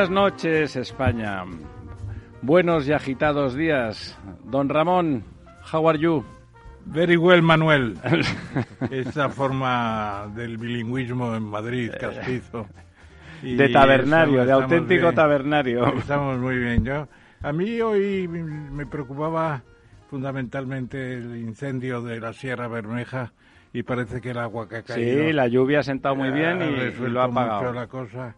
Buenas 0.00 0.32
noches, 0.32 0.76
España. 0.76 1.44
Buenos 2.40 2.88
y 2.88 2.92
agitados 2.94 3.54
días. 3.54 4.18
Don 4.44 4.70
Ramón, 4.70 5.22
how 5.70 5.86
are 5.90 5.98
you? 5.98 6.24
Very 6.86 7.18
well, 7.18 7.42
Manuel. 7.42 7.98
Esa 8.90 9.28
forma 9.28 10.26
del 10.34 10.56
bilingüismo 10.56 11.36
en 11.36 11.42
Madrid, 11.42 11.90
castizo. 12.00 12.66
Y 13.42 13.56
de 13.56 13.68
tabernario, 13.68 14.46
de 14.46 14.52
auténtico 14.52 15.12
tabernario. 15.12 15.86
Estamos 15.98 16.38
muy 16.38 16.56
bien. 16.56 16.82
Yo, 16.82 17.06
a 17.42 17.52
mí 17.52 17.78
hoy 17.82 18.26
me 18.26 18.86
preocupaba 18.86 19.62
fundamentalmente 20.08 21.12
el 21.18 21.36
incendio 21.36 22.00
de 22.00 22.20
la 22.20 22.32
Sierra 22.32 22.68
Bermeja 22.68 23.34
y 23.74 23.82
parece 23.82 24.22
que 24.22 24.30
el 24.30 24.38
agua 24.38 24.66
que 24.66 24.76
ha 24.76 24.82
caído... 24.82 25.26
Sí, 25.26 25.32
la 25.34 25.46
lluvia 25.46 25.80
ha 25.80 25.82
sentado 25.82 26.16
muy 26.16 26.30
bien 26.30 26.62
y, 26.62 27.06
lo 27.06 27.20
ha 27.20 27.24
apagado. 27.24 27.74
la 27.74 27.86
cosa. 27.86 28.34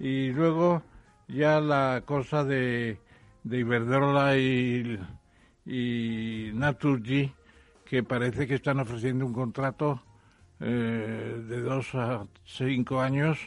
Y 0.00 0.32
luego 0.32 0.82
ya 1.28 1.60
la 1.60 2.02
cosa 2.04 2.44
de, 2.44 2.98
de 3.44 3.58
Iberdrola 3.58 4.36
y, 4.36 4.98
y 5.64 6.50
Naturgy, 6.54 7.32
que 7.84 8.02
parece 8.02 8.46
que 8.46 8.54
están 8.54 8.80
ofreciendo 8.80 9.26
un 9.26 9.32
contrato 9.32 10.02
eh, 10.60 11.42
de 11.48 11.60
dos 11.60 11.94
a 11.94 12.26
cinco 12.44 13.00
años 13.00 13.38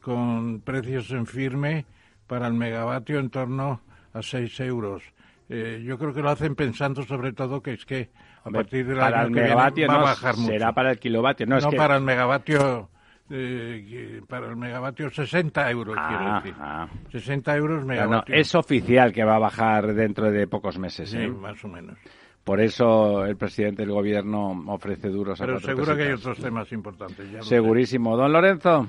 con 0.00 0.60
precios 0.60 1.10
en 1.10 1.26
firme 1.26 1.86
para 2.26 2.46
el 2.46 2.54
megavatio 2.54 3.18
en 3.18 3.30
torno 3.30 3.80
a 4.12 4.22
seis 4.22 4.58
euros. 4.60 5.02
Eh, 5.48 5.82
yo 5.84 5.98
creo 5.98 6.14
que 6.14 6.22
lo 6.22 6.30
hacen 6.30 6.54
pensando 6.54 7.02
sobre 7.02 7.32
todo 7.32 7.62
que 7.62 7.72
es 7.74 7.84
que 7.84 8.10
a 8.44 8.50
partir 8.50 8.86
del 8.86 9.00
año 9.00 9.26
el 9.26 9.34
que 9.34 9.40
viene 9.40 9.54
va 9.86 10.00
a 10.00 10.02
bajar 10.02 10.36
mucho. 10.36 10.52
será 10.52 10.72
para 10.72 10.92
el 10.92 10.98
kilovatio, 10.98 11.46
no, 11.46 11.56
No, 11.56 11.58
es 11.58 11.66
que 11.66 11.76
para 11.76 11.96
el 11.96 12.02
megavatio, 12.02 12.88
eh, 13.36 13.84
que- 13.88 14.22
para 14.26 14.48
el 14.48 14.56
megavatio 14.56 15.10
60 15.10 15.70
euros, 15.70 15.96
quiero 16.08 16.34
decir. 16.36 16.54
ah. 16.60 16.88
60 17.10 17.56
euros 17.56 17.76
No, 17.78 17.80
no, 17.82 17.86
megavatio. 17.88 18.34
es 18.34 18.54
oficial 18.54 19.12
que 19.12 19.24
va 19.24 19.36
a 19.36 19.38
bajar 19.40 19.92
dentro 19.94 20.30
de 20.30 20.46
pocos 20.46 20.78
meses. 20.78 21.10
Sí, 21.10 21.18
¿eh? 21.18 21.28
más 21.28 21.62
o 21.64 21.68
menos. 21.68 21.98
Por 22.44 22.60
eso 22.60 23.24
el 23.24 23.36
presidente 23.36 23.82
del 23.82 23.92
gobierno 23.92 24.64
ofrece 24.68 25.08
duros 25.08 25.40
a 25.40 25.46
Pero 25.46 25.58
seguro 25.60 25.96
que 25.96 26.02
hay 26.02 26.12
otros 26.12 26.38
temas 26.38 26.70
importantes. 26.72 27.30
ya. 27.30 27.42
Segurísimo. 27.42 28.16
Don 28.16 28.32
Lorenzo. 28.32 28.86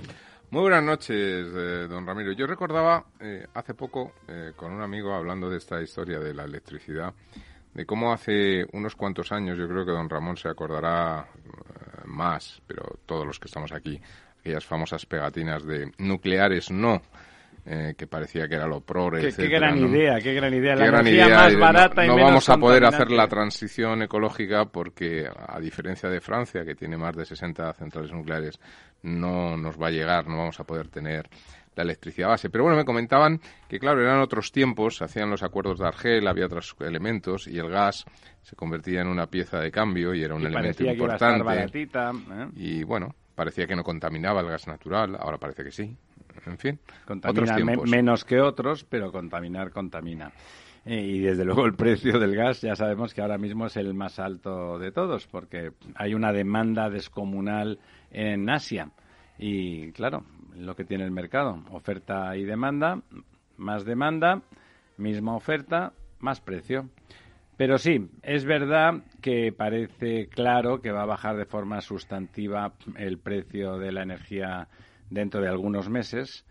Muy 0.51 0.61
buenas 0.61 0.83
noches, 0.83 1.47
eh, 1.55 1.87
don 1.89 2.05
Ramiro. 2.05 2.31
Yo 2.33 2.45
recordaba 2.45 3.03
eh, 3.19 3.47
hace 3.53 3.73
poco 3.73 4.11
eh, 4.27 4.51
con 4.55 4.71
un 4.73 4.81
amigo 4.81 5.13
hablando 5.13 5.49
de 5.49 5.57
esta 5.57 5.81
historia 5.81 6.19
de 6.19 6.33
la 6.33 6.43
electricidad, 6.43 7.13
de 7.73 7.85
cómo 7.85 8.13
hace 8.13 8.65
unos 8.73 8.95
cuantos 8.95 9.31
años, 9.31 9.57
yo 9.57 9.67
creo 9.67 9.85
que 9.85 9.91
don 9.91 10.09
Ramón 10.09 10.37
se 10.37 10.47
acordará 10.49 11.25
eh, 11.35 12.01
más, 12.05 12.61
pero 12.67 12.83
todos 13.05 13.25
los 13.25 13.39
que 13.39 13.47
estamos 13.47 13.71
aquí, 13.71 13.99
aquellas 14.45 14.65
famosas 14.65 15.05
pegatinas 15.07 15.65
de 15.65 15.91
nucleares 15.97 16.69
no, 16.69 17.01
eh, 17.65 17.95
que 17.97 18.05
parecía 18.05 18.47
que 18.47 18.53
era 18.53 18.67
lo 18.67 18.79
progre, 18.81 19.21
Qué, 19.21 19.33
qué 19.35 19.47
gran 19.47 19.81
¿no? 19.81 19.87
idea, 19.87 20.19
qué 20.21 20.33
gran 20.35 20.53
idea. 20.53 20.75
La 20.75 20.85
gran 20.85 21.07
idea, 21.07 21.27
más 21.29 21.51
y 21.51 21.55
no- 21.55 21.61
barata 21.61 22.05
y 22.05 22.07
no, 22.07 22.15
menos 22.15 22.29
vamos 22.29 22.49
a 22.49 22.57
poder 22.57 22.85
hacer 22.85 23.09
la 23.09 23.27
transición 23.27 24.03
ecológica 24.03 24.65
porque, 24.65 25.27
a 25.27 25.59
diferencia 25.59 26.07
de 26.09 26.21
Francia, 26.21 26.63
que 26.63 26.75
tiene 26.75 26.95
más 26.95 27.15
de 27.15 27.25
60 27.25 27.73
centrales 27.73 28.11
nucleares, 28.11 28.59
no 29.01 29.57
nos 29.57 29.81
va 29.81 29.87
a 29.87 29.91
llegar, 29.91 30.27
no 30.27 30.37
vamos 30.37 30.59
a 30.59 30.63
poder 30.63 30.89
tener 30.89 31.27
la 31.75 31.83
electricidad 31.83 32.29
base. 32.29 32.51
Pero 32.51 32.63
bueno, 32.65 32.77
me 32.77 32.85
comentaban 32.85 33.41
que, 33.67 33.79
claro, 33.79 33.99
eran 34.01 34.19
otros 34.21 34.51
tiempos, 34.51 34.97
se 34.97 35.05
hacían 35.05 35.31
los 35.31 35.41
acuerdos 35.41 35.79
de 35.79 35.87
Argel, 35.87 36.27
había 36.27 36.45
otros 36.45 36.75
elementos 36.81 37.47
y 37.47 37.57
el 37.57 37.69
gas 37.69 38.05
se 38.43 38.55
convertía 38.55 39.01
en 39.01 39.07
una 39.07 39.25
pieza 39.25 39.59
de 39.59 39.71
cambio 39.71 40.13
y 40.13 40.23
era 40.23 40.35
un 40.35 40.43
Y 40.43 40.45
elemento 40.45 40.77
parecía 40.85 40.91
que 40.91 41.03
iba 41.03 41.11
a 41.13 41.15
estar 41.15 41.31
importante. 41.37 41.59
baratita. 41.59 42.11
¿eh? 42.43 42.47
Y 42.55 42.83
bueno, 42.83 43.15
parecía 43.35 43.67
que 43.67 43.75
no 43.75 43.83
contaminaba 43.83 44.41
el 44.41 44.47
gas 44.47 44.67
natural, 44.67 45.15
ahora 45.19 45.37
parece 45.37 45.63
que 45.63 45.71
sí. 45.71 45.95
En 46.45 46.57
fin, 46.57 46.79
otros 47.05 47.05
Contamina 47.05 47.57
me- 47.59 47.77
menos 47.89 48.25
que 48.25 48.39
otros, 48.41 48.83
pero 48.83 49.11
contaminar 49.11 49.71
contamina. 49.71 50.31
Eh, 50.85 51.01
Y 51.01 51.19
desde 51.19 51.45
luego 51.45 51.65
el 51.65 51.73
precio 51.75 52.19
del 52.19 52.35
gas 52.35 52.61
ya 52.61 52.75
sabemos 52.75 53.13
que 53.13 53.21
ahora 53.21 53.37
mismo 53.37 53.65
es 53.67 53.77
el 53.77 53.93
más 53.93 54.19
alto 54.19 54.77
de 54.77 54.91
todos, 54.91 55.27
porque 55.27 55.71
hay 55.95 56.13
una 56.13 56.31
demanda 56.31 56.89
descomunal 56.89 57.79
en 58.11 58.49
Asia. 58.49 58.89
Y 59.39 59.91
claro, 59.93 60.23
lo 60.55 60.75
que 60.75 60.85
tiene 60.85 61.03
el 61.05 61.11
mercado, 61.11 61.63
oferta 61.71 62.35
y 62.37 62.43
demanda, 62.43 63.01
más 63.57 63.83
demanda, 63.85 64.41
misma 64.97 65.35
oferta, 65.35 65.93
más 66.19 66.39
precio. 66.41 66.89
Pero 67.57 67.77
sí, 67.77 68.09
es 68.21 68.43
verdad 68.45 68.95
que 69.21 69.53
parece 69.53 70.27
claro 70.27 70.81
que 70.81 70.91
va 70.91 71.03
a 71.03 71.05
bajar 71.05 71.37
de 71.37 71.45
forma 71.45 71.79
sustantiva 71.81 72.73
el 72.97 73.17
precio 73.17 73.77
de 73.77 73.93
la 73.93 74.03
energía 74.03 74.67
dentro 75.09 75.41
de 75.41 75.47
algunos 75.47 75.89
meses. 75.89 76.45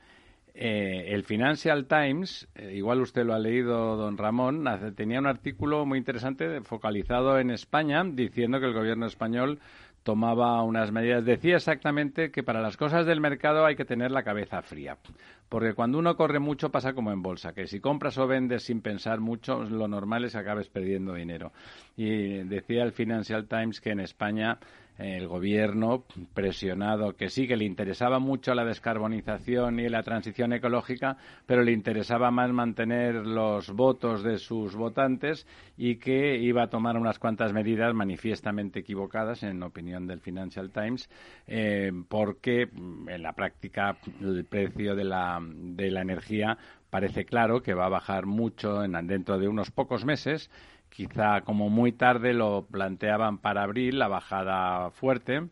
Eh, 0.54 1.06
el 1.08 1.24
Financial 1.24 1.86
Times, 1.86 2.48
eh, 2.54 2.72
igual 2.76 3.00
usted 3.00 3.24
lo 3.24 3.34
ha 3.34 3.38
leído, 3.38 3.96
don 3.96 4.16
Ramón, 4.16 4.66
hace- 4.68 4.92
tenía 4.92 5.18
un 5.18 5.26
artículo 5.26 5.84
muy 5.84 5.98
interesante 5.98 6.60
focalizado 6.62 7.38
en 7.38 7.50
España 7.50 8.02
diciendo 8.04 8.60
que 8.60 8.66
el 8.66 8.72
gobierno 8.72 9.06
español 9.06 9.58
tomaba 10.04 10.62
unas 10.62 10.92
medidas. 10.92 11.24
Decía 11.24 11.56
exactamente 11.56 12.30
que 12.30 12.44
para 12.44 12.60
las 12.60 12.76
cosas 12.76 13.06
del 13.06 13.20
mercado 13.20 13.66
hay 13.66 13.74
que 13.74 13.84
tener 13.84 14.12
la 14.12 14.22
cabeza 14.22 14.62
fría. 14.62 14.98
Porque 15.48 15.74
cuando 15.74 15.98
uno 15.98 16.16
corre 16.16 16.38
mucho 16.38 16.70
pasa 16.70 16.92
como 16.92 17.10
en 17.10 17.22
bolsa, 17.22 17.52
que 17.52 17.66
si 17.66 17.80
compras 17.80 18.18
o 18.18 18.26
vendes 18.26 18.64
sin 18.64 18.82
pensar 18.82 19.20
mucho, 19.20 19.64
lo 19.64 19.88
normal 19.88 20.24
es 20.24 20.32
que 20.32 20.38
acabes 20.38 20.68
perdiendo 20.68 21.14
dinero. 21.14 21.52
Y 21.96 22.44
decía 22.44 22.84
el 22.84 22.92
Financial 22.92 23.46
Times 23.48 23.80
que 23.80 23.90
en 23.90 24.00
España 24.00 24.58
el 24.98 25.26
gobierno 25.26 26.04
presionado, 26.34 27.16
que 27.16 27.28
sí 27.28 27.48
que 27.48 27.56
le 27.56 27.64
interesaba 27.64 28.18
mucho 28.18 28.54
la 28.54 28.64
descarbonización 28.64 29.80
y 29.80 29.88
la 29.88 30.02
transición 30.02 30.52
ecológica, 30.52 31.16
pero 31.46 31.62
le 31.62 31.72
interesaba 31.72 32.30
más 32.30 32.52
mantener 32.52 33.26
los 33.26 33.70
votos 33.70 34.22
de 34.22 34.38
sus 34.38 34.76
votantes 34.76 35.46
y 35.76 35.96
que 35.96 36.36
iba 36.38 36.62
a 36.62 36.70
tomar 36.70 36.96
unas 36.96 37.18
cuantas 37.18 37.52
medidas 37.52 37.92
manifiestamente 37.94 38.80
equivocadas, 38.80 39.42
en 39.42 39.62
opinión 39.62 40.06
del 40.06 40.20
Financial 40.20 40.70
Times, 40.70 41.08
eh, 41.46 41.90
porque 42.08 42.66
mm, 42.66 43.08
en 43.08 43.22
la 43.22 43.32
práctica 43.32 43.96
el 44.20 44.44
precio 44.44 44.94
de 44.94 45.04
la, 45.04 45.40
de 45.42 45.90
la 45.90 46.02
energía 46.02 46.56
parece 46.94 47.24
claro 47.24 47.60
que 47.60 47.74
va 47.74 47.86
a 47.86 47.88
bajar 47.88 48.24
mucho 48.24 48.84
en, 48.84 48.92
dentro 49.08 49.36
de 49.36 49.48
unos 49.48 49.72
pocos 49.72 50.04
meses 50.04 50.48
quizá 50.94 51.40
como 51.40 51.68
muy 51.68 51.92
tarde 51.92 52.32
lo 52.32 52.66
planteaban 52.70 53.38
para 53.38 53.64
abril, 53.64 53.98
la 53.98 54.08
bajada 54.08 54.90
fuerte, 54.90 55.48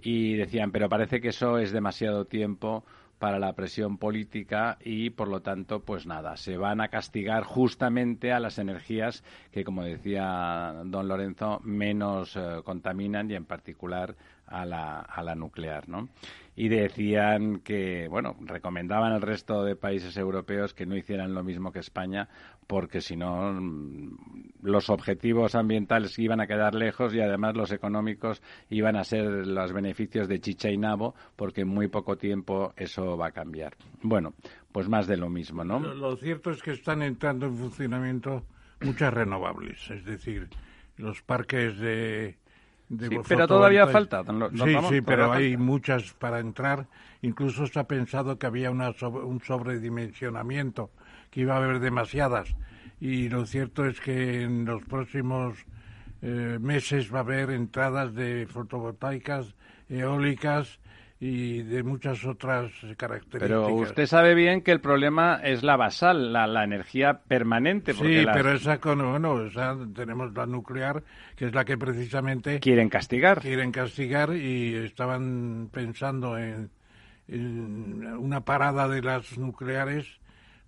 y 0.00 0.34
decían, 0.34 0.70
pero 0.70 0.88
parece 0.88 1.20
que 1.20 1.28
eso 1.28 1.58
es 1.58 1.72
demasiado 1.72 2.26
tiempo 2.26 2.84
para 3.18 3.38
la 3.38 3.54
presión 3.54 3.96
política 3.96 4.76
y, 4.84 5.10
por 5.10 5.28
lo 5.28 5.40
tanto, 5.40 5.80
pues 5.80 6.06
nada, 6.06 6.36
se 6.36 6.56
van 6.56 6.80
a 6.80 6.88
castigar 6.88 7.44
justamente 7.44 8.32
a 8.32 8.40
las 8.40 8.58
energías 8.58 9.24
que, 9.50 9.64
como 9.64 9.82
decía 9.82 10.82
don 10.84 11.08
Lorenzo, 11.08 11.60
menos 11.64 12.36
eh, 12.36 12.60
contaminan 12.64 13.30
y, 13.30 13.34
en 13.34 13.46
particular, 13.46 14.14
a 14.46 14.66
la, 14.66 15.00
a 15.00 15.22
la 15.22 15.34
nuclear, 15.34 15.88
¿no? 15.88 16.08
Y 16.54 16.68
decían 16.68 17.60
que, 17.60 18.08
bueno, 18.08 18.36
recomendaban 18.40 19.12
al 19.12 19.22
resto 19.22 19.64
de 19.64 19.74
países 19.74 20.16
europeos 20.16 20.74
que 20.74 20.86
no 20.86 20.96
hicieran 20.96 21.34
lo 21.34 21.42
mismo 21.42 21.72
que 21.72 21.78
España, 21.80 22.28
porque 22.66 23.00
si 23.00 23.16
no, 23.16 23.52
mm, 23.52 24.16
los 24.62 24.88
objetivos 24.90 25.54
ambientales 25.54 26.18
iban 26.18 26.40
a 26.40 26.46
quedar 26.46 26.74
lejos 26.74 27.14
y 27.14 27.20
además 27.20 27.54
los 27.56 27.70
económicos 27.72 28.42
iban 28.70 28.96
a 28.96 29.04
ser 29.04 29.46
los 29.46 29.72
beneficios 29.72 30.28
de 30.28 30.40
chicha 30.40 30.70
y 30.70 30.76
nabo, 30.78 31.14
porque 31.36 31.62
en 31.62 31.68
muy 31.68 31.88
poco 31.88 32.16
tiempo 32.16 32.72
eso 32.76 33.16
va 33.16 33.28
a 33.28 33.32
cambiar. 33.32 33.74
Bueno, 34.02 34.34
pues 34.72 34.88
más 34.88 35.06
de 35.06 35.16
lo 35.16 35.28
mismo, 35.28 35.64
¿no? 35.64 35.80
Lo, 35.80 35.94
lo 35.94 36.16
cierto 36.16 36.50
es 36.50 36.62
que 36.62 36.72
están 36.72 37.02
entrando 37.02 37.46
en 37.46 37.56
funcionamiento 37.56 38.44
muchas 38.80 39.12
renovables, 39.14 39.90
es 39.90 40.04
decir, 40.04 40.48
los 40.96 41.22
parques 41.22 41.78
de... 41.78 42.36
de 42.88 43.08
Sí, 43.08 43.16
pero 43.28 43.46
todavía 43.46 43.86
falta, 43.86 44.22
Lo- 44.22 44.50
Sí, 44.50 44.74
sí, 44.88 45.00
pero 45.00 45.32
hay 45.32 45.52
falta. 45.52 45.64
muchas 45.64 46.12
para 46.14 46.38
entrar. 46.40 46.86
Incluso 47.22 47.66
se 47.66 47.78
ha 47.78 47.84
pensado 47.84 48.38
que 48.38 48.46
había 48.46 48.70
una 48.70 48.92
sobre- 48.92 49.24
un 49.24 49.40
sobredimensionamiento, 49.40 50.90
que 51.34 51.40
iba 51.40 51.54
a 51.54 51.56
haber 51.56 51.80
demasiadas. 51.80 52.54
Y 53.00 53.28
lo 53.28 53.44
cierto 53.44 53.84
es 53.86 54.00
que 54.00 54.42
en 54.42 54.64
los 54.64 54.84
próximos 54.84 55.58
eh, 56.22 56.58
meses 56.60 57.12
va 57.12 57.18
a 57.18 57.22
haber 57.22 57.50
entradas 57.50 58.14
de 58.14 58.46
fotovoltaicas 58.46 59.52
eólicas 59.88 60.78
y 61.18 61.62
de 61.62 61.82
muchas 61.82 62.24
otras 62.24 62.70
características. 62.96 63.40
Pero 63.40 63.66
usted 63.74 64.06
sabe 64.06 64.34
bien 64.34 64.62
que 64.62 64.70
el 64.70 64.80
problema 64.80 65.40
es 65.42 65.64
la 65.64 65.76
basal, 65.76 66.32
la, 66.32 66.62
energía 66.62 67.22
permanente. 67.26 67.94
sí, 67.94 68.24
pero 68.32 68.52
esa, 68.52 68.78
con, 68.78 68.98
bueno, 68.98 69.48
tenemos 69.92 70.32
la 70.34 70.46
nuclear, 70.46 71.02
que 71.34 71.46
es 71.46 71.54
la 71.54 71.64
que 71.64 71.76
precisamente... 71.76 72.60
Quieren 72.60 72.88
castigar. 72.88 73.40
Quieren 73.40 73.72
castigar 73.72 74.36
y 74.36 74.76
estaban 74.76 75.68
pensando 75.72 76.38
en 76.38 76.70
una 77.26 78.44
parada 78.44 78.86
de 78.86 79.02
las 79.02 79.36
nucleares 79.36 80.20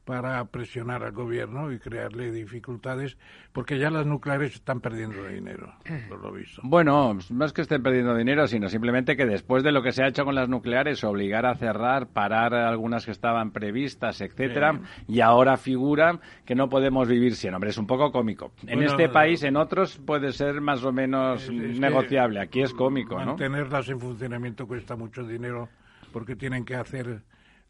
para 0.07 0.45
presionar 0.45 1.03
al 1.03 1.11
gobierno 1.11 1.73
y 1.73 1.81
crearle 1.81 2.31
dificultades, 2.31 3.19
porque 3.53 3.77
ya 3.77 3.91
las 3.91 4.07
nucleares 4.07 4.55
están 4.55 4.81
perdiendo 4.81 5.27
dinero, 5.27 5.75
por 6.09 6.23
lo 6.23 6.33
visto. 6.33 6.63
Bueno, 6.65 7.19
más 7.31 7.53
que 7.53 7.63
estén 7.63 7.83
perdiendo 7.83 8.15
dinero, 8.15 8.47
sino 8.47 8.69
simplemente 8.69 9.17
que 9.17 9.27
después 9.27 9.65
de 9.65 9.73
lo 9.73 9.83
que 9.83 9.91
se 9.91 10.05
ha 10.05 10.09
hecho 10.09 10.25
con 10.25 10.37
las 10.37 10.49
nucleares, 10.49 11.03
obligar 11.03 11.45
a 11.45 11.57
cerrar, 11.57 12.07
parar 12.07 12.55
algunas 12.55 13.05
que 13.05 13.11
estaban 13.11 13.51
previstas, 13.51 14.21
etcétera, 14.21 14.81
y 15.09 15.21
ahora 15.23 15.57
figura 15.57 16.21
que 16.45 16.55
no 16.55 16.69
podemos 16.69 17.09
vivir 17.09 17.35
sin. 17.35 17.53
Hombre, 17.53 17.71
es 17.71 17.79
un 17.79 17.89
poco 17.89 18.13
cómico. 18.13 18.53
En 18.65 18.85
este 18.85 19.09
país, 19.09 19.43
en 19.43 19.57
otros, 19.57 19.99
puede 19.99 20.31
ser 20.31 20.61
más 20.61 20.85
o 20.85 20.93
menos 20.93 21.51
negociable. 21.51 22.41
Aquí 22.41 22.63
es 22.63 22.73
cómico, 22.73 23.19
¿no? 23.19 23.33
Mantenerlas 23.33 23.89
en 23.89 23.99
funcionamiento 23.99 24.69
cuesta 24.69 24.95
mucho 24.95 25.25
dinero 25.25 25.69
porque 26.13 26.37
tienen 26.37 26.65
que 26.65 26.77
hacer 26.77 27.23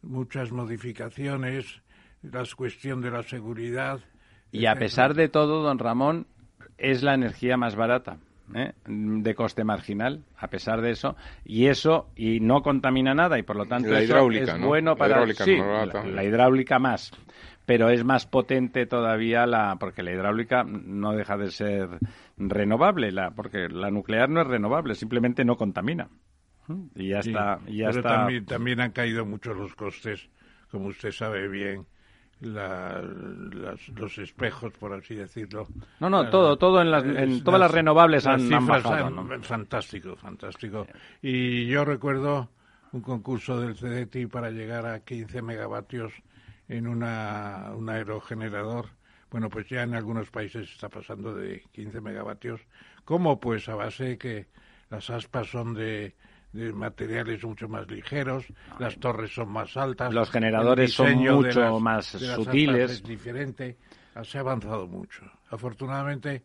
muchas 0.03 0.51
modificaciones 0.51 1.81
la 2.21 2.43
cuestión 2.55 3.01
de 3.01 3.11
la 3.11 3.23
seguridad. 3.23 3.99
Y 4.51 4.65
a 4.65 4.75
pesar 4.75 5.13
de 5.13 5.29
todo, 5.29 5.61
don 5.61 5.79
Ramón, 5.79 6.27
es 6.77 7.03
la 7.03 7.13
energía 7.13 7.57
más 7.57 7.75
barata. 7.75 8.17
¿eh? 8.55 8.73
de 8.85 9.35
coste 9.35 9.63
marginal, 9.63 10.23
a 10.37 10.47
pesar 10.47 10.81
de 10.81 10.91
eso, 10.91 11.15
y 11.43 11.67
eso 11.67 12.09
y 12.15 12.39
no 12.39 12.61
contamina 12.61 13.13
nada 13.13 13.37
y 13.37 13.43
por 13.43 13.55
lo 13.55 13.65
tanto 13.65 13.89
la 13.89 14.01
hidráulica, 14.01 14.55
es 14.55 14.61
bueno 14.61 14.95
para 14.95 15.25
la, 15.25 16.23
hidráulica 16.23 16.79
más, 16.79 17.11
pero 17.65 17.89
es 17.89 18.03
más 18.05 18.25
potente 18.25 18.85
todavía 18.85 19.45
la 19.45 19.75
porque 19.77 20.03
la 20.03 20.13
hidráulica 20.13 20.63
no 20.63 21.13
deja 21.13 21.37
de 21.37 21.51
ser 21.51 21.89
renovable, 22.37 23.11
la 23.11 23.31
porque 23.31 23.67
la 23.69 23.91
nuclear 23.91 24.29
no 24.29 24.41
es 24.41 24.47
renovable, 24.47 24.95
simplemente 24.95 25.43
no 25.43 25.57
contamina. 25.57 26.09
Y 26.95 27.09
ya 27.09 27.19
está, 27.19 27.59
ya 27.67 27.89
está. 27.89 28.01
También, 28.01 28.45
también 28.45 28.81
han 28.81 28.91
caído 28.91 29.25
mucho 29.25 29.53
los 29.53 29.73
costes, 29.75 30.29
como 30.69 30.87
usted 30.87 31.11
sabe 31.11 31.47
bien 31.47 31.85
los 32.39 34.17
espejos, 34.17 34.73
por 34.73 34.93
así 34.93 35.15
decirlo. 35.15 35.67
No, 35.99 36.09
no, 36.09 36.29
todo, 36.29 36.57
todo 36.57 36.81
en, 36.81 36.91
las, 36.91 37.03
en 37.03 37.43
todas 37.43 37.59
las, 37.59 37.71
renovables 37.71 38.27
han, 38.27 38.49
bajado. 38.67 39.11
Fantástico, 39.41 40.15
fantástico. 40.15 40.87
Y 41.21 41.65
yo 41.67 41.83
recuerdo 41.83 42.49
un 42.91 43.01
concurso 43.01 43.59
del 43.59 43.75
CDT 43.75 44.31
para 44.31 44.51
llegar 44.51 44.85
a 44.85 44.99
15 44.99 45.41
megavatios 45.41 46.13
en 46.67 46.87
una, 46.87 47.71
un 47.75 47.89
aerogenerador. 47.89 48.87
Bueno, 49.29 49.49
pues 49.49 49.67
ya 49.67 49.83
en 49.83 49.93
algunos 49.95 50.29
países 50.29 50.71
está 50.71 50.89
pasando 50.89 51.33
de 51.35 51.63
15 51.71 52.01
megavatios. 52.01 52.61
¿Cómo? 53.03 53.39
Pues 53.39 53.67
a 53.67 53.75
base 53.75 54.03
de 54.03 54.17
que 54.17 54.47
las 54.89 55.09
aspas 55.09 55.47
son 55.47 55.73
de 55.73 56.15
materiales 56.53 57.43
mucho 57.43 57.67
más 57.67 57.89
ligeros, 57.89 58.45
las 58.79 58.97
torres 58.97 59.33
son 59.33 59.49
más 59.49 59.75
altas, 59.77 60.13
los 60.13 60.29
generadores 60.31 60.93
son 60.93 61.15
mucho 61.17 61.79
más 61.79 62.05
sutiles. 62.07 62.91
Es 62.91 63.03
diferente, 63.03 63.77
se 64.23 64.37
ha 64.37 64.41
avanzado 64.41 64.87
mucho. 64.87 65.23
Afortunadamente, 65.49 66.43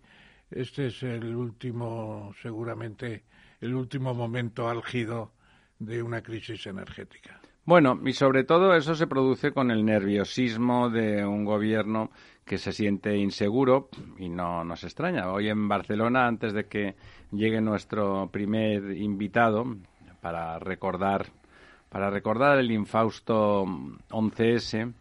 este 0.51 0.89
es 0.89 1.03
el 1.03 1.35
último, 1.35 2.33
seguramente, 2.43 3.25
el 3.61 3.75
último 3.75 4.15
momento 4.15 4.69
álgido 4.69 5.33
de 5.79 6.03
una 6.03 6.23
crisis 6.23 6.67
energética. 6.67 7.41
Bueno, 7.65 8.01
y 8.05 8.13
sobre 8.13 8.43
todo 8.43 8.75
eso 8.75 8.97
se 8.97 9.07
produce 9.07 9.53
con 9.53 9.71
el 9.71 9.85
nerviosismo 9.85 10.91
de 10.91 11.25
un 11.25 11.45
gobierno 11.45 12.11
que 12.45 12.59
se 12.59 12.73
siente 12.73 13.17
inseguro 13.17 13.89
y 14.19 14.29
no 14.29 14.65
nos 14.65 14.83
extraña. 14.83 15.31
Hoy 15.31 15.49
en 15.49 15.69
Barcelona, 15.69 16.27
antes 16.27 16.53
de 16.53 16.67
que 16.67 16.97
llegue 17.31 17.61
nuestro 17.61 18.29
primer 18.33 18.97
invitado, 18.97 19.77
para 20.23 20.57
recordar, 20.61 21.27
para 21.91 22.09
recordar 22.09 22.59
el 22.59 22.71
infausto 22.71 23.65
11S, 23.65 24.95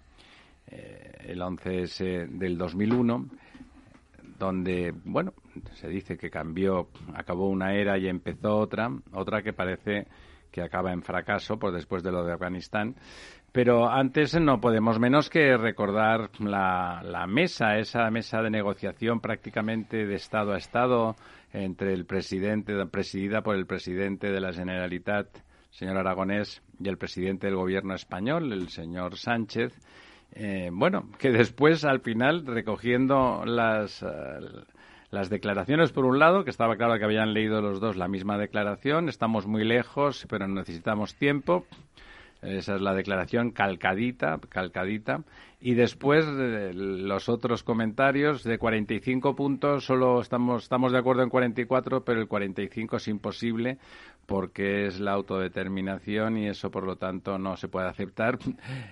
eh, 0.68 1.12
el 1.28 1.40
11S 1.40 2.28
del 2.28 2.58
2001, 2.58 3.28
donde, 4.40 4.92
bueno, 5.06 5.34
se 5.74 5.88
dice 5.88 6.18
que 6.18 6.32
cambió, 6.32 6.90
acabó 7.14 7.50
una 7.50 7.76
era 7.76 8.00
y 8.00 8.08
empezó 8.08 8.58
otra, 8.58 8.90
otra 9.14 9.44
que 9.44 9.54
parece 9.54 10.08
que 10.52 10.64
acaba 10.64 10.92
en 10.92 11.04
fracaso, 11.04 11.58
pues 11.58 11.76
después 11.76 12.02
de 12.02 12.12
lo 12.12 12.26
de 12.26 12.34
Afganistán. 12.34 12.96
Pero 13.52 13.90
antes 13.90 14.40
no 14.40 14.60
podemos 14.60 14.98
menos 15.00 15.30
que 15.30 15.56
recordar 15.56 16.32
la, 16.40 17.02
la 17.04 17.28
mesa, 17.28 17.78
esa 17.78 18.10
mesa 18.10 18.42
de 18.42 18.50
negociación 18.50 19.20
prácticamente 19.20 20.08
de 20.08 20.16
Estado 20.16 20.54
a 20.54 20.58
Estado 20.58 21.16
entre 21.54 21.94
el 21.94 22.06
presidente, 22.06 22.74
presidida 22.88 23.42
por 23.42 23.56
el 23.56 23.66
presidente 23.66 24.32
de 24.32 24.40
la 24.40 24.54
Generalitat, 24.54 25.28
señor 25.70 25.98
Aragonés, 25.98 26.62
y 26.80 26.88
el 26.88 26.98
presidente 26.98 27.48
del 27.48 27.56
gobierno 27.56 27.94
español, 27.94 28.52
el 28.54 28.70
señor 28.70 29.18
Sánchez. 29.18 29.74
Eh, 30.34 30.70
bueno, 30.72 31.10
que 31.20 31.30
después, 31.32 31.84
al 31.84 32.02
final, 32.02 32.46
recogiendo 32.46 33.44
las, 33.46 34.02
eh, 34.02 34.08
las 35.10 35.30
declaraciones, 35.30 35.92
por 35.92 36.06
un 36.06 36.20
lado, 36.20 36.44
que 36.44 36.50
estaba 36.50 36.78
claro 36.78 36.98
que 36.98 37.06
habían 37.06 37.34
leído 37.34 37.62
los 37.62 37.82
dos 37.82 37.98
la 37.98 38.08
misma 38.08 38.38
declaración, 38.38 39.10
estamos 39.10 39.46
muy 39.46 39.66
lejos, 39.66 40.26
pero 40.30 40.48
necesitamos 40.48 41.16
tiempo. 41.16 41.66
Esa 42.42 42.76
es 42.76 42.82
la 42.82 42.96
declaración 42.96 43.52
calcadita, 43.52 44.40
calcadita. 44.50 45.24
Y 45.60 45.76
después 45.76 46.26
eh, 46.28 46.72
los 46.74 47.30
otros 47.30 47.62
comentarios 47.64 48.44
de 48.44 48.58
45 48.58 49.36
puntos, 49.36 49.86
solo 49.86 50.22
estamos, 50.22 50.64
estamos 50.64 50.92
de 50.92 50.98
acuerdo 50.98 51.22
en 51.22 51.30
44, 51.30 52.04
pero 52.04 52.20
el 52.20 52.28
45 52.28 52.98
es 52.98 53.08
imposible 53.08 53.78
porque 54.32 54.86
es 54.86 55.02
la 55.02 55.12
autodeterminación 55.12 56.38
y 56.38 56.48
eso, 56.48 56.72
por 56.72 56.86
lo 56.86 56.96
tanto, 56.96 57.38
no 57.38 57.58
se 57.58 57.68
puede 57.68 57.90
aceptar. 57.90 58.40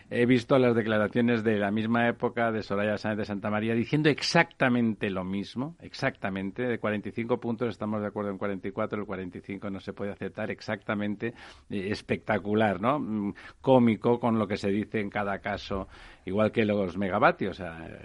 He 0.10 0.26
visto 0.26 0.60
las 0.60 0.76
declaraciones 0.76 1.46
de 1.46 1.58
la 1.58 1.72
misma 1.72 2.10
época 2.10 2.52
de 2.52 2.62
Soraya 2.62 2.98
Sáenz 2.98 3.20
de 3.20 3.26
Santa 3.26 3.50
María 3.50 3.74
diciendo 3.74 4.10
exactamente 4.10 5.10
lo 5.10 5.24
mismo, 5.24 5.78
exactamente. 5.80 6.64
De 6.64 6.78
45 6.78 7.40
puntos 7.40 7.70
estamos 7.70 8.02
de 8.02 8.08
acuerdo 8.08 8.32
en 8.32 8.38
44, 8.38 9.00
el 9.00 9.06
45 9.06 9.70
no 9.70 9.80
se 9.80 9.94
puede 9.94 10.12
aceptar, 10.12 10.52
exactamente. 10.52 11.34
Eh, 11.70 11.88
espectacular, 11.90 12.82
¿no? 12.82 13.00
Mm, 13.00 13.34
cómico 13.62 14.20
con 14.20 14.38
lo 14.38 14.46
que 14.46 14.58
se 14.58 14.70
dice 14.70 15.00
en 15.00 15.10
cada 15.10 15.40
caso, 15.40 15.88
igual 16.26 16.52
que 16.52 16.66
los 16.66 16.98
megavatios. 16.98 17.62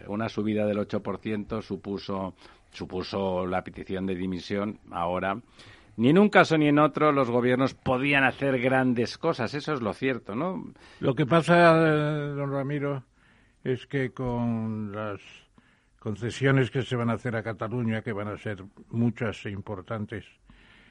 una 0.07 0.29
subida 0.29 0.67
del 0.67 0.79
8% 0.79 1.63
supuso, 1.63 2.35
supuso 2.71 3.45
la 3.45 3.65
petición 3.65 4.07
de 4.07 4.15
dimisión 4.15 4.79
ahora 4.93 5.37
ni 5.97 6.11
en 6.11 6.19
un 6.19 6.29
caso 6.29 6.59
ni 6.59 6.69
en 6.69 6.79
otro 6.79 7.13
los 7.13 7.31
gobiernos 7.31 7.75
podían 7.75 8.25
hacer 8.25 8.61
grandes 8.61 9.19
cosas, 9.19 9.55
eso 9.55 9.73
es 9.73 9.81
lo 9.81 9.93
cierto, 9.93 10.35
¿no? 10.35 10.73
Lo 11.01 11.15
que 11.15 11.27
pasa, 11.27 11.73
don 11.75 12.51
Ramiro, 12.51 13.05
es 13.63 13.87
que 13.87 14.11
con 14.11 14.93
las 14.93 15.21
concesiones 15.99 16.71
que 16.71 16.83
se 16.83 16.97
van 16.97 17.11
a 17.11 17.15
hacer 17.15 17.35
a 17.37 17.43
Cataluña, 17.43 18.03
que 18.03 18.13
van 18.13 18.29
a 18.29 18.37
ser 18.37 18.63
muchas 18.91 19.45
e 19.47 19.51
importantes, 19.51 20.25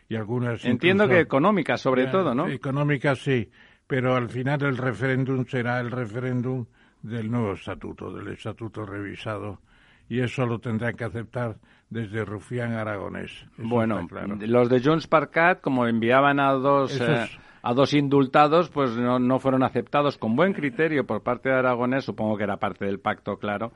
y 0.09 0.15
algunas... 0.15 0.65
Entiendo 0.65 1.07
que 1.07 1.19
económicas, 1.19 1.81
sobre 1.81 2.07
todo, 2.07 2.33
¿no? 2.33 2.47
Económicas, 2.47 3.19
sí, 3.19 3.49
pero 3.87 4.15
al 4.15 4.29
final 4.29 4.63
el 4.63 4.77
referéndum 4.77 5.45
será 5.45 5.79
el 5.79 5.91
referéndum 5.91 6.65
del 7.01 7.29
nuevo 7.29 7.53
estatuto, 7.53 8.11
del 8.11 8.29
estatuto 8.29 8.85
revisado, 8.85 9.59
y 10.13 10.21
eso 10.21 10.45
lo 10.45 10.59
tendrán 10.59 10.95
que 10.95 11.05
aceptar 11.05 11.55
desde 11.89 12.23
Rufián 12.23 12.73
Aragonés. 12.73 13.47
bueno, 13.57 14.07
los 14.41 14.69
de 14.69 14.79
Jones 14.79 15.07
Parkat, 15.07 15.59
como 15.59 15.87
enviaban 15.87 16.39
a 16.39 16.51
dos... 16.51 17.01
Eh, 17.01 17.25
a 17.65 17.73
dos 17.73 17.93
indultados, 17.93 18.69
pues 18.69 18.91
no, 18.91 19.19
no, 19.19 19.39
fueron 19.39 19.63
aceptados 19.63 20.17
con 20.17 20.35
buen 20.35 20.51
criterio 20.51 21.05
por 21.05 21.23
parte 21.23 21.47
de 21.47 21.55
Aragonés, 21.55 22.03
supongo 22.03 22.35
que 22.35 22.43
era 22.43 22.57
parte 22.57 22.83
del 22.85 22.99
pacto, 22.99 23.37
claro, 23.37 23.71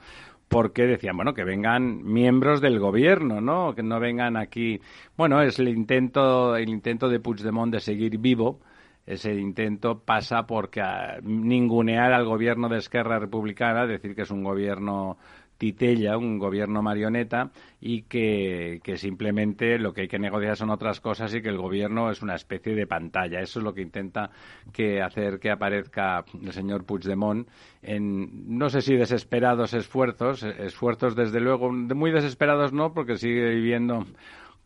porque 0.50 0.86
decían, 0.86 1.16
bueno, 1.16 1.34
que 1.34 1.46
vengan 1.46 2.04
miembros 2.04 2.60
del 2.60 2.80
gobierno, 2.80 3.40
¿no? 3.40 3.74
Que 3.74 3.84
no 3.84 3.98
vengan 4.02 4.36
aquí. 4.36 4.82
Bueno, 5.16 5.42
es 5.42 5.58
el 5.60 5.70
intento, 5.70 6.58
el 6.58 6.68
intento 6.68 7.08
de 7.08 7.22
Puigdemont 7.22 7.72
de 7.72 7.80
seguir 7.80 8.18
vivo. 8.18 8.60
Ese 9.06 9.34
intento 9.34 10.00
pasa 10.00 10.46
porque 10.46 10.82
ningunear 11.24 12.12
al 12.12 12.26
gobierno 12.26 12.68
de 12.68 12.80
Esquerra 12.80 13.20
Republicana, 13.20 13.88
decir 13.88 14.14
que 14.14 14.24
es 14.24 14.32
un 14.32 14.44
gobierno 14.44 15.18
titella, 15.58 16.18
un 16.18 16.38
gobierno 16.38 16.82
marioneta, 16.82 17.52
y 17.80 18.04
que, 18.04 18.82
simplemente 18.96 19.78
lo 19.78 19.94
que 19.94 20.02
hay 20.02 20.08
que 20.08 20.20
negociar 20.20 20.56
son 20.56 20.70
otras 20.70 21.00
cosas 21.00 21.34
y 21.34 21.42
que 21.42 21.50
el 21.50 21.58
gobierno 21.58 22.10
es 22.10 22.22
una 22.22 22.36
especie 22.36 22.76
de 22.76 22.88
pantalla. 22.88 23.40
Eso 23.40 23.60
es 23.60 23.64
lo 23.66 23.74
que 23.74 23.82
intenta 23.82 24.30
que 24.72 25.02
hacer 25.02 25.40
que 25.40 25.52
aparezca 25.52 26.24
el 26.42 26.52
señor 26.54 26.86
Puigdemont 26.86 27.48
en, 27.82 28.58
no 28.58 28.70
sé 28.70 28.82
si 28.82 28.96
desesperados 28.96 29.74
esfuerzos, 29.74 30.44
esfuerzos 30.44 31.16
desde 31.16 31.40
luego, 31.40 31.72
muy 31.72 32.12
desesperados 32.12 32.74
no, 32.74 32.94
porque 32.94 33.18
sigue 33.18 33.50
viviendo 33.50 34.06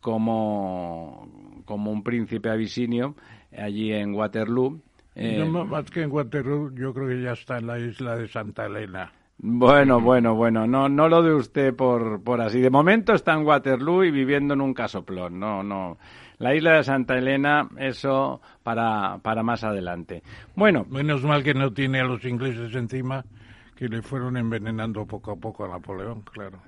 como, 0.00 1.28
como 1.64 1.90
un 1.90 2.02
príncipe 2.02 2.50
abisinio 2.50 3.14
allí 3.56 3.92
en 3.92 4.14
Waterloo. 4.14 4.80
Eh, 5.14 5.44
más 5.44 5.90
que 5.90 6.02
en 6.02 6.10
Waterloo, 6.10 6.74
yo 6.74 6.94
creo 6.94 7.08
que 7.08 7.22
ya 7.22 7.32
está 7.32 7.58
en 7.58 7.66
la 7.66 7.78
isla 7.78 8.16
de 8.16 8.28
Santa 8.28 8.66
Elena. 8.66 9.12
Bueno, 9.38 10.00
bueno, 10.00 10.34
bueno, 10.34 10.66
no, 10.66 10.88
no 10.88 11.08
lo 11.08 11.22
de 11.22 11.34
usted 11.34 11.74
por, 11.74 12.22
por 12.22 12.40
así. 12.40 12.60
De 12.60 12.70
momento 12.70 13.12
está 13.12 13.32
en 13.32 13.44
Waterloo 13.44 14.04
y 14.04 14.10
viviendo 14.10 14.54
en 14.54 14.60
un 14.60 14.72
casoplón. 14.72 15.40
No, 15.40 15.62
no. 15.62 15.98
La 16.38 16.54
isla 16.54 16.74
de 16.74 16.84
Santa 16.84 17.16
Elena, 17.18 17.68
eso 17.78 18.40
para, 18.62 19.18
para 19.18 19.42
más 19.42 19.64
adelante. 19.64 20.22
Bueno. 20.54 20.84
Menos 20.88 21.24
mal 21.24 21.42
que 21.42 21.54
no 21.54 21.72
tiene 21.72 22.00
a 22.00 22.04
los 22.04 22.24
ingleses 22.24 22.74
encima, 22.74 23.24
que 23.76 23.88
le 23.88 24.02
fueron 24.02 24.36
envenenando 24.36 25.06
poco 25.06 25.32
a 25.32 25.36
poco 25.36 25.64
a 25.64 25.68
Napoleón, 25.68 26.22
claro. 26.22 26.58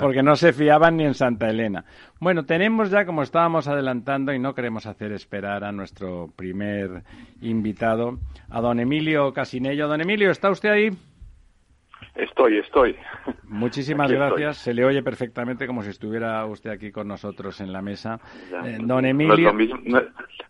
Porque 0.00 0.24
no 0.24 0.34
se 0.34 0.52
fiaban 0.52 0.96
ni 0.96 1.04
en 1.04 1.14
Santa 1.14 1.48
Elena. 1.48 1.84
Bueno, 2.18 2.44
tenemos 2.44 2.90
ya, 2.90 3.06
como 3.06 3.22
estábamos 3.22 3.68
adelantando, 3.68 4.32
y 4.32 4.40
no 4.40 4.54
queremos 4.54 4.86
hacer 4.86 5.12
esperar 5.12 5.62
a 5.62 5.70
nuestro 5.70 6.32
primer 6.34 7.04
invitado, 7.42 8.18
a 8.50 8.60
don 8.60 8.80
Emilio 8.80 9.32
Casinello. 9.32 9.86
Don 9.86 10.00
Emilio, 10.00 10.32
¿está 10.32 10.50
usted 10.50 10.70
ahí? 10.70 10.90
Estoy, 12.16 12.58
estoy. 12.58 12.96
Muchísimas 13.44 14.10
gracias. 14.12 14.58
Se 14.58 14.72
le 14.72 14.84
oye 14.84 15.02
perfectamente 15.02 15.66
como 15.66 15.82
si 15.82 15.90
estuviera 15.90 16.44
usted 16.46 16.70
aquí 16.70 16.90
con 16.90 17.08
nosotros 17.08 17.60
en 17.60 17.72
la 17.72 17.82
mesa. 17.82 18.18
Eh, 18.64 18.78
don 18.80 19.04
Emilio. 19.04 19.34
No 19.34 19.34
es, 19.34 19.44
lo 19.44 19.54
mismo, 19.54 19.78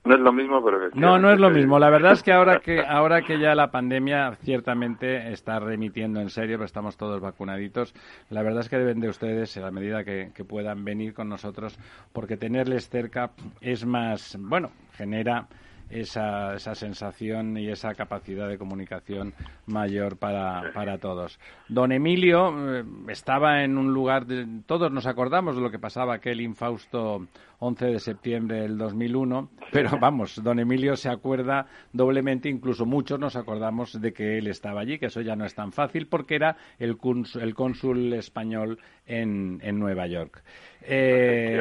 no, 0.04 0.14
es 0.14 0.20
lo 0.20 0.32
mismo, 0.32 0.64
pero. 0.64 0.90
No, 0.94 1.18
no 1.18 1.32
es 1.32 1.40
lo 1.40 1.50
mismo. 1.50 1.78
La 1.78 1.90
verdad 1.90 2.12
es 2.12 2.23
que 2.23 2.32
ahora 2.32 2.61
que 2.61 2.80
ahora 2.87 3.23
que 3.23 3.38
ya 3.38 3.54
la 3.54 3.70
pandemia 3.70 4.37
ciertamente 4.42 5.32
está 5.32 5.58
remitiendo 5.58 6.20
en 6.20 6.30
serio, 6.30 6.56
pero 6.56 6.66
estamos 6.66 6.96
todos 6.96 7.20
vacunaditos, 7.20 7.94
la 8.30 8.42
verdad 8.42 8.61
es 8.61 8.68
que 8.68 8.78
deben 8.78 9.00
de 9.00 9.08
ustedes, 9.08 9.56
a 9.56 9.61
la 9.61 9.70
medida 9.70 10.04
que, 10.04 10.30
que 10.35 10.44
puedan 10.44 10.85
venir 10.85 11.14
con 11.14 11.28
nosotros, 11.28 11.78
porque 12.12 12.37
tenerles 12.37 12.88
cerca 12.88 13.30
es 13.61 13.85
más, 13.85 14.37
bueno, 14.40 14.70
genera 14.92 15.49
esa, 15.90 16.54
esa 16.54 16.74
sensación 16.74 17.56
y 17.56 17.68
esa 17.68 17.94
capacidad 17.94 18.48
de 18.48 18.58
comunicación 18.58 19.34
mayor 19.66 20.16
para, 20.16 20.72
para 20.74 20.98
todos. 20.98 21.38
Don 21.68 21.92
Emilio 21.92 22.76
eh, 22.76 22.84
estaba 23.08 23.62
en 23.62 23.78
un 23.78 23.92
lugar, 23.92 24.26
de, 24.26 24.46
todos 24.66 24.90
nos 24.90 25.06
acordamos 25.06 25.56
de 25.56 25.62
lo 25.62 25.70
que 25.70 25.78
pasaba 25.78 26.14
aquel 26.14 26.40
infausto 26.40 27.26
11 27.58 27.86
de 27.86 27.98
septiembre 27.98 28.60
del 28.60 28.78
2001, 28.78 29.50
pero 29.72 29.98
vamos, 30.00 30.42
don 30.42 30.58
Emilio 30.58 30.96
se 30.96 31.08
acuerda 31.08 31.66
doblemente, 31.92 32.48
incluso 32.48 32.86
muchos 32.86 33.18
nos 33.18 33.36
acordamos 33.36 34.00
de 34.00 34.12
que 34.12 34.38
él 34.38 34.46
estaba 34.46 34.80
allí, 34.80 34.98
que 34.98 35.06
eso 35.06 35.20
ya 35.20 35.36
no 35.36 35.44
es 35.44 35.54
tan 35.54 35.72
fácil 35.72 36.06
porque 36.06 36.36
era 36.36 36.56
el, 36.78 36.96
el 37.40 37.54
cónsul 37.54 38.12
español 38.12 38.78
en, 39.06 39.60
en 39.62 39.78
Nueva 39.78 40.06
York. 40.06 40.42
Eh, 40.82 41.60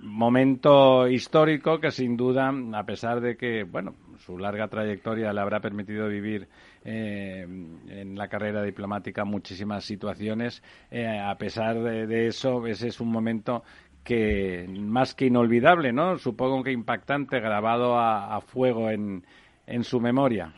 momento 0.00 1.08
histórico 1.08 1.80
que 1.80 1.90
sin 1.90 2.16
duda, 2.16 2.52
a 2.74 2.84
pesar 2.84 3.20
de 3.20 3.36
que, 3.36 3.64
bueno, 3.64 3.94
su 4.18 4.38
larga 4.38 4.68
trayectoria 4.68 5.32
le 5.32 5.40
habrá 5.40 5.60
permitido 5.60 6.08
vivir 6.08 6.48
eh, 6.84 7.42
en 7.42 8.16
la 8.16 8.28
carrera 8.28 8.62
diplomática 8.62 9.24
muchísimas 9.24 9.84
situaciones, 9.84 10.62
eh, 10.90 11.06
a 11.06 11.36
pesar 11.36 11.80
de, 11.80 12.26
eso, 12.26 12.66
ese 12.66 12.88
es 12.88 13.00
un 13.00 13.10
momento 13.10 13.62
que 14.04 14.66
más 14.68 15.14
que 15.14 15.26
inolvidable, 15.26 15.92
¿no? 15.92 16.18
Supongo 16.18 16.62
que 16.64 16.72
impactante, 16.72 17.40
grabado 17.40 17.98
a, 17.98 18.40
fuego 18.40 18.90
en, 18.90 19.24
en 19.66 19.84
su 19.84 20.00
memoria. 20.00 20.52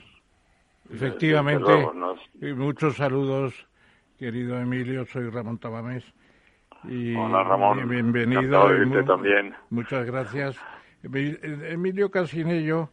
Efectivamente, 0.93 1.89
muchos 2.57 2.97
saludos, 2.97 3.67
querido 4.19 4.59
Emilio, 4.59 5.07
soy 5.07 5.31
Ramón 5.31 5.59
Tabamés. 5.59 6.05
Y, 6.85 7.15
Hola 7.15 7.45
Ramón. 7.45 7.89
bienvenido. 7.89 9.05
también. 9.05 9.55
Muchas 9.71 10.07
gracias. 10.07 10.57
Emilio 11.03 12.11
Casinello 12.11 12.91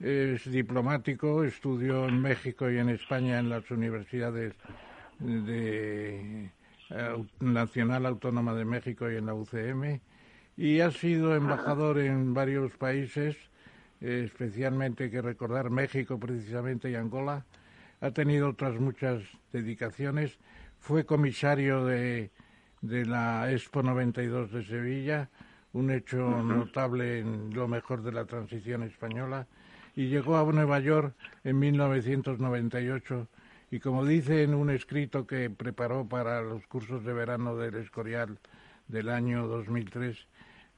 es 0.00 0.50
diplomático, 0.50 1.44
estudió 1.44 2.06
en 2.06 2.20
México 2.20 2.70
y 2.70 2.78
en 2.78 2.88
España 2.88 3.38
en 3.38 3.48
las 3.48 3.70
universidades 3.70 4.54
de 5.18 6.50
Nacional 7.40 8.06
Autónoma 8.06 8.54
de 8.54 8.64
México 8.64 9.10
y 9.10 9.16
en 9.16 9.26
la 9.26 9.34
UCM 9.34 10.00
y 10.56 10.80
ha 10.80 10.90
sido 10.90 11.34
embajador 11.34 11.98
en 11.98 12.34
varios 12.34 12.72
países, 12.76 13.36
especialmente 14.00 15.10
que 15.10 15.22
recordar 15.22 15.70
México 15.70 16.18
precisamente 16.18 16.90
y 16.90 16.94
Angola. 16.94 17.44
Ha 18.00 18.10
tenido 18.12 18.48
otras 18.50 18.80
muchas 18.80 19.22
dedicaciones. 19.52 20.38
Fue 20.80 21.04
comisario 21.04 21.84
de 21.84 22.30
de 22.80 23.06
la 23.06 23.50
Expo 23.50 23.82
92 23.82 24.52
de 24.52 24.64
Sevilla, 24.64 25.28
un 25.72 25.90
hecho 25.90 26.42
notable 26.42 27.20
en 27.20 27.50
lo 27.52 27.68
mejor 27.68 28.02
de 28.02 28.12
la 28.12 28.24
transición 28.24 28.82
española, 28.82 29.46
y 29.96 30.08
llegó 30.08 30.36
a 30.36 30.52
Nueva 30.52 30.78
York 30.80 31.14
en 31.44 31.58
1998 31.58 33.28
y 33.70 33.80
como 33.80 34.04
dice 34.04 34.42
en 34.42 34.54
un 34.54 34.70
escrito 34.70 35.26
que 35.26 35.50
preparó 35.50 36.08
para 36.08 36.42
los 36.42 36.66
cursos 36.66 37.04
de 37.04 37.12
verano 37.12 37.56
del 37.56 37.74
Escorial 37.76 38.38
del 38.86 39.10
año 39.10 39.46
2003, 39.46 40.16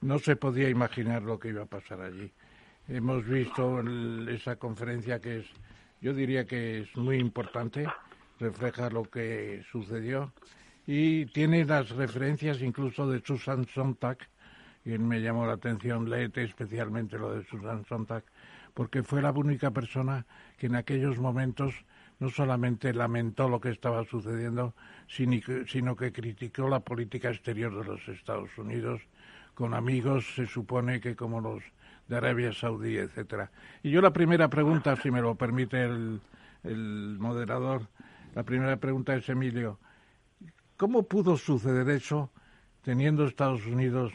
no 0.01 0.19
se 0.19 0.35
podía 0.35 0.69
imaginar 0.69 1.21
lo 1.21 1.39
que 1.39 1.49
iba 1.49 1.63
a 1.63 1.67
pasar 1.67 2.01
allí. 2.01 2.31
Hemos 2.87 3.25
visto 3.25 3.81
esa 4.29 4.57
conferencia 4.57 5.19
que 5.19 5.39
es, 5.39 5.45
yo 6.01 6.13
diría 6.13 6.45
que 6.45 6.81
es 6.81 6.97
muy 6.97 7.17
importante, 7.17 7.87
refleja 8.39 8.89
lo 8.89 9.03
que 9.03 9.63
sucedió 9.71 10.33
y 10.85 11.27
tiene 11.27 11.63
las 11.63 11.91
referencias 11.91 12.61
incluso 12.61 13.09
de 13.09 13.21
Susan 13.21 13.65
Sontag, 13.73 14.17
y 14.83 14.97
me 14.97 15.21
llamó 15.21 15.45
la 15.45 15.53
atención, 15.53 16.09
léete 16.09 16.43
especialmente 16.43 17.17
lo 17.17 17.35
de 17.35 17.45
Susan 17.45 17.85
Sontag, 17.85 18.23
porque 18.73 19.03
fue 19.03 19.21
la 19.21 19.31
única 19.31 19.71
persona 19.71 20.25
que 20.57 20.65
en 20.65 20.75
aquellos 20.75 21.19
momentos 21.19 21.73
no 22.21 22.29
solamente 22.29 22.93
lamentó 22.93 23.49
lo 23.49 23.59
que 23.59 23.71
estaba 23.71 24.05
sucediendo, 24.05 24.73
sino 25.09 25.97
que 25.97 26.13
criticó 26.13 26.69
la 26.69 26.79
política 26.79 27.29
exterior 27.29 27.77
de 27.77 27.83
los 27.83 28.07
Estados 28.07 28.57
Unidos 28.57 29.01
con 29.53 29.73
amigos, 29.73 30.25
se 30.35 30.47
supone 30.47 31.01
que 31.01 31.17
como 31.17 31.41
los 31.41 31.61
de 32.07 32.15
Arabia 32.15 32.53
Saudí, 32.53 32.95
etcétera. 32.95 33.51
Y 33.83 33.91
yo 33.91 33.99
la 33.99 34.13
primera 34.13 34.47
pregunta, 34.47 34.95
si 34.95 35.11
me 35.11 35.21
lo 35.21 35.35
permite 35.35 35.83
el, 35.83 36.21
el 36.63 37.17
moderador, 37.19 37.87
la 38.33 38.43
primera 38.43 38.77
pregunta 38.77 39.13
es, 39.13 39.27
Emilio, 39.27 39.77
¿Cómo 40.81 41.03
pudo 41.03 41.37
suceder 41.37 41.87
eso 41.91 42.31
teniendo 42.81 43.27
Estados 43.27 43.67
Unidos 43.67 44.11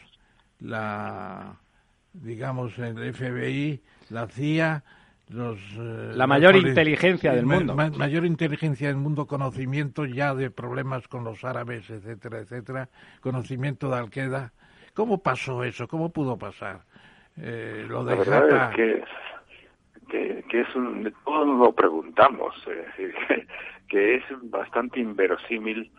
la, 0.58 1.60
digamos, 2.12 2.76
el 2.80 3.14
FBI, 3.14 3.80
la 4.08 4.26
CIA, 4.26 4.82
los, 5.28 5.58
eh, 5.78 6.12
la 6.14 6.26
mayor 6.26 6.56
inteligencia 6.56 7.32
del 7.32 7.46
mundo. 7.46 7.74
mayor 7.74 8.24
inteligencia 8.24 8.88
del 8.88 8.96
mundo, 8.96 9.26
conocimiento 9.26 10.04
ya 10.04 10.34
de 10.34 10.50
problemas 10.50 11.08
con 11.08 11.24
los 11.24 11.44
árabes, 11.44 11.90
etcétera, 11.90 12.38
etcétera, 12.40 12.88
conocimiento 13.20 13.90
de 13.90 13.96
Al-Qaeda. 13.96 14.52
¿Cómo 14.94 15.22
pasó 15.22 15.64
eso? 15.64 15.88
¿Cómo 15.88 16.10
pudo 16.10 16.38
pasar? 16.38 16.80
Eh, 17.38 17.84
lo 17.88 18.04
de 18.04 18.16
la 18.16 18.18
verdad 18.18 18.70
es 18.70 18.76
que, 20.08 20.42
que, 20.48 20.60
es 20.60 20.74
un, 20.74 21.12
todos 21.24 21.46
nos 21.46 21.58
lo 21.58 21.72
preguntamos, 21.72 22.54
eh, 22.68 23.46
que 23.88 24.14
es 24.16 24.22
bastante 24.42 25.00
inverosímil 25.00 25.90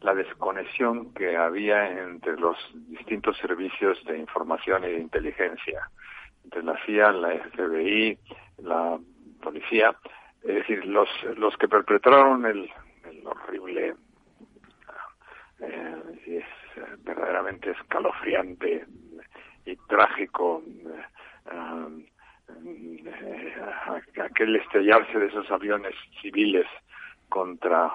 la 0.00 0.14
desconexión 0.14 1.12
que 1.14 1.36
había 1.36 2.02
entre 2.04 2.38
los 2.38 2.56
distintos 2.88 3.36
servicios 3.38 4.02
de 4.04 4.18
información 4.18 4.84
y 4.84 4.88
de 4.88 5.00
inteligencia, 5.00 5.90
entre 6.44 6.62
la 6.62 6.78
CIA, 6.84 7.12
la 7.12 7.30
FBI, 7.50 8.18
la 8.58 8.98
policía, 9.42 9.96
es 10.42 10.54
decir, 10.54 10.84
los, 10.86 11.08
los 11.36 11.56
que 11.56 11.68
perpetraron 11.68 12.46
el, 12.46 12.70
horrible 13.24 13.94
eh, 15.60 15.96
es 16.26 16.44
verdaderamente 17.02 17.70
escalofriante 17.70 18.84
y 19.64 19.76
trágico 19.88 20.62
eh, 21.50 22.06
eh, 22.64 23.54
aquel 24.22 24.56
estrellarse 24.56 25.18
de 25.18 25.26
esos 25.26 25.50
aviones 25.50 25.94
civiles 26.20 26.66
contra 27.28 27.92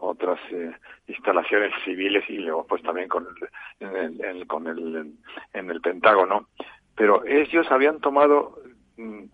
otras 0.00 0.40
eh, 0.50 0.72
instalaciones 1.06 1.72
civiles 1.84 2.24
y 2.28 2.38
luego 2.38 2.66
pues 2.66 2.82
también 2.82 3.08
con 3.08 3.26
el, 3.26 3.88
en 3.88 4.24
el, 4.24 4.46
con 4.46 4.66
el, 4.66 5.14
en 5.52 5.70
el 5.70 5.80
Pentágono. 5.80 6.48
Pero 6.96 7.24
ellos 7.24 7.66
habían 7.70 8.00
tomado 8.00 8.58
mm, 8.96 9.24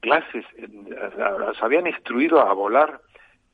clases, 0.00 0.44
se 0.56 1.64
habían 1.64 1.86
instruido 1.86 2.40
a 2.40 2.52
volar 2.52 3.00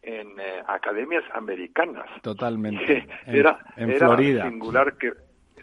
en 0.02 0.28
eh, 0.40 0.62
academias 0.66 1.24
americanas. 1.34 2.06
Totalmente. 2.22 3.06
era, 3.26 3.58
era 3.76 4.48
singular 4.48 4.96
que 4.96 5.12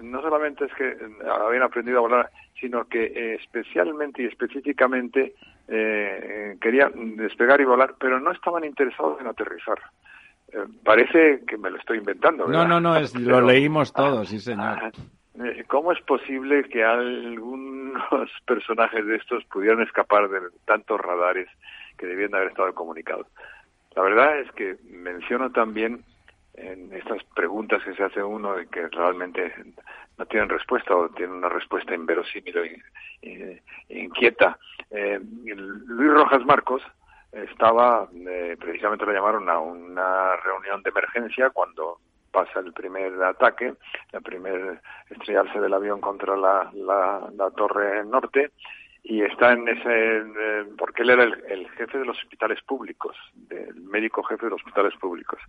no 0.01 0.21
solamente 0.21 0.65
es 0.65 0.73
que 0.73 0.95
habían 1.27 1.63
aprendido 1.63 1.99
a 1.99 2.01
volar, 2.01 2.31
sino 2.59 2.85
que 2.85 3.05
eh, 3.05 3.35
especialmente 3.35 4.23
y 4.23 4.25
específicamente 4.25 5.33
eh, 5.67 6.57
querían 6.61 7.15
despegar 7.15 7.61
y 7.61 7.65
volar, 7.65 7.95
pero 7.99 8.19
no 8.19 8.31
estaban 8.31 8.63
interesados 8.63 9.19
en 9.19 9.27
aterrizar. 9.27 9.79
Eh, 10.49 10.65
parece 10.83 11.43
que 11.45 11.57
me 11.57 11.69
lo 11.69 11.77
estoy 11.77 11.97
inventando. 11.97 12.47
No, 12.47 12.67
no, 12.67 12.79
no, 12.79 12.95
es, 12.95 13.13
lo 13.19 13.41
leímos 13.41 13.93
todos, 13.93 14.29
sí, 14.29 14.39
señor. 14.39 14.91
Eh, 15.44 15.63
¿cómo 15.67 15.91
es 15.91 16.01
posible 16.01 16.63
que 16.70 16.84
algunos 16.84 18.29
personajes 18.46 19.06
de 19.06 19.17
estos 19.17 19.44
pudieran 19.46 19.82
escapar 19.82 20.29
de 20.29 20.39
tantos 20.65 21.00
radares 21.00 21.48
que 21.98 22.08
debían 22.08 22.32
de 22.32 22.38
haber 22.38 22.50
estado 22.50 22.74
comunicados? 22.74 23.27
La 23.96 24.01
verdad 24.03 24.39
es 24.39 24.51
que 24.51 24.77
menciono 24.89 25.51
también 25.51 26.03
en 26.53 26.91
estas 26.94 27.24
preguntas 27.36 27.84
que 27.84 27.94
se 27.96 28.03
hace 28.03 28.22
uno 28.22 28.60
y 28.60 28.67
que 28.67 28.88
realmente 28.88 29.53
no 30.17 30.25
tienen 30.25 30.50
respuesta 30.50 30.96
o 30.96 31.10
tienen 31.10 31.36
una 31.36 31.50
respuesta 31.50 31.94
inverosímil 31.94 32.58
o 32.58 32.63
inquieta. 33.89 34.58
Eh, 34.89 35.20
Luis 35.56 36.13
Rojas 36.13 36.44
Marcos 36.46 36.82
estaba, 37.32 38.08
eh, 38.13 38.58
precisamente 38.60 39.06
lo 39.06 39.13
llamaron 39.13 39.50
a 39.50 39.60
una 39.60 40.36
reunión 40.38 40.82
de 40.82 40.89
emergencia 40.89 41.50
cuando 41.51 42.00
pasa 42.31 42.60
el 42.60 42.74
primer 42.74 43.22
ataque, 43.24 43.74
el 44.12 44.22
primer 44.22 44.81
estrellarse 45.10 45.60
del 45.60 45.74
avión 45.74 46.01
contra 46.01 46.36
la, 46.36 46.72
la, 46.74 47.51
torre 47.51 48.03
norte, 48.05 48.51
y 49.03 49.22
está 49.22 49.53
en 49.53 49.67
ese, 49.67 50.24
porque 50.77 51.03
él 51.03 51.12
era 51.12 51.24
el, 51.24 51.69
jefe 51.72 52.00
de 52.00 52.05
los 52.05 52.17
hospitales 52.17 52.62
públicos, 52.63 53.15
del 53.34 53.75
médico 53.75 54.24
jefe 54.24 54.46
de 54.46 54.51
los 54.51 54.62
hospitales 54.62 54.93
públicos, 55.00 55.39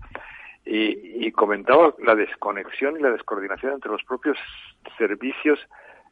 y, 0.65 1.31
comentaba 1.33 1.95
la 1.99 2.15
desconexión 2.15 2.97
y 2.97 3.01
la 3.01 3.11
descoordinación 3.11 3.75
entre 3.75 3.93
los 3.93 4.03
propios 4.05 4.37
servicios 4.97 5.59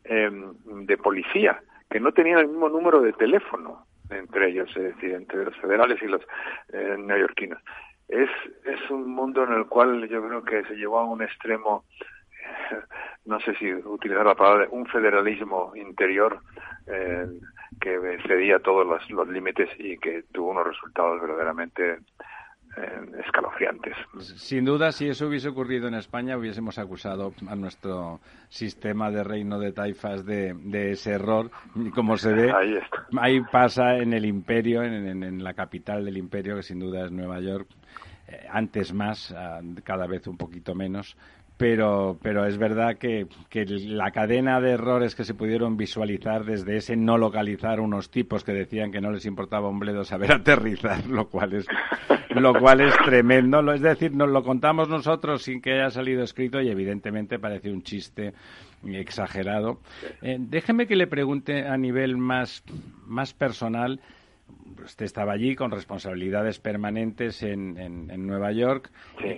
em, 0.04 0.54
de 0.87 0.96
policía, 0.96 1.61
que 1.90 2.00
no 2.00 2.12
tenían 2.12 2.38
el 2.38 2.49
mismo 2.49 2.68
número 2.68 3.00
de 3.00 3.12
teléfono 3.12 3.87
entre 4.11 4.50
ellos, 4.50 4.68
es 4.76 4.94
decir, 4.94 5.14
entre 5.14 5.44
los 5.44 5.56
federales 5.56 6.00
y 6.00 6.06
los 6.06 6.23
eh, 6.73 6.96
neoyorquinos 6.96 7.61
es, 8.08 8.30
es 8.64 8.90
un 8.90 9.10
mundo 9.10 9.44
en 9.44 9.52
el 9.52 9.66
cual 9.66 10.08
yo 10.08 10.26
creo 10.26 10.44
que 10.44 10.64
se 10.64 10.75
llevó 10.75 10.98
a 11.00 11.04
un 11.04 11.22
extremo, 11.22 11.84
no 13.25 13.40
sé 13.40 13.54
si 13.56 13.72
utilizar 13.72 14.26
la 14.26 14.34
palabra, 14.34 14.68
un 14.70 14.86
federalismo 14.86 15.72
interior 15.75 16.40
eh, 16.86 17.26
que 17.80 18.18
cedía 18.26 18.58
todos 18.60 18.86
los 19.10 19.28
límites 19.28 19.68
y 19.78 19.98
que 19.98 20.25
tuvo 20.32 20.50
unos 20.50 20.66
resultados 20.66 21.20
verdaderamente 21.20 21.98
eh, 22.76 23.23
escalofriantes. 23.25 23.95
Sin 24.37 24.64
duda, 24.64 24.92
si 24.92 25.09
eso 25.09 25.28
hubiese 25.28 25.49
ocurrido 25.49 25.88
en 25.88 25.95
España, 25.95 26.37
hubiésemos 26.37 26.78
acusado 26.78 27.33
a 27.49 27.56
nuestro 27.56 28.21
sistema 28.49 29.11
de 29.11 29.25
reino 29.25 29.59
de 29.59 29.73
taifas 29.73 30.25
de, 30.25 30.54
de 30.54 30.92
ese 30.92 31.12
error. 31.12 31.50
Y 31.75 31.90
como 31.90 32.16
se 32.16 32.33
ve, 32.33 32.52
ahí, 33.21 33.40
pasa 33.50 33.97
en 33.97 34.12
el 34.12 34.26
imperio, 34.26 34.83
en, 34.83 35.23
en, 35.23 35.42
la 35.42 35.54
capital 35.54 36.04
del 36.04 36.18
imperio, 36.18 36.56
que 36.56 36.62
sin 36.62 36.80
duda 36.80 37.06
es 37.06 37.12
Nueva 37.12 37.40
York, 37.40 37.68
eh, 38.28 38.47
antes 38.50 38.92
más, 38.92 39.33
ah, 39.33 39.61
cada 39.85 40.06
vez 40.06 40.26
un 40.26 40.37
poquito 40.37 40.75
menos, 40.75 41.16
pero, 41.56 42.18
pero 42.22 42.44
es 42.44 42.58
verdad 42.58 42.98
que, 42.98 43.26
que, 43.48 43.64
la 43.64 44.10
cadena 44.10 44.60
de 44.60 44.72
errores 44.72 45.14
que 45.14 45.25
se 45.25 45.34
pudieron 45.34 45.76
visualizar 45.76 46.44
desde 46.44 46.76
ese 46.76 46.96
no 46.96 47.16
localizar 47.16 47.80
unos 47.80 48.10
tipos 48.10 48.44
que 48.44 48.52
decían 48.52 48.92
que 48.92 49.00
no 49.00 49.10
les 49.10 49.25
importaba 49.25 49.68
un 49.68 49.78
bledo 49.78 50.04
saber 50.04 50.32
aterrizar, 50.32 51.06
lo 51.06 51.28
cual 51.28 51.54
es, 51.54 51.66
lo 52.30 52.54
cual 52.54 52.82
es 52.82 52.94
tremendo. 53.04 53.72
Es 53.72 53.80
decir, 53.80 54.12
nos 54.12 54.28
lo 54.28 54.42
contamos 54.42 54.88
nosotros 54.88 55.42
sin 55.42 55.62
que 55.62 55.72
haya 55.72 55.90
salido 55.90 56.22
escrito 56.22 56.60
y 56.60 56.68
evidentemente 56.68 57.38
parece 57.38 57.70
un 57.70 57.82
chiste 57.82 58.34
exagerado. 58.84 59.80
Eh, 60.22 60.36
déjeme 60.38 60.86
que 60.86 60.96
le 60.96 61.06
pregunte 61.06 61.66
a 61.66 61.76
nivel 61.78 62.18
más, 62.18 62.62
más 63.06 63.33
personal 63.33 64.00
usted 64.85 65.04
estaba 65.04 65.32
allí 65.32 65.56
con 65.56 65.70
responsabilidades 65.70 66.59
permanentes 66.59 67.42
en, 67.42 67.76
en, 67.78 68.26
Nueva 68.26 68.52
York. 68.52 68.90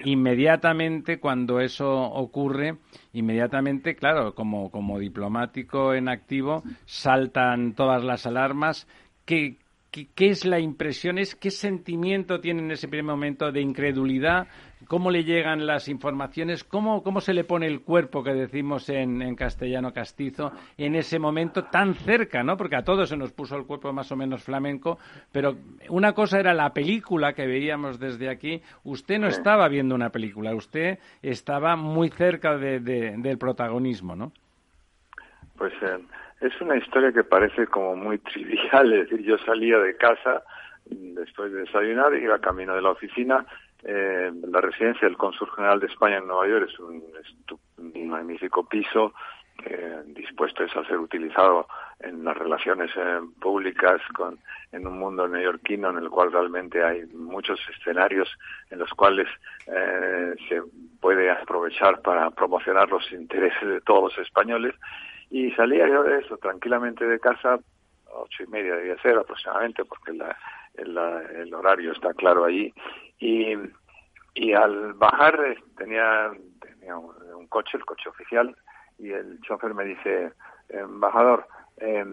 Inmediatamente, 0.04 1.18
cuando 1.18 1.60
eso 1.60 1.90
ocurre, 1.90 2.76
inmediatamente, 3.12 3.94
claro, 3.96 4.34
como, 4.34 4.70
como 4.70 4.98
diplomático 4.98 5.94
en 5.94 6.08
activo, 6.08 6.62
saltan 6.84 7.74
todas 7.74 8.04
las 8.04 8.26
alarmas. 8.26 8.86
¿Qué, 9.24 9.56
qué, 9.90 10.28
es 10.28 10.44
la 10.44 10.60
impresión? 10.60 11.18
¿Es, 11.18 11.34
¿Qué 11.34 11.50
sentimiento 11.50 12.40
tiene 12.40 12.62
en 12.62 12.70
ese 12.70 12.88
primer 12.88 13.06
momento 13.06 13.50
de 13.50 13.60
incredulidad? 13.60 14.48
Cómo 14.86 15.10
le 15.10 15.24
llegan 15.24 15.66
las 15.66 15.88
informaciones, 15.88 16.64
cómo, 16.64 17.02
cómo 17.02 17.20
se 17.20 17.34
le 17.34 17.44
pone 17.44 17.66
el 17.66 17.80
cuerpo, 17.80 18.22
que 18.22 18.32
decimos 18.32 18.88
en, 18.88 19.22
en, 19.22 19.34
castellano 19.34 19.92
castizo, 19.92 20.52
en 20.76 20.94
ese 20.94 21.18
momento 21.18 21.64
tan 21.64 21.94
cerca, 21.94 22.42
¿no? 22.42 22.56
Porque 22.56 22.76
a 22.76 22.84
todos 22.84 23.08
se 23.08 23.16
nos 23.16 23.32
puso 23.32 23.56
el 23.56 23.66
cuerpo 23.66 23.92
más 23.92 24.10
o 24.12 24.16
menos 24.16 24.44
flamenco, 24.44 24.98
pero 25.32 25.56
una 25.88 26.12
cosa 26.12 26.38
era 26.38 26.54
la 26.54 26.72
película 26.72 27.32
que 27.32 27.46
veíamos 27.46 27.98
desde 27.98 28.28
aquí. 28.28 28.62
Usted 28.84 29.18
no 29.18 29.26
estaba 29.26 29.68
viendo 29.68 29.94
una 29.94 30.10
película, 30.10 30.54
usted 30.54 30.98
estaba 31.22 31.76
muy 31.76 32.10
cerca 32.10 32.56
de, 32.56 32.80
del 32.80 33.38
protagonismo, 33.38 34.14
¿no? 34.14 34.32
Pues 35.56 35.72
eh, 35.82 35.98
es 36.40 36.60
una 36.60 36.76
historia 36.76 37.12
que 37.12 37.24
parece 37.24 37.66
como 37.66 37.96
muy 37.96 38.18
trivial, 38.18 38.92
es 38.92 39.10
decir, 39.10 39.26
yo 39.26 39.38
salía 39.38 39.78
de 39.78 39.96
casa 39.96 40.42
después 40.90 41.52
de 41.52 41.60
desayunar, 41.60 42.14
iba 42.14 42.38
camino 42.38 42.74
de 42.74 42.82
la 42.82 42.90
oficina, 42.90 43.44
eh, 43.84 44.32
la 44.48 44.60
residencia 44.60 45.06
del 45.06 45.16
Cónsul 45.16 45.50
General 45.54 45.78
de 45.78 45.86
España 45.86 46.18
en 46.18 46.26
Nueva 46.26 46.48
York 46.48 46.68
es 46.72 46.78
un, 46.80 47.02
magnífico 48.08 48.66
piso 48.66 49.12
eh, 49.64 50.02
dispuesto 50.06 50.64
a 50.64 50.84
ser 50.86 50.98
utilizado 50.98 51.66
en 52.00 52.24
las 52.24 52.36
relaciones 52.36 52.90
eh, 52.96 53.20
públicas 53.40 54.00
con, 54.14 54.38
en 54.72 54.86
un 54.86 54.98
mundo 54.98 55.26
neoyorquino 55.28 55.90
en 55.90 55.98
el 55.98 56.08
cual 56.10 56.32
realmente 56.32 56.82
hay 56.82 57.04
muchos 57.06 57.60
escenarios 57.76 58.28
en 58.70 58.78
los 58.78 58.90
cuales 58.90 59.26
eh, 59.66 60.34
se 60.48 60.62
puede 61.00 61.30
aprovechar 61.30 62.00
para 62.02 62.30
promocionar 62.30 62.88
los 62.88 63.10
intereses 63.12 63.68
de 63.68 63.80
todos 63.80 64.16
los 64.16 64.26
españoles. 64.26 64.74
Y 65.30 65.50
salía 65.52 65.86
yo 65.88 66.02
de 66.04 66.20
eso 66.20 66.36
tranquilamente 66.38 67.04
de 67.04 67.20
casa 67.20 67.58
ocho 68.10 68.42
y 68.42 68.46
media 68.46 68.74
debía 68.74 68.96
ser 69.02 69.18
aproximadamente 69.18 69.84
porque 69.84 70.12
la, 70.12 70.36
el 70.76 71.52
horario 71.54 71.92
está 71.92 72.14
claro 72.14 72.44
allí 72.44 72.72
y, 73.18 73.54
y 74.34 74.52
al 74.52 74.94
bajar 74.94 75.40
eh, 75.44 75.58
tenía, 75.76 76.30
tenía 76.60 76.96
un, 76.96 77.46
coche, 77.48 77.76
el 77.76 77.84
coche 77.84 78.08
oficial, 78.08 78.56
y 78.98 79.10
el 79.10 79.40
chofer 79.40 79.74
me 79.74 79.84
dice, 79.84 80.32
embajador, 80.68 81.46
eh, 81.78 82.04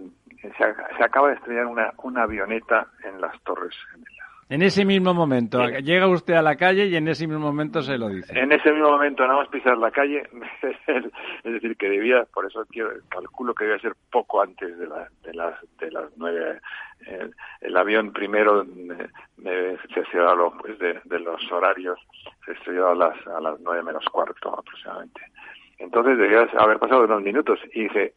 se, 0.41 1.03
acaba 1.03 1.29
de 1.29 1.35
estrellar 1.35 1.65
una, 1.65 1.93
una 2.03 2.23
avioneta 2.23 2.87
en 3.03 3.19
las 3.19 3.39
torres. 3.43 3.75
En 4.47 4.61
ese 4.61 4.85
mismo 4.85 5.15
momento, 5.15 5.67
llega 5.79 6.07
usted 6.07 6.35
a 6.35 6.43
la 6.43 6.55
calle 6.55 6.85
y 6.85 6.95
en 6.95 7.07
ese 7.07 7.25
mismo 7.25 7.41
momento 7.41 7.81
se 7.81 7.97
lo 7.97 8.09
dice. 8.09 8.37
En 8.37 8.51
ese 8.51 8.71
mismo 8.71 8.91
momento, 8.91 9.25
nada 9.25 9.39
más 9.39 9.47
pisar 9.47 9.75
la 9.75 9.89
calle, 9.89 10.21
es 10.61 11.51
decir, 11.51 11.75
que 11.77 11.89
debía, 11.89 12.25
por 12.31 12.45
eso 12.45 12.63
calculo 13.09 13.55
que 13.55 13.63
debía 13.63 13.81
ser 13.81 13.93
poco 14.11 14.43
antes 14.43 14.77
de, 14.77 14.85
la, 14.85 15.09
de, 15.23 15.33
las, 15.33 15.55
de 15.79 15.91
las 15.91 16.11
nueve. 16.17 16.59
Eh, 17.07 17.29
el 17.61 17.75
avión 17.75 18.13
primero 18.13 18.63
eh, 18.63 19.77
se 19.91 19.99
estrelló 19.99 20.53
pues, 20.61 20.77
de, 20.77 21.01
de, 21.05 21.19
los 21.19 21.51
horarios, 21.51 21.99
se 22.45 22.51
estrelló 22.51 22.89
a 22.89 22.95
las, 22.95 23.27
a 23.27 23.41
las 23.41 23.59
nueve 23.61 23.81
menos 23.81 24.05
cuarto 24.11 24.59
aproximadamente. 24.59 25.21
Entonces 25.79 26.19
debía 26.19 26.47
haber 26.59 26.77
pasado 26.77 27.05
unos 27.05 27.23
minutos 27.23 27.59
y 27.73 27.83
dice, 27.83 28.13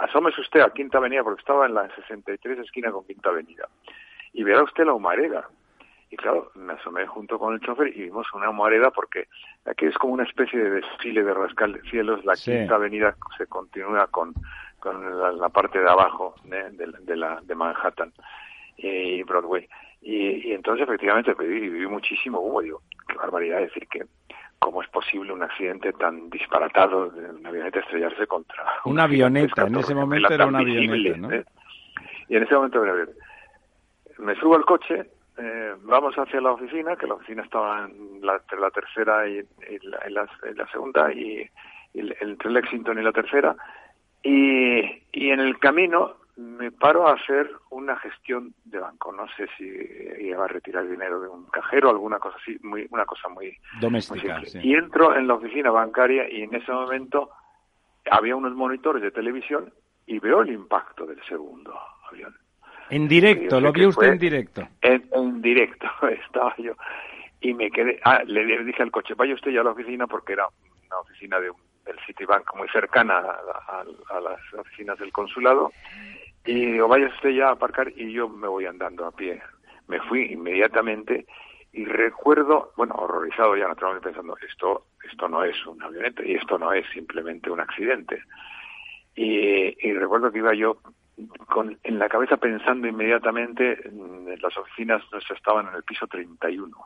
asómese 0.00 0.40
usted 0.40 0.60
a 0.60 0.70
Quinta 0.70 0.98
Avenida 0.98 1.22
porque 1.22 1.40
estaba 1.40 1.64
en 1.66 1.74
la 1.74 1.88
63 1.94 2.58
esquina 2.58 2.90
con 2.90 3.06
Quinta 3.06 3.30
Avenida 3.30 3.68
y 4.36 4.44
verá 4.44 4.62
usted 4.62 4.84
la 4.84 4.92
humareda. 4.92 5.48
Y 6.10 6.16
claro, 6.16 6.52
me 6.54 6.74
asomé 6.74 7.06
junto 7.06 7.38
con 7.38 7.54
el 7.54 7.60
chofer 7.60 7.88
y 7.88 8.02
vimos 8.02 8.26
una 8.34 8.50
humareda 8.50 8.90
porque 8.90 9.28
aquí 9.64 9.86
es 9.86 9.96
como 9.96 10.12
una 10.12 10.24
especie 10.24 10.62
de 10.62 10.70
desfile 10.70 11.24
de 11.24 11.34
rascacielos. 11.34 12.24
La 12.24 12.34
quinta 12.34 12.74
avenida 12.74 13.16
se 13.38 13.46
continúa 13.46 14.06
con, 14.08 14.34
con 14.78 15.40
la, 15.40 15.48
parte 15.48 15.80
de 15.80 15.88
abajo 15.88 16.34
de, 16.44 17.16
la, 17.16 17.40
de 17.42 17.54
Manhattan 17.54 18.12
y 18.76 19.22
Broadway. 19.22 19.66
Y, 20.02 20.52
entonces 20.52 20.86
efectivamente 20.86 21.34
viví, 21.34 21.70
viví 21.70 21.86
muchísimo 21.86 22.38
humo. 22.38 22.60
Digo, 22.60 22.82
qué 23.08 23.16
barbaridad 23.16 23.60
decir 23.60 23.88
que 23.88 24.04
cómo 24.58 24.82
es 24.82 24.88
posible 24.90 25.32
un 25.32 25.42
accidente 25.42 25.94
tan 25.94 26.28
disparatado 26.28 27.08
de 27.08 27.30
una 27.30 27.48
avioneta 27.48 27.80
estrellarse 27.80 28.26
contra... 28.26 28.64
Una, 28.84 29.04
avioneta, 29.04 29.66
en 29.66 29.76
ese 29.76 29.94
momento 29.94 30.32
era 30.32 30.46
una 30.46 30.58
avioneta, 30.58 31.16
¿no? 31.16 31.32
¿eh? 31.32 31.44
Y 32.28 32.36
en 32.36 32.42
ese 32.42 32.54
momento 32.54 32.82
me 34.18 34.34
subo 34.36 34.56
al 34.56 34.64
coche, 34.64 35.10
eh, 35.38 35.74
vamos 35.82 36.14
hacia 36.16 36.40
la 36.40 36.52
oficina, 36.52 36.96
que 36.96 37.06
la 37.06 37.14
oficina 37.14 37.42
estaba 37.42 37.84
en 37.84 38.20
la, 38.22 38.36
entre 38.36 38.58
la 38.58 38.70
tercera 38.70 39.28
y, 39.28 39.42
la, 39.82 40.26
segunda, 40.72 41.12
y, 41.12 41.48
entre 41.94 42.50
Lexington 42.50 42.98
y 42.98 43.02
la 43.02 43.12
tercera, 43.12 43.56
y, 44.22 44.80
y 45.12 45.30
en 45.30 45.40
el 45.40 45.58
camino 45.58 46.16
me 46.36 46.70
paro 46.70 47.08
a 47.08 47.14
hacer 47.14 47.50
una 47.70 47.96
gestión 47.96 48.54
de 48.64 48.78
banco. 48.78 49.10
No 49.12 49.26
sé 49.36 49.46
si 49.56 49.64
iba 50.26 50.44
a 50.44 50.48
retirar 50.48 50.86
dinero 50.86 51.20
de 51.20 51.28
un 51.28 51.46
cajero, 51.46 51.90
alguna 51.90 52.18
cosa 52.18 52.36
así, 52.40 52.58
muy, 52.62 52.86
una 52.90 53.06
cosa 53.06 53.28
muy 53.28 53.56
doméstica. 53.80 54.42
Y 54.62 54.74
entro 54.74 55.16
en 55.16 55.26
la 55.26 55.34
oficina 55.34 55.70
bancaria 55.70 56.30
y 56.30 56.42
en 56.42 56.54
ese 56.54 56.72
momento 56.72 57.30
había 58.10 58.36
unos 58.36 58.54
monitores 58.54 59.02
de 59.02 59.10
televisión 59.10 59.72
y 60.06 60.18
veo 60.18 60.42
el 60.42 60.50
impacto 60.50 61.06
del 61.06 61.22
segundo 61.24 61.74
avión. 62.10 62.34
En 62.90 63.08
directo, 63.08 63.60
lo 63.60 63.72
vio 63.72 63.88
usted 63.88 64.12
en 64.12 64.18
directo. 64.18 64.68
En, 64.80 65.42
directo, 65.42 65.86
estaba 66.08 66.54
yo. 66.58 66.72
Y 67.40 67.54
me 67.54 67.70
quedé, 67.70 68.00
ah, 68.04 68.22
le 68.24 68.64
dije 68.64 68.82
al 68.82 68.90
coche, 68.90 69.14
vaya 69.14 69.34
usted 69.34 69.50
ya 69.50 69.60
a 69.60 69.64
la 69.64 69.70
oficina 69.70 70.06
porque 70.06 70.32
era 70.32 70.46
una 70.86 70.98
oficina 71.00 71.38
de 71.40 71.50
un, 71.50 71.56
del 71.84 71.98
Citibank 72.06 72.54
muy 72.56 72.68
cercana 72.68 73.18
a, 73.18 73.84
a, 74.10 74.20
las 74.20 74.40
oficinas 74.54 74.98
del 74.98 75.12
consulado 75.12 75.70
y 76.44 76.72
digo, 76.72 76.88
vaya 76.88 77.06
usted 77.06 77.30
ya 77.30 77.48
a 77.48 77.52
aparcar 77.52 77.92
y 77.94 78.12
yo 78.12 78.28
me 78.28 78.48
voy 78.48 78.66
andando 78.66 79.06
a 79.06 79.12
pie. 79.12 79.40
Me 79.88 80.00
fui 80.00 80.32
inmediatamente 80.32 81.26
y 81.72 81.84
recuerdo, 81.84 82.72
bueno, 82.76 82.94
horrorizado 82.94 83.56
ya 83.56 83.68
naturalmente 83.68 84.08
pensando, 84.08 84.36
esto, 84.48 84.86
esto 85.04 85.28
no 85.28 85.44
es 85.44 85.54
un 85.66 85.82
avioneta 85.82 86.24
y 86.24 86.34
esto 86.34 86.58
no 86.58 86.72
es 86.72 86.86
simplemente 86.92 87.50
un 87.50 87.60
accidente. 87.60 88.22
Y, 89.14 89.76
y 89.86 89.92
recuerdo 89.92 90.32
que 90.32 90.38
iba 90.38 90.54
yo 90.54 90.78
con, 91.48 91.78
en 91.82 91.98
la 91.98 92.08
cabeza 92.08 92.36
pensando 92.36 92.86
inmediatamente, 92.86 93.78
mm, 93.90 94.40
las 94.40 94.56
oficinas 94.56 95.02
nuestras 95.12 95.38
estaban 95.38 95.68
en 95.68 95.74
el 95.74 95.82
piso 95.82 96.06
31, 96.06 96.76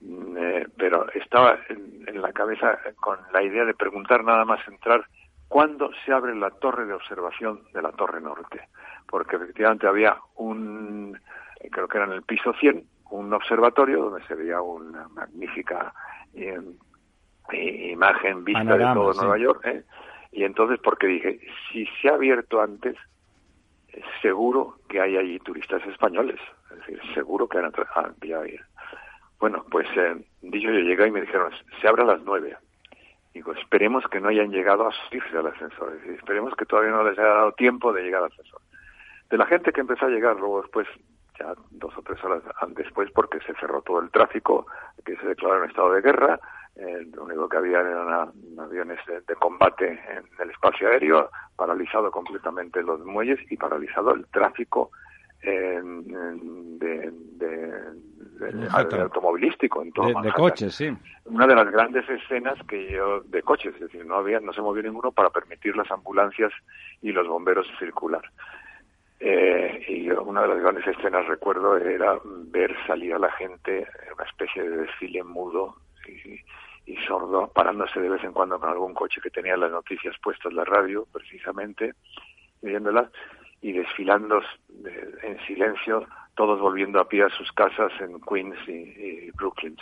mm, 0.00 0.36
eh, 0.36 0.66
pero 0.76 1.10
estaba 1.12 1.58
en, 1.68 2.04
en, 2.06 2.20
la 2.20 2.32
cabeza 2.32 2.78
con 2.96 3.18
la 3.32 3.42
idea 3.42 3.64
de 3.64 3.74
preguntar 3.74 4.24
nada 4.24 4.44
más 4.44 4.66
entrar 4.68 5.06
cuándo 5.48 5.90
se 6.04 6.12
abre 6.12 6.34
la 6.34 6.50
torre 6.50 6.84
de 6.86 6.94
observación 6.94 7.62
de 7.72 7.82
la 7.82 7.92
Torre 7.92 8.20
Norte, 8.20 8.68
porque 9.06 9.36
efectivamente 9.36 9.86
había 9.86 10.16
un, 10.36 11.18
creo 11.70 11.88
que 11.88 11.96
era 11.96 12.06
en 12.06 12.12
el 12.12 12.22
piso 12.22 12.52
100, 12.54 12.84
un 13.10 13.32
observatorio 13.32 14.04
donde 14.04 14.26
se 14.26 14.34
veía 14.34 14.60
una 14.60 15.08
magnífica 15.08 15.94
eh, 16.34 16.60
imagen 17.52 18.44
vista 18.44 18.76
de 18.76 18.84
todo 18.94 19.12
Nueva 19.14 19.38
York, 19.38 19.64
¿eh? 19.66 19.84
y 20.32 20.44
entonces 20.44 20.80
porque 20.82 21.06
dije, 21.06 21.40
si 21.70 21.86
se 22.00 22.08
ha 22.08 22.14
abierto 22.14 22.60
antes, 22.60 22.96
seguro 24.22 24.76
que 24.88 25.00
hay 25.00 25.16
allí 25.16 25.38
turistas 25.40 25.84
españoles, 25.86 26.40
es 26.70 26.78
decir, 26.78 27.00
seguro 27.14 27.48
que 27.48 27.58
han 27.58 27.72
enviado 28.06 28.46
ir. 28.46 28.60
Bueno, 29.38 29.64
pues 29.70 29.86
eh, 29.96 30.16
dicho 30.42 30.70
yo 30.70 30.80
llegué 30.80 31.08
y 31.08 31.10
me 31.10 31.20
dijeron, 31.20 31.52
se 31.80 31.88
abre 31.88 32.02
a 32.02 32.06
las 32.06 32.20
nueve. 32.22 32.56
Digo, 33.32 33.52
esperemos 33.52 34.04
que 34.08 34.20
no 34.20 34.28
hayan 34.28 34.50
llegado 34.50 34.86
a 34.86 34.92
subirse 34.92 35.36
al 35.36 35.48
ascensor, 35.48 35.92
esperemos 36.06 36.54
que 36.54 36.66
todavía 36.66 36.92
no 36.92 37.02
les 37.02 37.18
haya 37.18 37.28
dado 37.28 37.52
tiempo 37.52 37.92
de 37.92 38.02
llegar 38.02 38.22
al 38.22 38.30
ascensor. 38.30 38.60
De 39.28 39.36
la 39.36 39.46
gente 39.46 39.72
que 39.72 39.80
empezó 39.80 40.06
a 40.06 40.10
llegar 40.10 40.36
luego 40.36 40.62
después, 40.62 40.86
ya 41.38 41.52
dos 41.70 41.92
o 41.98 42.02
tres 42.02 42.22
horas 42.22 42.42
después, 42.68 43.10
porque 43.10 43.40
se 43.40 43.54
cerró 43.54 43.82
todo 43.82 44.00
el 44.00 44.10
tráfico, 44.10 44.66
que 45.04 45.16
se 45.16 45.26
declaró 45.26 45.64
en 45.64 45.70
estado 45.70 45.92
de 45.92 46.00
guerra, 46.00 46.38
eh, 46.76 47.06
lo 47.14 47.24
único 47.24 47.48
que 47.48 47.56
había 47.56 47.80
eran 47.80 48.32
aviones 48.58 48.98
de, 49.06 49.34
combate 49.36 50.00
en 50.10 50.24
el 50.40 50.50
espacio 50.50 50.88
aéreo, 50.88 51.30
paralizado 51.56 52.10
completamente 52.10 52.82
los 52.82 53.04
muelles 53.04 53.38
y 53.50 53.56
paralizado 53.56 54.12
el 54.12 54.26
tráfico 54.26 54.90
de, 55.40 57.12
automovilístico 58.70 59.82
en 59.82 59.92
todo 59.92 60.20
de, 60.20 60.32
coches, 60.32 60.74
sí. 60.74 60.90
Una 61.26 61.46
de 61.46 61.54
las 61.54 61.70
grandes 61.70 62.08
escenas 62.08 62.58
que 62.66 62.90
yo 62.90 63.20
de 63.20 63.42
coches, 63.42 63.74
es 63.74 63.80
decir, 63.80 64.04
no 64.04 64.16
había, 64.16 64.40
no 64.40 64.52
se 64.52 64.62
movió 64.62 64.82
ninguno 64.82 65.12
para 65.12 65.30
permitir 65.30 65.76
las 65.76 65.90
ambulancias 65.90 66.52
y 67.02 67.12
los 67.12 67.28
bomberos 67.28 67.66
circular. 67.78 68.22
Eh, 69.20 69.84
y 69.88 70.10
una 70.10 70.42
de 70.42 70.48
las 70.48 70.60
grandes 70.60 70.86
escenas 70.86 71.26
recuerdo 71.28 71.76
era 71.76 72.18
ver 72.24 72.74
salir 72.86 73.14
a 73.14 73.18
la 73.18 73.30
gente 73.32 73.78
en 73.78 74.12
una 74.14 74.24
especie 74.24 74.62
de 74.62 74.76
desfile 74.78 75.22
mudo 75.22 75.76
y, 76.08 76.40
y 76.86 76.96
sordo, 76.96 77.48
parándose 77.48 78.00
de 78.00 78.08
vez 78.08 78.22
en 78.24 78.32
cuando 78.32 78.58
con 78.58 78.68
algún 78.68 78.94
coche 78.94 79.20
que 79.22 79.30
tenía 79.30 79.56
las 79.56 79.70
noticias 79.70 80.14
puestas 80.22 80.50
en 80.50 80.56
la 80.56 80.64
radio, 80.64 81.06
precisamente, 81.12 81.94
viéndolas, 82.60 83.10
y 83.62 83.72
desfilando 83.72 84.42
en 85.22 85.38
silencio, 85.46 86.06
todos 86.34 86.60
volviendo 86.60 87.00
a 87.00 87.08
pie 87.08 87.22
a 87.22 87.30
sus 87.30 87.50
casas 87.52 87.90
en 88.00 88.20
Queens 88.20 88.56
y, 88.68 89.30
Brooklyn. 89.30 89.76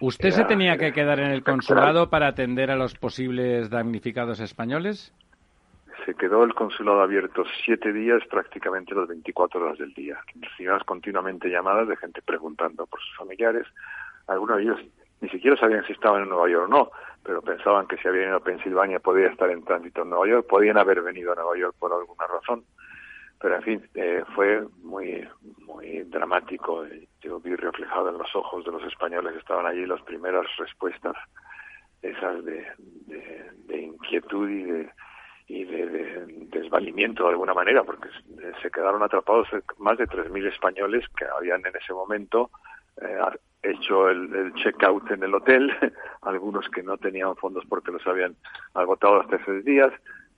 ¿Usted 0.00 0.30
se 0.30 0.44
tenía 0.44 0.76
que 0.76 0.92
quedar 0.92 1.20
en 1.20 1.30
el 1.30 1.44
consulado 1.44 2.10
para 2.10 2.26
atender 2.26 2.72
a 2.72 2.76
los 2.76 2.94
posibles 2.94 3.70
damnificados 3.70 4.40
españoles? 4.40 5.14
Se 6.04 6.14
quedó 6.14 6.42
el 6.42 6.54
consulado 6.54 7.00
abierto 7.00 7.44
siete 7.64 7.92
días, 7.92 8.22
prácticamente 8.28 8.92
las 8.92 9.06
24 9.06 9.64
horas 9.64 9.78
del 9.78 9.94
día. 9.94 10.18
Recibíamos 10.40 10.82
continuamente 10.82 11.48
llamadas 11.48 11.86
de 11.86 11.96
gente 11.96 12.20
preguntando 12.22 12.86
por 12.86 13.00
sus 13.00 13.16
familiares. 13.16 13.68
Algunos 14.26 14.56
de 14.56 14.62
ellos 14.64 14.80
ni 15.22 15.28
siquiera 15.28 15.56
sabían 15.56 15.86
si 15.86 15.92
estaban 15.92 16.24
en 16.24 16.28
Nueva 16.28 16.48
York 16.48 16.64
o 16.64 16.68
no, 16.68 16.90
pero 17.22 17.40
pensaban 17.40 17.86
que 17.86 17.96
si 17.96 18.08
habían 18.08 18.28
ido 18.28 18.36
a 18.38 18.40
Pensilvania 18.40 18.98
podía 18.98 19.28
estar 19.28 19.48
en 19.50 19.64
tránsito 19.64 20.02
en 20.02 20.10
Nueva 20.10 20.26
York, 20.26 20.46
podían 20.48 20.76
haber 20.76 21.00
venido 21.00 21.32
a 21.32 21.36
Nueva 21.36 21.56
York 21.56 21.76
por 21.78 21.92
alguna 21.92 22.26
razón. 22.26 22.64
Pero 23.40 23.56
en 23.56 23.62
fin, 23.62 23.88
eh, 23.94 24.24
fue 24.34 24.62
muy 24.82 25.26
muy 25.64 26.02
dramático. 26.04 26.84
Yo 27.20 27.38
vi 27.38 27.54
reflejado 27.54 28.08
en 28.10 28.18
los 28.18 28.34
ojos 28.34 28.64
de 28.64 28.72
los 28.72 28.82
españoles 28.82 29.32
que 29.32 29.38
estaban 29.38 29.64
allí 29.64 29.86
las 29.86 30.02
primeras 30.02 30.44
respuestas, 30.58 31.14
esas 32.02 32.44
de, 32.44 32.66
de, 33.06 33.80
inquietud 33.80 34.50
y 34.50 34.62
de, 34.64 34.90
y 35.46 35.64
de, 35.64 36.26
desvalimiento 36.50 37.22
de 37.22 37.30
alguna 37.30 37.54
manera, 37.54 37.84
porque 37.84 38.08
se 38.60 38.70
quedaron 38.72 39.04
atrapados 39.04 39.46
más 39.78 39.98
de 39.98 40.08
3.000 40.08 40.52
españoles 40.52 41.04
que 41.16 41.24
habían 41.24 41.64
en 41.64 41.76
ese 41.76 41.92
momento 41.92 42.50
eh, 43.00 43.18
hecho 43.62 44.08
el, 44.08 44.34
el 44.34 44.54
check-out 44.54 45.10
en 45.10 45.22
el 45.22 45.34
hotel, 45.34 45.72
algunos 46.22 46.68
que 46.68 46.82
no 46.82 46.96
tenían 46.96 47.36
fondos 47.36 47.64
porque 47.68 47.92
los 47.92 48.06
habían 48.06 48.36
agotado 48.74 49.20
hasta 49.20 49.36
esos 49.36 49.64
días. 49.64 49.92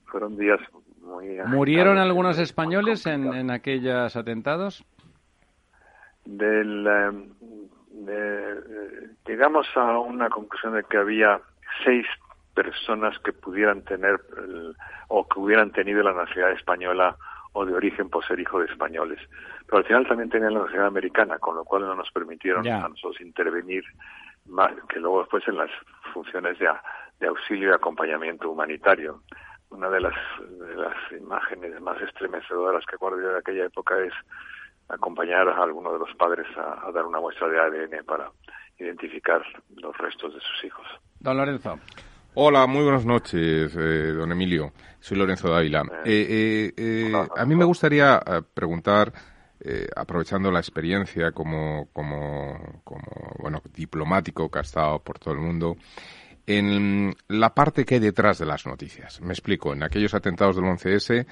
Fueron 0.05 0.37
días 0.37 0.59
muy... 1.01 1.37
¿Murieron 1.47 1.97
algunos 1.97 2.39
españoles 2.39 3.05
en, 3.05 3.33
en 3.33 3.51
aquellos 3.51 4.15
atentados? 4.15 4.83
Del, 6.25 6.87
eh, 8.07 8.55
llegamos 9.27 9.67
a 9.75 9.99
una 9.99 10.29
conclusión 10.29 10.73
de 10.73 10.83
que 10.83 10.97
había 10.97 11.39
seis 11.83 12.05
personas 12.53 13.17
que 13.19 13.33
pudieran 13.33 13.81
tener 13.83 14.19
o 15.09 15.27
que 15.27 15.39
hubieran 15.39 15.71
tenido 15.71 16.01
la 16.03 16.13
nacionalidad 16.13 16.57
española 16.57 17.17
o 17.53 17.65
de 17.65 17.73
origen 17.73 18.09
por 18.09 18.25
ser 18.25 18.39
hijo 18.39 18.59
de 18.59 18.65
españoles. 18.65 19.19
Pero 19.65 19.77
al 19.77 19.85
final 19.85 20.07
también 20.07 20.29
tenían 20.29 20.53
la 20.53 20.59
nacionalidad 20.59 20.87
americana, 20.87 21.39
con 21.39 21.55
lo 21.55 21.63
cual 21.63 21.83
no 21.83 21.95
nos 21.95 22.11
permitieron 22.11 22.67
a 22.67 22.87
nosotros 22.87 23.19
intervenir 23.21 23.83
más 24.45 24.71
que 24.89 24.99
luego 24.99 25.21
después 25.21 25.43
en 25.47 25.57
las 25.57 25.71
funciones 26.13 26.59
de, 26.59 26.67
de 27.19 27.27
auxilio 27.27 27.69
y 27.69 27.73
acompañamiento 27.73 28.49
humanitario. 28.49 29.21
Una 29.69 29.89
de 29.89 29.99
las, 29.99 30.13
de 30.47 30.75
las 30.75 30.95
imágenes 31.19 31.81
más 31.81 31.99
estremecedoras 32.01 32.85
que 32.85 32.97
guardo 32.97 33.17
de 33.17 33.37
aquella 33.37 33.65
época 33.65 33.97
es 33.97 34.13
acompañar 34.87 35.49
a 35.49 35.63
alguno 35.63 35.91
de 35.93 35.99
los 35.99 36.13
padres 36.15 36.45
a, 36.55 36.87
a 36.87 36.91
dar 36.91 37.05
una 37.05 37.19
muestra 37.19 37.47
de 37.47 37.59
ADN 37.59 38.05
para 38.05 38.31
identificar 38.77 39.41
los 39.75 39.97
restos 39.97 40.33
de 40.33 40.39
sus 40.39 40.65
hijos. 40.65 40.85
Don 41.19 41.37
Lorenzo. 41.37 41.79
Hola, 42.37 42.67
muy 42.67 42.83
buenas 42.83 43.05
noches, 43.05 43.73
eh, 43.77 44.11
don 44.11 44.29
Emilio. 44.29 44.73
Soy 44.99 45.17
Lorenzo 45.17 45.49
Dávila. 45.49 45.83
Eh, 46.03 46.73
eh, 46.75 47.13
a 47.33 47.45
mí 47.45 47.55
me 47.55 47.63
gustaría 47.63 48.19
preguntar, 48.53 49.13
aprovechando 49.95 50.51
la 50.51 50.59
experiencia 50.59 51.31
como, 51.31 51.87
como, 51.93 52.81
como, 52.83 53.01
bueno, 53.39 53.61
diplomático 53.73 54.49
que 54.49 54.59
ha 54.59 54.61
estado 54.61 54.99
por 54.99 55.19
todo 55.19 55.33
el 55.33 55.39
mundo, 55.39 55.77
en 56.47 57.15
la 57.27 57.53
parte 57.53 57.85
que 57.85 57.95
hay 57.95 57.99
detrás 57.99 58.37
de 58.37 58.45
las 58.45 58.65
noticias. 58.65 59.21
Me 59.21 59.33
explico, 59.33 59.73
en 59.73 59.83
aquellos 59.83 60.13
atentados 60.13 60.55
del 60.55 60.65
11S, 60.65 61.25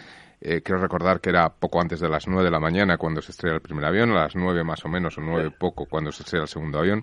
eh, 0.45 0.61
quiero 0.61 0.81
recordar 0.81 1.21
que 1.21 1.29
era 1.29 1.49
poco 1.49 1.79
antes 1.79 2.01
de 2.01 2.09
las 2.09 2.27
9 2.27 2.43
de 2.43 2.51
la 2.51 2.59
mañana 2.59 2.97
cuando 2.97 3.21
se 3.21 3.31
estrella 3.31 3.55
el 3.55 3.61
primer 3.61 3.85
avión, 3.85 4.11
a 4.11 4.23
las 4.23 4.35
9 4.35 4.63
más 4.63 4.83
o 4.83 4.89
menos, 4.89 5.17
o 5.17 5.21
9 5.21 5.51
poco 5.57 5.85
cuando 5.85 6.11
se 6.11 6.23
estrella 6.23 6.43
el 6.43 6.49
segundo 6.49 6.79
avión. 6.79 7.01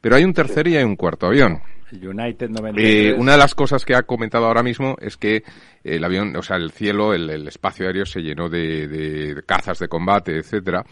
Pero 0.00 0.16
hay 0.16 0.24
un 0.24 0.34
tercer 0.34 0.68
y 0.68 0.76
hay 0.76 0.84
un 0.84 0.96
cuarto 0.96 1.26
avión. 1.26 1.62
United 1.90 2.50
eh, 2.76 3.14
una 3.16 3.32
de 3.32 3.38
las 3.38 3.54
cosas 3.54 3.84
que 3.84 3.94
ha 3.94 4.02
comentado 4.02 4.46
ahora 4.46 4.62
mismo 4.62 4.96
es 5.00 5.16
que 5.16 5.44
el 5.82 6.02
avión, 6.04 6.36
o 6.36 6.42
sea, 6.42 6.56
el 6.56 6.72
cielo, 6.72 7.14
el, 7.14 7.46
espacio 7.46 7.86
aéreo 7.86 8.04
se 8.04 8.20
llenó 8.20 8.48
de, 8.48 8.88
de 8.88 9.42
cazas 9.46 9.78
de 9.78 9.88
combate, 9.88 10.36
etcétera. 10.36 10.84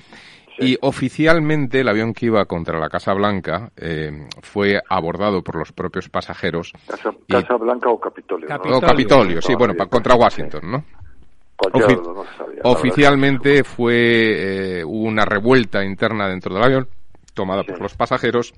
Y 0.59 0.77
oficialmente 0.81 1.81
el 1.81 1.89
avión 1.89 2.13
que 2.13 2.27
iba 2.27 2.45
contra 2.45 2.79
la 2.79 2.89
Casa 2.89 3.15
Blanca 3.15 3.73
eh, 3.77 4.29
fue 4.43 4.81
abordado 4.89 5.43
por 5.43 5.57
los 5.57 5.73
propios 5.73 6.09
pasajeros. 6.09 6.73
Casa, 6.87 7.57
Blanca 7.57 7.89
o 7.91 7.99
Capitolio. 7.99 8.49
Capitolio. 8.49 8.81
Capitolio, 8.81 9.43
sí, 9.43 9.55
bueno, 9.55 9.75
contra 9.89 10.15
Washington, 10.15 10.61
¿no? 10.71 10.85
Oficialmente 12.65 13.65
fue 13.65 14.81
eh, 14.81 14.85
una 14.85 15.25
revuelta 15.25 15.85
interna 15.85 16.29
dentro 16.29 16.55
del 16.55 16.63
avión 16.63 16.89
tomada 17.35 17.63
por 17.65 17.81
los 17.81 17.95
pasajeros 17.95 18.53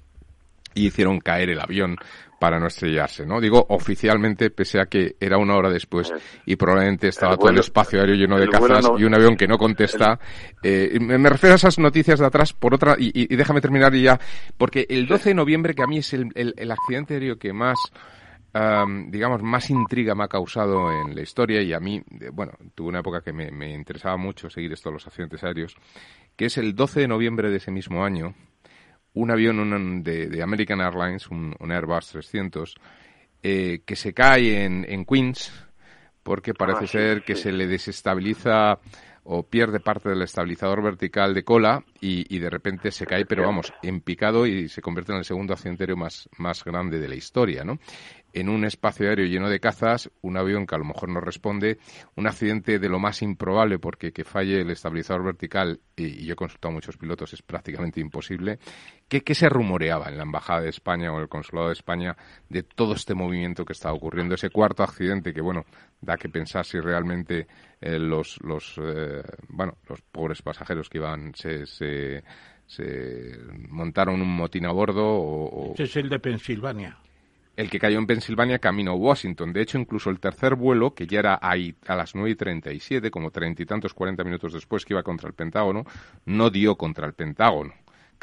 y 0.74 0.86
hicieron 0.86 1.20
caer 1.20 1.50
el 1.50 1.60
avión 1.60 1.96
para 2.44 2.58
no 2.58 2.66
estrellarse, 2.66 3.24
¿no? 3.24 3.40
Digo 3.40 3.64
oficialmente, 3.70 4.50
pese 4.50 4.78
a 4.78 4.84
que 4.84 5.16
era 5.18 5.38
una 5.38 5.56
hora 5.56 5.70
después 5.70 6.12
y 6.44 6.56
probablemente 6.56 7.08
estaba 7.08 7.38
todo 7.38 7.48
el 7.48 7.58
espacio 7.58 8.00
aéreo 8.00 8.16
lleno 8.16 8.38
de 8.38 8.48
cazas 8.48 8.90
y 8.98 9.04
un 9.04 9.14
avión 9.14 9.36
que 9.36 9.46
no 9.46 9.56
contesta. 9.56 10.18
Eh, 10.62 10.98
me, 11.00 11.28
refiero 11.30 11.54
a 11.54 11.56
esas 11.56 11.78
noticias 11.78 12.18
de 12.18 12.26
atrás 12.26 12.52
por 12.52 12.74
otra, 12.74 12.96
y, 12.98 13.34
déjame 13.34 13.62
terminar 13.62 13.94
ya, 13.94 14.20
porque 14.58 14.84
el 14.90 15.06
12 15.06 15.30
de 15.30 15.34
noviembre, 15.34 15.74
que 15.74 15.84
a 15.84 15.86
mí 15.86 15.98
es 15.98 16.12
el, 16.12 16.30
el, 16.34 16.70
accidente 16.70 17.14
aéreo 17.14 17.38
que 17.38 17.52
más, 17.54 17.78
digamos, 19.08 19.42
más 19.42 19.68
intriga 19.70 20.14
me 20.14 20.24
ha 20.24 20.28
causado 20.28 20.92
en 20.92 21.14
la 21.14 21.22
historia 21.22 21.60
y 21.62 21.72
a 21.72 21.80
mí, 21.80 22.02
bueno, 22.32 22.52
tuve 22.74 22.88
una 22.88 23.00
época 23.00 23.20
que 23.20 23.32
me, 23.32 23.50
me 23.50 23.72
interesaba 23.72 24.16
mucho 24.16 24.48
seguir 24.48 24.72
esto 24.72 24.90
de 24.90 24.94
los 24.94 25.06
accidentes 25.06 25.42
aéreos, 25.42 25.74
que 26.36 26.46
es 26.46 26.58
el 26.58 26.74
12 26.74 27.00
de 27.00 27.08
noviembre 27.08 27.50
de 27.50 27.56
ese 27.56 27.70
mismo 27.70 28.04
año, 28.04 28.34
un 29.14 29.30
avión 29.30 30.02
de, 30.02 30.42
American 30.42 30.80
Airlines, 30.80 31.28
un, 31.28 31.54
Airbus 31.60 32.08
300, 32.08 32.74
eh, 33.42 33.82
que 33.84 33.96
se 33.96 34.12
cae 34.12 34.64
en, 34.64 34.84
en 34.88 35.04
Queens 35.04 35.52
porque 36.24 36.50
ah, 36.50 36.54
parece 36.58 36.88
ser 36.88 37.22
que 37.22 37.36
se 37.36 37.52
le 37.52 37.68
desestabiliza 37.68 38.80
o 39.24 39.44
pierde 39.44 39.80
parte 39.80 40.08
del 40.08 40.22
estabilizador 40.22 40.82
vertical 40.82 41.32
de 41.32 41.44
cola 41.44 41.84
y, 42.00 42.38
de 42.38 42.50
repente 42.50 42.90
se 42.90 43.06
cae, 43.06 43.24
pero 43.24 43.44
vamos, 43.44 43.72
en 43.82 44.00
picado 44.00 44.46
y 44.46 44.68
se 44.68 44.82
convierte 44.82 45.12
en 45.12 45.18
el 45.18 45.24
segundo 45.24 45.54
accidente 45.54 45.84
aéreo 45.84 45.96
más, 45.96 46.28
más 46.36 46.62
grande 46.62 46.98
de 46.98 47.08
la 47.08 47.14
historia, 47.14 47.64
¿no? 47.64 47.78
En 48.36 48.48
un 48.48 48.64
espacio 48.64 49.08
aéreo 49.08 49.26
lleno 49.26 49.48
de 49.48 49.60
cazas, 49.60 50.10
un 50.20 50.36
avión 50.36 50.66
que 50.66 50.74
a 50.74 50.78
lo 50.78 50.84
mejor 50.84 51.08
no 51.08 51.20
responde, 51.20 51.78
un 52.16 52.26
accidente 52.26 52.80
de 52.80 52.88
lo 52.88 52.98
más 52.98 53.22
improbable 53.22 53.78
porque 53.78 54.12
que 54.12 54.24
falle 54.24 54.60
el 54.60 54.70
estabilizador 54.70 55.24
vertical, 55.24 55.78
y, 55.94 56.26
yo 56.26 56.32
he 56.32 56.36
consultado 56.36 56.72
a 56.72 56.74
muchos 56.74 56.96
pilotos, 56.96 57.32
es 57.32 57.42
prácticamente 57.42 58.00
imposible. 58.00 58.58
¿Qué, 59.08 59.20
¿Qué 59.20 59.36
se 59.36 59.48
rumoreaba 59.48 60.08
en 60.08 60.16
la 60.16 60.24
Embajada 60.24 60.62
de 60.62 60.70
España 60.70 61.12
o 61.12 61.20
el 61.20 61.28
Consulado 61.28 61.68
de 61.68 61.74
España 61.74 62.16
de 62.48 62.64
todo 62.64 62.94
este 62.94 63.14
movimiento 63.14 63.64
que 63.64 63.72
estaba 63.72 63.94
ocurriendo? 63.94 64.34
Ese 64.34 64.50
cuarto 64.50 64.82
accidente 64.82 65.32
que, 65.32 65.40
bueno, 65.40 65.64
da 66.00 66.16
que 66.16 66.28
pensar 66.28 66.64
si 66.64 66.80
realmente 66.80 67.46
eh, 67.80 67.98
los, 67.98 68.38
los, 68.42 68.78
eh, 68.82 69.22
bueno, 69.48 69.78
los 69.88 70.00
pobres 70.02 70.42
pasajeros 70.42 70.88
que 70.88 70.98
iban 70.98 71.32
se, 71.34 71.66
se, 71.66 72.22
montaron 73.68 74.20
un 74.20 74.36
motín 74.36 74.66
a 74.66 74.72
bordo 74.72 75.04
o, 75.04 75.74
es 75.76 75.96
el 75.96 76.08
de 76.08 76.18
Pensilvania. 76.18 76.98
El 77.56 77.70
que 77.70 77.78
cayó 77.78 77.98
en 77.98 78.06
Pensilvania 78.06 78.58
camino 78.58 78.92
a 78.92 78.94
Washington. 78.94 79.52
De 79.52 79.62
hecho, 79.62 79.78
incluso 79.78 80.10
el 80.10 80.18
tercer 80.18 80.56
vuelo, 80.56 80.94
que 80.94 81.06
ya 81.06 81.20
era 81.20 81.38
ahí 81.40 81.76
a 81.86 81.94
las 81.94 82.14
9 82.14 82.30
y 82.30 82.34
37, 82.34 83.10
como 83.10 83.30
treinta 83.30 83.62
y 83.62 83.66
tantos, 83.66 83.94
cuarenta 83.94 84.24
minutos 84.24 84.52
después 84.52 84.84
que 84.84 84.94
iba 84.94 85.02
contra 85.04 85.28
el 85.28 85.34
Pentágono, 85.34 85.84
no 86.24 86.50
dio 86.50 86.76
contra 86.76 87.06
el 87.06 87.14
Pentágono 87.14 87.72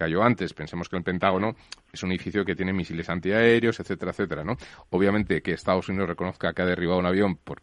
cayó 0.01 0.23
antes. 0.23 0.53
Pensemos 0.53 0.89
que 0.89 0.97
el 0.97 1.03
Pentágono 1.03 1.55
es 1.91 2.03
un 2.03 2.11
edificio 2.11 2.45
que 2.45 2.55
tiene 2.55 2.73
misiles 2.73 3.09
antiaéreos, 3.09 3.79
etcétera, 3.79 4.11
etcétera, 4.11 4.43
¿no? 4.43 4.55
Obviamente 4.89 5.41
que 5.41 5.53
Estados 5.53 5.89
Unidos 5.89 6.09
reconozca 6.09 6.53
que 6.53 6.61
ha 6.61 6.65
derribado 6.65 6.99
un 6.99 7.05
avión 7.05 7.35
por, 7.35 7.61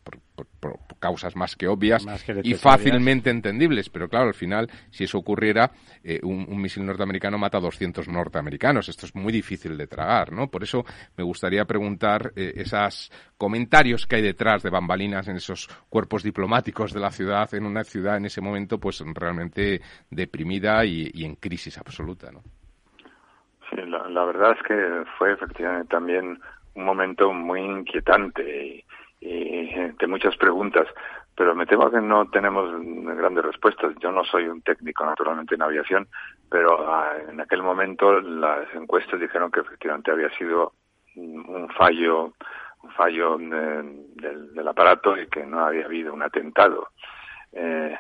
causas 0.98 1.36
más 1.36 1.56
que 1.56 1.68
obvias 1.68 2.04
y 2.42 2.54
fácilmente 2.54 3.30
entendibles, 3.30 3.88
pero 3.90 4.08
claro, 4.08 4.28
al 4.28 4.34
final, 4.34 4.70
si 4.90 5.04
eso 5.04 5.18
ocurriera, 5.18 5.70
eh, 6.02 6.20
un, 6.22 6.60
misil 6.60 6.84
norteamericano 6.84 7.38
mata 7.38 7.58
a 7.58 7.60
200 7.60 8.08
norteamericanos. 8.08 8.88
Esto 8.88 9.06
es 9.06 9.14
muy 9.14 9.32
difícil 9.32 9.76
de 9.76 9.86
tragar, 9.86 10.32
¿no? 10.32 10.48
Por 10.48 10.62
eso 10.62 10.84
me 11.16 11.24
gustaría 11.24 11.64
preguntar 11.64 12.32
eh, 12.36 12.52
esos 12.56 13.10
comentarios 13.36 14.06
que 14.06 14.16
hay 14.16 14.22
detrás 14.22 14.62
de 14.62 14.70
bambalinas 14.70 15.28
en 15.28 15.36
esos 15.36 15.68
cuerpos 15.88 16.22
diplomáticos 16.22 16.92
de 16.92 17.00
la 17.00 17.10
ciudad, 17.10 17.52
en 17.54 17.64
una 17.64 17.84
ciudad 17.84 18.16
en 18.16 18.26
ese 18.26 18.40
momento, 18.40 18.78
pues 18.78 19.02
realmente 19.14 19.80
deprimida 20.10 20.84
y, 20.84 21.10
y 21.14 21.24
en 21.24 21.36
crisis 21.36 21.78
absoluta, 21.78 22.30
¿no? 22.32 22.42
Sí, 23.70 23.76
la, 23.86 24.24
verdad 24.24 24.56
es 24.56 24.62
que 24.62 25.04
fue 25.18 25.32
efectivamente 25.32 25.88
también 25.88 26.40
un 26.74 26.84
momento 26.84 27.32
muy 27.32 27.60
inquietante 27.60 28.84
y, 29.20 29.74
de 30.00 30.06
muchas 30.06 30.36
preguntas, 30.36 30.86
pero 31.36 31.54
me 31.54 31.66
temo 31.66 31.90
que 31.90 32.00
no 32.00 32.30
tenemos 32.30 32.70
grandes 33.16 33.44
respuestas. 33.44 33.94
Yo 34.00 34.12
no 34.12 34.24
soy 34.24 34.46
un 34.46 34.62
técnico 34.62 35.04
naturalmente 35.04 35.56
en 35.56 35.62
aviación, 35.62 36.08
pero 36.50 36.88
ah, 36.88 37.14
en 37.28 37.40
aquel 37.40 37.62
momento 37.62 38.20
las 38.20 38.72
encuestas 38.74 39.20
dijeron 39.20 39.50
que 39.50 39.60
efectivamente 39.60 40.12
había 40.12 40.30
sido 40.36 40.72
un 41.16 41.68
fallo 41.76 42.32
un 42.82 42.90
fallo 42.92 43.38
del, 43.38 44.68
aparato 44.68 45.16
y 45.16 45.26
que 45.26 45.44
no 45.44 45.64
había 45.64 45.86
habido 45.86 46.12
un 46.12 46.22
atentado. 46.22 46.88
Eh, 47.52 47.96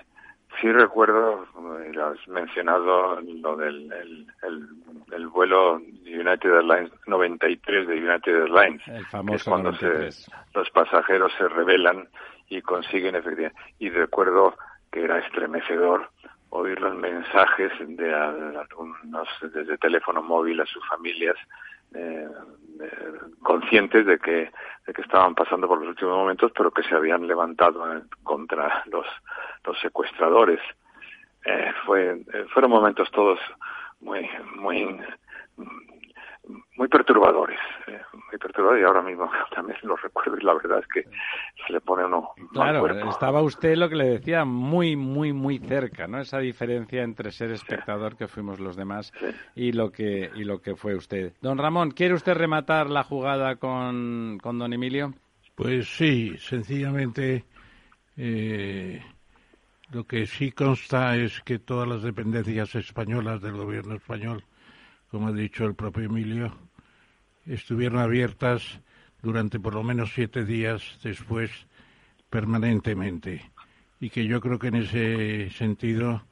Sí 0.60 0.72
recuerdo, 0.72 1.44
eh, 1.84 1.92
has 2.00 2.26
mencionado 2.26 3.20
lo 3.20 3.56
del 3.56 4.26
el, 5.12 5.26
vuelo 5.28 5.76
United 6.04 6.50
Airlines 6.50 6.90
93 7.06 7.86
de 7.86 7.94
United 7.94 8.34
Airlines, 8.34 8.82
que 8.84 9.34
es 9.34 9.44
cuando 9.44 9.72
los 10.54 10.70
pasajeros 10.70 11.32
se 11.38 11.48
rebelan 11.48 12.08
y 12.48 12.60
consiguen 12.62 13.14
efectivamente. 13.14 13.60
Y 13.78 13.90
recuerdo 13.90 14.56
que 14.90 15.04
era 15.04 15.18
estremecedor 15.18 16.10
oír 16.50 16.80
los 16.80 16.96
mensajes 16.96 17.70
de 17.80 18.14
algunos 18.14 19.28
desde 19.52 19.78
teléfono 19.78 20.22
móvil 20.22 20.60
a 20.60 20.66
sus 20.66 20.84
familias 20.88 21.36
eh, 21.94 22.26
eh, 22.80 23.12
conscientes 23.42 24.06
de 24.06 24.18
que, 24.18 24.50
de 24.86 24.92
que 24.92 25.02
estaban 25.02 25.34
pasando 25.34 25.66
por 25.68 25.78
los 25.78 25.88
últimos 25.88 26.16
momentos, 26.16 26.52
pero 26.56 26.70
que 26.70 26.82
se 26.82 26.94
habían 26.94 27.26
levantado 27.26 27.84
contra 28.22 28.82
los, 28.86 29.06
los 29.64 29.78
secuestradores. 29.80 30.60
Eh, 31.44 31.72
fue, 31.86 32.10
eh, 32.10 32.44
fueron 32.52 32.70
momentos 32.70 33.10
todos 33.10 33.38
muy, 34.00 34.28
muy 34.56 35.00
muy 36.76 36.88
perturbadores, 36.88 37.58
eh, 37.86 38.00
muy 38.12 38.38
perturbadores 38.38 38.82
y 38.82 38.86
ahora 38.86 39.02
mismo 39.02 39.30
también 39.54 39.78
los 39.82 40.00
recuerdo 40.00 40.36
y 40.38 40.44
la 40.44 40.54
verdad 40.54 40.78
es 40.78 40.86
que 40.86 41.02
se 41.66 41.72
le 41.72 41.80
pone 41.80 42.04
uno. 42.04 42.30
Claro, 42.52 42.86
estaba 43.08 43.42
usted 43.42 43.76
lo 43.76 43.88
que 43.88 43.96
le 43.96 44.08
decía 44.08 44.44
muy, 44.44 44.96
muy, 44.96 45.32
muy 45.32 45.58
cerca, 45.58 46.06
¿no? 46.06 46.20
Esa 46.20 46.38
diferencia 46.38 47.02
entre 47.02 47.30
ser 47.32 47.50
espectador 47.50 48.16
que 48.16 48.28
fuimos 48.28 48.60
los 48.60 48.76
demás 48.76 49.12
y 49.54 49.72
lo 49.72 49.90
que 49.90 50.30
y 50.34 50.44
lo 50.44 50.60
que 50.60 50.76
fue 50.76 50.94
usted. 50.94 51.34
Don 51.40 51.58
Ramón, 51.58 51.90
¿quiere 51.90 52.14
usted 52.14 52.34
rematar 52.34 52.88
la 52.88 53.02
jugada 53.02 53.56
con, 53.56 54.38
con 54.42 54.58
don 54.58 54.72
Emilio? 54.72 55.12
Pues 55.54 55.88
sí, 55.88 56.36
sencillamente 56.38 57.44
eh, 58.16 59.02
lo 59.90 60.06
que 60.06 60.26
sí 60.26 60.52
consta 60.52 61.16
es 61.16 61.40
que 61.42 61.58
todas 61.58 61.88
las 61.88 62.02
dependencias 62.02 62.74
españolas 62.74 63.40
del 63.40 63.52
gobierno 63.52 63.94
español 63.94 64.44
como 65.10 65.28
ha 65.28 65.32
dicho 65.32 65.64
el 65.64 65.74
propio 65.74 66.04
Emilio, 66.04 66.52
estuvieron 67.46 67.98
abiertas 67.98 68.80
durante 69.22 69.58
por 69.58 69.74
lo 69.74 69.82
menos 69.82 70.12
siete 70.14 70.44
días 70.44 70.82
después 71.02 71.50
permanentemente. 72.30 73.50
Y 74.00 74.10
que 74.10 74.26
yo 74.26 74.40
creo 74.40 74.58
que 74.58 74.68
en 74.68 74.76
ese 74.76 75.50
sentido 75.50 76.22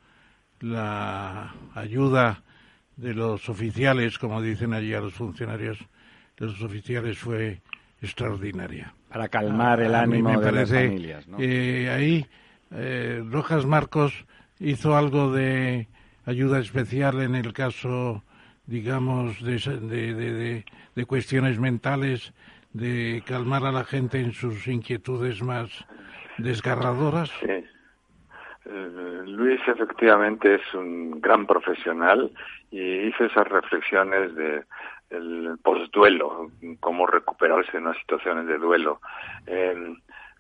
la 0.61 1.55
ayuda 1.75 2.43
de 2.97 3.15
los 3.15 3.49
oficiales, 3.49 4.19
como 4.19 4.41
dicen 4.41 4.73
allí 4.73 4.95
a 4.95 5.01
los 5.01 5.15
funcionarios, 5.15 5.79
de 6.39 6.47
los 6.47 6.63
oficiales 6.63 7.19
fue 7.19 7.63
extraordinaria. 8.01 8.95
Para 9.09 9.29
calmar 9.29 9.81
el 9.81 9.95
ánimo 9.95 10.39
de 10.39 10.53
las 10.53 10.71
familias, 10.71 11.27
¿no? 11.27 11.39
Eh, 11.41 11.91
ahí 11.91 12.27
eh, 12.73 13.23
Rojas 13.31 13.67
Marcos 13.67 14.27
hizo 14.59 14.97
algo 14.97 15.33
de 15.33 15.89
ayuda 16.25 16.59
especial 16.59 17.23
en 17.23 17.35
el 17.35 17.53
caso 17.53 18.23
digamos, 18.67 19.41
de, 19.43 19.59
de, 20.15 20.65
de, 20.95 21.07
cuestiones 21.07 21.59
mentales, 21.59 22.33
de 22.73 23.23
calmar 23.27 23.65
a 23.65 23.73
la 23.73 23.85
gente 23.85 24.21
en 24.21 24.33
sus 24.33 24.67
inquietudes 24.67 25.43
más 25.43 25.71
desgarradoras? 26.39 27.31
Sí. 27.41 27.65
Eh, 28.69 29.23
Luis 29.27 29.61
efectivamente 29.69 30.57
es 30.57 30.75
un 30.75 31.21
gran 31.21 31.47
profesional 31.47 32.33
y 32.71 33.07
hizo 33.07 33.25
esas 33.25 33.47
reflexiones 33.47 34.35
de 34.35 34.65
el 35.09 35.57
postduelo, 35.63 36.51
cómo 36.81 37.07
recuperarse 37.07 37.77
en 37.77 37.85
las 37.85 37.97
situaciones 37.99 38.49
de 38.49 38.59
duelo. 38.59 39.01
Eh, 39.47 39.95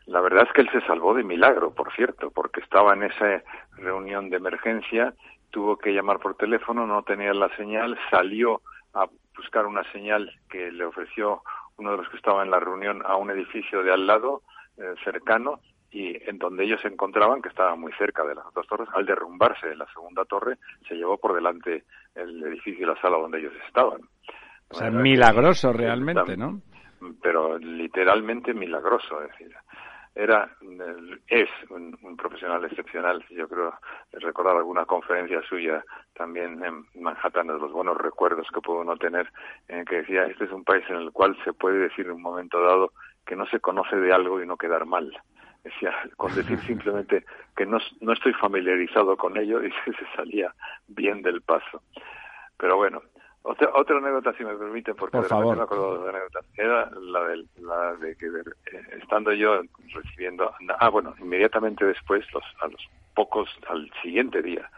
la 0.06 0.20
verdad 0.20 0.44
es 0.46 0.52
que 0.52 0.62
él 0.62 0.70
se 0.72 0.86
salvó 0.86 1.14
de 1.14 1.24
milagro, 1.24 1.74
por 1.74 1.92
cierto, 1.92 2.30
porque 2.30 2.60
estaba 2.60 2.94
en 2.94 3.04
esa 3.04 3.42
reunión 3.76 4.30
de 4.30 4.36
emergencia 4.36 5.14
tuvo 5.56 5.78
que 5.78 5.94
llamar 5.94 6.18
por 6.18 6.36
teléfono, 6.36 6.86
no 6.86 7.02
tenía 7.02 7.32
la 7.32 7.48
señal, 7.56 7.98
salió 8.10 8.60
a 8.92 9.06
buscar 9.34 9.64
una 9.64 9.90
señal 9.90 10.30
que 10.50 10.70
le 10.70 10.84
ofreció 10.84 11.42
uno 11.78 11.92
de 11.92 11.96
los 11.96 12.08
que 12.10 12.18
estaba 12.18 12.42
en 12.42 12.50
la 12.50 12.60
reunión 12.60 13.02
a 13.06 13.16
un 13.16 13.30
edificio 13.30 13.82
de 13.82 13.90
al 13.90 14.06
lado, 14.06 14.42
eh, 14.76 14.94
cercano, 15.02 15.60
y 15.90 16.14
en 16.28 16.36
donde 16.36 16.64
ellos 16.64 16.82
se 16.82 16.88
encontraban, 16.88 17.40
que 17.40 17.48
estaba 17.48 17.74
muy 17.74 17.90
cerca 17.92 18.22
de 18.24 18.34
las 18.34 18.44
otras 18.44 18.66
torres, 18.66 18.88
al 18.94 19.06
derrumbarse 19.06 19.74
la 19.76 19.86
segunda 19.94 20.26
torre, 20.26 20.58
se 20.86 20.94
llevó 20.94 21.16
por 21.16 21.34
delante 21.34 21.84
el 22.14 22.42
edificio 22.44 22.84
y 22.84 22.88
la 22.90 23.00
sala 23.00 23.16
donde 23.16 23.38
ellos 23.38 23.54
estaban. 23.66 24.02
O 24.68 24.74
sea, 24.74 24.90
milagroso 24.90 25.72
realmente, 25.72 26.36
¿no? 26.36 26.60
Pero 27.22 27.56
literalmente 27.58 28.52
milagroso, 28.52 29.22
es 29.22 29.30
decir, 29.30 29.54
era 30.16 30.50
es 31.28 31.48
un, 31.68 32.16
profesional 32.16 32.64
excepcional. 32.64 33.22
Yo 33.28 33.46
creo 33.48 33.74
recordar 34.12 34.56
alguna 34.56 34.86
conferencia 34.86 35.42
suya 35.42 35.84
también 36.14 36.64
en 36.64 36.86
Manhattan 37.02 37.48
de 37.48 37.58
los 37.58 37.70
buenos 37.70 37.98
recuerdos 37.98 38.48
que 38.52 38.62
pudo 38.62 38.80
uno 38.80 38.96
tener, 38.96 39.30
en 39.68 39.84
que 39.84 39.96
decía 39.96 40.24
este 40.24 40.46
es 40.46 40.52
un 40.52 40.64
país 40.64 40.84
en 40.88 40.96
el 40.96 41.12
cual 41.12 41.36
se 41.44 41.52
puede 41.52 41.78
decir 41.78 42.06
en 42.06 42.12
un 42.12 42.22
momento 42.22 42.60
dado 42.62 42.92
que 43.26 43.36
no 43.36 43.46
se 43.46 43.60
conoce 43.60 43.96
de 43.96 44.12
algo 44.12 44.42
y 44.42 44.46
no 44.46 44.56
quedar 44.56 44.86
mal. 44.86 45.12
Decía, 45.62 45.92
con 46.16 46.34
decir 46.34 46.58
simplemente 46.66 47.26
que 47.54 47.66
no, 47.66 47.78
no 48.00 48.12
estoy 48.14 48.32
familiarizado 48.32 49.18
con 49.18 49.36
ello 49.36 49.62
y 49.64 49.70
se 49.70 50.16
salía 50.16 50.54
bien 50.88 51.20
del 51.20 51.42
paso. 51.42 51.82
Pero 52.56 52.76
bueno, 52.76 53.02
otra, 53.48 53.70
otra 53.74 53.98
anécdota, 53.98 54.32
si 54.36 54.44
me 54.44 54.56
permite, 54.56 54.92
porque 54.94 55.18
de 55.18 55.22
me 55.22 55.62
acuerdo 55.62 56.02
de 56.02 56.08
anécdota, 56.10 56.40
era 56.56 56.90
la 56.90 57.20
de, 57.28 57.44
la 57.60 57.94
de 57.94 58.16
que 58.16 58.26
eh, 58.26 58.82
estando 59.00 59.32
yo 59.32 59.60
recibiendo, 59.94 60.52
ah, 60.80 60.88
bueno, 60.88 61.14
inmediatamente 61.20 61.84
después, 61.84 62.24
los, 62.34 62.42
a 62.60 62.66
los 62.66 62.88
pocos, 63.14 63.48
al 63.68 63.88
siguiente 64.02 64.42
día, 64.42 64.68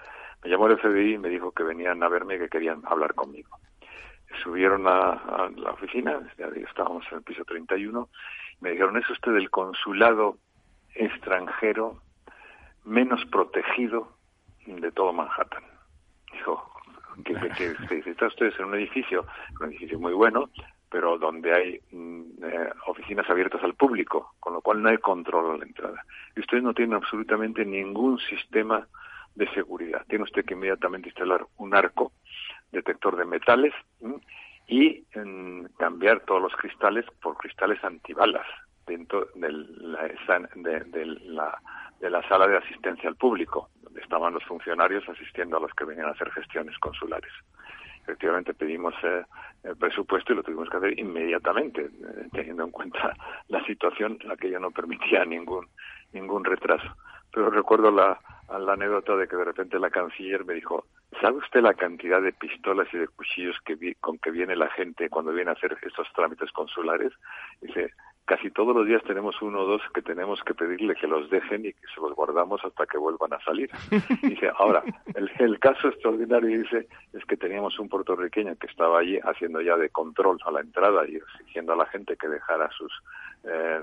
me 0.44 0.50
llamó 0.50 0.66
el 0.66 0.78
FBI 0.78 1.14
y 1.14 1.18
me 1.18 1.30
dijo 1.30 1.50
que 1.52 1.62
venían 1.62 2.02
a 2.02 2.08
verme 2.08 2.36
y 2.36 2.38
que 2.40 2.50
querían 2.50 2.82
hablar 2.84 3.14
conmigo. 3.14 3.56
subieron 4.42 4.86
a, 4.86 5.50
la 5.56 5.70
oficina, 5.70 6.20
ya 6.36 6.48
estábamos 6.68 7.04
en 7.10 7.18
el 7.18 7.24
piso 7.24 7.44
31, 7.46 8.06
me 8.60 8.70
dijeron, 8.70 8.98
es 8.98 9.08
usted 9.08 9.34
el 9.34 9.48
consulado 9.48 10.36
extranjero 10.94 12.02
menos 12.84 13.24
protegido 13.26 14.12
de 14.66 14.92
todo 14.92 15.14
Manhattan. 15.14 15.64
Dijo, 16.32 16.77
que, 17.24 17.32
está 18.10 18.26
usted 18.26 18.52
en 18.58 18.64
un 18.66 18.74
edificio, 18.74 19.26
un 19.60 19.68
edificio 19.68 19.98
muy 19.98 20.12
bueno, 20.12 20.50
pero 20.90 21.18
donde 21.18 21.54
hay 21.54 21.80
mm, 21.92 22.22
eh, 22.42 22.70
oficinas 22.86 23.28
abiertas 23.28 23.62
al 23.62 23.74
público, 23.74 24.34
con 24.40 24.54
lo 24.54 24.60
cual 24.60 24.82
no 24.82 24.88
hay 24.88 24.98
control 24.98 25.54
a 25.54 25.58
la 25.58 25.64
entrada. 25.64 26.04
Y 26.36 26.40
usted 26.40 26.62
no 26.62 26.74
tiene 26.74 26.94
absolutamente 26.94 27.64
ningún 27.64 28.18
sistema 28.18 28.86
de 29.34 29.48
seguridad. 29.52 30.04
Tiene 30.08 30.24
usted 30.24 30.44
que 30.44 30.54
inmediatamente 30.54 31.08
instalar 31.08 31.46
un 31.58 31.74
arco 31.74 32.12
detector 32.72 33.16
de 33.16 33.24
metales 33.24 33.74
y 34.66 35.04
mm, 35.14 35.66
cambiar 35.78 36.20
todos 36.20 36.42
los 36.42 36.54
cristales 36.56 37.06
por 37.22 37.36
cristales 37.36 37.82
antibalas 37.84 38.46
dentro 38.86 39.28
de 39.34 39.52
la, 39.52 40.08
de, 40.54 41.06
la, 41.24 41.60
de 42.00 42.10
la 42.10 42.26
sala 42.28 42.46
de 42.46 42.56
asistencia 42.56 43.08
al 43.08 43.16
público, 43.16 43.70
donde 43.82 44.00
estaban 44.00 44.34
los 44.34 44.44
funcionarios 44.44 45.08
asistiendo 45.08 45.56
a 45.56 45.60
los 45.60 45.72
que 45.74 45.84
venían 45.84 46.08
a 46.08 46.12
hacer 46.12 46.30
gestiones 46.30 46.78
consulares 46.78 47.32
efectivamente 48.08 48.54
pedimos 48.54 48.94
eh, 49.02 49.22
el 49.64 49.76
presupuesto 49.76 50.32
y 50.32 50.36
lo 50.36 50.42
tuvimos 50.42 50.70
que 50.70 50.78
hacer 50.78 50.98
inmediatamente, 50.98 51.82
eh, 51.82 52.28
teniendo 52.32 52.64
en 52.64 52.70
cuenta 52.70 53.14
la 53.48 53.62
situación, 53.64 54.18
aquello 54.30 54.58
no 54.58 54.70
permitía 54.70 55.24
ningún 55.26 55.68
ningún 56.12 56.42
retraso. 56.42 56.96
Pero 57.30 57.50
recuerdo 57.50 57.90
la, 57.90 58.18
la 58.58 58.72
anécdota 58.72 59.14
de 59.14 59.28
que 59.28 59.36
de 59.36 59.44
repente 59.44 59.78
la 59.78 59.90
canciller 59.90 60.42
me 60.46 60.54
dijo, 60.54 60.86
¿sabe 61.20 61.36
usted 61.36 61.60
la 61.60 61.74
cantidad 61.74 62.22
de 62.22 62.32
pistolas 62.32 62.88
y 62.94 62.96
de 62.96 63.08
cuchillos 63.08 63.56
que 63.66 63.94
con 64.00 64.16
que 64.18 64.30
viene 64.30 64.56
la 64.56 64.70
gente 64.70 65.10
cuando 65.10 65.34
viene 65.34 65.50
a 65.50 65.54
hacer 65.54 65.76
estos 65.82 66.10
trámites 66.14 66.50
consulares? 66.52 67.12
Dice, 67.60 67.92
casi 68.28 68.50
todos 68.50 68.76
los 68.76 68.86
días 68.86 69.02
tenemos 69.04 69.40
uno 69.40 69.62
o 69.62 69.64
dos 69.64 69.80
que 69.94 70.02
tenemos 70.02 70.40
que 70.44 70.52
pedirle 70.52 70.94
que 70.94 71.06
los 71.06 71.30
dejen 71.30 71.64
y 71.64 71.72
que 71.72 71.86
se 71.94 72.00
los 72.00 72.14
guardamos 72.14 72.62
hasta 72.62 72.84
que 72.86 72.98
vuelvan 72.98 73.32
a 73.32 73.40
salir. 73.42 73.70
Dice, 74.22 74.50
ahora, 74.58 74.84
el, 75.14 75.30
el 75.38 75.58
caso 75.58 75.88
extraordinario 75.88 76.58
dice 76.58 76.86
es 77.14 77.24
que 77.24 77.38
teníamos 77.38 77.78
un 77.78 77.88
puertorriqueño 77.88 78.54
que 78.56 78.66
estaba 78.66 79.00
allí 79.00 79.18
haciendo 79.24 79.62
ya 79.62 79.76
de 79.76 79.88
control 79.88 80.38
a 80.44 80.50
la 80.50 80.60
entrada 80.60 81.08
y 81.08 81.16
exigiendo 81.16 81.72
a 81.72 81.76
la 81.76 81.86
gente 81.86 82.16
que 82.16 82.28
dejara 82.28 82.68
sus 82.76 82.92
eh, 83.44 83.80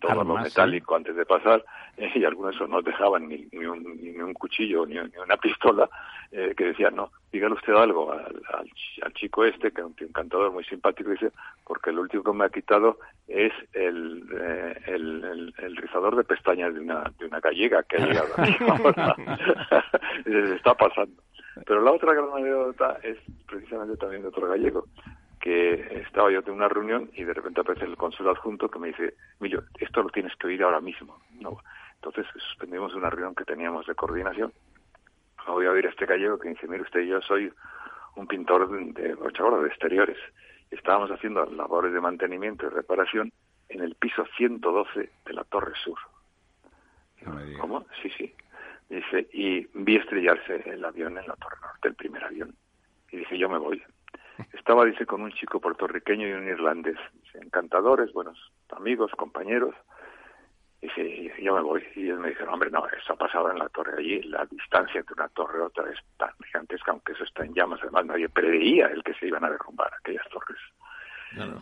todo 0.00 0.24
lo 0.24 0.36
metálico 0.36 0.96
antes 0.96 1.16
de 1.16 1.26
pasar 1.26 1.64
y 1.96 2.24
algunos 2.24 2.56
no 2.68 2.80
dejaban 2.82 3.28
ni, 3.28 3.48
ni, 3.52 3.66
un, 3.66 3.82
ni 4.00 4.18
un 4.18 4.32
cuchillo 4.34 4.86
ni, 4.86 4.98
una 4.98 5.36
pistola 5.36 5.88
eh, 6.30 6.54
que 6.56 6.66
decían 6.66 6.96
no 6.96 7.10
dígale 7.32 7.54
usted 7.54 7.74
algo 7.74 8.12
al, 8.12 8.40
al, 8.52 9.12
chico 9.14 9.44
este 9.44 9.72
que 9.72 9.80
es 9.80 9.86
un 9.86 9.94
encantador 9.98 10.52
muy 10.52 10.64
simpático 10.64 11.10
dice 11.10 11.32
porque 11.64 11.92
lo 11.92 12.02
último 12.02 12.22
que 12.22 12.32
me 12.32 12.44
ha 12.44 12.50
quitado 12.50 12.98
es 13.26 13.52
el, 13.72 14.24
eh, 14.40 14.80
el, 14.86 15.52
el, 15.58 15.76
rizador 15.76 16.16
de 16.16 16.24
pestañas 16.24 16.72
de 16.74 16.80
una 16.80 17.12
de 17.18 17.26
una 17.26 17.40
gallega 17.40 17.82
que 17.82 17.96
ha 17.96 18.06
llegado 18.06 18.34
ahora 18.68 19.16
se 20.24 20.54
está 20.54 20.74
pasando 20.74 21.22
pero 21.66 21.82
la 21.82 21.92
otra 21.92 22.14
gran 22.14 22.30
anécdota 22.34 22.98
es 23.02 23.18
precisamente 23.46 23.96
también 23.96 24.22
de 24.22 24.28
otro 24.28 24.48
gallego 24.48 24.86
que 25.40 26.02
estaba 26.06 26.30
yo 26.30 26.40
en 26.40 26.50
una 26.50 26.68
reunión 26.68 27.10
y 27.14 27.24
de 27.24 27.34
repente 27.34 27.60
aparece 27.60 27.84
el 27.84 27.96
consul 27.96 28.28
adjunto 28.28 28.70
que 28.70 28.78
me 28.78 28.88
dice, 28.88 29.14
Emilio, 29.40 29.64
esto 29.78 30.02
lo 30.02 30.10
tienes 30.10 30.34
que 30.36 30.48
oír 30.48 30.62
ahora 30.62 30.80
mismo. 30.80 31.20
No. 31.40 31.58
Entonces 31.96 32.26
suspendimos 32.48 32.94
una 32.94 33.10
reunión 33.10 33.34
que 33.34 33.44
teníamos 33.44 33.86
de 33.86 33.94
coordinación. 33.94 34.52
Voy 35.46 35.66
a 35.66 35.70
oír 35.70 35.86
a 35.86 35.90
este 35.90 36.06
gallego 36.06 36.38
que 36.38 36.50
dice, 36.50 36.68
mire 36.68 36.82
usted, 36.82 37.00
yo 37.00 37.20
soy 37.22 37.50
un 38.16 38.26
pintor 38.26 38.68
de, 38.68 39.14
de 39.14 39.66
exteriores. 39.66 40.18
Estábamos 40.70 41.10
haciendo 41.10 41.46
labores 41.46 41.92
de 41.92 42.00
mantenimiento 42.00 42.66
y 42.66 42.68
reparación 42.68 43.32
en 43.68 43.80
el 43.80 43.94
piso 43.94 44.26
112 44.36 45.10
de 45.24 45.32
la 45.32 45.44
Torre 45.44 45.72
Sur. 45.82 45.98
¿Cómo? 47.60 47.86
Sí, 48.02 48.10
sí. 48.16 48.34
Dice, 48.88 49.28
y 49.32 49.66
vi 49.74 49.96
estrellarse 49.96 50.62
el 50.70 50.84
avión 50.84 51.18
en 51.18 51.26
la 51.26 51.36
Torre 51.36 51.56
Norte, 51.60 51.88
el 51.88 51.94
primer 51.94 52.24
avión. 52.24 52.54
Y 53.10 53.18
dije, 53.18 53.38
yo 53.38 53.48
me 53.48 53.58
voy. 53.58 53.82
Estaba, 54.68 54.84
dice, 54.84 55.06
con 55.06 55.22
un 55.22 55.32
chico 55.32 55.60
puertorriqueño 55.62 56.28
y 56.28 56.32
un 56.32 56.46
irlandés. 56.46 56.98
encantadores, 57.32 58.12
buenos 58.12 58.36
amigos, 58.68 59.10
compañeros. 59.12 59.74
Dice, 60.82 61.32
yo 61.42 61.54
me 61.54 61.62
voy. 61.62 61.82
Y 61.96 62.10
él 62.10 62.18
me 62.18 62.28
dice, 62.28 62.44
hombre, 62.44 62.70
no, 62.70 62.86
eso 62.86 63.14
ha 63.14 63.16
pasado 63.16 63.50
en 63.50 63.58
la 63.58 63.70
torre 63.70 63.94
allí. 63.96 64.20
La 64.24 64.44
distancia 64.44 65.00
entre 65.00 65.14
una 65.14 65.28
torre 65.30 65.60
y 65.60 65.62
otra 65.62 65.90
es 65.90 65.98
tan 66.18 66.28
gigantesca, 66.44 66.90
aunque 66.90 67.12
eso 67.12 67.24
está 67.24 67.46
en 67.46 67.54
llamas. 67.54 67.80
Además, 67.80 68.04
nadie 68.04 68.28
preveía 68.28 68.88
el 68.88 69.02
que 69.02 69.14
se 69.14 69.28
iban 69.28 69.42
a 69.42 69.48
derrumbar 69.48 69.90
aquellas 69.94 70.28
torres. 70.28 70.60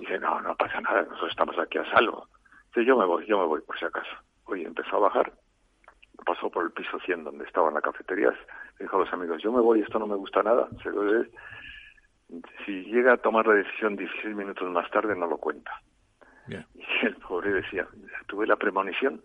Dice, 0.01 0.19
no, 0.19 0.41
no 0.41 0.57
pasa 0.57 0.81
nada, 0.81 1.03
nosotros 1.03 1.31
estamos 1.31 1.57
aquí 1.61 1.79
a 1.79 1.89
salvo. 1.93 2.27
Dice, 2.75 2.85
yo 2.85 2.97
me 2.99 3.05
voy, 3.05 3.25
yo 3.27 3.39
me 3.39 3.47
voy, 3.47 3.61
por 3.61 3.79
si 3.79 3.85
acaso. 3.85 4.17
Oye, 4.47 4.65
empezó 4.65 4.97
a 4.97 5.01
bajar, 5.07 5.33
pasó 6.25 6.51
por 6.51 6.65
el 6.65 6.73
piso 6.73 6.99
100 6.99 7.23
donde 7.23 7.45
estaban 7.45 7.73
las 7.73 7.85
cafeterías, 7.85 8.35
dijo 8.81 8.97
a 8.97 9.01
los 9.05 9.13
amigos, 9.13 9.41
yo 9.45 9.53
me 9.53 9.61
voy, 9.61 9.81
esto 9.81 10.01
no 10.01 10.09
me 10.09 10.17
gusta 10.17 10.43
nada. 10.43 10.69
Se 10.83 10.91
lo 10.91 11.05
si 12.65 12.85
llega 12.85 13.15
a 13.15 13.17
tomar 13.17 13.47
la 13.47 13.55
decisión 13.55 13.97
16 13.97 14.35
minutos 14.35 14.71
más 14.71 14.91
tarde, 14.91 15.17
no 15.17 15.27
lo 15.27 15.39
cuenta. 15.39 15.71
Y 16.75 17.07
el 17.07 17.17
pobre 17.17 17.53
decía, 17.53 17.87
tuve 18.27 18.47
la 18.47 18.57
premonición 18.57 19.21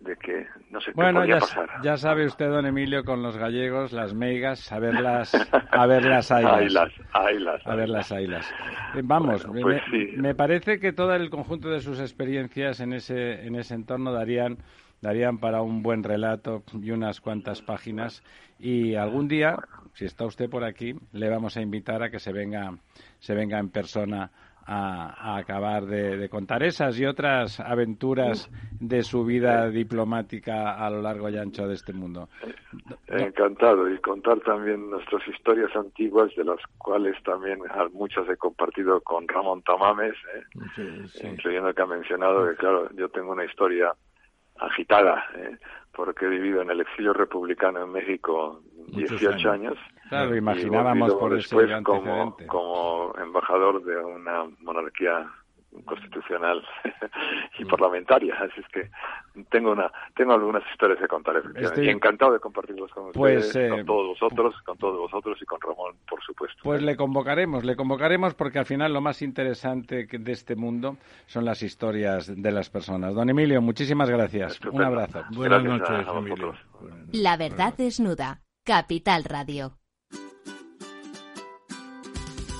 de 0.00 0.16
que 0.16 0.46
no 0.70 0.80
sé 0.80 0.92
bueno, 0.94 1.20
qué 1.20 1.26
podía 1.26 1.34
ya, 1.36 1.40
pasar. 1.40 1.70
ya 1.82 1.96
sabe 1.96 2.26
usted, 2.26 2.50
don 2.50 2.66
Emilio, 2.66 3.04
con 3.04 3.22
los 3.22 3.36
gallegos, 3.36 3.92
las 3.92 4.14
meigas, 4.14 4.70
a 4.70 4.78
ver 4.78 5.00
las, 5.00 5.32
a 5.70 5.86
ver 5.86 6.04
las 6.04 6.30
ailas. 6.30 6.92
a 7.12 7.74
ver 7.74 7.88
las 7.88 8.12
ailas. 8.12 8.54
Eh, 8.94 9.00
vamos, 9.02 9.46
pues 9.46 9.82
me, 10.16 10.34
parece 10.34 10.78
que 10.78 10.92
todo 10.92 11.14
el 11.14 11.30
conjunto 11.30 11.70
de 11.70 11.80
sus 11.80 12.00
experiencias 12.00 12.80
en 12.80 12.92
ese, 12.92 13.46
en 13.46 13.54
ese 13.54 13.74
entorno 13.74 14.12
darían 14.12 14.58
darían 15.00 15.38
para 15.38 15.62
un 15.62 15.82
buen 15.82 16.02
relato 16.02 16.64
y 16.72 16.90
unas 16.90 17.20
cuantas 17.20 17.60
páginas. 17.62 18.22
Y 18.58 18.94
algún 18.94 19.28
día, 19.28 19.58
si 19.94 20.04
está 20.04 20.26
usted 20.26 20.50
por 20.50 20.64
aquí, 20.64 20.94
le 21.12 21.28
vamos 21.28 21.56
a 21.56 21.62
invitar 21.62 22.02
a 22.02 22.10
que 22.10 22.18
se 22.18 22.32
venga, 22.32 22.72
se 23.18 23.34
venga 23.34 23.58
en 23.58 23.70
persona 23.70 24.30
a, 24.66 25.36
acabar 25.36 25.84
de, 25.84 26.28
contar 26.28 26.62
esas 26.62 26.98
y 26.98 27.04
otras 27.04 27.60
aventuras 27.60 28.50
de 28.80 29.02
su 29.02 29.24
vida 29.24 29.68
diplomática 29.68 30.74
a 30.74 30.90
lo 30.90 31.02
largo 31.02 31.28
y 31.28 31.36
ancho 31.36 31.66
de 31.66 31.74
este 31.74 31.92
mundo. 31.92 32.28
Encantado 33.08 33.90
y 33.90 33.98
contar 33.98 34.40
también 34.40 34.90
nuestras 34.90 35.26
historias 35.28 35.74
antiguas, 35.76 36.34
de 36.36 36.44
las 36.44 36.60
cuales 36.78 37.14
también 37.24 37.60
muchas 37.92 38.28
he 38.28 38.36
compartido 38.36 39.00
con 39.00 39.28
Ramón 39.28 39.62
Tamames, 39.62 40.14
¿eh? 40.34 41.06
incluyendo 41.22 41.72
que 41.74 41.82
ha 41.82 41.86
mencionado 41.86 42.48
que, 42.48 42.56
claro, 42.56 42.88
yo 42.94 43.08
tengo 43.10 43.32
una 43.32 43.44
historia 43.44 43.92
agitada, 44.58 45.24
¿eh? 45.36 45.58
Porque 45.96 46.26
he 46.26 46.28
vivido 46.28 46.62
en 46.62 46.70
el 46.70 46.80
exilio 46.80 47.12
republicano 47.12 47.82
en 47.82 47.92
México 47.92 48.60
18 48.88 49.50
años. 49.50 49.78
Claro, 50.08 50.36
imaginábamos 50.36 51.14
por 51.14 51.34
después 51.34 51.70
como, 51.82 52.36
como 52.46 53.14
embajador 53.18 53.82
de 53.84 53.96
una 53.96 54.44
monarquía 54.60 55.26
constitucional 55.82 56.62
y 57.58 57.64
parlamentaria. 57.64 58.34
Así 58.34 58.60
es 58.60 58.68
que 58.68 58.90
tengo 59.50 59.72
una 59.72 59.90
tengo 60.16 60.34
algunas 60.34 60.62
historias 60.72 60.98
que 60.98 61.08
contar. 61.08 61.42
Estoy... 61.56 61.88
encantado 61.88 62.32
de 62.32 62.40
compartirlos 62.40 62.90
con 62.92 63.12
pues, 63.12 63.46
ustedes, 63.46 63.70
con 63.70 63.80
eh, 63.80 63.84
todos 63.84 64.18
vosotros, 64.20 64.54
con 64.64 64.78
todos 64.78 64.98
vosotros 64.98 65.38
y 65.40 65.44
con 65.44 65.60
Ramón, 65.60 65.96
por 66.08 66.22
supuesto. 66.22 66.60
Pues 66.62 66.82
le 66.82 66.96
convocaremos, 66.96 67.64
le 67.64 67.76
convocaremos 67.76 68.34
porque 68.34 68.58
al 68.58 68.66
final 68.66 68.92
lo 68.92 69.00
más 69.00 69.22
interesante 69.22 70.06
de 70.06 70.32
este 70.32 70.56
mundo 70.56 70.96
son 71.26 71.44
las 71.44 71.62
historias 71.62 72.30
de 72.34 72.52
las 72.52 72.70
personas. 72.70 73.14
Don 73.14 73.28
Emilio, 73.28 73.60
muchísimas 73.60 74.08
gracias. 74.10 74.60
Un 74.64 74.82
abrazo. 74.82 75.22
Buenas 75.32 75.64
noches, 75.64 76.06
Emilio. 76.14 76.54
La 77.12 77.36
verdad 77.36 77.74
desnuda. 77.76 78.40
Capital 78.64 79.24
Radio. 79.24 79.83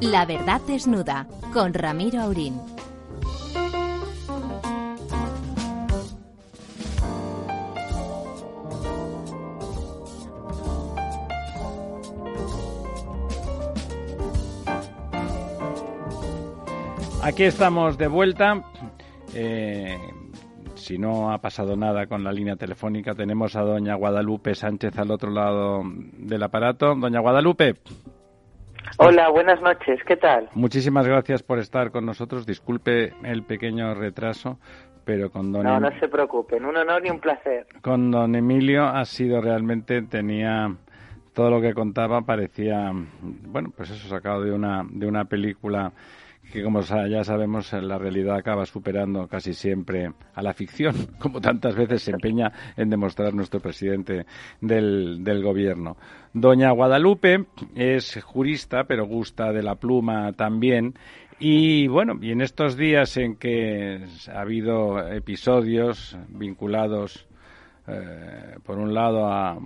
La 0.00 0.24
verdad 0.26 0.60
desnuda 0.64 1.26
con 1.52 1.74
Ramiro 1.74 2.20
Aurín. 2.20 2.54
Aquí 17.24 17.42
estamos 17.42 17.98
de 17.98 18.06
vuelta. 18.06 18.62
Eh, 19.34 19.98
si 20.76 20.96
no 20.96 21.32
ha 21.32 21.38
pasado 21.38 21.76
nada 21.76 22.06
con 22.06 22.22
la 22.22 22.30
línea 22.30 22.54
telefónica, 22.54 23.16
tenemos 23.16 23.56
a 23.56 23.62
doña 23.62 23.96
Guadalupe 23.96 24.54
Sánchez 24.54 24.96
al 24.96 25.10
otro 25.10 25.32
lado 25.32 25.82
del 25.84 26.42
aparato. 26.44 26.94
Doña 26.94 27.18
Guadalupe. 27.18 27.74
Hola, 28.96 29.28
buenas 29.28 29.60
noches, 29.60 30.00
¿qué 30.06 30.16
tal? 30.16 30.48
Muchísimas 30.54 31.06
gracias 31.06 31.42
por 31.42 31.58
estar 31.58 31.90
con 31.90 32.06
nosotros. 32.06 32.46
Disculpe 32.46 33.12
el 33.22 33.42
pequeño 33.44 33.94
retraso, 33.94 34.58
pero 35.04 35.30
con 35.30 35.52
don... 35.52 35.64
No, 35.64 35.76
em- 35.76 35.82
no 35.82 35.90
se 36.00 36.08
preocupen, 36.08 36.64
un 36.64 36.76
honor 36.76 37.06
y 37.06 37.10
un 37.10 37.20
placer. 37.20 37.66
Con 37.82 38.10
don 38.10 38.34
Emilio 38.34 38.84
ha 38.86 39.04
sido 39.04 39.40
realmente, 39.40 40.02
tenía 40.02 40.74
todo 41.34 41.50
lo 41.50 41.60
que 41.60 41.74
contaba, 41.74 42.22
parecía, 42.22 42.92
bueno, 43.22 43.70
pues 43.76 43.90
eso 43.90 44.08
sacado 44.08 44.42
de 44.42 44.52
una, 44.52 44.84
de 44.90 45.06
una 45.06 45.26
película 45.26 45.92
que 46.52 46.62
como 46.62 46.80
ya 46.80 47.24
sabemos 47.24 47.72
la 47.72 47.98
realidad 47.98 48.36
acaba 48.36 48.64
superando 48.66 49.26
casi 49.26 49.52
siempre 49.52 50.12
a 50.34 50.42
la 50.42 50.54
ficción, 50.54 50.94
como 51.18 51.40
tantas 51.40 51.74
veces 51.74 52.02
se 52.02 52.12
empeña 52.12 52.52
en 52.76 52.90
demostrar 52.90 53.34
nuestro 53.34 53.60
presidente 53.60 54.26
del, 54.60 55.22
del 55.24 55.42
gobierno. 55.42 55.96
Doña 56.32 56.70
Guadalupe 56.70 57.46
es 57.74 58.22
jurista, 58.22 58.84
pero 58.84 59.06
gusta 59.06 59.52
de 59.52 59.62
la 59.62 59.74
pluma 59.74 60.32
también. 60.32 60.94
Y 61.40 61.86
bueno, 61.86 62.18
y 62.20 62.32
en 62.32 62.40
estos 62.40 62.76
días 62.76 63.16
en 63.16 63.36
que 63.36 64.04
ha 64.32 64.40
habido 64.40 65.06
episodios 65.08 66.16
vinculados, 66.28 67.26
eh, 67.86 68.56
por 68.64 68.78
un 68.78 68.92
lado, 68.92 69.26
a, 69.26 69.58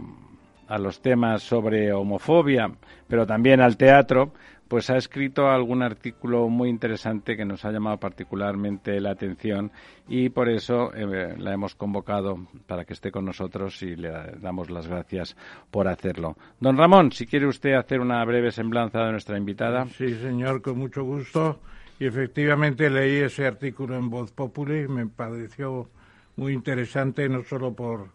a 0.68 0.78
los 0.78 1.00
temas 1.00 1.42
sobre 1.42 1.92
homofobia, 1.92 2.70
pero 3.08 3.26
también 3.26 3.60
al 3.60 3.76
teatro, 3.76 4.32
pues 4.72 4.88
ha 4.88 4.96
escrito 4.96 5.50
algún 5.50 5.82
artículo 5.82 6.48
muy 6.48 6.70
interesante 6.70 7.36
que 7.36 7.44
nos 7.44 7.62
ha 7.66 7.70
llamado 7.70 7.98
particularmente 7.98 8.98
la 9.02 9.10
atención 9.10 9.70
y 10.08 10.30
por 10.30 10.48
eso 10.48 10.94
eh, 10.94 11.34
la 11.36 11.52
hemos 11.52 11.74
convocado 11.74 12.46
para 12.66 12.86
que 12.86 12.94
esté 12.94 13.10
con 13.10 13.26
nosotros 13.26 13.82
y 13.82 13.96
le 13.96 14.10
damos 14.40 14.70
las 14.70 14.86
gracias 14.86 15.36
por 15.70 15.88
hacerlo. 15.88 16.38
Don 16.58 16.78
Ramón, 16.78 17.12
si 17.12 17.26
quiere 17.26 17.48
usted 17.48 17.74
hacer 17.74 18.00
una 18.00 18.24
breve 18.24 18.50
semblanza 18.50 19.00
de 19.00 19.10
nuestra 19.12 19.36
invitada. 19.36 19.84
Sí, 19.88 20.14
señor, 20.14 20.62
con 20.62 20.78
mucho 20.78 21.04
gusto. 21.04 21.60
Y 22.00 22.06
efectivamente 22.06 22.88
leí 22.88 23.16
ese 23.16 23.46
artículo 23.46 23.98
en 23.98 24.08
Voz 24.08 24.32
Populi 24.32 24.88
me 24.88 25.06
pareció 25.06 25.90
muy 26.36 26.54
interesante, 26.54 27.28
no 27.28 27.42
solo 27.42 27.74
por 27.74 28.08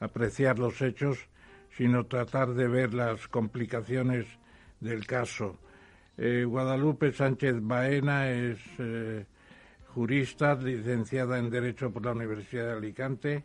apreciar 0.00 0.58
los 0.58 0.82
hechos, 0.82 1.28
sino 1.76 2.06
tratar 2.06 2.54
de 2.54 2.66
ver 2.66 2.94
las 2.94 3.28
complicaciones 3.28 4.26
del 4.80 5.06
caso. 5.06 5.56
Eh, 6.16 6.44
Guadalupe 6.44 7.12
Sánchez 7.12 7.56
Baena 7.60 8.30
es 8.30 8.58
eh, 8.78 9.24
jurista, 9.88 10.54
licenciada 10.54 11.38
en 11.38 11.50
Derecho 11.50 11.90
por 11.92 12.04
la 12.04 12.12
Universidad 12.12 12.66
de 12.66 12.72
Alicante 12.72 13.44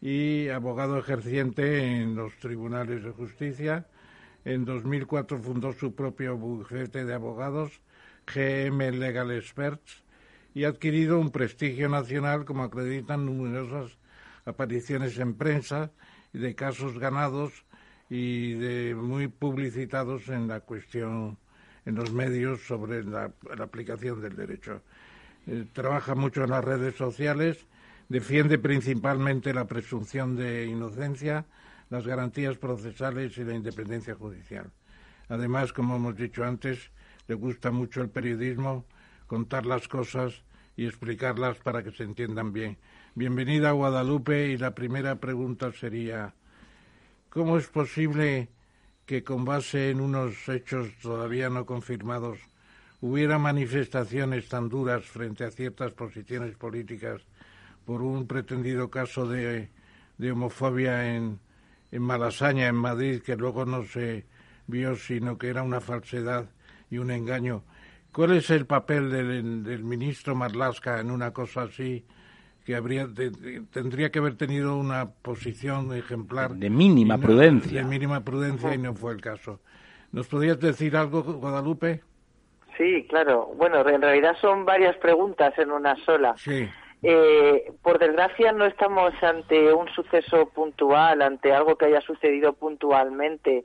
y 0.00 0.48
abogado 0.48 0.98
ejerciente 0.98 2.00
en 2.00 2.14
los 2.16 2.36
tribunales 2.38 3.04
de 3.04 3.10
justicia. 3.10 3.86
En 4.44 4.64
2004 4.64 5.38
fundó 5.38 5.72
su 5.72 5.94
propio 5.94 6.36
bufete 6.36 7.04
de 7.04 7.14
abogados, 7.14 7.80
GM 8.26 8.92
Legal 8.92 9.30
Experts, 9.30 10.02
y 10.54 10.64
ha 10.64 10.68
adquirido 10.68 11.20
un 11.20 11.30
prestigio 11.30 11.88
nacional 11.88 12.44
como 12.44 12.64
acreditan 12.64 13.26
numerosas 13.26 13.98
apariciones 14.44 15.18
en 15.18 15.34
prensa 15.34 15.92
de 16.32 16.54
casos 16.54 16.98
ganados 16.98 17.64
y 18.08 18.54
de 18.54 18.94
muy 18.94 19.28
publicitados 19.28 20.28
en 20.28 20.48
la 20.48 20.60
cuestión 20.60 21.38
en 21.86 21.94
los 21.94 22.12
medios 22.12 22.60
sobre 22.66 23.04
la, 23.04 23.32
la 23.56 23.64
aplicación 23.64 24.20
del 24.20 24.36
derecho. 24.36 24.82
Eh, 25.46 25.66
trabaja 25.72 26.14
mucho 26.14 26.44
en 26.44 26.50
las 26.50 26.64
redes 26.64 26.96
sociales, 26.96 27.66
defiende 28.08 28.58
principalmente 28.58 29.54
la 29.54 29.66
presunción 29.66 30.36
de 30.36 30.66
inocencia, 30.66 31.46
las 31.88 32.06
garantías 32.06 32.56
procesales 32.56 33.36
y 33.38 33.44
la 33.44 33.54
independencia 33.54 34.14
judicial. 34.14 34.70
Además, 35.28 35.72
como 35.72 35.96
hemos 35.96 36.16
dicho 36.16 36.44
antes, 36.44 36.90
le 37.26 37.34
gusta 37.34 37.70
mucho 37.70 38.02
el 38.02 38.10
periodismo, 38.10 38.84
contar 39.26 39.64
las 39.64 39.88
cosas 39.88 40.42
y 40.76 40.86
explicarlas 40.86 41.58
para 41.58 41.82
que 41.82 41.92
se 41.92 42.02
entiendan 42.02 42.52
bien. 42.52 42.78
Bienvenida 43.14 43.70
a 43.70 43.72
Guadalupe 43.72 44.48
y 44.48 44.56
la 44.56 44.74
primera 44.74 45.20
pregunta 45.20 45.72
sería, 45.72 46.34
¿cómo 47.28 47.56
es 47.56 47.66
posible 47.68 48.48
que 49.10 49.24
con 49.24 49.44
base 49.44 49.90
en 49.90 50.00
unos 50.00 50.48
hechos 50.48 50.86
todavía 51.02 51.50
no 51.50 51.66
confirmados 51.66 52.38
hubiera 53.00 53.40
manifestaciones 53.40 54.48
tan 54.48 54.68
duras 54.68 55.04
frente 55.04 55.42
a 55.42 55.50
ciertas 55.50 55.90
posiciones 55.94 56.54
políticas 56.54 57.20
por 57.84 58.02
un 58.02 58.28
pretendido 58.28 58.88
caso 58.88 59.26
de, 59.26 59.68
homofobia 60.30 61.16
en, 61.16 61.40
en 61.90 62.02
Malasaña, 62.02 62.68
en 62.68 62.76
Madrid, 62.76 63.20
que 63.20 63.34
luego 63.34 63.66
no 63.66 63.82
se 63.82 64.26
vio, 64.68 64.94
sino 64.94 65.36
que 65.36 65.48
era 65.48 65.64
una 65.64 65.80
falsedad 65.80 66.48
y 66.88 66.98
un 66.98 67.10
engaño. 67.10 67.64
¿Cuál 68.12 68.36
es 68.36 68.48
el 68.50 68.64
papel 68.64 69.10
del, 69.10 69.64
del 69.64 69.82
ministro 69.82 70.36
Marlasca 70.36 71.00
en 71.00 71.10
una 71.10 71.32
cosa 71.32 71.62
así? 71.62 72.04
Que 72.70 72.76
habría 72.76 73.06
de, 73.08 73.30
de, 73.30 73.62
tendría 73.72 74.10
que 74.10 74.20
haber 74.20 74.36
tenido 74.36 74.76
una 74.76 75.10
posición 75.10 75.92
ejemplar. 75.92 76.52
De 76.52 76.70
mínima 76.70 77.16
no, 77.16 77.22
prudencia. 77.22 77.82
de 77.82 77.88
mínima 77.88 78.20
prudencia 78.20 78.72
y 78.72 78.78
no 78.78 78.94
fue 78.94 79.12
el 79.12 79.20
caso. 79.20 79.58
Nos 80.12 80.28
podrías 80.28 80.60
decir 80.60 80.96
algo 80.96 81.22
Guadalupe 81.22 82.00
sí 82.78 83.06
claro. 83.08 83.50
Bueno 83.56 83.86
en 83.88 84.00
realidad 84.00 84.36
son 84.40 84.64
varias 84.64 84.96
preguntas 84.98 85.52
en 85.58 85.72
una 85.72 85.96
sola. 86.04 86.34
Sí. 86.36 86.68
Eh, 87.02 87.72
por 87.82 87.98
desgracia 87.98 88.52
no 88.52 88.66
estamos 88.66 89.12
ante 89.20 89.72
un 89.72 89.88
suceso 89.88 90.48
puntual 90.50 91.22
ante 91.22 91.52
algo 91.52 91.76
que 91.76 91.86
haya 91.86 92.00
sucedido 92.02 92.52
puntualmente. 92.52 93.64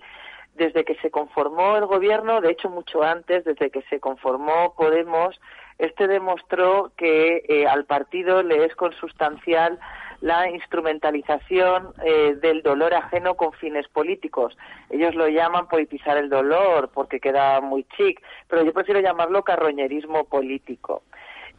Desde 0.55 0.83
que 0.83 0.95
se 0.95 1.11
conformó 1.11 1.77
el 1.77 1.85
gobierno 1.85 2.41
de 2.41 2.49
hecho 2.53 2.71
mucho 2.71 3.03
antes 3.03 3.45
desde 3.45 3.69
que 3.69 3.83
se 3.83 3.99
conformó 3.99 4.73
Podemos 4.75 5.39
este 5.77 6.07
demostró 6.07 6.91
que 6.97 7.43
eh, 7.47 7.67
al 7.67 7.85
partido 7.85 8.43
le 8.43 8.65
es 8.65 8.75
consustancial 8.75 9.79
la 10.21 10.49
instrumentalización 10.49 11.93
eh, 12.03 12.35
del 12.41 12.61
dolor 12.61 12.93
ajeno 12.93 13.35
con 13.35 13.51
fines 13.53 13.87
políticos. 13.89 14.57
Ellos 14.89 15.13
lo 15.15 15.27
llaman 15.27 15.67
politizar 15.67 16.17
el 16.17 16.29
dolor 16.29 16.89
porque 16.93 17.19
queda 17.19 17.59
muy 17.61 17.85
chic, 17.97 18.21
pero 18.47 18.63
yo 18.63 18.73
prefiero 18.73 19.01
llamarlo 19.01 19.43
carroñerismo 19.43 20.23
político. 20.23 21.03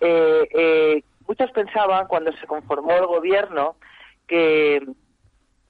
Eh, 0.01 1.03
muchos 1.29 1.51
pensaban 1.53 2.07
cuando 2.07 2.33
se 2.33 2.47
conformó 2.47 2.93
el 2.93 3.07
gobierno 3.07 3.77
que 4.27 4.83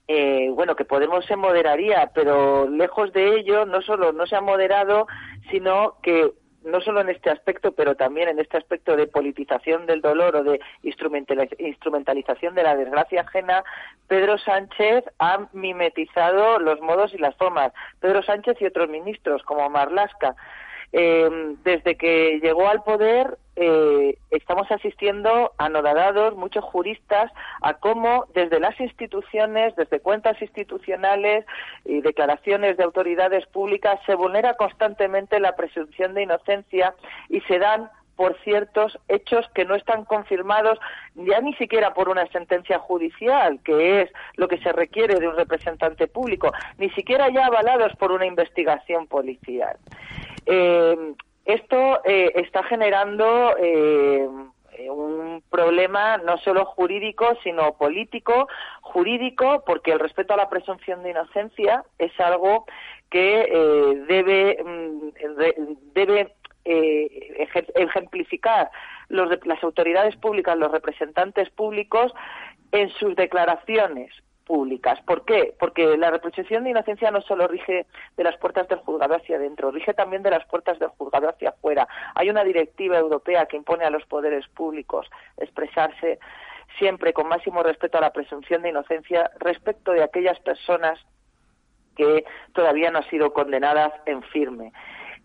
eh, 0.09 0.51
bueno, 0.53 0.77
que 0.77 0.85
Podemos 0.85 1.25
se 1.27 1.37
moderaría, 1.37 2.13
pero 2.15 2.69
lejos 2.69 3.13
de 3.13 3.39
ello, 3.39 3.67
no 3.67 3.83
solo 3.83 4.13
no 4.13 4.27
se 4.27 4.37
ha 4.37 4.41
moderado, 4.41 5.09
sino 5.51 5.97
que 6.03 6.31
no 6.67 6.81
solo 6.81 7.01
en 7.01 7.09
este 7.09 7.31
aspecto, 7.31 7.73
pero 7.73 7.95
también 7.95 8.29
en 8.29 8.41
este 8.41 8.59
aspecto 8.59 8.97
de 8.97 9.07
politización 9.07 9.87
del 9.87 10.01
dolor 10.01 10.37
o 10.37 10.43
de 10.43 10.61
instrumentalización 10.83 12.55
de 12.55 12.63
la 12.63 12.77
desgracia 12.77 13.23
ajena, 13.23 13.65
Pedro 14.09 14.37
Sánchez 14.37 15.05
ha 15.19 15.47
mimetizado 15.53 16.59
los 16.59 16.81
modos 16.81 17.15
y 17.15 17.19
las 17.19 17.37
formas. 17.37 17.73
Pedro 18.01 18.23
Sánchez 18.23 18.57
y 18.61 18.67
otros 18.67 18.89
ministros, 18.89 19.43
como 19.45 19.71
Marlasca. 19.71 20.35
Eh, 20.93 21.57
desde 21.65 21.97
que 21.97 22.41
llegó 22.41 22.69
al 22.69 22.83
poder 22.83 23.39
eh, 23.59 24.19
estamos 24.31 24.71
asistiendo 24.71 25.53
anodadados, 25.57 26.37
muchos 26.37 26.63
juristas, 26.63 27.33
a 27.63 27.73
cómo 27.75 28.27
desde 28.35 28.61
las 28.61 28.79
instituciones, 28.79 29.75
desde 29.77 30.01
cuentas 30.01 30.41
institucionales 30.43 31.47
y 31.87 32.03
declaraciones 32.03 32.77
de 32.77 32.85
autoridades 32.85 33.47
públicas 33.47 33.99
se 34.05 34.15
vulnera 34.15 34.55
constantemente 34.55 35.41
la 35.41 35.57
presunción 35.57 36.13
de 36.13 36.25
inocencia 36.25 36.95
y 37.31 37.41
se 37.43 37.59
dan 37.59 37.91
por 38.15 38.39
ciertos 38.45 38.99
hechos 39.09 39.47
que 39.55 39.65
no 39.65 39.75
están 39.75 40.05
confirmados 40.05 40.79
ya 41.15 41.41
ni 41.41 41.55
siquiera 41.55 41.95
por 41.95 42.11
una 42.11 42.27
sentencia 42.29 42.79
judicial, 42.79 43.61
que 43.65 44.03
es 44.03 44.11
lo 44.37 44.49
que 44.49 44.59
se 44.59 44.73
requiere 44.73 45.19
de 45.19 45.29
un 45.29 45.37
representante 45.37 46.09
público, 46.09 46.53
ni 46.77 46.91
siquiera 46.91 47.29
ya 47.31 47.47
avalados 47.47 47.95
por 47.97 48.13
una 48.13 48.27
investigación 48.27 49.07
policial. 49.07 49.77
Eh, 50.47 51.15
esto 51.45 52.01
eh, 52.05 52.33
está 52.37 52.65
generando 52.65 53.57
eh, 53.59 54.29
un 54.91 55.43
problema 55.51 56.17
no 56.19 56.39
solo 56.39 56.65
jurídico, 56.65 57.37
sino 57.43 57.77
político. 57.77 58.49
Jurídico, 58.81 59.63
porque 59.67 59.93
el 59.93 60.01
respeto 60.01 60.35
a 60.35 60.37
la 60.37 60.49
presunción 60.49 61.03
de 61.03 61.11
inocencia 61.11 61.85
es 61.99 62.19
algo 62.21 62.67
que 63.11 63.43
eh, 63.43 64.05
debe, 64.09 64.59
debe 65.95 66.35
eh, 66.65 67.47
ejemplificar 67.75 68.71
las 69.09 69.63
autoridades 69.63 70.17
públicas, 70.17 70.57
los 70.57 70.73
representantes 70.73 71.49
públicos 71.51 72.13
en 72.73 72.91
sus 72.91 73.15
declaraciones 73.15 74.11
públicas. 74.47 74.99
¿Por 75.03 75.25
qué? 75.25 75.55
Porque 75.59 75.97
la 75.97 76.11
reprochación 76.11 76.65
de 76.65 76.71
inocencia 76.71 77.11
no 77.11 77.21
solo 77.21 77.49
rige 77.49 77.87
de 78.17 78.25
las 78.25 78.37
puertas 78.39 78.69
del 78.69 78.79
juzgado 78.79 79.15
hacia 79.15 79.37
adentro, 79.37 79.71
rige 79.71 79.93
también 79.93 80.23
de 80.23 80.31
las 80.31 80.47
puertas 80.47 80.79
del 80.79 80.89
juzgado 80.91 81.29
hacia 81.29 81.51
afuera. 81.51 81.87
Hay 82.15 82.31
una 82.31 82.45
directiva 82.45 82.97
europea 82.97 83.47
que 83.47 83.57
impone 83.57 83.85
a 83.85 83.91
los 83.91 84.07
poderes 84.07 84.47
públicos 84.49 85.11
expresarse 85.37 86.19
siempre 86.79 87.13
con 87.13 87.29
máximo 87.29 87.63
respeto 87.63 87.99
a 87.99 88.03
la 88.03 88.13
presunción 88.13 88.63
de 88.63 88.71
inocencia 88.71 89.31
respecto 89.39 89.93
de 89.93 90.03
aquellas 90.03 90.39
personas 90.41 90.99
que 91.97 92.25
todavía 92.53 92.91
no 92.91 92.99
han 92.99 93.11
sido 93.11 93.33
condenadas 93.33 93.93
en 94.07 94.23
firme. 94.23 94.73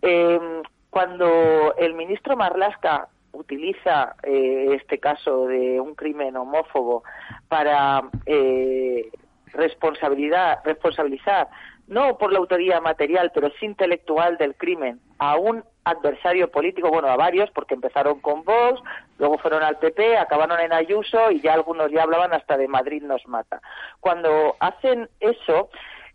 Em, 0.02 0.64
cuando 0.90 1.76
el 1.78 1.94
ministro 1.94 2.36
Marlasca 2.36 3.08
utiliza 3.34 4.16
eh, 4.24 4.78
este 4.80 5.00
caso 5.00 5.48
de 5.48 5.80
un 5.80 5.96
crimen 5.96 6.36
homófobo 6.36 7.04
para 7.48 8.04
eh, 8.26 9.10
responsabilidad, 9.54 10.60
responsabilizar 10.64 11.50
no 11.92 12.18
por 12.18 12.32
la 12.32 12.40
autoría 12.40 12.80
material, 12.80 13.32
pero 13.34 13.50
sí 13.60 13.66
intelectual 13.66 14.38
del 14.38 14.56
crimen 14.56 15.02
a 15.20 15.36
un 15.36 15.64
adversario 15.84 16.50
político, 16.50 16.90
bueno, 16.90 17.10
a 17.10 17.18
varios, 17.18 17.52
porque 17.52 17.74
empezaron 17.74 18.22
con 18.22 18.46
Vox, 18.46 18.82
luego 19.18 19.38
fueron 19.40 19.62
al 19.62 19.78
PP, 19.78 20.18
acabaron 20.18 20.60
en 20.62 20.72
Ayuso 20.72 21.32
y 21.32 21.42
ya 21.42 21.54
algunos 21.54 21.92
ya 21.92 22.04
hablaban 22.04 22.34
hasta 22.34 22.56
de 22.56 22.70
Madrid 22.70 23.04
nos 23.04 23.28
mata. 23.28 23.62
Cuando 24.00 24.56
hacen 24.62 25.10
eso, 25.20 25.70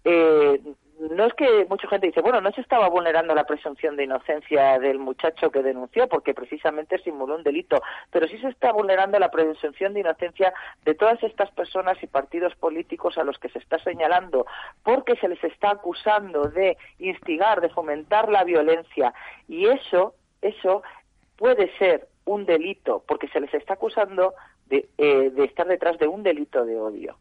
eh, 0.04 0.60
no 0.98 1.26
es 1.26 1.34
que 1.34 1.66
mucha 1.68 1.88
gente 1.88 2.06
dice, 2.06 2.20
bueno, 2.20 2.40
no 2.40 2.50
se 2.52 2.60
estaba 2.60 2.88
vulnerando 2.88 3.34
la 3.34 3.44
presunción 3.44 3.96
de 3.96 4.04
inocencia 4.04 4.78
del 4.78 4.98
muchacho 4.98 5.50
que 5.50 5.62
denunció, 5.62 6.08
porque 6.08 6.34
precisamente 6.34 6.98
simuló 6.98 7.36
un 7.36 7.42
delito, 7.42 7.82
pero 8.10 8.26
sí 8.28 8.38
se 8.38 8.48
está 8.48 8.72
vulnerando 8.72 9.18
la 9.18 9.30
presunción 9.30 9.92
de 9.92 10.00
inocencia 10.00 10.54
de 10.84 10.94
todas 10.94 11.22
estas 11.22 11.50
personas 11.50 12.02
y 12.02 12.06
partidos 12.06 12.54
políticos 12.56 13.18
a 13.18 13.24
los 13.24 13.38
que 13.38 13.50
se 13.50 13.58
está 13.58 13.78
señalando, 13.80 14.46
porque 14.82 15.16
se 15.16 15.28
les 15.28 15.42
está 15.44 15.70
acusando 15.70 16.48
de 16.48 16.76
instigar, 16.98 17.60
de 17.60 17.68
fomentar 17.68 18.30
la 18.30 18.44
violencia, 18.44 19.12
y 19.48 19.66
eso, 19.66 20.14
eso 20.40 20.82
puede 21.36 21.70
ser 21.78 22.08
un 22.24 22.46
delito, 22.46 23.04
porque 23.06 23.28
se 23.28 23.40
les 23.40 23.52
está 23.52 23.74
acusando 23.74 24.34
de, 24.66 24.88
eh, 24.98 25.30
de 25.30 25.44
estar 25.44 25.66
detrás 25.66 25.98
de 25.98 26.08
un 26.08 26.22
delito 26.22 26.64
de 26.64 26.78
odio. 26.78 27.16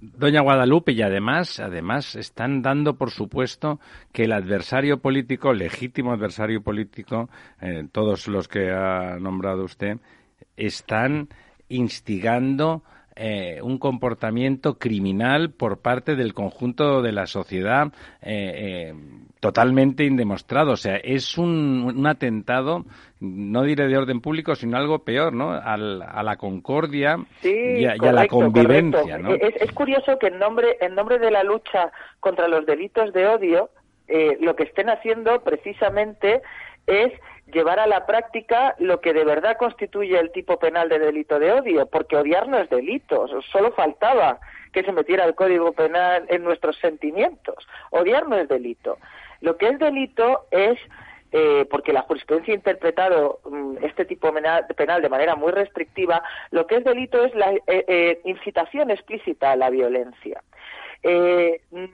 Doña 0.00 0.40
Guadalupe, 0.40 0.92
y 0.92 1.02
además, 1.02 1.60
además 1.60 2.16
están 2.16 2.62
dando 2.62 2.96
por 2.96 3.10
supuesto 3.10 3.80
que 4.12 4.24
el 4.24 4.32
adversario 4.32 5.00
político, 5.00 5.52
legítimo 5.52 6.12
adversario 6.12 6.62
político, 6.62 7.28
eh, 7.60 7.86
todos 7.92 8.26
los 8.26 8.48
que 8.48 8.70
ha 8.70 9.18
nombrado 9.20 9.62
usted, 9.64 9.98
están 10.56 11.28
instigando 11.68 12.82
eh, 13.22 13.60
un 13.60 13.76
comportamiento 13.78 14.78
criminal 14.78 15.50
por 15.50 15.82
parte 15.82 16.16
del 16.16 16.32
conjunto 16.32 17.02
de 17.02 17.12
la 17.12 17.26
sociedad 17.26 17.92
eh, 18.22 18.94
totalmente 19.40 20.04
indemostrado. 20.04 20.72
O 20.72 20.76
sea, 20.76 20.96
es 20.96 21.36
un, 21.36 22.06
atentado, 22.06 22.86
no 23.20 23.62
diré 23.64 23.88
de 23.88 23.98
orden 23.98 24.22
público, 24.22 24.54
sino 24.54 24.78
algo 24.78 25.00
peor, 25.00 25.34
¿no? 25.34 25.52
a 25.52 25.76
la 25.76 26.36
concordia 26.36 27.18
y, 27.42 27.84
a, 27.84 27.96
la 27.96 28.26
convivencia, 28.26 29.18
¿no? 29.18 29.34
Es, 29.34 29.70
curioso 29.72 30.18
que 30.18 30.28
en 30.28 30.38
nombre, 30.38 30.78
en 30.80 30.94
nombre 30.94 31.18
de 31.18 31.30
la 31.30 31.42
lucha 31.42 31.92
contra 32.20 32.48
los 32.48 32.64
delitos 32.64 33.12
de 33.12 33.26
odio, 33.26 33.68
eh, 34.08 34.38
lo 34.40 34.56
que 34.56 34.64
estén 34.64 34.88
haciendo 34.88 35.42
precisamente 35.42 36.40
es 36.86 37.12
llevar 37.50 37.80
a 37.80 37.86
la 37.86 38.06
práctica 38.06 38.74
lo 38.78 39.00
que 39.00 39.12
de 39.12 39.24
verdad 39.24 39.56
constituye 39.56 40.18
el 40.18 40.32
tipo 40.32 40.58
penal 40.58 40.88
de 40.88 40.98
delito 40.98 41.38
de 41.38 41.52
odio, 41.52 41.86
porque 41.86 42.16
odiar 42.16 42.48
no 42.48 42.58
es 42.58 42.68
delito, 42.70 43.26
solo 43.52 43.72
faltaba 43.72 44.38
que 44.72 44.82
se 44.82 44.92
metiera 44.92 45.24
el 45.24 45.34
código 45.34 45.72
penal 45.72 46.26
en 46.28 46.44
nuestros 46.44 46.76
sentimientos. 46.78 47.66
Odiar 47.90 48.28
no 48.28 48.36
es 48.36 48.48
delito. 48.48 48.98
Lo 49.40 49.56
que 49.56 49.68
es 49.68 49.78
delito 49.78 50.46
es 50.50 50.78
eh, 51.32 51.64
porque 51.70 51.92
la 51.92 52.02
jurisprudencia 52.02 52.52
ha 52.52 52.56
interpretado 52.56 53.38
mm, 53.48 53.84
este 53.84 54.04
tipo 54.04 54.32
penal 54.32 55.02
de 55.02 55.08
manera 55.08 55.36
muy 55.36 55.52
restrictiva, 55.52 56.22
lo 56.50 56.66
que 56.66 56.76
es 56.76 56.84
delito 56.84 57.24
es 57.24 57.32
la 57.36 57.52
eh, 57.52 57.62
eh, 57.66 58.20
incitación 58.24 58.90
explícita 58.90 59.52
a 59.52 59.56
la 59.56 59.70
violencia. 59.70 60.42
Mm, 61.04 61.84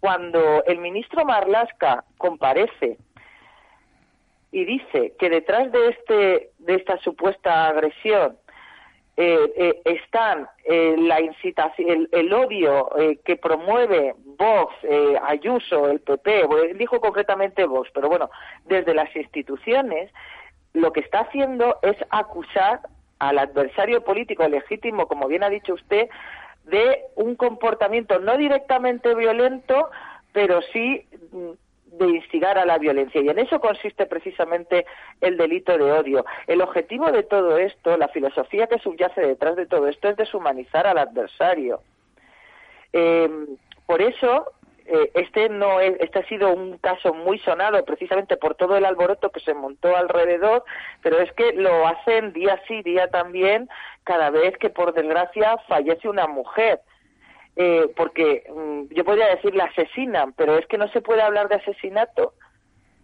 cuando 0.00 0.64
el 0.64 0.78
ministro 0.78 1.24
Marlasca 1.24 2.04
comparece 2.18 2.98
y 4.52 4.66
dice 4.66 5.14
que 5.18 5.30
detrás 5.30 5.72
de, 5.72 5.88
este, 5.88 6.50
de 6.58 6.74
esta 6.74 6.98
supuesta 6.98 7.66
agresión 7.66 8.36
eh, 9.16 9.52
eh, 9.56 9.82
están 9.84 10.48
eh, 10.64 10.94
la 10.98 11.20
incitación, 11.20 12.08
el, 12.12 12.32
odio 12.32 12.90
que 13.24 13.36
promueve 13.36 14.14
Vox, 14.38 14.74
Ayuso, 15.22 15.90
el 15.90 16.00
PP, 16.00 16.74
dijo 16.76 17.00
concretamente 17.00 17.64
Vox, 17.64 17.90
pero 17.92 18.08
bueno, 18.08 18.30
desde 18.64 18.94
las 18.94 19.14
instituciones, 19.16 20.10
lo 20.74 20.92
que 20.92 21.00
está 21.00 21.20
haciendo 21.20 21.78
es 21.82 21.96
acusar 22.10 22.80
al 23.18 23.38
adversario 23.38 24.02
político 24.02 24.46
legítimo, 24.48 25.06
como 25.06 25.28
bien 25.28 25.44
ha 25.44 25.50
dicho 25.50 25.74
usted, 25.74 26.08
de 26.64 27.02
un 27.14 27.36
comportamiento 27.36 28.18
no 28.18 28.36
directamente 28.36 29.14
violento, 29.14 29.90
pero 30.32 30.60
sí 30.72 31.06
mm, 31.32 31.50
de 31.92 32.08
instigar 32.08 32.58
a 32.58 32.64
la 32.64 32.78
violencia. 32.78 33.20
Y 33.20 33.28
en 33.28 33.38
eso 33.38 33.60
consiste 33.60 34.06
precisamente 34.06 34.86
el 35.20 35.36
delito 35.36 35.76
de 35.76 35.92
odio. 35.92 36.24
El 36.46 36.62
objetivo 36.62 37.10
de 37.12 37.22
todo 37.22 37.58
esto, 37.58 37.96
la 37.96 38.08
filosofía 38.08 38.66
que 38.66 38.78
subyace 38.78 39.20
detrás 39.20 39.56
de 39.56 39.66
todo 39.66 39.88
esto, 39.88 40.08
es 40.08 40.16
deshumanizar 40.16 40.86
al 40.86 40.98
adversario. 40.98 41.82
Eh, 42.92 43.28
por 43.86 44.00
eso, 44.00 44.46
eh, 44.86 45.10
este, 45.14 45.48
no 45.48 45.80
este 45.80 46.18
ha 46.18 46.26
sido 46.28 46.52
un 46.52 46.78
caso 46.78 47.14
muy 47.14 47.38
sonado 47.38 47.84
precisamente 47.84 48.36
por 48.36 48.54
todo 48.54 48.76
el 48.76 48.84
alboroto 48.84 49.30
que 49.30 49.40
se 49.40 49.54
montó 49.54 49.96
alrededor, 49.96 50.64
pero 51.02 51.18
es 51.18 51.32
que 51.32 51.52
lo 51.52 51.86
hacen 51.86 52.32
día 52.32 52.60
sí, 52.66 52.82
día 52.82 53.08
también, 53.08 53.68
cada 54.04 54.30
vez 54.30 54.56
que 54.58 54.70
por 54.70 54.92
desgracia 54.92 55.58
fallece 55.68 56.08
una 56.08 56.26
mujer. 56.26 56.80
Eh, 57.54 57.92
porque 57.96 58.44
mm, 58.48 58.94
yo 58.94 59.04
podría 59.04 59.26
decir 59.26 59.54
la 59.54 59.64
asesinan, 59.64 60.32
pero 60.32 60.56
es 60.56 60.66
que 60.66 60.78
no 60.78 60.88
se 60.88 61.02
puede 61.02 61.20
hablar 61.20 61.48
de 61.48 61.56
asesinato, 61.56 62.32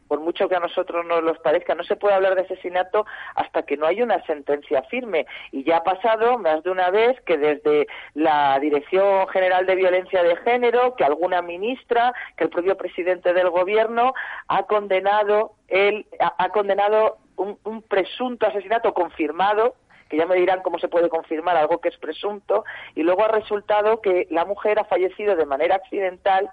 por 0.09 0.20
mucho 0.20 0.49
que 0.49 0.57
a 0.57 0.61
nosotros 0.61 1.05
nos 1.05 1.22
los 1.22 1.38
parezca, 1.40 1.74
no 1.74 1.84
se 1.84 1.96
puede 1.96 2.14
hablar 2.14 2.34
de 2.34 2.40
asesinato 2.40 3.05
hasta 3.34 3.64
que 3.64 3.76
no 3.76 3.86
hay 3.86 4.01
una 4.01 4.24
sentencia 4.24 4.82
firme. 4.84 5.26
Y 5.53 5.64
ya 5.64 5.78
ha 5.78 5.84
pasado 5.84 6.38
más 6.38 6.62
de 6.62 6.70
una 6.70 6.88
vez 6.90 7.20
que 7.26 7.36
desde 7.36 7.86
la 8.14 8.59
Dirección 8.59 9.28
General 9.28 9.66
de 9.66 9.74
Violencia 9.74 10.22
de 10.22 10.36
Género, 10.36 10.94
que 10.96 11.05
alguna 11.05 11.42
ministra, 11.42 12.14
que 12.38 12.44
el 12.44 12.51
propio 12.51 12.76
presidente 12.78 13.34
del 13.34 13.51
Gobierno 13.51 14.14
ha 14.49 14.62
condenado, 14.62 15.53
él, 15.68 16.07
ha, 16.20 16.49
condenado 16.49 17.18
un 17.36 17.82
presunto 17.82 18.46
asesinato 18.46 18.94
confirmado 18.94 19.74
que 20.09 20.16
ya 20.16 20.26
me 20.26 20.36
dirán 20.36 20.62
cómo 20.62 20.78
se 20.78 20.88
puede 20.88 21.09
confirmar 21.09 21.56
algo 21.56 21.80
que 21.80 21.88
es 21.88 21.96
presunto, 21.98 22.64
y 22.94 23.02
luego 23.02 23.24
ha 23.24 23.28
resultado 23.28 24.00
que 24.00 24.26
la 24.30 24.44
mujer 24.44 24.78
ha 24.78 24.84
fallecido 24.84 25.36
de 25.36 25.46
manera 25.46 25.76
accidental 25.76 26.50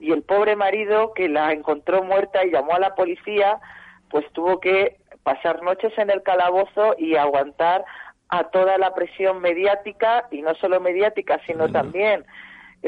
y 0.00 0.12
el 0.12 0.22
pobre 0.22 0.56
marido 0.56 1.12
que 1.14 1.28
la 1.28 1.52
encontró 1.52 2.02
muerta 2.02 2.44
y 2.44 2.50
llamó 2.50 2.74
a 2.74 2.80
la 2.80 2.94
policía, 2.94 3.60
pues 4.10 4.24
tuvo 4.32 4.60
que 4.60 4.96
pasar 5.22 5.62
noches 5.62 5.96
en 5.98 6.10
el 6.10 6.22
calabozo 6.22 6.94
y 6.98 7.16
aguantar 7.16 7.84
a 8.28 8.44
toda 8.44 8.78
la 8.78 8.94
presión 8.94 9.40
mediática, 9.40 10.26
y 10.30 10.42
no 10.42 10.54
solo 10.56 10.80
mediática, 10.80 11.40
sino 11.46 11.68
también 11.68 12.24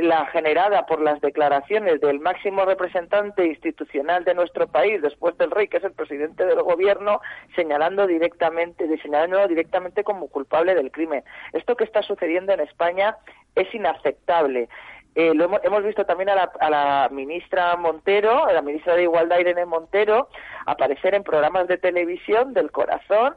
la 0.03 0.27
generada 0.27 0.85
por 0.85 1.01
las 1.01 1.21
declaraciones 1.23 2.01
del 2.03 2.21
máximo 2.21 2.67
representante 2.67 3.47
institucional 3.47 4.25
de 4.25 4.35
nuestro 4.35 4.69
país, 4.69 5.01
después 5.01 5.37
del 5.39 5.51
rey, 5.51 5.69
que 5.69 5.79
es 5.79 5.85
el 5.85 5.93
presidente 5.93 6.45
del 6.45 6.61
gobierno, 6.63 7.23
señalando 7.55 8.07
directamente, 8.07 8.87
señalándolo 8.99 9.49
directamente 9.49 10.05
como 10.05 10.29
culpable 10.29 10.75
del 10.75 10.91
crimen. 10.91 11.25
Esto 11.55 11.77
que 11.77 11.85
está 11.85 12.03
sucediendo 12.03 12.53
en 12.53 12.61
España 12.61 13.17
es 13.55 13.73
inaceptable. 13.75 14.69
Eh, 15.15 15.33
lo 15.35 15.45
hemos, 15.63 15.83
visto 15.83 16.05
también 16.05 16.29
a 16.29 16.35
la, 16.35 16.53
a 16.61 16.69
la, 16.69 17.09
ministra 17.11 17.75
Montero, 17.77 18.45
a 18.45 18.53
la 18.53 18.61
ministra 18.61 18.97
de 18.97 19.05
Igualdad 19.05 19.39
Irene 19.39 19.65
Montero, 19.65 20.29
aparecer 20.67 21.15
en 21.15 21.23
programas 21.23 21.69
de 21.69 21.79
televisión 21.79 22.53
del 22.53 22.71
corazón, 22.71 23.35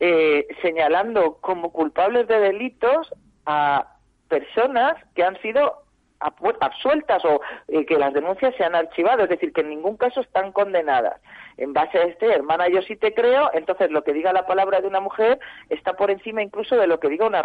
eh, 0.00 0.46
señalando 0.62 1.36
como 1.42 1.70
culpables 1.70 2.26
de 2.28 2.40
delitos 2.40 3.12
a 3.44 3.88
personas 4.28 4.94
que 5.14 5.22
han 5.22 5.38
sido 5.42 5.81
absueltas 6.22 7.24
o 7.24 7.40
eh, 7.68 7.84
que 7.86 7.98
las 7.98 8.12
denuncias 8.12 8.54
se 8.56 8.64
han 8.64 8.74
archivado, 8.74 9.24
es 9.24 9.28
decir, 9.28 9.52
que 9.52 9.62
en 9.62 9.70
ningún 9.70 9.96
caso 9.96 10.20
están 10.20 10.52
condenadas. 10.52 11.20
En 11.56 11.72
base 11.72 11.98
a 11.98 12.02
este, 12.04 12.32
hermana, 12.32 12.68
yo 12.68 12.80
sí 12.82 12.96
te 12.96 13.12
creo, 13.12 13.50
entonces 13.52 13.90
lo 13.90 14.02
que 14.04 14.12
diga 14.12 14.32
la 14.32 14.46
palabra 14.46 14.80
de 14.80 14.88
una 14.88 15.00
mujer 15.00 15.38
está 15.68 15.94
por 15.94 16.10
encima 16.10 16.42
incluso 16.42 16.76
de 16.76 16.86
lo 16.86 16.98
que 16.98 17.08
diga 17.08 17.26
una, 17.26 17.44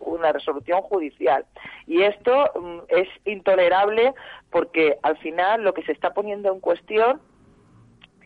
una 0.00 0.32
resolución 0.32 0.82
judicial. 0.82 1.44
Y 1.86 2.02
esto 2.02 2.50
mm, 2.54 2.78
es 2.88 3.08
intolerable 3.24 4.14
porque 4.50 4.98
al 5.02 5.18
final 5.18 5.62
lo 5.62 5.74
que 5.74 5.82
se 5.82 5.92
está 5.92 6.14
poniendo 6.14 6.52
en 6.52 6.60
cuestión 6.60 7.20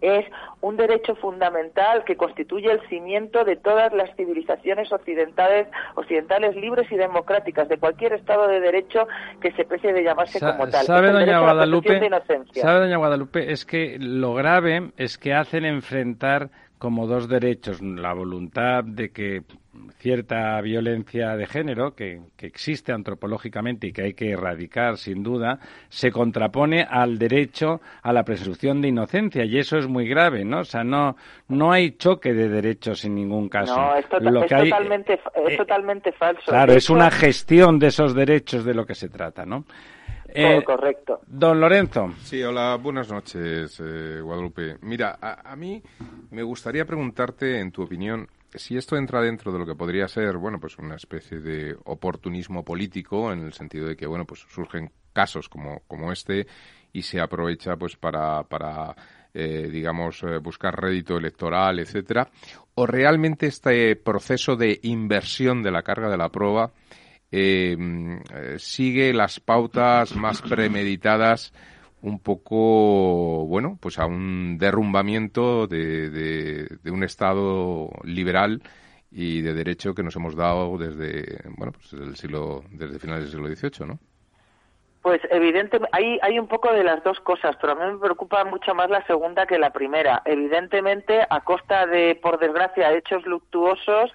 es 0.03 0.26
un 0.61 0.76
derecho 0.76 1.14
fundamental 1.14 2.05
que 2.05 2.16
constituye 2.16 2.70
el 2.70 2.80
cimiento 2.88 3.44
de 3.44 3.57
todas 3.57 3.92
las 3.92 4.14
civilizaciones 4.16 4.92
occidentales, 4.92 5.68
occidentales 5.94 6.55
libres 6.57 6.90
y 6.90 6.96
democráticas, 6.96 7.68
de 7.68 7.78
cualquier 7.78 8.12
Estado 8.12 8.48
de 8.48 8.61
Derecho 8.61 9.07
que 9.40 9.53
se 9.53 9.64
precie 9.64 9.92
de 9.92 10.03
llamarse 10.03 10.40
como 10.40 10.68
tal. 10.68 10.84
¿Sabe, 10.84 11.12
doña 11.12 11.40
Guadalupe, 11.40 12.11
¿Sabe, 12.55 12.80
doña 12.80 12.96
Guadalupe? 12.96 13.53
Es 13.53 13.64
que 13.64 13.96
lo 14.00 14.34
grave 14.34 14.90
es 14.96 15.18
que 15.18 15.34
hacen 15.34 15.64
enfrentar 15.64 16.50
como 16.83 17.07
dos 17.07 17.28
derechos, 17.28 17.80
la 17.80 18.12
voluntad 18.12 18.83
de 18.83 19.12
que 19.12 19.43
cierta 19.99 20.61
violencia 20.61 21.37
de 21.37 21.47
género 21.47 21.95
que, 21.95 22.20
existe 22.41 22.91
antropológicamente 22.91 23.87
y 23.87 23.93
que 23.93 24.03
hay 24.03 24.14
que 24.14 24.30
erradicar 24.30 24.97
sin 24.97 25.22
duda, 25.22 25.61
se 25.89 26.11
contrapone 26.11 26.83
al 26.83 27.18
derecho 27.18 27.80
a 28.03 28.12
la 28.12 28.24
presunción 28.24 28.83
de 28.83 28.89
inocencia 28.89 29.45
y 29.45 29.59
eso 29.59 29.78
es 29.78 29.87
muy 29.87 30.09
grave, 30.09 30.45
¿no? 30.45 30.59
O 30.59 30.64
sea, 30.64 30.83
no, 30.83 31.14
no 31.47 31.70
hay 31.70 31.93
choque 31.93 32.33
de 32.33 32.49
derechos 32.49 33.05
en 33.05 33.14
ningún 33.14 33.49
caso. 33.49 33.80
No, 33.80 33.95
es, 33.95 34.09
totalmente, 34.09 35.14
es 35.14 35.53
eh, 35.53 35.57
totalmente 35.57 36.11
falso. 36.11 36.43
Claro, 36.47 36.72
es 36.72 36.91
una 36.91 37.12
gestión 37.12 37.78
de 37.78 37.87
esos 37.87 38.12
derechos 38.12 38.64
de 38.64 38.74
lo 38.74 38.85
que 38.85 38.97
se 38.97 39.09
trata, 39.09 39.47
¿no? 39.47 39.66
Eh, 40.35 40.62
correcto. 40.64 41.20
Don 41.26 41.61
Lorenzo. 41.61 42.14
Sí, 42.22 42.43
hola, 42.43 42.76
buenas 42.76 43.11
noches, 43.11 43.78
eh, 43.85 44.20
Guadalupe. 44.22 44.78
Mira, 44.80 45.18
a, 45.20 45.55
mí 45.57 45.83
me 46.30 46.43
gustaría 46.43 46.87
preguntarte, 46.87 47.61
en 47.61 47.70
tu 47.70 47.83
opinión, 47.83 48.26
si 48.55 48.76
esto 48.76 48.97
entra 48.97 49.20
dentro 49.20 49.53
de 49.53 49.59
lo 49.59 49.66
que 49.66 49.74
podría 49.74 50.09
ser, 50.09 50.39
bueno, 50.39 50.59
pues 50.59 50.78
una 50.78 50.97
especie 50.97 51.39
de 51.39 51.76
oportunismo 51.85 52.64
político, 52.64 53.30
en 53.30 53.41
el 53.41 53.53
sentido 53.53 53.87
de 53.87 53.97
que, 53.97 54.07
bueno, 54.07 54.24
pues 54.24 54.41
surgen 54.49 54.91
casos 55.12 55.51
como, 55.51 55.80
como 55.87 56.11
este 56.11 56.47
y 56.95 57.03
se 57.03 57.20
aprovecha, 57.20 57.76
pues, 57.76 57.97
para, 57.97 58.43
para 58.45 58.97
eh, 59.35 59.68
digamos, 59.70 60.22
eh, 60.22 60.39
buscar 60.39 60.78
rédito 60.78 61.16
electoral, 61.16 61.78
etcétera, 61.78 62.28
o 62.74 62.87
realmente 62.87 63.47
este 63.47 63.97
proceso 63.97 64.57
de 64.57 64.78
inversión 64.83 65.62
de 65.62 65.70
la 65.70 65.83
carga 65.83 66.11
de 66.11 66.16
la 66.16 66.30
prueba 66.30 66.72
eh, 67.33 67.76
sigue 68.59 69.12
las 69.14 69.41
pautas 69.41 70.14
más 70.14 70.43
premeditadas 70.43 71.53
un 72.03 72.18
poco, 72.18 73.47
bueno, 73.47 73.78
pues 73.80 73.99
a 73.99 74.07
un 74.07 74.59
derrumbamiento 74.59 75.66
de, 75.66 76.11
de, 76.11 76.91
un 76.91 77.05
Estado 77.05 77.89
liberal 78.05 78.61
y 79.11 79.41
de 79.41 79.55
derecho 79.55 79.95
que 79.95 80.03
nos 80.03 80.16
hemos 80.16 80.35
dado 80.35 80.76
desde, 80.78 81.41
bueno, 81.57 81.72
pues 81.72 81.93
desde 81.93 82.05
el 82.05 82.16
siglo, 82.16 82.64
desde 82.70 82.99
finales 82.99 83.24
del 83.24 83.33
siglo 83.33 83.55
XVIII, 83.55 83.87
¿no? 83.87 83.99
Pues 85.01 85.20
evidentemente 85.30 85.89
hay, 85.93 86.18
hay 86.22 86.39
un 86.39 86.47
poco 86.47 86.72
de 86.72 86.85
las 86.85 87.03
dos 87.03 87.18
cosas, 87.20 87.57
pero 87.61 87.72
a 87.72 87.76
mí 87.76 87.93
me 87.93 87.99
preocupa 87.99 88.45
mucho 88.45 88.72
más 88.72 88.89
la 88.89 89.05
segunda 89.07 89.47
que 89.47 89.59
la 89.59 89.70
primera. 89.70 90.22
Evidentemente, 90.24 91.26
a 91.28 91.41
costa 91.41 91.87
de, 91.87 92.14
por 92.22 92.39
desgracia, 92.39 92.93
hechos 92.93 93.26
luctuosos, 93.26 94.12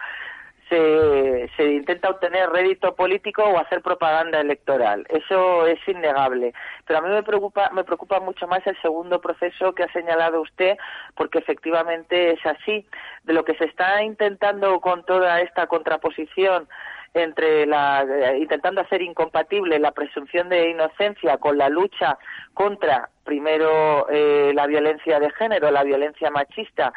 se, 0.69 1.49
se 1.55 1.63
intenta 1.73 2.09
obtener 2.09 2.49
rédito 2.49 2.95
político 2.95 3.43
o 3.43 3.59
hacer 3.59 3.81
propaganda 3.81 4.39
electoral. 4.39 5.05
Eso 5.09 5.65
es 5.65 5.79
innegable. 5.87 6.53
Pero 6.85 6.99
a 6.99 7.01
mí 7.01 7.09
me 7.09 7.23
preocupa, 7.23 7.69
me 7.73 7.83
preocupa 7.83 8.19
mucho 8.19 8.47
más 8.47 8.65
el 8.67 8.79
segundo 8.81 9.21
proceso 9.21 9.73
que 9.73 9.83
ha 9.83 9.91
señalado 9.93 10.41
usted, 10.41 10.77
porque 11.15 11.39
efectivamente 11.39 12.31
es 12.33 12.45
así. 12.45 12.85
De 13.23 13.33
lo 13.33 13.43
que 13.43 13.55
se 13.55 13.65
está 13.65 14.03
intentando 14.03 14.79
con 14.79 15.03
toda 15.05 15.41
esta 15.41 15.67
contraposición 15.67 16.67
entre 17.13 17.65
la 17.65 18.03
eh, 18.03 18.37
intentando 18.39 18.81
hacer 18.81 19.01
incompatible 19.01 19.79
la 19.79 19.91
presunción 19.91 20.49
de 20.49 20.69
inocencia 20.69 21.37
con 21.37 21.57
la 21.57 21.69
lucha 21.69 22.17
contra 22.53 23.09
primero 23.23 24.07
eh, 24.09 24.51
la 24.53 24.67
violencia 24.67 25.19
de 25.19 25.31
género, 25.31 25.71
la 25.71 25.83
violencia 25.83 26.29
machista 26.29 26.93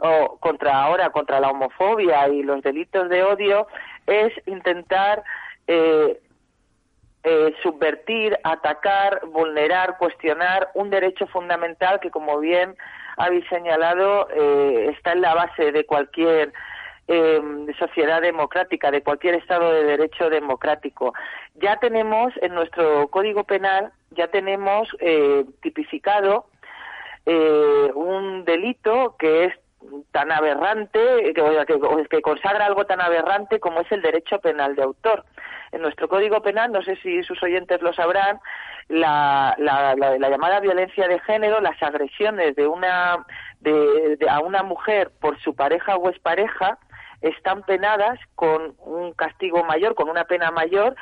o 0.00 0.38
contra 0.38 0.82
ahora 0.82 1.10
contra 1.10 1.40
la 1.40 1.50
homofobia 1.50 2.28
y 2.28 2.42
los 2.42 2.62
delitos 2.62 3.08
de 3.08 3.22
odio 3.22 3.66
es 4.06 4.32
intentar 4.46 5.22
eh, 5.66 6.20
eh, 7.22 7.54
subvertir, 7.62 8.36
atacar, 8.42 9.20
vulnerar, 9.26 9.98
cuestionar 9.98 10.70
un 10.74 10.90
derecho 10.90 11.26
fundamental 11.26 12.00
que, 12.00 12.10
como 12.10 12.40
bien 12.40 12.74
habéis 13.16 13.46
señalado, 13.48 14.28
eh, 14.30 14.90
está 14.96 15.12
en 15.12 15.20
la 15.20 15.34
base 15.34 15.72
de 15.72 15.84
cualquier 15.84 16.52
sociedad 17.76 18.22
democrática, 18.22 18.92
de 18.92 19.02
cualquier 19.02 19.34
Estado 19.34 19.72
de 19.72 19.82
Derecho 19.82 20.30
democrático. 20.30 21.12
Ya 21.56 21.76
tenemos 21.80 22.32
en 22.40 22.54
nuestro 22.54 23.08
Código 23.08 23.42
Penal, 23.42 23.90
ya 24.12 24.28
tenemos 24.28 24.88
tipificado 25.60 26.46
un 27.26 28.44
delito 28.44 29.16
que 29.18 29.46
es 29.46 29.54
tan 30.12 30.30
aberrante, 30.30 31.32
que, 31.34 32.08
que, 32.08 32.22
consagra 32.22 32.66
algo 32.66 32.84
tan 32.84 33.00
aberrante 33.00 33.60
como 33.60 33.80
es 33.80 33.90
el 33.92 34.02
derecho 34.02 34.38
penal 34.38 34.74
de 34.76 34.82
autor. 34.82 35.24
En 35.72 35.82
nuestro 35.82 36.08
Código 36.08 36.42
Penal, 36.42 36.72
no 36.72 36.82
sé 36.82 36.96
si 36.96 37.22
sus 37.22 37.42
oyentes 37.42 37.80
lo 37.80 37.92
sabrán, 37.92 38.40
la, 38.88 39.54
la, 39.58 39.94
la, 39.94 40.28
llamada 40.28 40.60
violencia 40.60 41.06
de 41.06 41.20
género, 41.20 41.60
las 41.60 41.80
agresiones 41.82 42.56
de 42.56 42.66
una, 42.66 43.24
de, 43.60 44.18
a 44.28 44.40
una 44.40 44.62
mujer 44.64 45.12
por 45.20 45.40
su 45.40 45.54
pareja 45.54 45.96
o 45.96 46.10
expareja, 46.10 46.78
están 47.22 47.62
penadas 47.62 48.18
con 48.34 48.74
un 48.78 49.12
castigo 49.12 49.62
mayor, 49.62 49.94
con 49.94 50.08
una 50.08 50.24
pena 50.24 50.50
mayor 50.50 50.96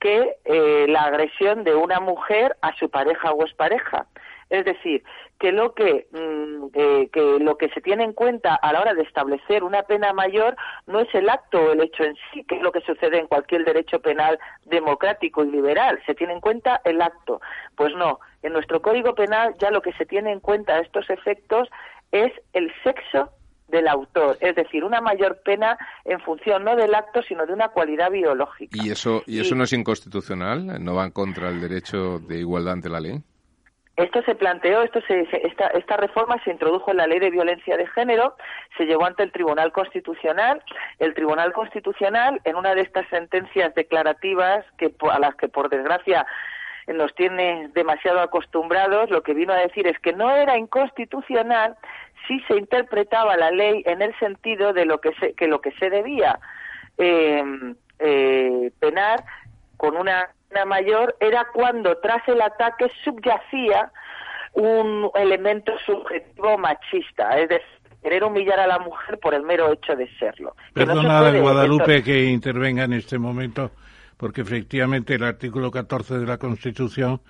que 0.00 0.36
eh, 0.44 0.86
la 0.88 1.02
agresión 1.04 1.64
de 1.64 1.74
una 1.74 2.00
mujer 2.00 2.56
a 2.60 2.74
su 2.76 2.90
pareja 2.90 3.32
o 3.32 3.42
expareja. 3.42 4.06
Es 4.52 4.66
decir, 4.66 5.02
que 5.40 5.50
lo 5.50 5.72
que, 5.72 6.08
mm, 6.12 6.66
eh, 6.74 7.08
que 7.10 7.38
lo 7.40 7.56
que 7.56 7.70
se 7.70 7.80
tiene 7.80 8.04
en 8.04 8.12
cuenta 8.12 8.54
a 8.54 8.70
la 8.74 8.82
hora 8.82 8.92
de 8.92 9.00
establecer 9.00 9.64
una 9.64 9.82
pena 9.84 10.12
mayor 10.12 10.56
no 10.86 11.00
es 11.00 11.08
el 11.14 11.30
acto 11.30 11.58
o 11.58 11.72
el 11.72 11.80
hecho 11.80 12.04
en 12.04 12.14
sí, 12.30 12.44
que 12.44 12.56
es 12.56 12.62
lo 12.62 12.70
que 12.70 12.82
sucede 12.82 13.18
en 13.18 13.28
cualquier 13.28 13.64
derecho 13.64 14.00
penal 14.00 14.38
democrático 14.66 15.42
y 15.42 15.50
liberal, 15.50 15.98
se 16.04 16.14
tiene 16.14 16.34
en 16.34 16.40
cuenta 16.40 16.82
el 16.84 17.00
acto. 17.00 17.40
Pues 17.76 17.94
no, 17.94 18.20
en 18.42 18.52
nuestro 18.52 18.82
Código 18.82 19.14
Penal 19.14 19.54
ya 19.58 19.70
lo 19.70 19.80
que 19.80 19.94
se 19.94 20.04
tiene 20.04 20.32
en 20.32 20.40
cuenta 20.40 20.74
a 20.74 20.80
estos 20.80 21.08
efectos 21.08 21.70
es 22.10 22.30
el 22.52 22.70
sexo 22.84 23.30
del 23.68 23.88
autor, 23.88 24.36
es 24.42 24.54
decir, 24.54 24.84
una 24.84 25.00
mayor 25.00 25.40
pena 25.42 25.78
en 26.04 26.20
función 26.20 26.62
no 26.62 26.76
del 26.76 26.94
acto, 26.94 27.22
sino 27.22 27.46
de 27.46 27.54
una 27.54 27.68
cualidad 27.68 28.10
biológica. 28.10 28.76
¿Y 28.84 28.90
eso, 28.90 29.22
y 29.26 29.40
eso 29.40 29.54
no 29.54 29.64
es 29.64 29.72
inconstitucional? 29.72 30.84
¿No 30.84 30.94
va 30.94 31.06
en 31.06 31.10
contra 31.10 31.48
del 31.48 31.62
derecho 31.62 32.18
de 32.18 32.40
igualdad 32.40 32.74
ante 32.74 32.90
la 32.90 33.00
ley? 33.00 33.22
Esto 33.96 34.22
se 34.22 34.34
planteó, 34.34 34.82
esto 34.82 35.00
se, 35.06 35.28
esta, 35.46 35.66
esta 35.68 35.96
reforma 35.98 36.42
se 36.44 36.50
introdujo 36.50 36.90
en 36.90 36.96
la 36.96 37.06
ley 37.06 37.18
de 37.18 37.30
violencia 37.30 37.76
de 37.76 37.86
género, 37.88 38.36
se 38.78 38.86
llevó 38.86 39.04
ante 39.04 39.22
el 39.22 39.32
Tribunal 39.32 39.70
Constitucional. 39.70 40.62
El 40.98 41.12
Tribunal 41.12 41.52
Constitucional, 41.52 42.40
en 42.44 42.56
una 42.56 42.74
de 42.74 42.80
estas 42.80 43.06
sentencias 43.08 43.74
declarativas 43.74 44.64
que 44.78 44.94
a 45.10 45.18
las 45.18 45.34
que 45.34 45.48
por 45.48 45.68
desgracia 45.68 46.26
nos 46.88 47.14
tiene 47.14 47.68
demasiado 47.74 48.20
acostumbrados, 48.20 49.10
lo 49.10 49.22
que 49.22 49.34
vino 49.34 49.52
a 49.52 49.58
decir 49.58 49.86
es 49.86 49.98
que 49.98 50.12
no 50.12 50.34
era 50.34 50.56
inconstitucional 50.56 51.76
si 52.26 52.40
se 52.40 52.56
interpretaba 52.56 53.36
la 53.36 53.50
ley 53.50 53.82
en 53.86 54.02
el 54.02 54.18
sentido 54.18 54.72
de 54.72 54.86
lo 54.86 55.00
que 55.00 55.12
se, 55.20 55.34
que 55.34 55.46
lo 55.46 55.60
que 55.60 55.72
se 55.72 55.90
debía 55.90 56.38
eh, 56.98 57.44
eh, 57.98 58.70
penar 58.80 59.24
con 59.76 59.96
una 59.96 60.30
mayor 60.66 61.16
era 61.20 61.46
cuando 61.52 61.96
tras 61.98 62.26
el 62.28 62.40
ataque 62.40 62.90
subyacía 63.04 63.90
un 64.54 65.10
elemento 65.14 65.72
subjetivo 65.84 66.58
machista, 66.58 67.38
es 67.38 67.48
decir, 67.48 67.66
querer 68.02 68.24
humillar 68.24 68.60
a 68.60 68.66
la 68.66 68.78
mujer 68.78 69.18
por 69.18 69.34
el 69.34 69.42
mero 69.42 69.72
hecho 69.72 69.94
de 69.94 70.08
serlo. 70.18 70.54
Perdona, 70.74 71.30
Guadalupe, 71.38 72.02
que 72.02 72.24
intervenga 72.24 72.84
en 72.84 72.94
este 72.94 73.18
momento, 73.18 73.70
porque 74.16 74.42
efectivamente 74.42 75.14
el 75.14 75.24
artículo 75.24 75.70
14 75.70 76.18
de 76.18 76.26
la 76.26 76.38
Constitución 76.38 77.20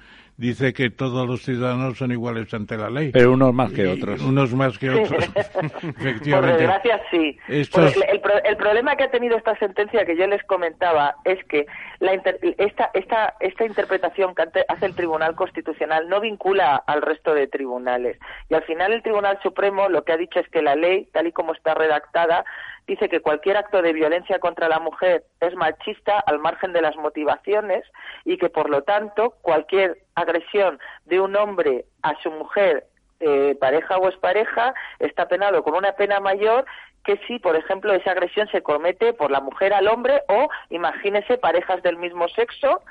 dice 0.43 0.73
que 0.73 0.91
todos 0.91 1.27
los 1.29 1.43
ciudadanos 1.43 1.97
son 1.97 2.11
iguales 2.11 2.53
ante 2.53 2.77
la 2.77 2.91
ley. 2.91 3.13
Pero 3.13 3.33
unos 3.33 3.55
más 3.55 3.73
que 3.73 3.87
otros. 3.87 4.21
Unos 4.21 4.53
más 4.53 4.77
que 4.77 4.91
otros. 4.91 5.25
Efectivamente. 5.83 6.31
Por 6.31 6.47
desgracia, 6.47 7.01
sí. 7.13 7.39
El, 7.49 8.57
problema 8.57 8.97
que 8.97 9.05
ha 9.05 9.11
tenido 9.11 9.37
esta 9.37 9.57
sentencia 9.59 10.05
que 10.05 10.17
yo 10.17 10.27
les 10.27 10.43
comentaba 10.45 11.15
es 11.25 11.43
que 11.45 11.67
la 12.01 12.15
esta, 12.15 12.91
esta, 12.93 13.35
esta 13.39 13.65
interpretación 13.65 14.35
que 14.35 14.43
hace 14.67 14.87
el 14.87 14.97
Tribunal 14.97 15.37
Constitucional 15.37 16.09
no 16.09 16.21
vincula 16.21 16.75
al 16.87 17.03
resto 17.03 17.35
de 17.35 17.47
tribunales. 17.47 18.19
Y 18.51 18.55
al 18.55 18.65
final 18.65 18.93
el 18.93 19.03
Tribunal 19.03 19.39
Supremo 19.45 19.89
lo 19.89 20.03
que 20.03 20.13
ha 20.13 20.17
dicho 20.17 20.41
es 20.41 20.49
que 20.49 20.61
la 20.61 20.75
ley, 20.75 21.09
tal 21.13 21.29
y 21.29 21.33
como 21.33 21.53
está 21.53 21.75
redactada, 21.75 22.45
dice 22.87 23.09
que 23.09 23.21
cualquier 23.21 23.57
acto 23.57 23.83
de 23.83 23.93
violencia 23.93 24.39
contra 24.39 24.69
la 24.69 24.79
mujer 24.79 25.25
es 25.41 25.55
machista 25.55 26.19
al 26.21 26.39
margen 26.39 26.73
de 26.73 26.83
las 26.83 26.97
motivaciones 26.97 27.85
y 28.25 28.37
que 28.37 28.49
por 28.49 28.69
lo 28.71 28.83
tanto 28.83 29.35
cualquier 29.43 29.99
agresión 30.15 30.79
de 31.05 31.21
un 31.21 31.37
hombre 31.37 31.85
a 32.03 32.15
su 32.23 32.31
mujer 32.31 32.87
eh, 33.21 33.57
pareja 33.61 33.99
o 33.99 34.09
expareja 34.09 34.75
está 34.99 35.29
penado 35.29 35.63
con 35.63 35.75
una 35.75 35.93
pena 35.93 36.19
mayor 36.21 36.65
que 37.05 37.19
si, 37.27 37.39
por 37.39 37.57
ejemplo, 37.57 37.93
esa 37.93 38.13
agresión 38.13 38.49
se 38.49 38.63
comete 38.63 39.13
por 39.13 39.31
la 39.31 39.41
mujer 39.41 39.73
al 39.73 39.89
hombre 39.89 40.23
o, 40.29 40.49
imagínese, 40.71 41.37
parejas 41.39 41.83
del 41.83 41.97
mismo 41.97 42.29
sexo 42.29 42.83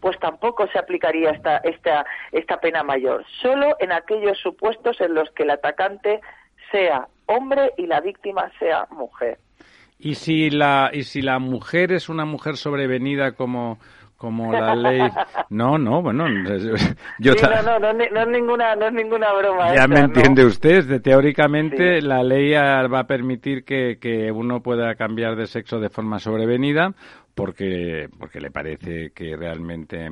pues 0.00 0.18
tampoco 0.18 0.66
se 0.68 0.78
aplicaría 0.78 1.30
esta, 1.30 1.58
esta, 1.58 2.06
esta 2.32 2.58
pena 2.58 2.82
mayor. 2.82 3.24
Solo 3.42 3.76
en 3.80 3.92
aquellos 3.92 4.38
supuestos 4.38 5.00
en 5.00 5.14
los 5.14 5.30
que 5.32 5.42
el 5.42 5.50
atacante 5.50 6.20
sea 6.72 7.06
hombre 7.30 7.72
y 7.76 7.86
la 7.86 8.00
víctima 8.00 8.50
sea 8.58 8.86
mujer. 8.90 9.38
¿Y 9.98 10.14
si 10.14 10.50
la, 10.50 10.90
y 10.92 11.02
si 11.04 11.20
la 11.20 11.38
mujer 11.38 11.92
es 11.92 12.08
una 12.08 12.24
mujer 12.24 12.56
sobrevenida 12.56 13.32
como 13.32 13.78
como 14.20 14.52
la 14.52 14.74
ley. 14.74 15.00
No, 15.48 15.78
no, 15.78 16.00
bueno, 16.00 16.28
yo 17.18 17.32
no, 17.34 17.62
no, 17.62 17.78
no, 17.80 17.92
no, 17.92 18.20
es 18.20 18.28
ninguna, 18.28 18.76
no 18.76 18.86
es 18.86 18.92
ninguna 18.92 19.32
broma. 19.32 19.74
Ya 19.74 19.88
me 19.88 19.98
entiende 19.98 20.44
usted. 20.44 21.02
teóricamente, 21.02 22.00
la 22.00 22.22
ley 22.22 22.52
va 22.52 23.00
a 23.00 23.06
permitir 23.08 23.64
que, 23.64 23.98
que 24.00 24.30
uno 24.30 24.60
pueda 24.62 24.94
cambiar 24.94 25.34
de 25.34 25.48
sexo 25.48 25.80
de 25.80 25.88
forma 25.88 26.20
sobrevenida, 26.20 26.94
porque 27.40 28.08
porque 28.18 28.38
le 28.38 28.50
parece 28.50 29.12
que 29.14 29.34
realmente 29.34 30.08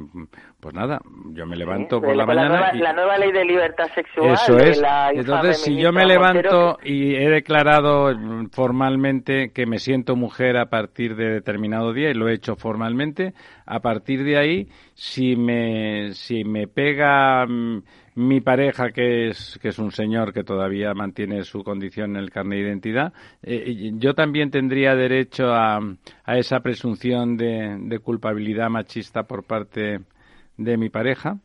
pues 0.58 0.74
nada 0.74 0.98
yo 1.32 1.44
me 1.46 1.56
levanto 1.56 2.00
por 2.00 2.16
la, 2.16 2.24
mañana 2.24 2.48
nueva, 2.48 2.70
y... 2.74 2.78
la 2.78 2.92
nueva 2.94 3.18
ley 3.18 3.32
de 3.32 3.44
libertad 3.44 3.86
sexual 3.94 4.32
eso 4.32 4.58
es. 4.58 4.82
entonces 5.12 5.62
si 5.62 5.76
yo 5.76 5.92
me 5.92 6.06
levanto 6.06 6.78
y 6.82 7.14
he 7.14 7.28
declarado 7.28 8.10
formalmente 8.50 9.52
que 9.52 9.66
me 9.66 9.78
siento 9.78 10.16
mujer 10.16 10.56
a 10.56 10.66
partir 10.66 11.16
de 11.16 11.28
determinado 11.28 11.92
día 11.92 12.10
y 12.10 12.14
lo 12.14 12.28
he 12.28 12.34
hecho 12.34 12.56
formalmente 12.56 13.34
a 13.66 13.80
partir 13.80 14.24
de 14.24 14.38
ahí 14.38 14.68
si 14.98 15.36
me 15.36 16.12
si 16.12 16.42
me 16.42 16.66
pega 16.66 17.46
mm, 17.46 17.82
mi 18.16 18.40
pareja, 18.40 18.90
que 18.90 19.28
es, 19.28 19.56
que 19.62 19.68
es 19.68 19.78
un 19.78 19.92
señor 19.92 20.32
que 20.32 20.42
todavía 20.42 20.92
mantiene 20.92 21.44
su 21.44 21.62
condición 21.62 22.16
en 22.16 22.24
el 22.24 22.30
carnet 22.30 22.58
de 22.58 22.64
identidad, 22.64 23.12
eh, 23.44 23.92
yo 23.94 24.14
también 24.14 24.50
tendría 24.50 24.96
derecho 24.96 25.52
a, 25.52 25.78
a 26.24 26.36
esa 26.36 26.58
presunción 26.60 27.36
de, 27.36 28.00
culpabilidad 28.02 28.70
machista 28.70 29.22
por 29.22 29.44
parte 29.44 30.00
de 30.56 30.76
mi 30.76 30.88
pareja. 30.88 31.36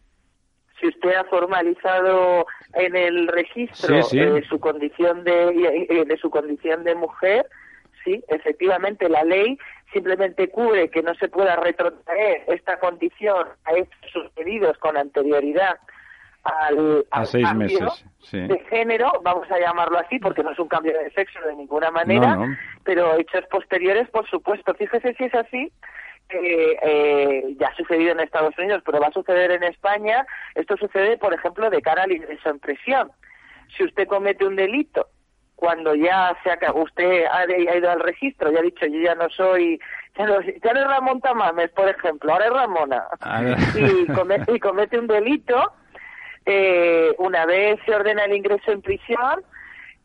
Si 0.80 0.88
usted 0.88 1.14
ha 1.14 1.24
formalizado 1.26 2.48
en 2.74 2.96
el 2.96 3.28
registro 3.28 4.00
eh, 4.00 4.44
su 4.50 4.60
condición 4.60 5.24
de, 5.24 5.88
eh, 5.92 6.06
de 6.06 6.18
su 6.18 6.32
condición 6.32 6.84
de 6.84 6.96
mujer, 6.96 7.46
sí, 8.04 8.24
efectivamente 8.28 9.10
la 9.10 9.24
ley 9.24 9.58
simplemente 9.92 10.50
cubre 10.50 10.90
que 10.90 11.04
no 11.04 11.14
se 11.16 11.30
pueda 11.30 11.56
retrotraer 11.56 12.44
esta 12.48 12.80
condición 12.80 13.48
a 13.66 13.74
hechos 13.74 14.12
sucedidos 14.12 14.78
con 14.80 14.98
anterioridad 14.98 15.78
al, 16.44 17.06
a 17.12 17.26
seis 17.26 17.54
meses 17.54 18.06
de 18.32 18.60
género, 18.70 19.10
vamos 19.24 19.50
a 19.50 19.60
llamarlo 19.60 19.98
así, 20.00 20.20
porque 20.20 20.44
no 20.44 20.52
es 20.52 20.60
un 20.60 20.68
cambio 20.68 20.92
de 20.98 21.10
sexo 21.12 21.40
de 21.48 21.56
ninguna 21.56 21.90
manera, 21.90 22.38
pero 22.84 23.18
hechos 23.18 23.46
posteriores, 23.50 24.10
por 24.10 24.30
supuesto. 24.30 24.74
Fíjese 24.74 25.14
si 25.14 25.24
es 25.24 25.36
así, 25.36 25.72
eh, 26.30 27.56
ya 27.58 27.68
ha 27.68 27.76
sucedido 27.76 28.12
en 28.12 28.20
Estados 28.20 28.58
Unidos, 28.58 28.82
pero 28.86 29.00
va 29.00 29.08
a 29.08 29.14
suceder 29.14 29.52
en 29.52 29.64
España. 29.64 30.26
Esto 30.56 30.76
sucede, 30.76 31.18
por 31.18 31.34
ejemplo, 31.34 31.70
de 31.70 31.82
cara 31.82 32.04
al 32.04 32.12
ingreso 32.12 32.50
en 32.50 32.60
prisión. 32.60 33.12
Si 33.78 33.84
usted 33.86 34.08
comete 34.08 34.46
un 34.46 34.58
delito 34.58 35.08
cuando 35.64 35.96
ya 35.96 36.36
se 36.44 36.50
usted 36.74 37.24
ha, 37.32 37.78
ido 37.78 37.90
al 37.90 38.02
registro 38.02 38.52
y 38.52 38.58
ha 38.58 38.62
dicho 38.62 38.86
yo 38.86 39.00
ya 39.00 39.16
no 39.16 39.30
soy 39.30 39.80
ya 40.18 40.26
no, 40.26 40.42
ya 40.42 40.72
es 40.72 40.88
Ramón 40.88 41.22
Tamames 41.22 41.70
por 41.70 41.88
ejemplo 41.88 42.34
ahora 42.34 42.48
es 42.48 42.52
Ramona. 42.52 43.08
Y, 43.78 44.56
y 44.56 44.60
comete 44.60 45.00
un 45.00 45.08
delito 45.08 45.72
eh, 46.46 47.16
una 47.20 47.46
vez 47.46 47.80
se 47.86 47.96
ordena 47.96 48.26
el 48.26 48.36
ingreso 48.36 48.72
en 48.72 48.82
prisión, 48.82 49.46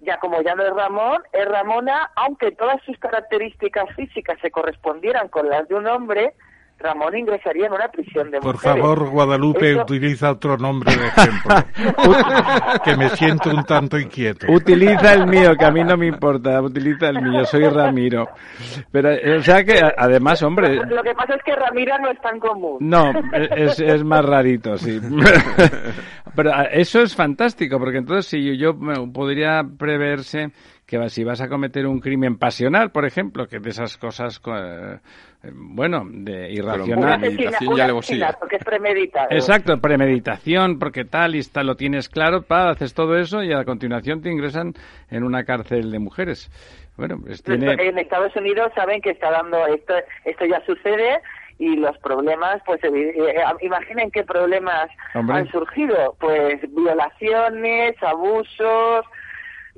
ya 0.01 0.19
como 0.19 0.41
ya 0.43 0.55
no 0.55 0.63
es 0.63 0.73
Ramón, 0.73 1.23
es 1.33 1.45
Ramona, 1.47 2.13
aunque 2.15 2.53
todas 2.53 2.81
sus 2.83 2.97
características 2.99 3.93
físicas 3.97 4.39
se 4.41 4.53
correspondieran 4.53 5.29
con 5.29 5.49
las 5.49 5.67
de 5.67 5.75
un 5.75 5.89
hombre, 5.89 6.35
Ramón 6.79 7.17
ingresaría 7.17 7.67
en 7.67 7.73
una 7.73 7.89
prisión 7.89 8.31
de 8.31 8.39
Por 8.39 8.59
favor, 8.59 9.11
Guadalupe, 9.11 9.75
utiliza 9.75 10.31
otro 10.31 10.57
nombre 10.57 10.95
de 10.95 11.07
ejemplo. 11.07 11.57
que 12.85 12.97
me 12.97 13.09
siento 13.11 13.51
un 13.51 13.65
tanto 13.65 13.99
inquieto. 13.99 14.47
Utiliza 14.51 15.15
el 15.15 15.27
mío, 15.27 15.57
que 15.59 15.65
a 15.65 15.71
mí 15.73 15.83
no 15.83 15.97
me 15.97 16.07
importa. 16.07 16.61
Utiliza 16.63 17.09
el 17.09 17.21
mío, 17.21 17.45
soy 17.45 17.65
Ramiro. 17.69 18.29
Pero, 18.93 19.11
o 19.39 19.43
sea 19.43 19.65
que, 19.65 19.81
además, 19.97 20.41
hombre... 20.43 20.77
Lo 20.77 21.03
que 21.03 21.15
pasa 21.15 21.35
es 21.35 21.43
que 21.43 21.57
Ramiro 21.57 21.99
no 21.99 22.11
es 22.11 22.21
tan 22.21 22.39
común. 22.39 22.77
No, 22.81 23.13
es, 23.33 23.81
es 23.81 24.05
más 24.05 24.25
rarito, 24.25 24.77
sí. 24.79 25.01
Pero 26.37 26.53
eso 26.71 27.03
es 27.03 27.17
fantástico, 27.17 27.79
porque 27.81 27.99
entonces 27.99 28.27
si 28.27 28.57
yo, 28.57 28.73
yo 28.73 29.13
podría 29.13 29.65
preverse 29.77 30.53
que 30.89 31.09
si 31.11 31.23
vas 31.23 31.41
a 31.43 31.49
cometer 31.49 31.87
un 31.87 32.01
crimen 32.01 32.39
pasional, 32.39 32.91
por 32.91 33.05
ejemplo, 33.05 33.47
que 33.47 33.59
de 33.59 33.69
esas 33.69 33.99
cosas, 33.99 34.41
eh, 34.47 34.99
bueno, 35.53 36.05
de 36.09 36.51
irracional. 36.53 37.21
Premeditación 37.21 37.77
ya 37.77 38.33
porque 38.39 38.57
es 38.57 38.65
premeditado. 38.65 39.29
Exacto, 39.31 39.79
premeditación, 39.81 40.79
porque 40.79 41.05
tal 41.05 41.37
y 41.37 41.43
tal 41.43 41.67
lo 41.69 41.77
tienes 41.77 42.09
claro, 42.09 42.43
pa, 42.43 42.71
haces 42.71 42.95
todo 42.95 43.17
eso 43.17 43.43
y 43.43 43.53
a 43.53 43.65
continuación 43.65 44.21
te 44.21 44.31
ingresan 44.31 44.75
en 45.11 45.23
una 45.23 45.45
cárcel 45.45 45.91
de 45.91 45.99
mujeres. 45.99 46.51
Bueno, 46.97 47.19
pues 47.25 47.43
tiene... 47.43 47.73
En 47.73 47.99
Estados 47.99 48.35
Unidos 48.35 48.73
saben 48.75 49.01
que 49.01 49.11
está 49.11 49.31
dando 49.31 49.65
esto, 49.69 49.95
esto 50.25 50.45
ya 50.45 50.61
sucede 50.67 51.21
y 51.59 51.77
los 51.77 51.97
problemas, 51.99 52.61
pues 52.65 52.83
eh, 52.85 52.89
eh, 52.93 53.45
imaginen 53.61 54.11
qué 54.11 54.25
problemas 54.25 54.89
han 55.15 55.49
surgido, 55.51 56.17
pues 56.21 56.61
violaciones, 56.75 57.95
abusos, 58.03 59.05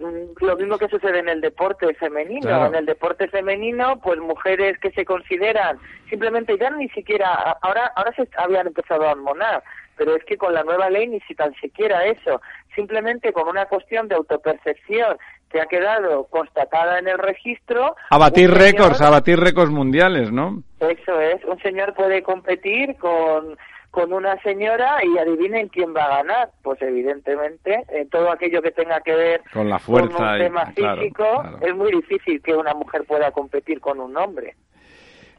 lo 0.00 0.56
mismo 0.56 0.78
que 0.78 0.88
sucede 0.88 1.18
en 1.18 1.28
el 1.28 1.40
deporte 1.40 1.92
femenino. 1.94 2.66
En 2.66 2.74
el 2.74 2.86
deporte 2.86 3.28
femenino, 3.28 4.00
pues 4.00 4.18
mujeres 4.18 4.78
que 4.78 4.90
se 4.92 5.04
consideran 5.04 5.78
simplemente 6.08 6.56
ya 6.58 6.70
ni 6.70 6.88
siquiera, 6.88 7.32
ahora, 7.62 7.92
ahora 7.94 8.12
se 8.14 8.26
habían 8.36 8.66
empezado 8.66 9.06
a 9.06 9.12
hormonar, 9.12 9.62
pero 9.96 10.16
es 10.16 10.24
que 10.24 10.36
con 10.36 10.54
la 10.54 10.64
nueva 10.64 10.88
ley 10.88 11.06
ni 11.06 11.20
si 11.20 11.34
tan 11.34 11.54
siquiera 11.54 12.04
eso, 12.06 12.40
simplemente 12.74 13.32
con 13.32 13.48
una 13.48 13.66
cuestión 13.66 14.08
de 14.08 14.14
autopercepción 14.14 15.18
que 15.50 15.60
ha 15.60 15.66
quedado 15.66 16.24
constatada 16.24 16.98
en 16.98 17.08
el 17.08 17.18
registro. 17.18 17.96
A 18.08 18.18
batir 18.18 18.50
récords, 18.50 19.00
a 19.00 19.10
batir 19.10 19.38
récords 19.38 19.70
mundiales, 19.70 20.32
¿no? 20.32 20.62
Eso 20.80 21.20
es, 21.20 21.44
un 21.44 21.60
señor 21.60 21.94
puede 21.94 22.22
competir 22.22 22.96
con 22.96 23.58
con 23.90 24.12
una 24.12 24.40
señora 24.42 24.98
y 25.04 25.18
adivinen 25.18 25.68
quién 25.68 25.94
va 25.94 26.04
a 26.04 26.16
ganar. 26.18 26.50
Pues 26.62 26.80
evidentemente, 26.82 27.84
en 27.88 28.08
todo 28.08 28.30
aquello 28.30 28.62
que 28.62 28.70
tenga 28.70 29.00
que 29.00 29.14
ver 29.14 29.42
con 29.52 29.68
la 29.68 29.78
fuerza 29.78 30.32
un 30.32 30.38
tema 30.38 30.66
físico, 30.66 31.42
es 31.60 31.74
muy 31.74 31.90
difícil 31.92 32.40
que 32.42 32.54
una 32.54 32.74
mujer 32.74 33.04
pueda 33.04 33.30
competir 33.32 33.80
con 33.80 34.00
un 34.00 34.16
hombre. 34.16 34.54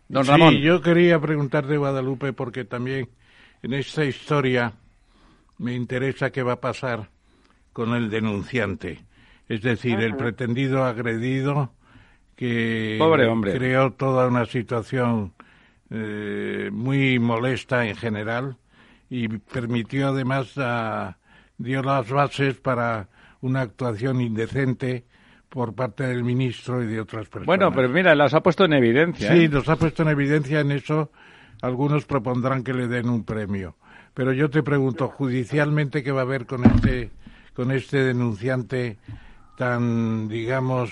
Don 0.07 0.25
Ramón. 0.25 0.53
Sí, 0.55 0.61
yo 0.61 0.81
quería 0.81 1.19
preguntarte, 1.19 1.77
Guadalupe, 1.77 2.33
porque 2.33 2.65
también 2.65 3.07
en 3.63 3.73
esta 3.73 4.03
historia 4.03 4.73
me 5.57 5.73
interesa 5.73 6.31
qué 6.31 6.43
va 6.43 6.53
a 6.53 6.61
pasar 6.61 7.07
con 7.71 7.93
el 7.93 8.09
denunciante. 8.09 8.99
Es 9.47 9.61
decir, 9.61 9.99
el 9.99 10.15
pretendido 10.15 10.83
agredido 10.83 11.71
que 12.35 12.97
creó 13.53 13.91
toda 13.91 14.27
una 14.27 14.45
situación 14.45 15.33
eh, 15.91 16.69
muy 16.71 17.19
molesta 17.19 17.85
en 17.85 17.95
general 17.95 18.57
y 19.09 19.27
permitió 19.27 20.07
además, 20.07 20.53
dio 21.57 21.83
las 21.83 22.09
bases 22.09 22.55
para 22.55 23.09
una 23.41 23.61
actuación 23.61 24.21
indecente 24.21 25.03
por 25.49 25.75
parte 25.75 26.07
del 26.07 26.23
ministro 26.23 26.81
y 26.81 26.87
de 26.87 27.01
otras 27.01 27.27
personas. 27.27 27.45
Bueno, 27.45 27.73
pero 27.73 27.89
mira, 27.89 28.15
las 28.15 28.33
ha 28.33 28.41
puesto 28.41 28.63
en 28.63 28.71
evidencia. 28.71 29.33
Sí, 29.33 29.43
¿eh? 29.43 29.49
los 29.49 29.67
ha 29.67 29.75
puesto 29.75 30.03
en 30.03 30.09
evidencia 30.09 30.61
en 30.61 30.71
eso. 30.71 31.11
Algunos 31.61 32.05
propondrán 32.05 32.63
que 32.63 32.73
le 32.73 32.87
den 32.87 33.09
un 33.09 33.25
premio. 33.25 33.75
Pero 34.13 34.31
yo 34.31 34.49
te 34.49 34.63
pregunto, 34.63 35.09
judicialmente, 35.09 36.03
¿qué 36.03 36.11
va 36.13 36.21
a 36.21 36.23
haber 36.23 36.45
con 36.45 36.63
este, 36.63 37.11
con 37.53 37.71
este 37.71 38.01
denunciante 38.01 38.97
tan, 39.57 40.29
digamos, 40.29 40.91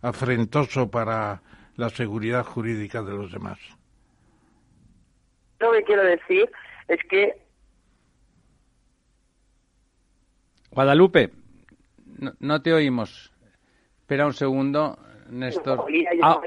afrentoso 0.00 0.90
para 0.90 1.42
la 1.76 1.88
seguridad 1.90 2.44
jurídica 2.44 3.02
de 3.02 3.12
los 3.12 3.30
demás? 3.30 3.58
Lo 5.62 5.72
que 5.72 5.84
quiero 5.84 6.04
decir 6.04 6.50
es 6.88 6.98
que... 7.08 7.36
Guadalupe, 10.70 11.30
no, 12.40 12.62
te 12.62 12.72
oímos. 12.72 13.32
Espera 14.00 14.26
un 14.26 14.32
segundo, 14.32 14.98
Néstor. 15.28 15.86
Ah. 16.22 16.40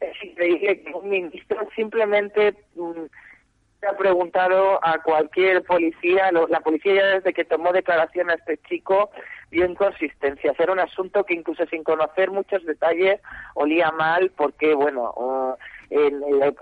Es 0.00 0.24
increíble 0.24 0.82
que 0.82 0.92
un 0.94 1.08
ministro 1.10 1.68
simplemente 1.74 2.54
mm, 2.74 3.86
ha 3.86 3.96
preguntado 3.96 4.78
a 4.84 4.98
cualquier 5.02 5.62
policía, 5.62 6.30
la 6.32 6.60
policía 6.60 6.94
ya 6.94 7.06
desde 7.06 7.32
que 7.32 7.44
tomó 7.44 7.72
declaración 7.72 8.30
a 8.30 8.34
este 8.34 8.58
chico 8.68 9.10
vio 9.50 9.66
inconsistencias. 9.66 10.58
Era 10.58 10.72
un 10.72 10.80
asunto 10.80 11.24
que 11.24 11.34
incluso 11.34 11.66
sin 11.66 11.82
conocer 11.82 12.30
muchos 12.30 12.64
detalles 12.64 13.20
olía 13.54 13.90
mal 13.90 14.30
porque, 14.36 14.74
bueno, 14.74 15.56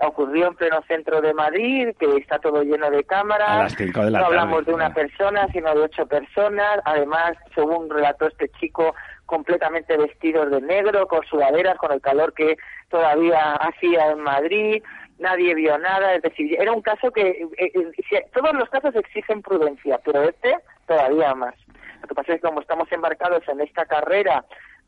ocurrió 0.01 0.47
en 0.47 0.55
pleno 0.55 0.81
centro 0.87 1.21
de 1.21 1.33
Madrid, 1.33 1.89
que 1.99 2.17
está 2.17 2.39
todo 2.39 2.63
lleno 2.63 2.89
de 2.89 3.03
cámaras. 3.03 3.75
no 3.79 4.25
hablamos 4.25 4.65
de 4.65 4.73
una 4.73 4.93
persona, 4.93 5.47
sino 5.51 5.73
de 5.75 5.81
ocho 5.81 6.05
personas. 6.07 6.79
Además, 6.85 7.33
según 7.53 7.89
relató 7.89 8.27
este 8.27 8.49
chico, 8.59 8.95
completamente 9.25 9.95
vestidos 9.95 10.49
de 10.49 10.61
negro, 10.61 11.07
con 11.07 11.23
sudaderas, 11.25 11.77
con 11.77 11.91
el 11.91 12.01
calor 12.01 12.33
que 12.33 12.57
todavía 12.89 13.53
hacía 13.53 14.11
en 14.11 14.21
Madrid. 14.21 14.83
nadie 15.19 15.53
vio 15.53 15.77
nada, 15.77 16.15
es 16.15 16.21
decir, 16.23 16.55
era 16.59 16.71
un 16.71 16.81
caso 16.81 17.11
que 17.11 17.47
eh, 17.57 17.71
eh, 17.75 18.25
todos 18.33 18.53
los 18.53 18.69
casos 18.69 18.95
exigen 18.95 19.41
prudencia, 19.41 19.99
pero 20.03 20.23
este 20.23 20.55
todavía 20.87 21.35
más. 21.35 21.53
Lo 22.01 22.07
que 22.07 22.15
pasa 22.15 22.33
es 22.33 22.41
que 22.41 22.47
como 22.47 22.61
estamos 22.61 22.91
embarcados 22.91 23.43
en 23.47 23.61
esta 23.61 23.85
carrera 23.85 24.43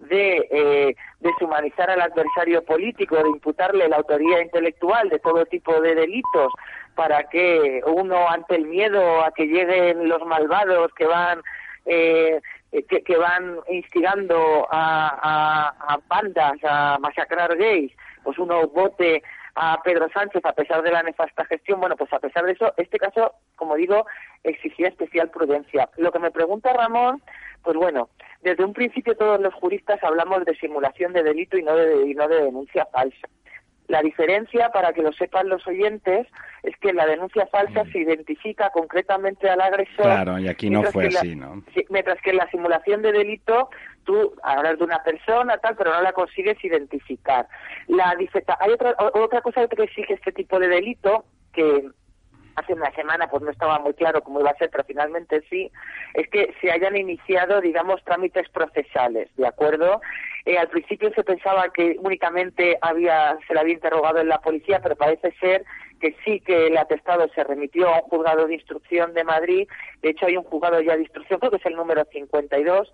de 0.10 0.48
eh, 0.52 0.96
deshumanizar 1.20 1.90
al 1.90 2.02
adversario 2.02 2.64
político, 2.64 3.16
de 3.16 3.30
imputarle 3.30 3.88
la 3.88 3.98
autoría 3.98 4.42
intelectual 4.42 5.10
de 5.10 5.20
todo 5.20 5.46
tipo 5.46 5.80
de 5.82 5.96
delitos, 5.96 6.52
para 6.96 7.24
que 7.30 7.82
uno, 7.86 8.30
ante 8.30 8.56
el 8.56 8.66
miedo 8.66 9.24
a 9.24 9.32
que 9.32 9.46
lleguen 9.46 10.10
los 10.10 10.26
malvados 10.26 10.92
que 10.94 11.06
van 11.06 11.42
eh, 11.86 12.40
que, 12.88 13.18
van 13.18 13.58
instigando 13.70 14.68
a, 14.72 15.10
a, 15.22 15.94
a, 15.94 16.00
bandas 16.08 16.58
a 16.64 16.98
masacrar 17.00 17.58
gays, 17.58 17.92
pues 18.24 18.38
uno 18.38 18.68
vote 18.68 19.22
a 19.56 19.82
Pedro 19.84 20.10
Sánchez 20.14 20.44
a 20.46 20.54
pesar 20.54 20.82
de 20.82 20.92
la 20.92 21.04
nefasta 21.04 21.46
gestión. 21.46 21.80
Bueno, 21.80 21.96
pues 21.96 22.12
a 22.14 22.20
pesar 22.20 22.46
de 22.46 22.54
eso, 22.54 22.74
este 22.78 22.98
caso, 22.98 23.34
como 23.56 23.76
digo, 23.76 24.06
exigía 24.44 24.88
especial 24.88 25.30
prudencia. 25.30 25.90
Lo 25.98 26.12
que 26.12 26.20
me 26.20 26.32
pregunta 26.32 26.74
Ramón, 26.74 27.22
pues 27.64 27.76
bueno, 27.76 28.10
desde 28.42 28.64
un 28.64 28.74
principio 28.74 29.16
todos 29.16 29.40
los 29.40 29.54
juristas 29.54 30.04
hablamos 30.04 30.46
de 30.46 30.56
simulación 30.56 31.14
de 31.14 31.24
delito 31.24 31.58
y 31.58 31.64
no 31.64 31.76
de, 31.76 32.08
y 32.08 32.16
no 32.16 32.28
de 32.28 32.44
denuncia 32.44 32.86
falsa. 32.92 33.28
La 33.88 34.02
diferencia, 34.02 34.70
para 34.70 34.94
que 34.94 35.02
lo 35.02 35.12
sepan 35.12 35.50
los 35.50 35.66
oyentes, 35.68 36.28
es 36.64 36.78
que 36.78 36.94
la 36.94 37.06
denuncia 37.06 37.46
falsa 37.48 37.84
mm. 37.84 37.92
se 37.92 38.00
identifica 38.00 38.70
concretamente 38.70 39.50
al 39.50 39.60
agresor. 39.60 40.06
Claro, 40.06 40.40
y 40.40 40.48
aquí 40.48 40.70
no 40.70 40.84
fue 40.84 41.08
así, 41.08 41.36
¿no? 41.36 41.64
Mientras 41.90 42.22
que 42.22 42.30
en 42.30 42.38
la 42.38 42.50
simulación 42.50 43.02
de 43.02 43.12
delito 43.12 43.70
tú 44.04 44.34
hablas 44.44 44.78
de 44.78 44.86
una 44.86 45.04
persona, 45.04 45.58
tal, 45.58 45.76
pero 45.76 45.94
no 45.94 46.02
la 46.02 46.14
consigues 46.14 46.64
identificar. 46.64 47.48
La 47.88 48.16
hay 48.60 48.72
otra, 48.72 48.96
otra 49.14 49.42
cosa 49.42 49.68
que 49.68 49.84
exige 49.84 50.14
este 50.14 50.32
tipo 50.32 50.60
de 50.60 50.68
delito, 50.68 51.26
que 51.54 51.90
hace 52.56 52.74
una 52.74 52.92
semana 52.92 53.30
pues 53.30 53.44
no 53.44 53.52
estaba 53.52 53.80
muy 53.80 53.94
claro 53.94 54.22
cómo 54.22 54.40
iba 54.40 54.50
a 54.50 54.58
ser, 54.58 54.70
pero 54.70 54.84
finalmente 54.84 55.44
sí, 55.50 55.72
es 56.14 56.28
que 56.30 56.54
se 56.62 56.72
hayan 56.72 56.96
iniciado, 56.96 57.62
digamos, 57.62 58.04
trámites 58.04 58.50
procesales, 58.50 59.30
¿de 59.38 59.48
acuerdo? 59.48 60.02
Eh, 60.46 60.58
al 60.58 60.70
principio 60.70 61.12
se 61.14 61.24
pensaba 61.24 61.70
que 61.72 61.98
únicamente 62.00 62.78
había, 62.82 63.38
se 63.48 63.54
le 63.54 63.60
había 63.60 63.74
interrogado 63.76 64.20
en 64.20 64.30
la 64.30 64.42
policía, 64.42 64.80
pero 64.82 64.96
parece 64.96 65.32
ser 65.40 65.66
que 66.00 66.16
sí 66.26 66.40
que 66.40 66.68
el 66.68 66.78
atestado 66.78 67.30
se 67.36 67.44
remitió 67.44 67.88
a 67.88 68.02
un 68.02 68.10
juzgado 68.10 68.48
de 68.48 68.56
instrucción 68.56 69.14
de 69.14 69.24
Madrid. 69.24 69.68
De 70.02 70.10
hecho, 70.10 70.26
hay 70.26 70.36
un 70.36 70.44
juzgado 70.44 70.82
ya 70.82 70.96
de 70.96 71.04
instrucción, 71.04 71.40
creo 71.40 71.52
que 71.52 71.58
es 71.58 71.66
el 71.66 71.76
número 71.76 72.04
52, 72.12 72.92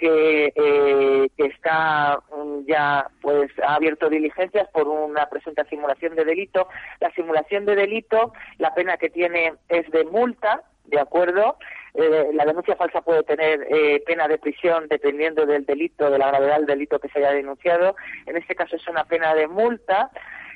que, 0.00 0.50
eh, 0.56 1.28
que 1.36 1.44
está 1.44 2.18
mm, 2.34 2.66
ya 2.66 3.06
pues 3.20 3.50
ha 3.62 3.74
abierto 3.74 4.08
diligencias 4.08 4.66
por 4.72 4.88
una 4.88 5.28
presunta 5.28 5.64
simulación 5.66 6.16
de 6.16 6.24
delito. 6.24 6.68
La 7.00 7.12
simulación 7.12 7.66
de 7.66 7.76
delito, 7.76 8.32
la 8.56 8.74
pena 8.74 8.96
que 8.96 9.10
tiene 9.10 9.52
es 9.68 9.88
de 9.90 10.04
multa, 10.04 10.62
¿de 10.86 10.98
acuerdo? 10.98 11.58
Eh, 11.92 12.30
la 12.32 12.46
denuncia 12.46 12.76
falsa 12.76 13.02
puede 13.02 13.24
tener 13.24 13.66
eh, 13.70 14.02
pena 14.06 14.26
de 14.26 14.38
prisión 14.38 14.86
dependiendo 14.88 15.44
del 15.44 15.66
delito, 15.66 16.10
de 16.10 16.18
la 16.18 16.28
gravedad 16.28 16.56
del 16.56 16.66
delito 16.66 16.98
que 16.98 17.08
se 17.10 17.18
haya 17.18 17.32
denunciado. 17.32 17.94
En 18.24 18.38
este 18.38 18.54
caso 18.54 18.76
es 18.76 18.88
una 18.88 19.04
pena 19.04 19.34
de 19.34 19.48
multa. 19.48 20.10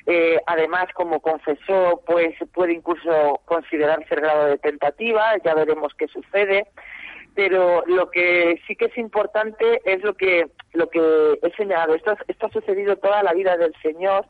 Eh, 0.07 0.39
además, 0.47 0.85
como 0.93 1.19
confesó, 1.19 2.01
pues 2.05 2.33
puede 2.51 2.73
incluso 2.73 3.41
considerarse 3.45 4.15
el 4.15 4.21
grado 4.21 4.45
de 4.47 4.57
tentativa. 4.57 5.35
Ya 5.43 5.53
veremos 5.53 5.93
qué 5.95 6.07
sucede 6.07 6.67
pero 7.35 7.83
lo 7.85 8.09
que 8.09 8.61
sí 8.65 8.75
que 8.75 8.85
es 8.85 8.97
importante 8.97 9.81
es 9.83 10.01
lo 10.03 10.13
que 10.15 10.49
lo 10.73 10.89
que 10.89 11.39
he 11.41 11.51
señalado. 11.55 11.93
Esto, 11.93 12.15
esto 12.27 12.47
ha 12.47 12.51
sucedido 12.51 12.95
toda 12.95 13.23
la 13.23 13.33
vida 13.33 13.57
del 13.57 13.73
señor. 13.81 14.25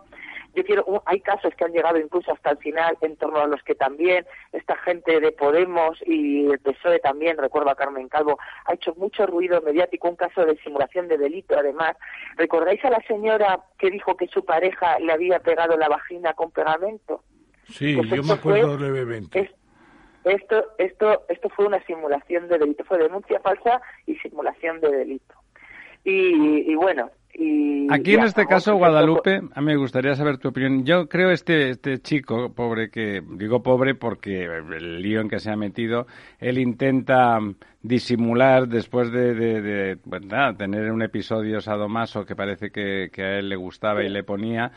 Yo 0.55 0.63
quiero 0.63 1.03
hay 1.05 1.19
casos 1.19 1.53
que 1.55 1.65
han 1.65 1.73
llegado 1.73 1.99
incluso 1.99 2.31
hasta 2.31 2.51
el 2.51 2.57
final 2.57 2.97
en 3.01 3.17
torno 3.17 3.39
a 3.39 3.47
los 3.47 3.61
que 3.63 3.75
también 3.75 4.25
esta 4.53 4.75
gente 4.77 5.19
de 5.19 5.33
Podemos 5.33 5.99
y 6.05 6.49
el 6.49 6.59
PSOE 6.59 6.99
también 6.99 7.37
recuerdo 7.37 7.69
a 7.69 7.75
Carmen 7.75 8.07
Calvo 8.07 8.39
ha 8.65 8.73
hecho 8.73 8.95
mucho 8.95 9.25
ruido 9.27 9.61
mediático 9.61 10.07
un 10.07 10.15
caso 10.15 10.45
de 10.45 10.57
simulación 10.63 11.09
de 11.09 11.17
delito 11.17 11.59
además. 11.59 11.97
Recordáis 12.37 12.83
a 12.85 12.89
la 12.89 13.01
señora 13.05 13.59
que 13.77 13.91
dijo 13.91 14.15
que 14.15 14.27
su 14.27 14.45
pareja 14.45 14.97
le 14.99 15.11
había 15.11 15.39
pegado 15.39 15.77
la 15.77 15.89
vagina 15.89 16.33
con 16.33 16.51
pegamento 16.51 17.21
sí 17.67 17.95
pues 17.97 18.09
yo 18.09 18.23
me 18.23 18.33
acuerdo 18.33 18.77
brevemente 18.77 19.51
esto, 20.29 20.63
esto, 20.77 21.23
esto 21.29 21.49
fue 21.49 21.65
una 21.65 21.83
simulación 21.85 22.47
de 22.47 22.57
delito, 22.57 22.83
fue 22.83 22.97
denuncia 22.97 23.39
falsa 23.39 23.81
y 24.05 24.15
simulación 24.15 24.79
de 24.81 24.89
delito. 24.89 25.35
Y, 26.03 26.71
y 26.71 26.75
bueno, 26.75 27.09
y 27.37 27.91
Aquí 27.93 28.13
en 28.13 28.23
este 28.23 28.45
caso, 28.45 28.75
Guadalupe, 28.75 29.41
a 29.53 29.59
mí 29.59 29.67
me 29.67 29.75
gustaría 29.75 30.15
saber 30.15 30.37
tu 30.37 30.47
opinión. 30.47 30.85
Yo 30.85 31.09
creo 31.09 31.31
este 31.31 31.69
este 31.69 31.99
chico, 31.99 32.53
pobre 32.53 32.89
que 32.89 33.21
digo 33.31 33.61
pobre 33.61 33.93
porque 33.93 34.45
el 34.45 35.01
lío 35.01 35.19
en 35.19 35.27
que 35.27 35.39
se 35.39 35.51
ha 35.51 35.57
metido, 35.57 36.07
él 36.39 36.57
intenta 36.57 37.39
disimular 37.81 38.69
después 38.69 39.11
de, 39.11 39.33
de, 39.33 39.97
tener 40.57 40.91
un 40.91 41.01
episodio 41.01 41.59
sadomaso 41.59 42.25
que 42.25 42.37
parece 42.37 42.71
que, 42.71 43.09
que 43.11 43.21
a 43.21 43.39
él 43.39 43.49
le 43.49 43.57
gustaba 43.57 44.01
y 44.03 44.09
le 44.09 44.23
ponía, 44.23 44.71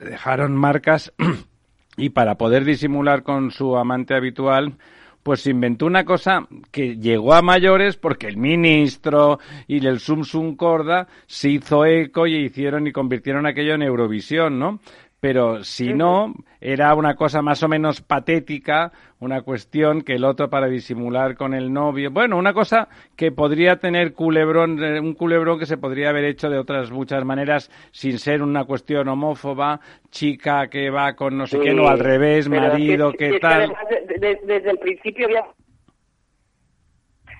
dejaron 0.00 0.56
marcas 0.56 1.12
y 1.98 2.10
para 2.10 2.36
poder 2.36 2.64
disimular 2.64 3.22
con 3.22 3.50
su 3.50 3.76
amante 3.76 4.14
habitual, 4.14 4.74
pues 5.22 5.46
inventó 5.46 5.84
una 5.84 6.04
cosa 6.04 6.46
que 6.70 6.96
llegó 6.96 7.34
a 7.34 7.42
mayores 7.42 7.96
porque 7.96 8.28
el 8.28 8.38
ministro 8.38 9.40
y 9.66 9.84
el 9.84 10.00
Sum 10.00 10.56
Corda 10.56 11.08
se 11.26 11.50
hizo 11.50 11.84
eco 11.84 12.26
y 12.26 12.36
hicieron 12.36 12.86
y 12.86 12.92
convirtieron 12.92 13.44
aquello 13.44 13.74
en 13.74 13.82
Eurovisión, 13.82 14.58
¿no? 14.58 14.80
Pero 15.20 15.64
si 15.64 15.92
no, 15.94 16.32
era 16.60 16.94
una 16.94 17.16
cosa 17.16 17.42
más 17.42 17.62
o 17.62 17.68
menos 17.68 18.02
patética, 18.02 18.92
una 19.18 19.42
cuestión 19.42 20.02
que 20.02 20.14
el 20.14 20.24
otro 20.24 20.48
para 20.48 20.68
disimular 20.68 21.36
con 21.36 21.54
el 21.54 21.72
novio, 21.72 22.10
bueno, 22.12 22.36
una 22.36 22.52
cosa 22.52 22.88
que 23.16 23.32
podría 23.32 23.76
tener 23.76 24.12
culebrón, 24.12 24.82
eh, 24.82 25.00
un 25.00 25.14
culebrón 25.14 25.58
que 25.58 25.66
se 25.66 25.76
podría 25.76 26.10
haber 26.10 26.24
hecho 26.24 26.48
de 26.48 26.58
otras 26.58 26.90
muchas 26.92 27.24
maneras 27.24 27.70
sin 27.90 28.18
ser 28.18 28.42
una 28.42 28.64
cuestión 28.64 29.08
homófoba, 29.08 29.80
chica 30.10 30.68
que 30.68 30.90
va 30.90 31.14
con 31.14 31.36
no 31.36 31.46
sé 31.46 31.58
qué, 31.58 31.74
no 31.74 31.88
al 31.88 31.98
revés, 31.98 32.48
marido, 32.48 33.12
qué 33.12 33.40
tal. 33.40 33.74
desde 34.20 34.70
el 34.70 34.78
principio 34.78 35.26
había 35.26 35.44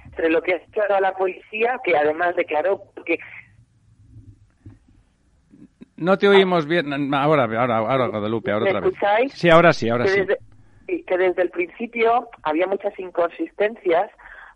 entre 0.05 0.31
lo 0.31 0.43
que 0.43 0.55
ha 0.55 0.57
hecho 0.57 0.81
la 1.01 1.12
policía, 1.12 1.79
que 1.85 1.97
además 1.97 2.35
declaró 2.35 2.83
que 3.07 3.18
no 5.99 6.16
te 6.16 6.28
oímos 6.28 6.66
bien. 6.66 7.14
Ahora, 7.14 7.44
ahora, 7.44 7.78
ahora, 7.78 8.07
Guadalupe, 8.07 8.53
ahora 8.53 8.66
otra 8.66 8.78
escucháis? 8.78 9.32
Sí, 9.32 9.51
ahora 9.51 9.72
sí, 9.72 9.88
ahora 9.88 10.07
sí. 10.07 10.24
que 10.86 11.18
desde 11.18 11.42
el 11.42 11.51
principio 11.51 12.28
había 12.42 12.66
muchas 12.66 12.99
inconsistencias 12.99 14.11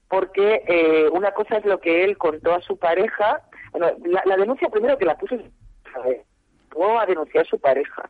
porque 0.08 0.62
eh, 0.66 1.08
una 1.10 1.32
cosa 1.32 1.56
es 1.56 1.64
lo 1.64 1.80
que 1.80 2.04
él 2.04 2.16
contó 2.16 2.54
a 2.54 2.60
su 2.60 2.78
pareja. 2.78 3.40
Bueno, 3.72 3.88
la, 4.04 4.36
denuncia 4.36 4.68
primero 4.68 4.96
que 4.96 5.04
la 5.04 5.16
puso 5.16 5.36
luego 6.74 7.00
a 7.00 7.06
denunciar 7.06 7.44
a 7.44 7.48
su 7.48 7.58
pareja. 7.58 8.08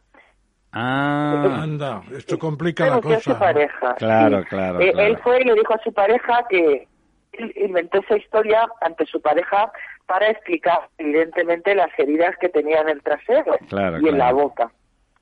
Ah, 0.72 1.60
anda, 1.62 2.02
esto 2.16 2.38
complica 2.38 2.86
la 2.86 3.00
cosa. 3.00 3.16
A 3.16 3.20
su 3.20 3.38
pareja. 3.38 3.94
Claro, 3.96 4.42
claro, 4.48 4.80
eh, 4.80 4.92
Él 4.96 5.18
fue 5.18 5.40
y 5.42 5.44
le 5.44 5.54
dijo 5.54 5.74
a 5.74 5.82
su 5.82 5.92
pareja 5.92 6.44
que 6.48 6.88
inventó 7.56 8.00
esa 8.00 8.16
historia 8.16 8.66
ante 8.80 9.06
su 9.06 9.20
pareja 9.20 9.70
para 10.06 10.28
explicar 10.30 10.88
evidentemente 10.98 11.74
las 11.74 11.90
heridas 11.98 12.36
que 12.38 12.48
tenía 12.48 12.80
en 12.80 12.88
el 12.88 13.02
trasero 13.02 13.56
y 14.00 14.08
en 14.08 14.18
la 14.18 14.32
boca. 14.32 14.70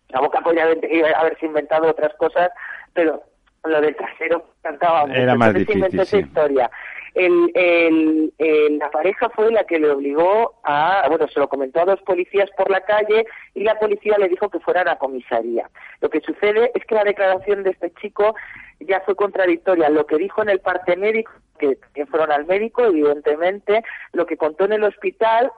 La 0.09 0.21
boca 0.21 0.41
podría 0.41 0.65
haberse 0.65 1.47
inventado 1.47 1.89
otras 1.89 2.13
cosas, 2.15 2.51
pero 2.93 3.23
lo 3.65 3.81
del 3.81 3.95
trasero 3.95 4.45
cantaba 4.63 5.07
mucho. 5.07 5.21
Era 5.21 5.35
más 5.35 5.55
difícil, 5.55 5.85
esa 5.85 6.19
historia. 6.19 6.71
El, 7.15 7.51
el, 7.55 8.79
la 8.79 8.91
pareja 8.91 9.29
fue 9.31 9.51
la 9.51 9.65
que 9.65 9.79
le 9.79 9.91
obligó 9.91 10.55
a, 10.63 11.05
bueno, 11.09 11.27
se 11.29 11.41
lo 11.41 11.49
comentó 11.49 11.81
a 11.81 11.85
dos 11.85 12.01
policías 12.03 12.49
por 12.57 12.71
la 12.71 12.81
calle 12.83 13.27
y 13.55 13.65
la 13.65 13.79
policía 13.79 14.17
le 14.19 14.29
dijo 14.29 14.49
que 14.49 14.61
fueran 14.61 14.89
a 14.89 14.97
comisaría. 14.97 15.69
Lo 16.01 16.11
que 16.11 16.21
sucede 16.21 16.71
es 16.75 16.85
que 16.85 16.95
la 16.95 17.05
declaración 17.05 17.63
de 17.63 17.71
este 17.71 17.91
chico 18.01 18.35
ya 18.81 19.01
fue 19.01 19.17
contradictoria. 19.17 19.89
Lo 19.89 20.07
que 20.07 20.17
dijo 20.17 20.43
en 20.43 20.51
el 20.51 20.61
parte 20.61 20.97
médico, 20.97 21.33
que, 21.59 21.79
que 21.95 22.07
fueron 22.07 22.33
al 22.33 22.47
médico, 22.47 22.85
evidentemente, 22.85 23.83
lo 24.13 24.27
que 24.27 24.37
contó 24.37 24.65
en 24.65 24.73
el 24.73 24.85
hospital 24.85 25.51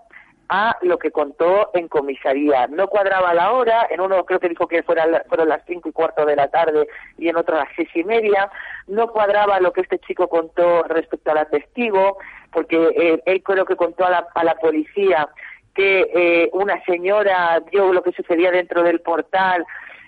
a 0.49 0.76
lo 0.82 0.99
que 0.99 1.11
contó 1.11 1.70
en 1.74 1.88
comisaría. 1.88 2.66
No 2.66 2.88
cuadraba 2.88 3.34
la 3.34 3.53
hora, 3.53 3.86
en 3.90 4.01
uno 4.01 4.24
creo 4.24 4.40
que 4.40 4.49
dijo 4.49 4.66
que 4.66 4.82
fuera, 4.82 5.24
fueron 5.28 5.49
las 5.49 5.62
cinco 5.66 5.88
y 5.88 5.93
cuarto 5.93 6.26
de 6.26 6.36
la 6.36 6.49
tarde 6.49 6.86
y 7.18 7.28
en 7.28 7.36
otro 7.36 7.57
las 7.57 7.68
seis 7.76 7.88
y 7.95 8.05
media. 8.05 8.51
No 8.86 9.09
cuadraba 9.09 9.61
lo 9.61 9.72
que 9.72 9.82
este 9.82 9.99
chico 10.01 10.28
contó 10.28 10.82
respecto 10.84 11.30
a 11.30 11.34
la 11.34 11.45
testigo, 11.47 12.18
porque 12.53 12.76
eh, 12.97 13.22
él 13.24 13.43
creo 13.43 13.64
que 13.64 13.76
contó 13.76 14.05
a 14.05 14.11
la, 14.11 14.28
a 14.34 14.45
la 14.45 14.55
policía 14.57 15.28
que 15.74 16.11
eh, 16.14 16.51
una 16.53 16.82
señora 16.84 17.61
vio 17.70 17.93
lo 17.93 18.03
que 18.03 18.12
sucedía 18.12 18.51
dentro 18.51 18.82
del 18.82 19.01
portal 19.01 19.64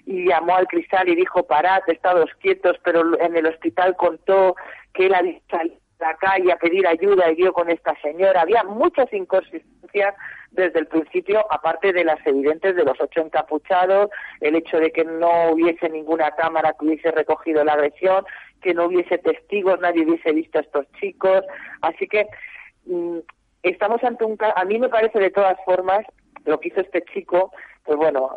y 0.06 0.28
llamó 0.28 0.56
al 0.56 0.66
cristal 0.66 1.08
y 1.08 1.14
dijo 1.14 1.46
parad, 1.46 1.82
estados 1.86 2.30
quietos, 2.40 2.76
pero 2.84 3.18
en 3.20 3.36
el 3.36 3.46
hospital 3.46 3.96
contó 3.96 4.54
que 4.92 5.06
él 5.06 5.14
había 5.14 5.38
la 5.98 6.14
calle 6.16 6.52
a 6.52 6.56
pedir 6.56 6.86
ayuda 6.86 7.30
y 7.30 7.36
dio 7.36 7.52
con 7.52 7.70
esta 7.70 7.94
señora. 8.00 8.42
Había 8.42 8.64
muchas 8.64 9.12
inconsistencias 9.12 10.14
desde 10.50 10.80
el 10.80 10.86
principio, 10.86 11.44
aparte 11.50 11.92
de 11.92 12.04
las 12.04 12.24
evidentes 12.26 12.76
de 12.76 12.84
los 12.84 13.00
ocho 13.00 13.20
encapuchados, 13.20 14.10
el 14.40 14.56
hecho 14.56 14.78
de 14.78 14.90
que 14.90 15.04
no 15.04 15.50
hubiese 15.50 15.88
ninguna 15.88 16.30
cámara 16.32 16.74
que 16.78 16.86
hubiese 16.86 17.10
recogido 17.10 17.64
la 17.64 17.74
agresión, 17.74 18.24
que 18.60 18.74
no 18.74 18.86
hubiese 18.86 19.18
testigos, 19.18 19.80
nadie 19.80 20.04
hubiese 20.04 20.32
visto 20.32 20.58
a 20.58 20.62
estos 20.62 20.86
chicos. 21.00 21.42
Así 21.82 22.06
que 22.06 22.26
mm, 22.86 23.18
estamos 23.62 24.02
ante 24.04 24.24
un 24.24 24.38
a 24.40 24.64
mí 24.64 24.78
me 24.78 24.88
parece 24.88 25.18
de 25.18 25.30
todas 25.30 25.56
formas 25.64 26.04
lo 26.44 26.60
que 26.60 26.68
hizo 26.68 26.80
este 26.80 27.02
chico 27.12 27.50
pues 27.84 27.96
bueno 27.96 28.34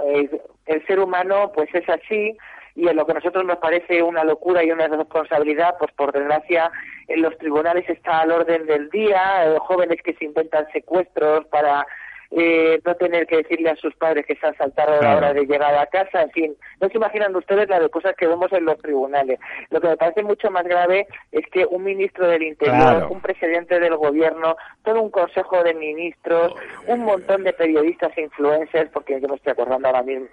el 0.66 0.88
ser 0.88 1.00
humano 1.00 1.52
pues 1.54 1.70
es 1.74 1.88
así 1.90 2.38
y 2.78 2.88
en 2.88 2.96
lo 2.96 3.06
que 3.06 3.12
a 3.12 3.16
nosotros 3.16 3.44
nos 3.44 3.58
parece 3.58 4.04
una 4.04 4.24
locura 4.24 4.64
y 4.64 4.72
una 4.72 4.88
responsabilidad 4.88 5.76
pues 5.80 5.92
por 5.94 6.14
desgracia 6.14 6.72
en 7.08 7.24
los 7.24 7.36
tribunales 7.40 7.90
está 7.90 8.20
al 8.20 8.32
orden 8.32 8.68
del 8.68 8.90
día 8.92 9.46
eh, 9.46 9.58
jóvenes 9.60 10.00
que 10.04 10.14
se 10.14 10.26
inventan 10.26 10.68
secuestros 10.72 11.46
para 11.48 11.86
eh, 12.30 12.80
no 12.86 12.94
tener 12.96 13.26
que 13.26 13.38
decirle 13.38 13.72
a 13.72 13.76
sus 13.78 13.96
padres 13.96 14.28
que 14.28 14.36
se 14.36 14.46
han 14.46 14.56
saltado 14.58 14.94
a 14.94 15.02
la 15.02 15.18
hora 15.18 15.34
de 15.34 15.46
llegar 15.46 15.74
a 15.74 15.86
casa, 15.88 16.22
en 16.22 16.32
fin, 16.32 16.56
no 16.82 16.90
se 16.90 16.98
imaginan 16.98 17.36
ustedes 17.36 17.70
la 17.70 17.80
de 17.80 17.90
cosas 17.90 18.16
que 18.16 18.28
vemos 18.28 18.52
en 18.52 18.66
los 18.66 18.78
tribunales. 18.80 19.40
Lo 19.70 19.80
que 19.80 19.88
me 19.88 19.98
parece 19.98 20.24
mucho 20.24 20.52
más 20.52 20.66
grave 20.66 21.08
es 21.32 21.46
que 21.48 21.66
un 21.66 21.86
ministro 21.86 22.28
del 22.28 22.44
Interior, 22.44 23.08
un 23.10 23.22
presidente 23.22 23.80
del 23.80 23.96
gobierno, 23.96 24.58
todo 24.84 25.02
un 25.02 25.10
consejo 25.10 25.64
de 25.64 25.74
ministros, 25.74 26.54
un 26.88 27.06
montón 27.06 27.44
de 27.44 27.54
periodistas 27.54 28.12
e 28.18 28.24
influencers, 28.24 28.92
porque 28.92 29.22
yo 29.22 29.30
me 29.30 29.36
estoy 29.36 29.54
acordando 29.54 29.88
ahora 29.88 30.04
mismo 30.04 30.28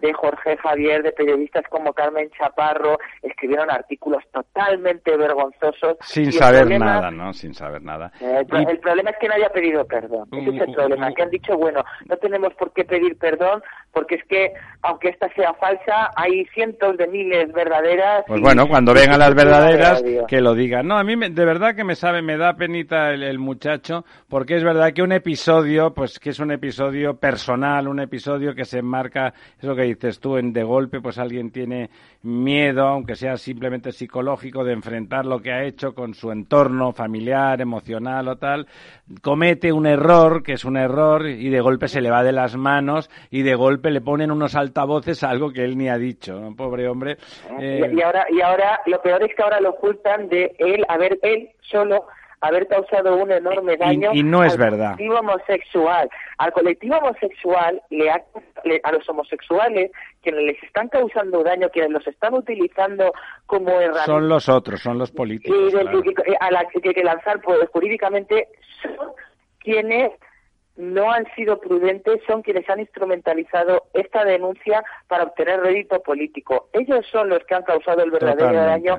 de 0.00 0.12
Jorge 0.12 0.56
Javier, 0.56 1.02
de 1.02 1.12
periodistas 1.12 1.64
como 1.68 1.92
Carmen 1.92 2.30
Chaparro, 2.30 2.98
escribieron 3.22 3.70
artículos 3.70 4.22
totalmente 4.32 5.16
vergonzosos. 5.16 5.96
Sin 6.00 6.32
saber 6.32 6.78
nada, 6.78 7.10
¿no? 7.10 7.32
Sin 7.32 7.54
saber 7.54 7.82
nada. 7.82 8.12
Eh, 8.20 8.44
el, 8.50 8.78
problema 8.78 9.10
es 9.10 9.16
que 9.18 9.28
no 9.28 9.34
haya 9.34 9.50
pedido 9.50 9.86
perdón. 9.86 10.28
Ese 10.32 10.56
es 10.56 10.68
el 10.68 10.74
problema, 10.74 11.12
que 11.12 11.22
han 11.22 11.30
dicho, 11.30 11.56
bueno, 11.56 11.84
no 12.06 12.16
tenemos 12.16 12.54
por 12.54 12.72
qué 12.72 12.84
pedir 12.84 13.16
perdón 13.18 13.62
porque 13.92 14.16
es 14.16 14.24
que, 14.24 14.52
aunque 14.82 15.08
esta 15.08 15.28
sea 15.34 15.54
falsa, 15.54 16.10
hay 16.14 16.44
cientos 16.54 16.96
de 16.96 17.06
miles 17.08 17.52
verdaderas. 17.52 18.24
Pues 18.26 18.40
bueno, 18.40 18.68
cuando 18.68 18.94
vengan 18.94 19.18
las 19.18 19.34
verdaderas, 19.34 20.02
que 20.28 20.40
lo 20.40 20.54
digan. 20.54 20.86
No, 20.86 20.98
a 20.98 21.04
mí 21.04 21.16
de 21.16 21.44
verdad 21.44 21.74
que 21.74 21.84
me 21.84 21.94
sabe, 21.94 22.22
me 22.22 22.36
da 22.36 22.54
penita 22.54 23.10
el, 23.10 23.38
muchacho, 23.38 24.04
porque 24.28 24.56
es 24.56 24.64
verdad 24.64 24.92
que 24.92 25.02
un 25.02 25.12
episodio, 25.12 25.94
pues 25.94 26.18
que 26.18 26.30
es 26.30 26.38
un 26.38 26.52
episodio 26.52 27.14
personal, 27.16 27.88
un 27.88 28.00
episodio 28.00 28.54
que 28.54 28.64
se 28.64 28.78
enmarca, 28.78 29.32
es 29.58 29.64
lo 29.64 29.74
que 29.74 29.82
dices 29.82 30.20
tú, 30.20 30.36
en 30.36 30.52
de 30.52 30.62
golpe, 30.62 31.00
pues 31.00 31.18
alguien 31.18 31.50
tiene 31.50 31.90
miedo, 32.22 32.86
aunque 32.86 33.14
sea 33.14 33.36
simplemente 33.36 33.92
psicológico, 33.92 34.64
de 34.64 34.72
enfrentar 34.72 35.24
lo 35.24 35.40
que 35.40 35.52
ha 35.52 35.64
hecho 35.64 35.94
con 35.94 36.14
su 36.14 36.30
entorno 36.30 36.92
familiar, 36.92 37.60
emocional 37.60 38.28
o 38.28 38.36
tal, 38.36 38.66
comete 39.22 39.72
un 39.72 39.86
error, 39.86 40.42
que 40.42 40.52
es 40.52 40.64
un 40.64 40.76
error, 40.76 41.26
y 41.26 41.48
de 41.48 41.60
golpe 41.60 41.88
se 41.88 42.00
le 42.00 42.10
va 42.10 42.22
de 42.22 42.32
las 42.32 42.56
manos, 42.56 43.10
y 43.30 43.42
de 43.42 43.54
golpe 43.54 43.77
le 43.82 44.00
ponen 44.00 44.30
unos 44.30 44.54
altavoces 44.54 45.22
a 45.24 45.30
algo 45.30 45.52
que 45.52 45.64
él 45.64 45.76
ni 45.76 45.88
ha 45.88 45.96
dicho, 45.96 46.52
pobre 46.56 46.88
hombre. 46.88 47.16
Eh, 47.60 47.90
y, 47.92 48.02
ahora, 48.02 48.26
y 48.30 48.40
ahora, 48.40 48.80
lo 48.86 49.00
peor 49.00 49.22
es 49.22 49.34
que 49.34 49.42
ahora 49.42 49.60
lo 49.60 49.70
ocultan 49.70 50.28
de 50.28 50.54
él, 50.58 50.84
a 50.88 50.96
ver, 50.98 51.18
él 51.22 51.50
solo 51.60 52.06
haber 52.40 52.68
causado 52.68 53.16
un 53.16 53.32
enorme 53.32 53.76
daño 53.76 54.10
y, 54.12 54.22
no 54.22 54.44
es 54.44 54.52
al 54.52 54.58
verdad. 54.58 54.92
colectivo 54.92 55.18
homosexual. 55.18 56.10
Al 56.38 56.52
colectivo 56.52 56.96
homosexual, 56.96 57.82
le 57.90 58.10
a 58.10 58.92
los 58.92 59.08
homosexuales, 59.08 59.90
quienes 60.22 60.44
les 60.44 60.62
están 60.62 60.88
causando 60.88 61.42
daño, 61.42 61.68
quienes 61.70 61.90
los 61.90 62.06
están 62.06 62.34
utilizando 62.34 63.12
como 63.46 63.70
herramienta. 63.70 64.04
Son 64.04 64.28
los 64.28 64.48
otros, 64.48 64.80
son 64.80 64.98
los 64.98 65.10
políticos. 65.10 65.56
Y, 65.72 65.76
a 66.40 66.50
la 66.50 66.64
que 66.66 66.88
hay 66.88 66.94
que 66.94 67.04
lanzar 67.04 67.40
pues, 67.40 67.58
jurídicamente 67.72 68.48
son 68.82 69.12
quienes 69.58 70.12
no 70.78 71.10
han 71.10 71.26
sido 71.34 71.60
prudentes, 71.60 72.20
son 72.26 72.42
quienes 72.42 72.70
han 72.70 72.78
instrumentalizado 72.78 73.88
esta 73.94 74.24
denuncia 74.24 74.84
para 75.08 75.24
obtener 75.24 75.60
rédito 75.60 76.00
político. 76.02 76.68
Ellos 76.72 77.04
son 77.10 77.28
los 77.28 77.44
que 77.44 77.56
han 77.56 77.64
causado 77.64 78.04
el 78.04 78.12
verdadero 78.12 78.52
daño 78.52 78.98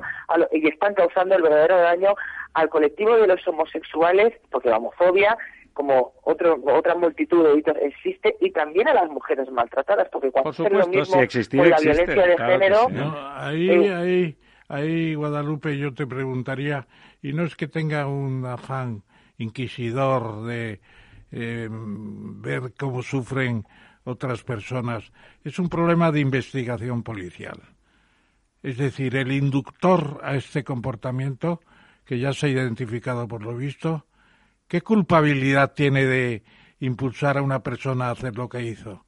y 0.52 0.68
están 0.68 0.92
causando 0.94 1.34
el 1.34 1.42
verdadero 1.42 1.78
daño 1.78 2.14
al 2.52 2.68
colectivo 2.68 3.16
de 3.16 3.26
los 3.26 3.48
homosexuales, 3.48 4.34
porque 4.50 4.68
la 4.68 4.76
homofobia 4.76 5.38
como 5.72 6.12
otro, 6.24 6.60
otra 6.66 6.94
multitud 6.94 7.44
de 7.44 7.50
delitos 7.50 7.76
existe 7.80 8.36
y 8.40 8.50
también 8.50 8.88
a 8.88 8.92
las 8.92 9.08
mujeres 9.08 9.50
maltratadas 9.50 10.08
porque 10.12 10.30
cuando 10.30 10.52
Por 10.52 10.72
lo 10.72 10.86
mismo 10.88 11.14
con 11.14 11.70
la 11.70 11.78
violencia 11.78 12.26
de 12.26 12.36
género 12.36 12.88
ahí, 13.36 13.70
eh, 13.70 13.94
ahí, 13.94 14.36
ahí 14.68 15.14
Guadalupe 15.14 15.78
yo 15.78 15.94
te 15.94 16.06
preguntaría 16.06 16.86
y 17.22 17.32
no 17.32 17.44
es 17.44 17.56
que 17.56 17.68
tenga 17.68 18.06
un 18.06 18.44
afán 18.44 19.04
inquisidor 19.38 20.44
de 20.44 20.80
eh, 21.32 21.68
ver 21.70 22.74
cómo 22.78 23.02
sufren 23.02 23.64
otras 24.04 24.42
personas. 24.42 25.12
Es 25.44 25.58
un 25.58 25.68
problema 25.68 26.10
de 26.10 26.20
investigación 26.20 27.02
policial. 27.02 27.60
Es 28.62 28.76
decir, 28.76 29.16
el 29.16 29.32
inductor 29.32 30.20
a 30.22 30.34
este 30.34 30.64
comportamiento, 30.64 31.60
que 32.04 32.18
ya 32.18 32.32
se 32.32 32.46
ha 32.46 32.50
identificado 32.50 33.26
por 33.28 33.42
lo 33.42 33.56
visto, 33.56 34.06
¿qué 34.68 34.82
culpabilidad 34.82 35.72
tiene 35.72 36.04
de 36.04 36.42
impulsar 36.80 37.38
a 37.38 37.42
una 37.42 37.62
persona 37.62 38.06
a 38.06 38.12
hacer 38.12 38.36
lo 38.36 38.48
que 38.48 38.62
hizo? 38.62 39.04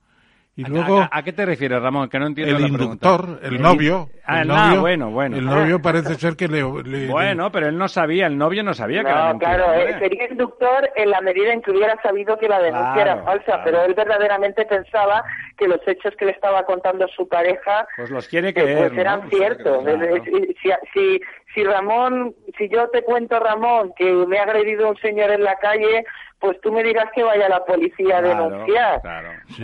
Y 0.54 0.64
luego, 0.64 1.08
¿A, 1.10 1.22
qué 1.22 1.32
te 1.32 1.46
refieres, 1.46 1.80
Ramón? 1.80 2.10
Que 2.10 2.18
no 2.18 2.26
entiendo 2.26 2.58
el 2.58 2.66
inductor, 2.66 3.40
el 3.42 3.60
novio. 3.60 4.10
Ah, 4.22 4.42
el 4.42 4.48
novio, 4.48 4.80
bueno, 4.82 5.10
bueno. 5.10 5.36
El 5.38 5.46
novio 5.46 5.80
parece 5.80 6.14
ser 6.16 6.36
que 6.36 6.46
le, 6.46 6.62
Bueno, 6.62 7.50
pero 7.50 7.68
él 7.68 7.78
no 7.78 7.88
sabía, 7.88 8.26
el 8.26 8.36
novio 8.36 8.62
no 8.62 8.74
sabía 8.74 9.02
que 9.02 9.08
era 9.08 9.34
claro, 9.38 9.72
eh, 9.72 9.96
sería 9.98 10.28
inductor 10.30 10.90
en 10.94 11.10
la 11.10 11.22
medida 11.22 11.54
en 11.54 11.62
que 11.62 11.70
hubiera 11.70 12.00
sabido 12.02 12.36
que 12.38 12.48
la 12.48 12.60
denuncia 12.60 13.00
era 13.00 13.22
falsa, 13.22 13.62
pero 13.64 13.82
él 13.82 13.94
verdaderamente 13.94 14.66
pensaba 14.66 15.24
que 15.56 15.66
los 15.66 15.80
hechos 15.86 16.14
que 16.18 16.26
le 16.26 16.32
estaba 16.32 16.64
contando 16.64 17.08
su 17.08 17.26
pareja... 17.26 17.86
Pues 17.96 18.10
los 18.10 18.28
quiere 18.28 18.50
eh, 18.50 18.54
creer, 18.54 18.88
Pues 18.88 18.98
eran 18.98 19.30
ciertos. 19.30 19.84
Si, 19.84 20.54
si, 20.92 21.20
si 21.54 21.64
Ramón, 21.64 22.34
si 22.56 22.68
yo 22.68 22.88
te 22.88 23.02
cuento, 23.02 23.38
Ramón, 23.38 23.92
que 23.96 24.10
me 24.26 24.38
ha 24.38 24.42
agredido 24.42 24.88
un 24.88 24.96
señor 24.98 25.30
en 25.30 25.44
la 25.44 25.56
calle 25.56 26.04
pues 26.42 26.60
tú 26.60 26.72
me 26.72 26.82
dirás 26.82 27.06
que 27.14 27.22
vaya 27.22 27.48
la 27.48 27.64
policía 27.64 28.18
a 28.18 28.22
denunciar. 28.22 29.00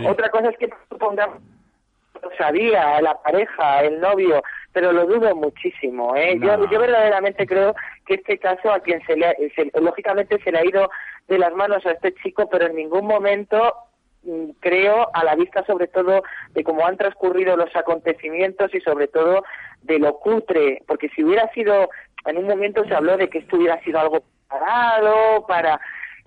Otra 0.07 0.29
cosa 0.29 0.49
es 0.49 0.57
que 0.57 0.69
supongamos 0.89 1.39
sabía 2.37 3.01
la 3.01 3.21
pareja, 3.21 3.81
el 3.81 3.99
novio, 3.99 4.41
pero 4.71 4.91
lo 4.91 5.05
dudo 5.05 5.35
muchísimo. 5.35 6.15
¿eh? 6.15 6.37
Yo, 6.39 6.69
yo 6.69 6.79
verdaderamente 6.79 7.45
creo 7.45 7.75
que 8.05 8.15
este 8.15 8.37
caso 8.37 8.71
a 8.71 8.79
quien 8.79 9.01
se 9.05 9.15
le, 9.15 9.35
lógicamente 9.81 10.39
se 10.41 10.51
le 10.51 10.59
ha 10.59 10.65
ido 10.65 10.89
de 11.27 11.37
las 11.37 11.53
manos 11.53 11.85
a 11.85 11.91
este 11.91 12.13
chico, 12.15 12.49
pero 12.49 12.67
en 12.67 12.75
ningún 12.75 13.05
momento 13.05 13.73
creo 14.59 15.09
a 15.13 15.23
la 15.23 15.35
vista 15.35 15.65
sobre 15.65 15.87
todo 15.87 16.23
de 16.51 16.63
cómo 16.63 16.85
han 16.85 16.97
transcurrido 16.97 17.55
los 17.55 17.73
acontecimientos 17.75 18.73
y 18.73 18.81
sobre 18.81 19.07
todo 19.07 19.43
de 19.81 19.99
lo 19.99 20.19
cutre, 20.19 20.81
porque 20.87 21.09
si 21.09 21.23
hubiera 21.23 21.49
sido, 21.53 21.89
en 22.25 22.37
un 22.37 22.47
momento 22.47 22.83
se 22.85 22.93
habló 22.93 23.17
de 23.17 23.29
que 23.29 23.39
esto 23.39 23.57
hubiera 23.57 23.81
sido 23.81 23.99
algo 23.99 24.23
parado 24.47 25.45
para 25.47 25.79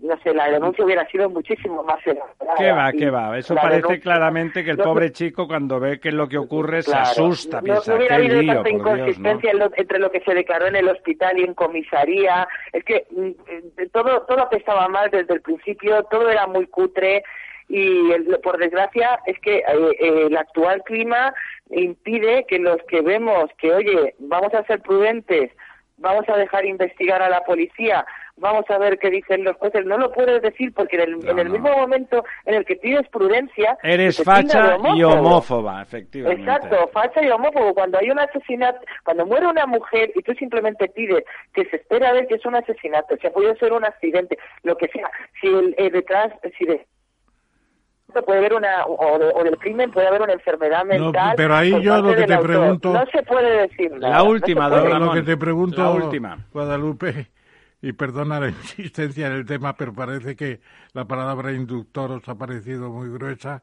no 0.03 0.19
sé, 0.19 0.35
la 0.35 0.51
denuncia 0.51 0.85
hubiera 0.85 1.07
sido 1.07 1.31
muchísimo 1.31 1.83
más 1.85 2.05
elaborada. 2.05 2.55
¿Qué 2.59 2.73
va, 2.73 2.93
qué 2.93 3.09
va? 3.09 3.39
Eso 3.39 3.55
parece 3.55 4.01
claramente 4.01 4.65
que 4.65 4.73
el 4.73 4.79
pobre 4.79 5.13
chico 5.13 5.47
cuando 5.47 5.79
ve 5.79 6.01
que 6.01 6.09
es 6.09 6.15
lo 6.15 6.29
que 6.29 6.39
ocurre 6.39 6.83
se 6.83 6.95
asusta, 6.95 7.59
no, 7.59 7.63
piensa, 7.63 7.93
no 7.93 7.99
hubiera 7.99 8.17
habido 8.17 8.43
tanta 8.45 8.69
inconsistencia 8.69 9.53
entre 9.77 9.99
lo 10.01 10.11
que 10.11 10.21
se 10.21 10.35
declaró 10.35 10.67
en 10.67 10.77
el 10.77 10.89
hospital 10.89 11.39
y 11.39 11.45
en 11.45 11.55
comisaría. 11.55 12.49
Es 12.73 12.85
que 12.85 13.07
mm, 13.11 13.31
eh, 13.47 13.89
todo, 13.93 14.23
todo 14.23 14.49
estaba 14.51 14.89
mal 14.89 15.09
desde 15.11 15.35
el 15.35 15.41
principio, 15.41 16.03
todo 16.11 16.29
era 16.29 16.49
muy 16.49 16.67
cutre 16.67 17.23
y 17.75 18.13
por 18.43 18.59
desgracia 18.59 19.19
es 19.25 19.39
que 19.39 19.57
eh, 19.57 19.65
eh, 19.99 20.27
el 20.27 20.37
actual 20.37 20.83
clima 20.83 21.33
impide 21.71 22.45
que 22.47 22.59
los 22.59 22.77
que 22.87 23.01
vemos 23.01 23.47
que, 23.57 23.73
oye, 23.73 24.15
vamos 24.19 24.53
a 24.53 24.63
ser 24.65 24.83
prudentes, 24.83 25.51
vamos 25.97 26.29
a 26.29 26.37
dejar 26.37 26.67
investigar 26.67 27.23
a 27.23 27.31
la 27.31 27.41
policía, 27.45 28.05
vamos 28.37 28.67
a 28.69 28.77
ver 28.77 28.99
qué 28.99 29.09
dicen 29.09 29.45
los 29.45 29.57
jueces. 29.57 29.87
No 29.87 29.97
lo 29.97 30.13
puedes 30.13 30.43
decir 30.43 30.75
porque 30.75 30.97
en 30.97 31.39
el, 31.39 31.49
mismo 31.49 31.75
momento 31.75 32.23
en 32.45 32.57
el 32.57 32.67
que 32.67 32.77
pides 32.77 33.09
prudencia... 33.09 33.79
Eres 33.83 34.23
facha 34.23 34.77
y 34.95 35.03
homófoba, 35.03 35.81
efectivamente. 35.81 36.43
Exacto, 36.43 36.91
facha 36.93 37.23
y 37.23 37.31
homófobo. 37.31 37.73
Cuando 37.73 37.99
hay 37.99 38.11
un 38.11 38.19
asesinato, 38.19 38.81
cuando 39.03 39.25
muere 39.25 39.47
una 39.47 39.65
mujer 39.65 40.13
y 40.15 40.23
tú 40.23 40.35
simplemente 40.35 40.89
pides 40.89 41.25
que 41.55 41.65
se 41.71 41.77
espera 41.77 42.11
a 42.11 42.13
ver 42.13 42.27
que 42.27 42.35
es 42.35 42.45
un 42.45 42.57
asesinato, 42.57 43.17
si 43.17 43.27
ha 43.27 43.33
podido 43.33 43.57
ser 43.57 43.73
un 43.73 43.87
accidente, 43.87 44.37
lo 44.63 44.77
que 44.77 44.89
sea, 44.89 45.11
si 45.41 45.47
el, 45.47 45.75
detrás, 45.91 46.35
si 46.59 46.67
de, 46.67 46.87
puede 48.21 48.41
haber 48.41 48.55
una 48.55 48.85
o, 48.85 49.43
del 49.43 49.57
crimen 49.57 49.91
puede 49.91 50.09
haber 50.09 50.21
una 50.21 50.35
enfermedad 50.35 50.85
mental. 50.85 51.35
pero 51.37 51.55
ahí 51.55 51.71
yo 51.81 52.03
lo 52.03 52.15
que 52.15 52.27
te 52.27 52.37
pregunto 52.37 52.93
no 52.93 53.07
se 53.07 53.23
puede 53.23 53.69
decir 53.69 53.93
nada. 53.93 54.17
La 54.17 54.23
última, 54.23 54.69
lo 54.69 55.13
que 55.13 55.23
te 55.23 55.37
pregunto, 55.39 55.83
la 55.83 55.91
última. 55.91 56.39
Guadalupe, 56.53 57.31
y 57.81 57.93
perdona 57.93 58.41
la 58.41 58.49
insistencia 58.51 59.27
en 59.29 59.33
el 59.33 59.47
tema, 59.47 59.75
pero 59.75 59.93
parece 59.93 60.37
que 60.37 60.61
la 60.93 61.07
palabra 61.07 61.53
inductor 61.53 62.13
os 62.13 62.29
ha 62.29 62.35
parecido 62.35 62.91
muy 62.91 63.09
gruesa. 63.09 63.63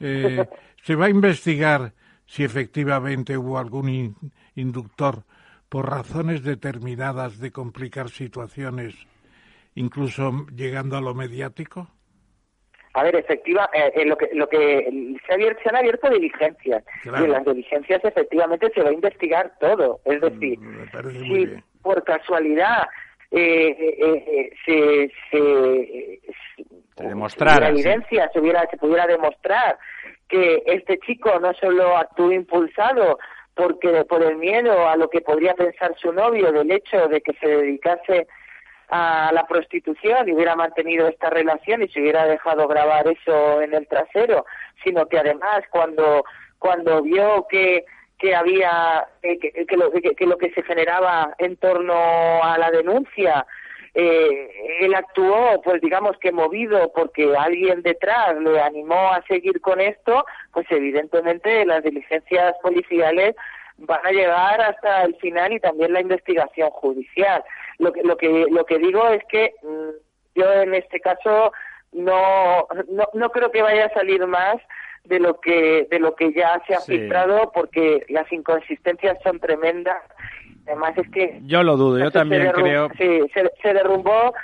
Eh, 0.00 0.44
¿Se 0.82 0.94
va 0.94 1.06
a 1.06 1.10
investigar 1.10 1.92
si 2.26 2.44
efectivamente 2.44 3.36
hubo 3.36 3.58
algún 3.58 4.16
inductor 4.54 5.24
por 5.68 5.90
razones 5.90 6.42
determinadas 6.42 7.38
de 7.38 7.50
complicar 7.50 8.10
situaciones, 8.10 8.94
incluso 9.74 10.46
llegando 10.54 10.96
a 10.96 11.00
lo 11.00 11.14
mediático? 11.14 11.88
A 12.96 13.02
ver, 13.02 13.14
efectiva, 13.14 13.68
eh, 13.74 13.92
eh, 13.94 14.06
lo 14.06 14.16
que, 14.16 14.30
lo 14.32 14.48
que 14.48 15.18
se, 15.28 15.34
se, 15.36 15.68
han 15.68 15.76
abierto 15.76 16.08
diligencias. 16.08 16.82
Y 17.04 17.08
en 17.24 17.30
las 17.30 17.44
diligencias 17.44 18.02
efectivamente 18.02 18.72
se 18.74 18.82
va 18.82 18.88
a 18.88 18.94
investigar 18.94 19.52
todo. 19.60 20.00
Es 20.06 20.18
decir, 20.18 20.58
mm, 20.58 21.10
si 21.20 21.46
por 21.82 22.02
casualidad 22.04 22.88
eh, 23.32 24.50
se, 24.64 25.12
se, 25.30 26.20
demostrara, 27.04 27.68
evidencia, 27.68 28.30
se, 28.32 28.40
hubiera, 28.40 28.66
se 28.70 28.78
pudiera 28.78 29.06
demostrar 29.06 29.76
que 30.26 30.62
este 30.64 30.98
chico 31.00 31.38
no 31.38 31.52
solo 31.52 31.98
actuó 31.98 32.32
impulsado 32.32 33.18
porque 33.54 34.06
por 34.08 34.22
el 34.22 34.38
miedo 34.38 34.88
a 34.88 34.96
lo 34.96 35.10
que 35.10 35.20
podría 35.20 35.52
pensar 35.52 35.94
su 35.98 36.14
novio 36.14 36.50
del 36.50 36.70
hecho 36.70 37.08
de 37.08 37.20
que 37.20 37.34
se 37.34 37.46
dedicase 37.46 38.26
a 38.88 39.30
la 39.32 39.46
prostitución 39.46 40.28
y 40.28 40.32
hubiera 40.32 40.54
mantenido 40.54 41.08
esta 41.08 41.30
relación 41.30 41.82
y 41.82 41.88
se 41.88 42.00
hubiera 42.00 42.26
dejado 42.26 42.68
grabar 42.68 43.08
eso 43.08 43.60
en 43.60 43.74
el 43.74 43.86
trasero, 43.88 44.46
sino 44.84 45.06
que 45.06 45.18
además 45.18 45.62
cuando 45.70 46.24
cuando 46.58 47.02
vio 47.02 47.46
que 47.48 47.84
que 48.18 48.34
había 48.34 49.06
eh, 49.22 49.38
que, 49.38 49.76
lo, 49.76 49.90
que, 49.90 50.26
lo 50.26 50.38
que 50.38 50.50
se 50.52 50.62
generaba 50.62 51.34
en 51.38 51.56
torno 51.56 52.42
a 52.42 52.56
la 52.58 52.70
denuncia 52.70 53.46
eh, 53.98 54.50
él 54.82 54.94
actuó, 54.94 55.62
pues 55.62 55.80
digamos 55.80 56.18
que 56.18 56.30
movido 56.30 56.92
porque 56.94 57.34
alguien 57.34 57.80
detrás 57.80 58.38
le 58.38 58.60
animó 58.60 59.10
a 59.10 59.22
seguir 59.26 59.58
con 59.62 59.80
esto, 59.80 60.26
pues 60.52 60.66
evidentemente 60.68 61.64
las 61.64 61.82
diligencias 61.82 62.54
policiales 62.62 63.34
van 63.78 64.06
a 64.06 64.10
llegar 64.10 64.60
hasta 64.60 65.04
el 65.04 65.16
final 65.16 65.54
y 65.54 65.60
también 65.60 65.94
la 65.94 66.02
investigación 66.02 66.68
judicial. 66.72 67.42
Lo 67.78 67.92
que, 67.92 68.02
lo 68.02 68.16
que, 68.16 68.46
lo 68.50 68.64
que 68.64 68.78
digo 68.78 69.06
es 69.08 69.22
que 69.28 69.54
mm, 69.62 70.38
yo 70.38 70.52
en 70.52 70.74
este 70.74 71.00
caso 71.00 71.52
no, 71.92 72.66
no, 72.88 73.04
no 73.12 73.30
creo 73.30 73.50
que 73.50 73.62
vaya 73.62 73.86
a 73.86 73.94
salir 73.94 74.26
más 74.26 74.56
de 75.04 75.20
lo 75.20 75.40
que 75.40 75.86
de 75.90 76.00
lo 76.00 76.16
que 76.16 76.32
ya 76.32 76.60
se 76.66 76.74
ha 76.74 76.80
filtrado 76.80 77.52
porque 77.54 78.04
las 78.08 78.30
inconsistencias 78.32 79.18
son 79.22 79.38
tremendas 79.38 80.02
Además 80.66 80.98
es 80.98 81.08
que... 81.10 81.40
Yo 81.44 81.62
lo 81.62 81.76
dudo, 81.76 81.98
yo 81.98 82.10
también 82.10 82.50
creo... 82.52 82.88
Sí, 82.98 83.20
se, 83.62 83.72
derrumbó 83.72 84.34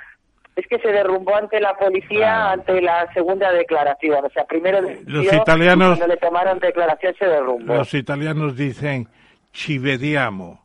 es 0.54 0.66
que 0.66 0.78
se 0.78 0.88
derrumbó 0.88 1.34
ante 1.34 1.60
la 1.60 1.76
policía 1.76 2.52
ante 2.52 2.80
la 2.80 3.10
segunda 3.12 3.50
declaración. 3.52 4.24
O 4.24 4.30
sea, 4.30 4.44
primero 4.44 4.80
los 5.06 5.32
italianos, 5.32 5.98
cuando 5.98 6.14
le 6.14 6.20
tomaron 6.20 6.58
declaración 6.58 7.14
se 7.18 7.26
derrumbó. 7.26 7.74
Los 7.74 7.94
italianos 7.94 8.56
dicen 8.56 9.08
ci 9.52 9.78
vediamo. 9.78 10.61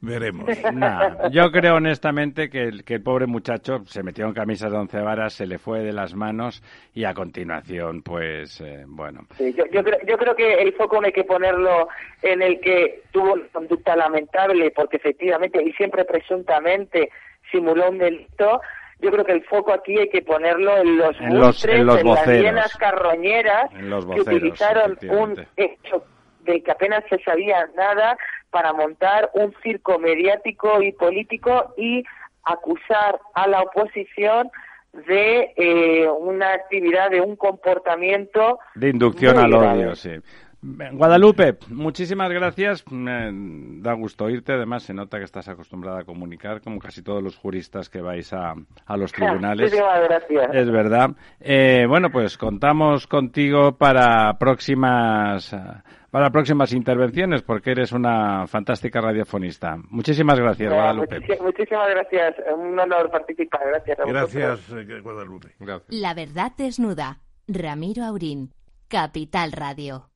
Veremos. 0.00 0.44
yo 1.30 1.50
creo 1.50 1.76
honestamente 1.76 2.50
que 2.50 2.62
el, 2.62 2.84
que 2.84 2.94
el 2.94 3.02
pobre 3.02 3.26
muchacho 3.26 3.84
se 3.86 4.02
metió 4.02 4.26
en 4.26 4.34
camisas 4.34 4.70
de 4.70 4.78
once 4.78 5.00
varas, 5.00 5.32
se 5.32 5.46
le 5.46 5.58
fue 5.58 5.80
de 5.80 5.92
las 5.92 6.14
manos 6.14 6.62
y 6.94 7.04
a 7.04 7.14
continuación, 7.14 8.02
pues, 8.02 8.60
eh, 8.60 8.84
bueno. 8.86 9.22
yo, 9.38 9.64
yo, 9.72 9.82
creo, 9.82 9.98
yo 10.06 10.18
creo 10.18 10.36
que 10.36 10.54
el 10.54 10.74
foco 10.74 11.00
no 11.00 11.06
hay 11.06 11.12
que 11.12 11.24
ponerlo 11.24 11.88
en 12.22 12.42
el 12.42 12.60
que 12.60 13.02
tuvo 13.10 13.32
una 13.32 13.48
conducta 13.52 13.96
lamentable, 13.96 14.70
porque 14.70 14.98
efectivamente 14.98 15.62
y 15.62 15.72
siempre 15.72 16.04
presuntamente 16.04 17.10
simuló 17.50 17.90
un 17.90 17.98
delito. 17.98 18.60
Yo 18.98 19.10
creo 19.10 19.24
que 19.24 19.32
el 19.32 19.44
foco 19.44 19.72
aquí 19.72 19.98
hay 19.98 20.08
que 20.08 20.22
ponerlo 20.22 20.78
en 20.78 20.96
los 20.96 21.20
en, 21.20 21.38
los, 21.38 21.64
en, 21.66 21.84
los 21.84 22.02
las 22.02 22.26
llenas 22.26 22.74
carroñeras 22.76 23.70
que 23.70 24.20
utilizaron 24.20 24.98
un 25.10 25.46
hecho 25.56 26.04
de 26.44 26.62
que 26.62 26.70
apenas 26.70 27.04
se 27.10 27.18
sabía 27.18 27.68
nada 27.76 28.16
para 28.56 28.72
montar 28.72 29.30
un 29.34 29.54
circo 29.62 29.98
mediático 29.98 30.80
y 30.80 30.90
político 30.90 31.74
y 31.76 32.02
acusar 32.42 33.20
a 33.34 33.46
la 33.46 33.60
oposición 33.60 34.50
de 35.06 35.52
eh, 35.56 36.08
una 36.08 36.54
actividad, 36.54 37.10
de 37.10 37.20
un 37.20 37.36
comportamiento. 37.36 38.58
De 38.74 38.88
inducción 38.88 39.36
al 39.36 39.52
odio, 39.52 39.94
sí. 39.94 40.12
Guadalupe, 40.92 41.58
muchísimas 41.68 42.30
gracias. 42.30 42.84
Me 42.90 43.30
da 43.80 43.92
gusto 43.92 44.24
oírte. 44.24 44.52
Además, 44.52 44.82
se 44.82 44.94
nota 44.94 45.18
que 45.18 45.24
estás 45.24 45.48
acostumbrada 45.48 46.00
a 46.00 46.04
comunicar, 46.04 46.60
como 46.60 46.78
casi 46.78 47.02
todos 47.02 47.22
los 47.22 47.36
juristas 47.36 47.88
que 47.88 48.00
vais 48.00 48.32
a, 48.32 48.54
a 48.86 48.96
los 48.96 49.12
tribunales. 49.12 49.72
gracias. 49.72 50.50
Es 50.54 50.70
verdad. 50.70 51.10
Eh, 51.40 51.86
bueno, 51.88 52.10
pues 52.10 52.36
contamos 52.36 53.06
contigo 53.06 53.76
para 53.76 54.38
próximas 54.38 55.54
para 56.10 56.30
próximas 56.30 56.72
intervenciones, 56.72 57.42
porque 57.42 57.72
eres 57.72 57.92
una 57.92 58.46
fantástica 58.46 59.00
radiofonista. 59.02 59.76
Muchísimas 59.90 60.38
gracias, 60.40 60.72
Guadalupe. 60.72 61.20
muchísimas 61.42 61.90
gracias. 61.90 62.34
Un 62.56 62.78
honor 62.78 63.10
participar. 63.10 63.60
Gracias. 63.66 63.98
gracias, 64.06 64.72
eh, 64.72 65.00
Guadalupe. 65.02 65.48
La 65.88 66.14
verdad 66.14 66.52
desnuda. 66.56 67.18
Ramiro 67.48 68.04
Aurín. 68.04 68.50
Capital 68.88 69.52
Radio. 69.52 70.15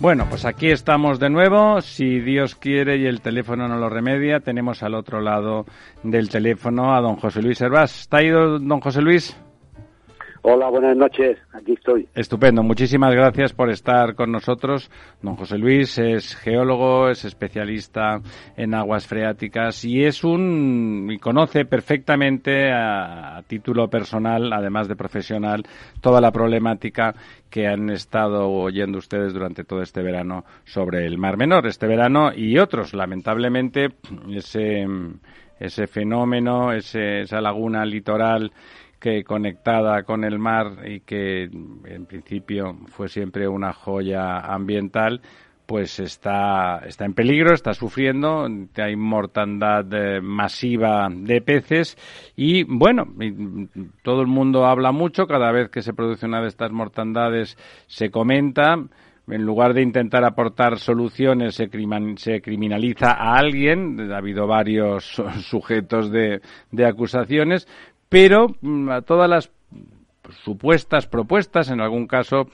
Bueno, 0.00 0.24
pues 0.30 0.46
aquí 0.46 0.70
estamos 0.70 1.20
de 1.20 1.28
nuevo. 1.28 1.82
Si 1.82 2.20
Dios 2.20 2.54
quiere 2.54 2.96
y 2.96 3.04
el 3.04 3.20
teléfono 3.20 3.68
no 3.68 3.76
lo 3.76 3.90
remedia, 3.90 4.40
tenemos 4.40 4.82
al 4.82 4.94
otro 4.94 5.20
lado 5.20 5.66
del 6.02 6.30
teléfono 6.30 6.94
a 6.94 7.02
don 7.02 7.16
José 7.16 7.42
Luis 7.42 7.60
Hervás. 7.60 8.00
¿Está 8.00 8.22
ido 8.22 8.58
don 8.58 8.80
José 8.80 9.02
Luis? 9.02 9.36
Hola, 10.42 10.70
buenas 10.70 10.96
noches. 10.96 11.38
Aquí 11.52 11.72
estoy. 11.72 12.08
Estupendo. 12.14 12.62
Muchísimas 12.62 13.14
gracias 13.14 13.52
por 13.52 13.68
estar 13.68 14.14
con 14.14 14.32
nosotros. 14.32 14.90
Don 15.20 15.36
José 15.36 15.58
Luis 15.58 15.98
es 15.98 16.34
geólogo, 16.34 17.10
es 17.10 17.26
especialista 17.26 18.22
en 18.56 18.72
aguas 18.72 19.06
freáticas 19.06 19.84
y 19.84 20.02
es 20.04 20.24
un 20.24 21.08
y 21.10 21.18
conoce 21.18 21.66
perfectamente 21.66 22.72
a, 22.72 23.42
título 23.46 23.88
personal, 23.88 24.50
además 24.52 24.88
de 24.88 24.96
profesional, 24.96 25.62
toda 26.00 26.22
la 26.22 26.32
problemática 26.32 27.14
que 27.50 27.66
han 27.66 27.90
estado 27.90 28.48
oyendo 28.48 28.96
ustedes 28.96 29.34
durante 29.34 29.64
todo 29.64 29.82
este 29.82 30.00
verano 30.02 30.44
sobre 30.64 31.04
el 31.04 31.18
Mar 31.18 31.36
Menor, 31.36 31.66
este 31.66 31.86
verano 31.86 32.32
y 32.34 32.56
otros. 32.56 32.94
Lamentablemente, 32.94 33.88
ese 34.32 34.86
ese 35.58 35.86
fenómeno, 35.86 36.72
ese, 36.72 37.20
esa 37.20 37.42
laguna 37.42 37.84
litoral 37.84 38.50
que 39.00 39.24
conectada 39.24 40.02
con 40.02 40.24
el 40.24 40.38
mar 40.38 40.86
y 40.86 41.00
que 41.00 41.44
en 41.44 42.06
principio 42.06 42.76
fue 42.86 43.08
siempre 43.08 43.48
una 43.48 43.72
joya 43.72 44.38
ambiental, 44.38 45.22
pues 45.70 46.00
está, 46.00 46.78
está 46.84 47.04
en 47.04 47.14
peligro, 47.14 47.54
está 47.54 47.74
sufriendo, 47.74 48.46
hay 48.76 48.96
mortandad 48.96 49.86
eh, 49.94 50.20
masiva 50.20 51.08
de 51.10 51.40
peces. 51.40 51.96
Y 52.34 52.64
bueno, 52.64 53.04
todo 54.02 54.20
el 54.20 54.26
mundo 54.26 54.66
habla 54.66 54.90
mucho, 54.90 55.28
cada 55.28 55.52
vez 55.52 55.70
que 55.70 55.80
se 55.80 55.94
produce 55.94 56.26
una 56.26 56.42
de 56.42 56.48
estas 56.48 56.72
mortandades 56.72 57.56
se 57.86 58.10
comenta, 58.10 58.78
en 59.28 59.42
lugar 59.44 59.72
de 59.74 59.82
intentar 59.82 60.24
aportar 60.24 60.78
soluciones, 60.80 61.54
se, 61.54 61.70
se 62.16 62.40
criminaliza 62.40 63.12
a 63.12 63.38
alguien. 63.38 64.10
Ha 64.10 64.16
habido 64.16 64.48
varios 64.48 65.04
sujetos 65.42 66.10
de, 66.10 66.40
de 66.72 66.84
acusaciones, 66.84 67.68
pero 68.10 68.48
mm, 68.60 68.90
a 68.90 69.00
todas 69.00 69.30
las 69.30 69.50
supuestas 70.44 71.06
propuestas, 71.06 71.70
en 71.70 71.80
algún 71.80 72.06
caso 72.06 72.48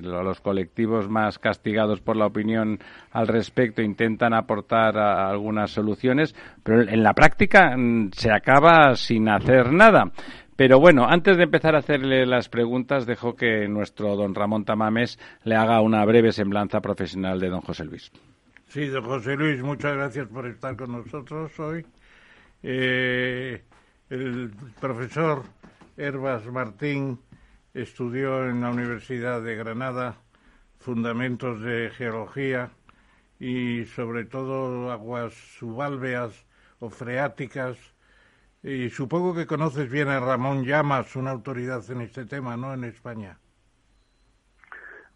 los 0.00 0.40
colectivos 0.40 1.08
más 1.08 1.38
castigados 1.38 2.00
por 2.00 2.16
la 2.16 2.26
opinión 2.26 2.78
al 3.10 3.28
respecto 3.28 3.82
intentan 3.82 4.32
aportar 4.32 4.96
algunas 4.96 5.70
soluciones, 5.70 6.34
pero 6.62 6.82
en 6.82 7.02
la 7.02 7.12
práctica 7.12 7.76
mm, 7.76 8.10
se 8.12 8.32
acaba 8.32 8.94
sin 8.96 9.28
hacer 9.28 9.72
nada. 9.72 10.10
Pero 10.56 10.78
bueno, 10.78 11.06
antes 11.08 11.36
de 11.36 11.44
empezar 11.44 11.74
a 11.74 11.78
hacerle 11.78 12.24
las 12.26 12.48
preguntas, 12.48 13.06
dejo 13.06 13.34
que 13.34 13.66
nuestro 13.68 14.14
don 14.16 14.34
Ramón 14.34 14.64
Tamames 14.64 15.18
le 15.44 15.56
haga 15.56 15.80
una 15.80 16.04
breve 16.04 16.30
semblanza 16.30 16.80
profesional 16.80 17.40
de 17.40 17.48
don 17.48 17.62
José 17.62 17.84
Luis. 17.84 18.12
Sí, 18.66 18.86
don 18.86 19.04
José 19.04 19.34
Luis, 19.36 19.62
muchas 19.62 19.94
gracias 19.94 20.28
por 20.28 20.46
estar 20.46 20.76
con 20.76 20.92
nosotros 20.92 21.58
hoy. 21.58 21.84
Eh, 22.62 23.62
el 24.12 24.50
profesor 24.78 25.42
Herbas 25.96 26.44
Martín 26.44 27.18
estudió 27.72 28.46
en 28.46 28.60
la 28.60 28.68
Universidad 28.68 29.40
de 29.40 29.56
Granada 29.56 30.16
fundamentos 30.78 31.62
de 31.62 31.88
geología 31.88 32.68
y 33.40 33.86
sobre 33.86 34.26
todo 34.26 34.92
aguas 34.92 35.32
subalveas 35.32 36.44
o 36.80 36.90
freáticas. 36.90 37.78
Y 38.62 38.90
supongo 38.90 39.34
que 39.34 39.46
conoces 39.46 39.90
bien 39.90 40.08
a 40.08 40.20
Ramón 40.20 40.66
Llamas, 40.66 41.16
una 41.16 41.30
autoridad 41.30 41.82
en 41.90 42.02
este 42.02 42.26
tema, 42.26 42.54
¿no? 42.58 42.74
En 42.74 42.84
España. 42.84 43.38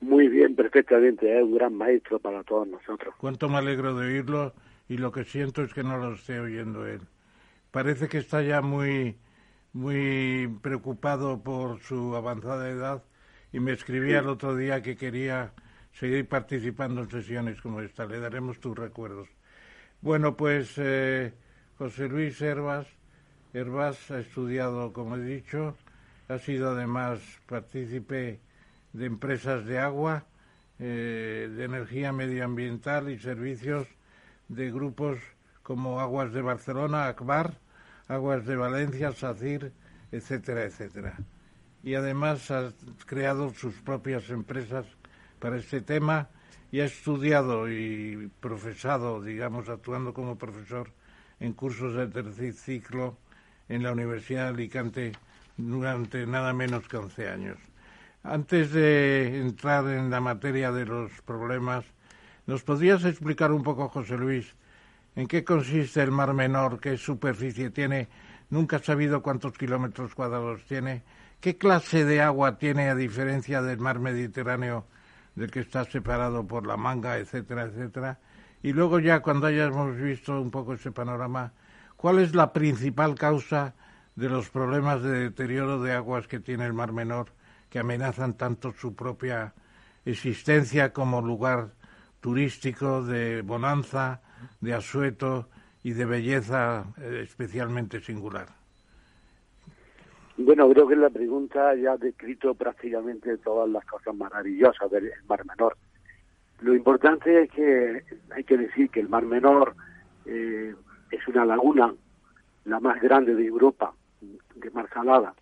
Muy 0.00 0.28
bien, 0.28 0.56
perfectamente. 0.56 1.36
Es 1.36 1.44
un 1.44 1.54
gran 1.54 1.74
maestro 1.74 2.18
para 2.18 2.42
todos 2.44 2.66
nosotros. 2.66 3.14
Cuánto 3.18 3.50
me 3.50 3.58
alegro 3.58 3.94
de 3.94 4.06
oírlo 4.06 4.54
y 4.88 4.96
lo 4.96 5.12
que 5.12 5.24
siento 5.24 5.62
es 5.62 5.74
que 5.74 5.82
no 5.82 5.98
lo 5.98 6.14
esté 6.14 6.40
oyendo 6.40 6.86
él. 6.86 7.02
Parece 7.76 8.08
que 8.08 8.16
está 8.16 8.40
ya 8.40 8.62
muy 8.62 9.18
muy 9.74 10.48
preocupado 10.62 11.42
por 11.42 11.78
su 11.80 12.16
avanzada 12.16 12.70
edad 12.70 13.02
y 13.52 13.60
me 13.60 13.72
escribía 13.72 14.20
el 14.20 14.30
otro 14.30 14.56
día 14.56 14.82
que 14.82 14.96
quería 14.96 15.52
seguir 15.92 16.26
participando 16.26 17.02
en 17.02 17.10
sesiones 17.10 17.60
como 17.60 17.82
esta. 17.82 18.06
Le 18.06 18.18
daremos 18.18 18.60
tus 18.60 18.74
recuerdos. 18.78 19.28
Bueno, 20.00 20.38
pues 20.38 20.72
eh, 20.78 21.34
José 21.76 22.08
Luis 22.08 22.40
Herbas, 22.40 22.86
Herbas 23.52 24.10
ha 24.10 24.20
estudiado, 24.20 24.94
como 24.94 25.16
he 25.16 25.22
dicho, 25.22 25.76
ha 26.28 26.38
sido 26.38 26.70
además 26.70 27.20
partícipe 27.44 28.40
de 28.94 29.04
empresas 29.04 29.66
de 29.66 29.80
agua, 29.80 30.24
eh, 30.78 31.52
de 31.54 31.64
energía 31.64 32.10
medioambiental 32.10 33.10
y 33.10 33.18
servicios 33.18 33.86
de 34.48 34.70
grupos 34.70 35.18
como 35.62 36.00
Aguas 36.00 36.32
de 36.32 36.40
Barcelona, 36.40 37.08
ACBAR, 37.08 37.65
Aguas 38.08 38.46
de 38.46 38.56
Valencia, 38.56 39.12
SACIR, 39.12 39.72
etcétera, 40.12 40.64
etcétera. 40.64 41.16
Y 41.82 41.94
además 41.94 42.50
ha 42.50 42.72
creado 43.06 43.52
sus 43.54 43.74
propias 43.80 44.30
empresas 44.30 44.86
para 45.38 45.56
este 45.56 45.80
tema 45.80 46.28
y 46.70 46.80
ha 46.80 46.84
estudiado 46.84 47.70
y 47.70 48.30
profesado, 48.40 49.22
digamos, 49.22 49.68
actuando 49.68 50.12
como 50.12 50.36
profesor 50.36 50.90
en 51.40 51.52
cursos 51.52 51.94
de 51.94 52.06
tercer 52.08 52.52
ciclo 52.54 53.16
en 53.68 53.82
la 53.82 53.92
Universidad 53.92 54.44
de 54.44 54.48
Alicante 54.48 55.12
durante 55.56 56.26
nada 56.26 56.52
menos 56.52 56.88
que 56.88 56.96
11 56.96 57.28
años. 57.28 57.58
Antes 58.22 58.72
de 58.72 59.40
entrar 59.40 59.86
en 59.88 60.10
la 60.10 60.20
materia 60.20 60.72
de 60.72 60.84
los 60.84 61.12
problemas, 61.22 61.84
¿nos 62.46 62.62
podrías 62.62 63.04
explicar 63.04 63.52
un 63.52 63.62
poco, 63.62 63.88
José 63.88 64.16
Luis, 64.16 64.54
¿En 65.16 65.26
qué 65.26 65.44
consiste 65.44 66.02
el 66.02 66.10
Mar 66.10 66.34
Menor? 66.34 66.78
¿Qué 66.78 66.98
superficie 66.98 67.70
tiene? 67.70 68.08
Nunca 68.50 68.76
he 68.76 68.80
sabido 68.80 69.22
cuántos 69.22 69.56
kilómetros 69.56 70.14
cuadrados 70.14 70.62
tiene. 70.66 71.04
¿Qué 71.40 71.56
clase 71.56 72.04
de 72.04 72.20
agua 72.20 72.58
tiene 72.58 72.90
a 72.90 72.94
diferencia 72.94 73.62
del 73.62 73.78
mar 73.78 73.98
Mediterráneo, 73.98 74.84
del 75.34 75.50
que 75.50 75.60
está 75.60 75.84
separado 75.86 76.46
por 76.46 76.66
la 76.66 76.76
manga, 76.76 77.16
etcétera, 77.16 77.62
etcétera? 77.62 78.18
Y 78.62 78.74
luego 78.74 78.98
ya 78.98 79.20
cuando 79.20 79.46
hayamos 79.46 79.96
visto 79.96 80.38
un 80.38 80.50
poco 80.50 80.74
ese 80.74 80.92
panorama, 80.92 81.54
¿cuál 81.96 82.18
es 82.18 82.34
la 82.34 82.52
principal 82.52 83.14
causa 83.14 83.74
de 84.16 84.28
los 84.28 84.50
problemas 84.50 85.02
de 85.02 85.12
deterioro 85.18 85.80
de 85.80 85.94
aguas 85.94 86.28
que 86.28 86.40
tiene 86.40 86.66
el 86.66 86.74
Mar 86.74 86.92
Menor, 86.92 87.32
que 87.70 87.78
amenazan 87.78 88.34
tanto 88.34 88.70
su 88.72 88.94
propia 88.94 89.54
existencia 90.04 90.92
como 90.92 91.22
lugar 91.22 91.70
turístico 92.20 93.02
de 93.02 93.40
bonanza, 93.40 94.20
de 94.60 94.74
asueto 94.74 95.48
y 95.82 95.92
de 95.92 96.04
belleza 96.04 96.86
eh, 97.00 97.20
especialmente 97.22 98.00
singular? 98.00 98.48
Bueno, 100.38 100.68
creo 100.68 100.86
que 100.86 100.96
la 100.96 101.08
pregunta 101.10 101.74
ya 101.74 101.92
ha 101.92 101.96
descrito 101.96 102.54
prácticamente 102.54 103.38
todas 103.38 103.68
las 103.70 103.84
cosas 103.86 104.14
maravillosas 104.14 104.90
del 104.90 105.10
Mar 105.28 105.44
Menor. 105.46 105.76
Lo 106.60 106.74
importante 106.74 107.42
es 107.42 107.50
que 107.50 108.02
hay 108.34 108.44
que 108.44 108.56
decir 108.58 108.90
que 108.90 109.00
el 109.00 109.08
Mar 109.08 109.24
Menor 109.24 109.74
eh, 110.26 110.74
es 111.10 111.28
una 111.28 111.44
laguna, 111.44 111.94
la 112.64 112.80
más 112.80 113.00
grande 113.00 113.34
de 113.34 113.46
Europa, 113.46 113.94
de 114.20 114.70
mar 114.70 114.88
salada, 114.92 115.34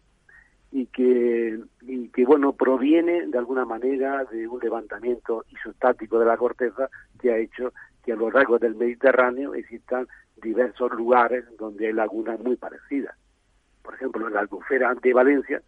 y 0.70 0.86
que, 0.86 1.58
y 1.82 2.08
que 2.08 2.24
bueno, 2.24 2.52
proviene 2.52 3.26
de 3.26 3.38
alguna 3.38 3.64
manera 3.64 4.24
de 4.24 4.46
un 4.46 4.60
levantamiento 4.60 5.44
isostático 5.50 6.18
de 6.18 6.26
la 6.26 6.36
corteza 6.36 6.88
que 7.20 7.32
ha 7.32 7.38
hecho 7.38 7.72
que 8.04 8.12
a 8.12 8.16
lo 8.16 8.30
largo 8.30 8.58
del 8.58 8.74
Mediterráneo 8.74 9.54
existan 9.54 10.06
diversos 10.36 10.92
lugares 10.92 11.44
donde 11.58 11.86
hay 11.86 11.92
lagunas 11.92 12.38
muy 12.40 12.56
parecidas. 12.56 13.16
Por 13.82 13.94
ejemplo, 13.94 14.28
la 14.28 14.40
albufera 14.40 14.94
de 14.94 15.12
Valencia 15.12 15.62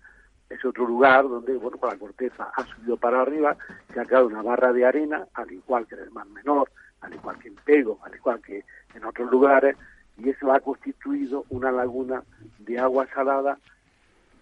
es 0.48 0.64
otro 0.64 0.86
lugar 0.86 1.28
donde, 1.28 1.56
bueno, 1.56 1.78
la 1.82 1.98
corteza 1.98 2.50
ha 2.54 2.64
subido 2.64 2.96
para 2.96 3.22
arriba, 3.22 3.56
se 3.92 4.00
ha 4.00 4.04
creado 4.04 4.26
una 4.26 4.42
barra 4.42 4.72
de 4.72 4.84
arena, 4.84 5.26
al 5.34 5.50
igual 5.50 5.86
que 5.86 5.96
en 5.96 6.02
el 6.02 6.10
Mar 6.10 6.26
Menor, 6.26 6.70
al 7.00 7.14
igual 7.14 7.38
que 7.38 7.48
en 7.48 7.56
Pego, 7.56 7.98
al 8.02 8.14
igual 8.14 8.40
que 8.40 8.64
en 8.94 9.04
otros 9.04 9.30
lugares, 9.30 9.76
y 10.18 10.30
eso 10.30 10.52
ha 10.52 10.60
constituido 10.60 11.44
una 11.50 11.70
laguna 11.70 12.22
de 12.58 12.78
agua 12.78 13.06
salada 13.12 13.58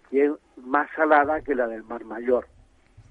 que 0.09 0.25
es 0.25 0.31
más 0.57 0.87
salada 0.95 1.41
que 1.41 1.55
la 1.55 1.67
del 1.67 1.83
Mar 1.83 2.05
Mayor. 2.05 2.47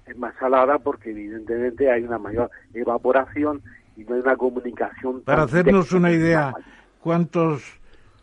Es 0.05 0.17
más 0.17 0.35
salada 0.37 0.79
porque 0.79 1.11
evidentemente 1.11 1.91
hay 1.91 2.03
una 2.03 2.17
mayor 2.17 2.49
evaporación 2.73 3.61
y 3.95 4.03
no 4.03 4.15
hay 4.15 4.21
una 4.21 4.35
comunicación. 4.35 5.21
Para 5.21 5.43
hacernos 5.43 5.91
una 5.91 6.11
idea, 6.11 6.53
¿cuántos 6.99 7.63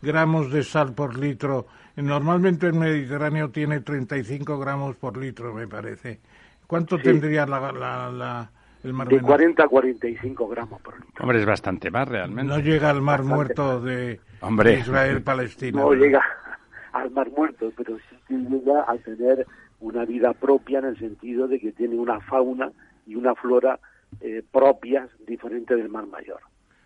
gramos 0.01 0.51
de 0.51 0.63
sal 0.63 0.93
por 0.93 1.17
litro? 1.17 1.67
Normalmente 1.95 2.67
el 2.67 2.73
Mediterráneo 2.73 3.49
tiene 3.49 3.79
35 3.81 4.57
gramos 4.57 4.95
por 4.95 5.17
litro, 5.17 5.53
me 5.53 5.67
parece. 5.67 6.19
¿Cuánto 6.65 6.97
tendría 6.97 7.45
la, 7.45 7.71
la, 7.71 8.49
el 8.83 8.93
mar 8.93 9.07
De 9.07 9.21
40 9.21 9.63
a 9.63 9.67
45 9.67 10.47
gramos 10.47 10.81
por 10.81 10.95
litro. 10.95 11.23
Hombre, 11.23 11.39
es 11.39 11.45
bastante 11.45 11.91
más 11.91 12.07
realmente. 12.07 12.51
No 12.51 12.59
llega 12.59 12.89
al 12.89 13.01
mar 13.01 13.23
muerto 13.23 13.79
de, 13.79 14.19
Israel-Palestina. 14.79 15.81
No 15.81 15.93
llega 15.93 16.23
al 16.93 17.11
mar 17.11 17.29
muerto, 17.29 17.71
pero 17.77 17.97
sí 17.97 18.15
que 18.27 18.35
llega 18.35 18.85
a 18.87 18.97
tener 18.97 19.45
una 19.79 20.05
vida 20.05 20.33
propia 20.33 20.79
en 20.79 20.85
el 20.85 20.97
sentido 20.97 21.47
de 21.47 21.59
que 21.59 21.71
tiene 21.73 21.95
una 21.95 22.19
fauna 22.21 22.71
y 23.05 23.15
una 23.15 23.35
flora 23.35 23.79
eh, 24.21 24.43
propias 24.51 25.09
diferentes 25.25 25.77
del 25.77 25.89
Mar 25.89 26.07
Mayor. 26.07 26.39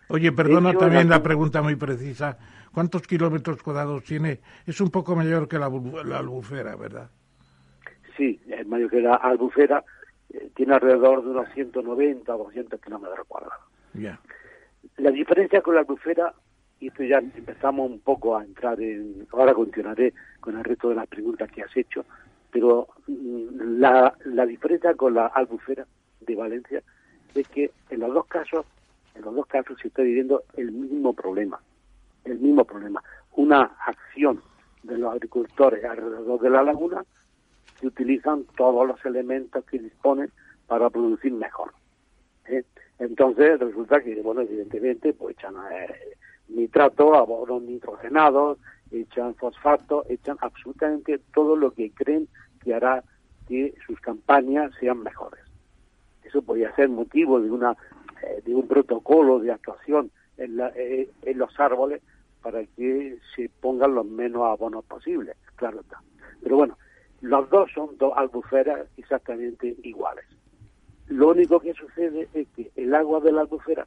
Oye, 0.08 0.32
perdona 0.32 0.72
también 0.72 1.08
la... 1.08 1.22
pregunta 1.22 1.62
muy 1.62 1.76
precisa. 1.76 2.38
¿Cuántos 2.72 3.02
kilómetros 3.06 3.62
cuadrados 3.62 4.04
tiene? 4.04 4.40
Es 4.66 4.80
un 4.80 4.90
poco 4.90 5.14
mayor 5.14 5.48
que 5.48 5.58
la, 5.58 5.66
albufera, 5.66 6.76
¿verdad? 6.76 7.10
Sí, 8.16 8.40
es 8.48 8.66
mayor 8.66 8.90
que 8.90 9.00
la 9.00 9.14
albufera. 9.14 9.84
Eh, 10.30 10.50
tiene 10.54 10.74
alrededor 10.74 11.24
de 11.24 11.30
unos 11.30 11.48
190 11.54 12.34
o 12.34 12.44
200 12.44 12.80
kilómetros 12.80 13.26
cuadrados. 13.26 13.64
Ya. 13.94 14.20
La 14.98 15.10
diferencia 15.10 15.62
con 15.62 15.74
la 15.74 15.80
albufera, 15.80 16.34
y 16.80 16.88
esto 16.88 17.02
ya 17.02 17.18
empezamos 17.18 17.90
un 17.90 18.00
poco 18.00 18.36
a 18.36 18.44
entrar 18.44 18.80
en... 18.80 19.26
Ahora 19.32 19.54
continuaré 19.54 20.12
con 20.40 20.56
el 20.56 20.64
resto 20.64 20.90
de 20.90 20.96
las 20.96 21.06
preguntas 21.06 21.50
que 21.50 21.62
has 21.62 21.76
hecho, 21.76 22.04
pero 22.50 22.88
mm, 23.06 23.78
la, 23.78 24.14
la 24.24 24.46
diferencia 24.46 24.94
con 24.94 25.14
la 25.14 25.26
albufera 25.26 25.86
de 26.20 26.34
Valencia 26.34 26.82
es 27.34 27.48
que 27.48 27.70
en 27.90 28.00
los 28.00 28.12
dos 28.14 28.26
casos, 28.26 28.66
en 29.14 29.22
los 29.22 29.34
dos 29.34 29.46
casos 29.46 29.78
se 29.80 29.88
está 29.88 30.02
viviendo 30.02 30.42
el 30.56 30.72
mismo 30.72 31.12
problema, 31.12 31.60
el 32.24 32.38
mismo 32.38 32.64
problema. 32.64 33.02
Una 33.32 33.62
acción 33.86 34.40
de 34.82 34.98
los 34.98 35.12
agricultores 35.12 35.84
alrededor 35.84 36.40
de 36.40 36.50
la 36.50 36.62
laguna 36.62 37.04
que 37.80 37.86
utilizan 37.86 38.44
todos 38.56 38.86
los 38.86 39.04
elementos 39.04 39.64
que 39.64 39.78
disponen 39.78 40.30
para 40.66 40.90
producir 40.90 41.32
mejor. 41.32 41.72
¿eh? 42.46 42.64
Entonces 42.98 43.58
resulta 43.60 44.00
que, 44.00 44.20
bueno, 44.22 44.40
evidentemente, 44.40 45.12
pues 45.12 45.36
echan 45.36 45.54
eh, 45.70 46.16
nitrato, 46.48 47.14
abonos 47.14 47.62
nitrogenados, 47.62 48.58
echan 48.90 49.34
fosfato, 49.36 50.04
echan 50.08 50.36
absolutamente 50.40 51.20
todo 51.32 51.54
lo 51.54 51.70
que 51.72 51.90
creen 51.92 52.28
que 52.62 52.74
hará 52.74 53.04
que 53.46 53.74
sus 53.86 54.00
campañas 54.00 54.72
sean 54.80 55.02
mejores 55.02 55.47
eso 56.28 56.42
podría 56.42 56.74
ser 56.74 56.88
motivo 56.88 57.40
de 57.40 57.50
una 57.50 57.76
eh, 58.22 58.42
de 58.44 58.54
un 58.54 58.66
protocolo 58.66 59.38
de 59.38 59.52
actuación 59.52 60.10
en, 60.36 60.60
eh, 60.76 61.08
en 61.22 61.38
los 61.38 61.58
árboles 61.58 62.02
para 62.42 62.64
que 62.64 63.18
se 63.34 63.48
pongan 63.60 63.94
los 63.94 64.06
menos 64.06 64.42
abonos 64.44 64.84
posibles, 64.84 65.36
claro 65.56 65.80
está. 65.80 66.00
Pero 66.42 66.56
bueno, 66.56 66.76
Los 67.20 67.50
dos 67.50 67.70
son 67.74 67.98
dos 67.98 68.12
albuferas 68.16 68.86
exactamente 68.96 69.74
iguales. 69.82 70.24
Lo 71.08 71.30
único 71.30 71.58
que 71.58 71.74
sucede 71.74 72.28
es 72.32 72.46
que 72.54 72.70
el 72.76 72.94
agua 72.94 73.20
de 73.20 73.32
la 73.32 73.40
albufera 73.40 73.86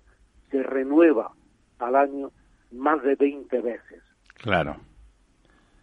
se 0.50 0.62
renueva 0.64 1.32
al 1.80 1.96
año 1.96 2.32
más 2.72 3.02
de 3.04 3.16
20 3.16 3.62
veces. 3.62 4.04
Claro. 4.36 4.76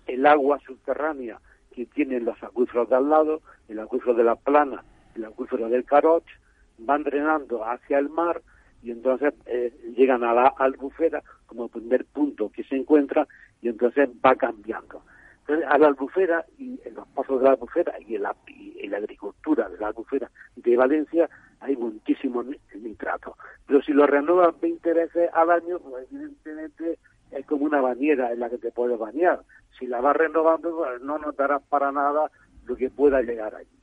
El 0.06 0.26
agua 0.26 0.58
subterránea 0.66 1.40
que 1.74 1.86
tienen 1.86 2.24
los 2.24 2.42
acuíferos 2.42 2.88
de 2.90 2.96
al 2.96 3.08
lado, 3.08 3.40
el 3.68 3.78
acuífero 3.78 4.14
de 4.14 4.24
la 4.24 4.36
Plana, 4.36 4.84
el 5.14 5.24
acuífero 5.24 5.68
del 5.68 5.84
Caroch, 5.84 6.26
van 6.78 7.02
drenando 7.02 7.64
hacia 7.64 7.98
el 7.98 8.08
mar 8.08 8.42
y 8.82 8.90
entonces 8.90 9.34
eh, 9.46 9.72
llegan 9.96 10.24
a 10.24 10.32
la 10.32 10.46
albufera 10.56 11.22
como 11.46 11.68
primer 11.68 12.04
punto 12.04 12.50
que 12.50 12.64
se 12.64 12.76
encuentra 12.76 13.26
y 13.60 13.68
entonces 13.68 14.08
va 14.24 14.36
cambiando. 14.36 15.02
Entonces, 15.40 15.66
a 15.68 15.78
la 15.78 15.88
albufera 15.88 16.44
y 16.58 16.78
en 16.84 16.94
los 16.94 17.08
pozos 17.08 17.40
de 17.40 17.44
la 17.46 17.50
albufera 17.52 17.94
y 18.06 18.16
en 18.16 18.22
la, 18.22 18.36
en 18.46 18.90
la 18.90 18.98
agricultura 18.98 19.68
de 19.68 19.78
la 19.78 19.88
albufera 19.88 20.30
de 20.56 20.76
Valencia 20.76 21.28
hay 21.60 21.76
muchísimos 21.76 22.46
nitratos. 22.74 23.34
Pero 23.66 23.82
si 23.82 23.92
lo 23.92 24.06
renuevan 24.06 24.54
20 24.60 24.92
veces 24.92 25.30
al 25.32 25.50
año, 25.50 25.78
pues 25.80 26.06
evidentemente 26.12 26.98
es 27.30 27.46
como 27.46 27.64
una 27.64 27.80
bañera 27.80 28.32
en 28.32 28.40
la 28.40 28.50
que 28.50 28.58
te 28.58 28.70
puedes 28.70 28.98
bañar. 28.98 29.42
Si 29.78 29.86
la 29.86 30.00
vas 30.00 30.16
renovando, 30.16 30.76
pues 30.76 31.00
no 31.00 31.18
notarás 31.18 31.62
para 31.68 31.92
nada 31.92 32.30
lo 32.66 32.76
que 32.76 32.90
pueda 32.90 33.22
llegar 33.22 33.54
allí. 33.54 33.77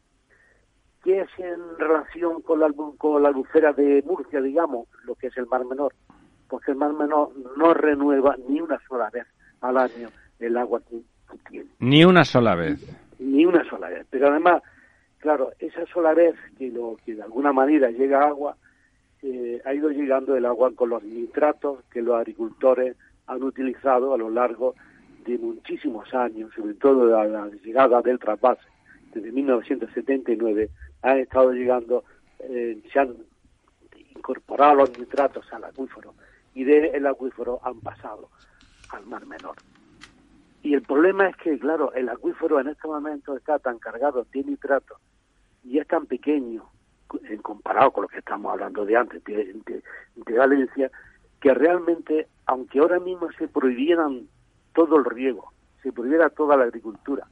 ¿Qué 1.05 1.21
es 1.21 1.29
en 1.37 1.77
relación 1.77 2.41
con 2.41 2.59
la, 2.59 2.73
con 2.97 3.21
la 3.21 3.29
albufera 3.29 3.73
de 3.73 4.03
Murcia, 4.07 4.41
digamos, 4.41 4.87
lo 5.03 5.13
que 5.13 5.27
es 5.27 5.37
el 5.37 5.45
Mar 5.45 5.63
Menor? 5.63 5.93
Porque 6.49 6.71
el 6.71 6.77
Mar 6.77 6.93
Menor 6.93 7.29
no 7.57 7.75
renueva 7.75 8.35
ni 8.49 8.59
una 8.59 8.79
sola 8.87 9.11
vez 9.11 9.27
al 9.61 9.77
año 9.77 10.09
el 10.39 10.57
agua 10.57 10.81
que, 10.89 11.01
tiene. 11.47 11.69
Ni 11.77 12.03
una 12.03 12.25
sola 12.25 12.55
vez. 12.55 12.83
Ni 13.19 13.45
una 13.45 13.63
sola 13.69 13.89
vez. 13.89 14.07
Pero 14.09 14.29
además, 14.29 14.63
claro, 15.19 15.51
esa 15.59 15.85
sola 15.85 16.15
vez 16.15 16.33
que, 16.57 16.71
lo, 16.71 16.97
que 17.05 17.13
de 17.13 17.21
alguna 17.21 17.53
manera 17.53 17.91
llega 17.91 18.27
agua, 18.27 18.57
eh, 19.21 19.61
ha 19.63 19.75
ido 19.75 19.91
llegando 19.91 20.35
el 20.35 20.45
agua 20.47 20.71
con 20.73 20.89
los 20.89 21.03
nitratos 21.03 21.83
que 21.91 22.01
los 22.01 22.15
agricultores 22.15 22.97
han 23.27 23.43
utilizado 23.43 24.15
a 24.15 24.17
lo 24.17 24.31
largo 24.31 24.73
de 25.23 25.37
muchísimos 25.37 26.11
años, 26.15 26.51
sobre 26.55 26.73
todo 26.73 27.15
a 27.15 27.25
la 27.25 27.47
llegada 27.63 28.01
del 28.01 28.17
trasvase 28.17 28.74
desde 29.15 29.31
1979 29.31 30.69
han 31.01 31.19
estado 31.19 31.53
llegando, 31.53 32.03
eh, 32.39 32.81
se 32.91 32.99
han 32.99 33.15
incorporado 34.13 34.75
los 34.75 34.99
nitratos 34.99 35.51
al 35.53 35.63
acuífero 35.63 36.13
y 36.53 36.65
del 36.65 37.05
acuífero 37.07 37.59
han 37.63 37.79
pasado 37.79 38.29
al 38.89 39.05
Mar 39.05 39.25
Menor. 39.25 39.55
Y 40.61 40.73
el 40.73 40.81
problema 40.81 41.29
es 41.29 41.35
que, 41.37 41.57
claro, 41.57 41.93
el 41.93 42.09
acuífero 42.09 42.59
en 42.59 42.67
este 42.67 42.87
momento 42.87 43.35
está 43.37 43.57
tan 43.59 43.79
cargado 43.79 44.25
de 44.33 44.43
nitratos 44.43 44.99
y 45.63 45.79
es 45.79 45.87
tan 45.87 46.05
pequeño 46.07 46.65
en 47.23 47.41
comparado 47.41 47.91
con 47.91 48.03
lo 48.03 48.07
que 48.09 48.19
estamos 48.19 48.51
hablando 48.51 48.85
de 48.85 48.97
antes, 48.97 49.23
de, 49.23 49.61
de 50.15 50.37
Valencia, 50.37 50.91
que 51.39 51.53
realmente, 51.53 52.27
aunque 52.47 52.79
ahora 52.79 52.99
mismo 52.99 53.31
se 53.33 53.47
prohibieran 53.47 54.27
todo 54.73 54.97
el 54.97 55.05
riego, 55.05 55.53
se 55.81 55.93
prohibiera 55.93 56.29
toda 56.29 56.57
la 56.57 56.65
agricultura, 56.65 57.27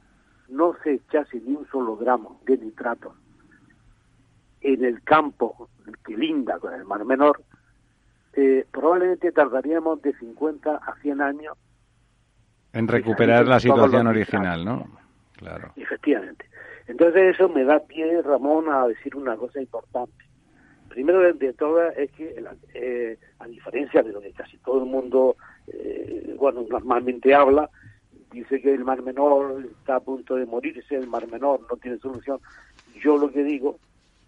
no 0.48 0.74
se 0.82 0.94
echase 0.94 1.40
ni 1.40 1.54
un 1.54 1.66
solo 1.68 1.96
gramo 1.96 2.40
de 2.46 2.58
nitratos 2.58 3.14
en 4.60 4.84
el 4.84 5.02
campo 5.02 5.68
que 6.06 6.16
linda 6.16 6.58
con 6.58 6.72
el 6.72 6.84
Mar 6.84 7.04
Menor, 7.04 7.42
eh, 8.32 8.66
probablemente 8.72 9.30
tardaríamos 9.32 10.00
de 10.02 10.14
50 10.14 10.76
a 10.76 10.94
100 11.02 11.20
años 11.20 11.56
en 12.74 12.88
recuperar 12.88 13.46
la 13.46 13.60
situación 13.60 14.08
original, 14.08 14.64
¿no? 14.64 14.88
Claro. 15.36 15.72
Efectivamente. 15.76 16.44
Entonces 16.88 17.34
eso 17.34 17.48
me 17.48 17.64
da 17.64 17.78
pie, 17.78 18.20
Ramón, 18.20 18.68
a 18.68 18.86
decir 18.88 19.16
una 19.16 19.36
cosa 19.36 19.60
importante. 19.60 20.24
Primero 20.88 21.20
de, 21.20 21.52
todas 21.54 21.96
es 21.96 22.10
que, 22.12 22.44
eh, 22.74 23.18
a 23.38 23.46
diferencia 23.46 24.02
de 24.02 24.12
lo 24.12 24.20
que 24.20 24.32
casi 24.32 24.58
todo 24.58 24.80
el 24.82 24.90
mundo, 24.90 25.36
eh, 25.68 26.34
bueno, 26.38 26.64
normalmente 26.68 27.32
habla, 27.32 27.70
dice 28.34 28.60
que 28.60 28.74
el 28.74 28.84
Mar 28.84 29.02
Menor 29.02 29.64
está 29.80 29.96
a 29.96 30.00
punto 30.00 30.34
de 30.34 30.44
morirse, 30.44 30.96
el 30.96 31.06
Mar 31.06 31.26
Menor 31.30 31.60
no 31.70 31.76
tiene 31.76 31.98
solución. 31.98 32.40
Yo 33.00 33.16
lo 33.16 33.30
que 33.30 33.42
digo 33.42 33.78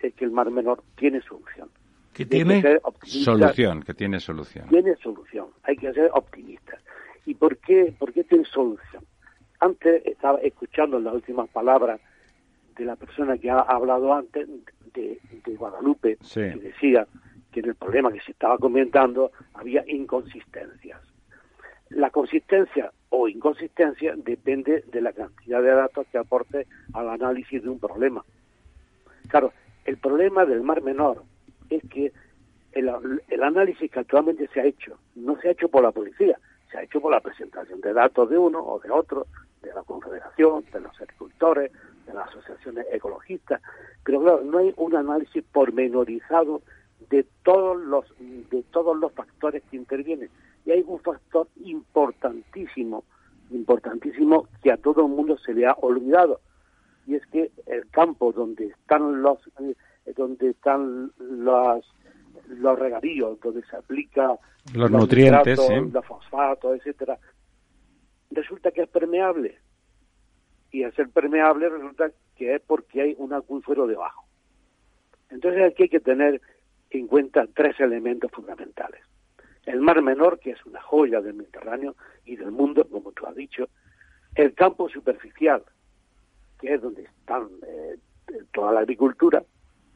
es 0.00 0.14
que 0.14 0.24
el 0.24 0.30
Mar 0.30 0.50
Menor 0.50 0.82
tiene 0.96 1.20
solución. 1.20 1.68
¿Que 2.14 2.24
tiene 2.24 2.62
solución? 3.02 3.82
Que 3.82 3.92
tiene 3.92 4.20
solución. 4.20 4.68
Tiene 4.68 4.96
solución. 4.96 5.48
Hay 5.64 5.76
que 5.76 5.92
ser 5.92 6.10
optimistas. 6.14 6.80
¿Y 7.26 7.34
por 7.34 7.58
qué, 7.58 7.94
por 7.98 8.12
qué 8.12 8.24
tiene 8.24 8.44
solución? 8.44 9.04
Antes 9.60 10.06
estaba 10.06 10.38
escuchando 10.38 10.98
las 10.98 11.12
últimas 11.12 11.48
palabras 11.50 12.00
de 12.76 12.84
la 12.84 12.96
persona 12.96 13.36
que 13.36 13.50
ha 13.50 13.60
hablado 13.60 14.14
antes, 14.14 14.48
de, 14.94 15.18
Guadalupe, 15.56 16.16
que 16.32 16.40
decía 16.56 17.06
que 17.52 17.60
en 17.60 17.68
el 17.70 17.74
problema 17.74 18.12
que 18.12 18.20
se 18.20 18.32
estaba 18.32 18.56
comentando 18.58 19.32
había 19.54 19.84
inconsistencias. 19.86 21.00
La 21.90 22.10
consistencia 22.10 22.90
o 23.10 23.28
inconsistencia 23.28 24.14
depende 24.16 24.84
de 24.90 25.00
la 25.00 25.12
cantidad 25.12 25.62
de 25.62 25.70
datos 25.70 26.06
que 26.10 26.18
aporte 26.18 26.66
al 26.92 27.08
análisis 27.08 27.62
de 27.62 27.68
un 27.68 27.78
problema. 27.78 28.24
Claro, 29.28 29.52
el 29.84 29.96
problema 29.98 30.44
del 30.44 30.62
Mar 30.62 30.82
Menor 30.82 31.22
es 31.70 31.82
que 31.88 32.12
el, 32.72 32.88
análisis 33.42 33.90
que 33.90 34.00
actualmente 34.00 34.48
se 34.52 34.60
ha 34.60 34.64
hecho 34.64 34.98
no 35.14 35.40
se 35.40 35.48
ha 35.48 35.52
hecho 35.52 35.68
por 35.68 35.82
la 35.82 35.92
policía, 35.92 36.38
se 36.70 36.78
ha 36.78 36.82
hecho 36.82 37.00
por 37.00 37.12
la 37.12 37.20
presentación 37.20 37.80
de 37.80 37.92
datos 37.92 38.28
de 38.28 38.36
uno 38.36 38.60
o 38.60 38.78
de 38.80 38.90
otro, 38.90 39.26
de 39.62 39.72
la 39.72 39.82
Confederación, 39.82 40.64
de 40.72 40.80
los 40.80 41.00
agricultores, 41.00 41.72
de 42.06 42.12
las 42.12 42.28
asociaciones 42.28 42.86
ecologistas, 42.92 43.62
pero 44.04 44.20
claro, 44.20 44.42
no 44.44 44.58
hay 44.58 44.74
un 44.76 44.94
análisis 44.94 45.42
pormenorizado 45.52 46.62
de 47.08 47.24
todos 47.42 47.76
los 47.78 48.04
de 48.18 48.62
todos 48.70 48.96
los 48.96 49.12
factores 49.12 49.62
que 49.70 49.76
intervienen 49.76 50.28
y 50.66 50.72
hay 50.72 50.84
un 50.86 50.98
factor 51.00 51.48
importantísimo 51.64 53.04
importantísimo 53.50 54.48
que 54.62 54.72
a 54.72 54.76
todo 54.76 55.06
el 55.06 55.12
mundo 55.12 55.38
se 55.38 55.54
le 55.54 55.66
ha 55.66 55.72
olvidado. 55.74 56.40
Y 57.06 57.14
es 57.14 57.24
que 57.26 57.52
el 57.66 57.88
campo 57.90 58.32
donde 58.32 58.66
están 58.66 59.22
los 59.22 59.38
eh, 59.60 59.74
donde 60.16 60.50
están 60.50 61.12
los 61.18 61.84
los 62.48 62.78
regadíos 62.78 63.40
donde 63.40 63.62
se 63.64 63.76
aplica 63.76 64.36
los, 64.74 64.90
nutrientes 64.90 65.58
los 65.92 66.04
fosfatos 66.04 66.76
etcétera 66.76 67.18
resulta 68.30 68.72
que 68.72 68.82
es 68.82 68.88
permeable. 68.88 69.58
Y 70.72 70.82
al 70.82 70.92
ser 70.94 71.08
permeable 71.10 71.68
resulta 71.68 72.10
que 72.34 72.56
es 72.56 72.62
porque 72.62 73.00
hay 73.00 73.14
un 73.18 73.32
acuífero 73.32 73.86
debajo. 73.86 74.26
Entonces 75.30 75.64
aquí 75.64 75.84
hay 75.84 75.88
que 75.88 76.00
tener 76.00 76.40
en 76.90 77.06
cuenta 77.06 77.46
tres 77.54 77.78
elementos 77.78 78.30
fundamentales 78.32 79.00
el 79.66 79.80
mar 79.80 80.00
menor 80.02 80.38
que 80.38 80.52
es 80.52 80.66
una 80.66 80.80
joya 80.80 81.20
del 81.20 81.34
Mediterráneo 81.34 81.94
y 82.24 82.36
del 82.36 82.50
mundo 82.50 82.88
como 82.88 83.12
tú 83.12 83.26
has 83.26 83.34
dicho 83.34 83.68
el 84.34 84.54
campo 84.54 84.88
superficial 84.88 85.62
que 86.58 86.74
es 86.74 86.80
donde 86.80 87.02
están 87.02 87.48
eh, 87.66 87.98
toda 88.52 88.72
la 88.72 88.80
agricultura, 88.80 89.42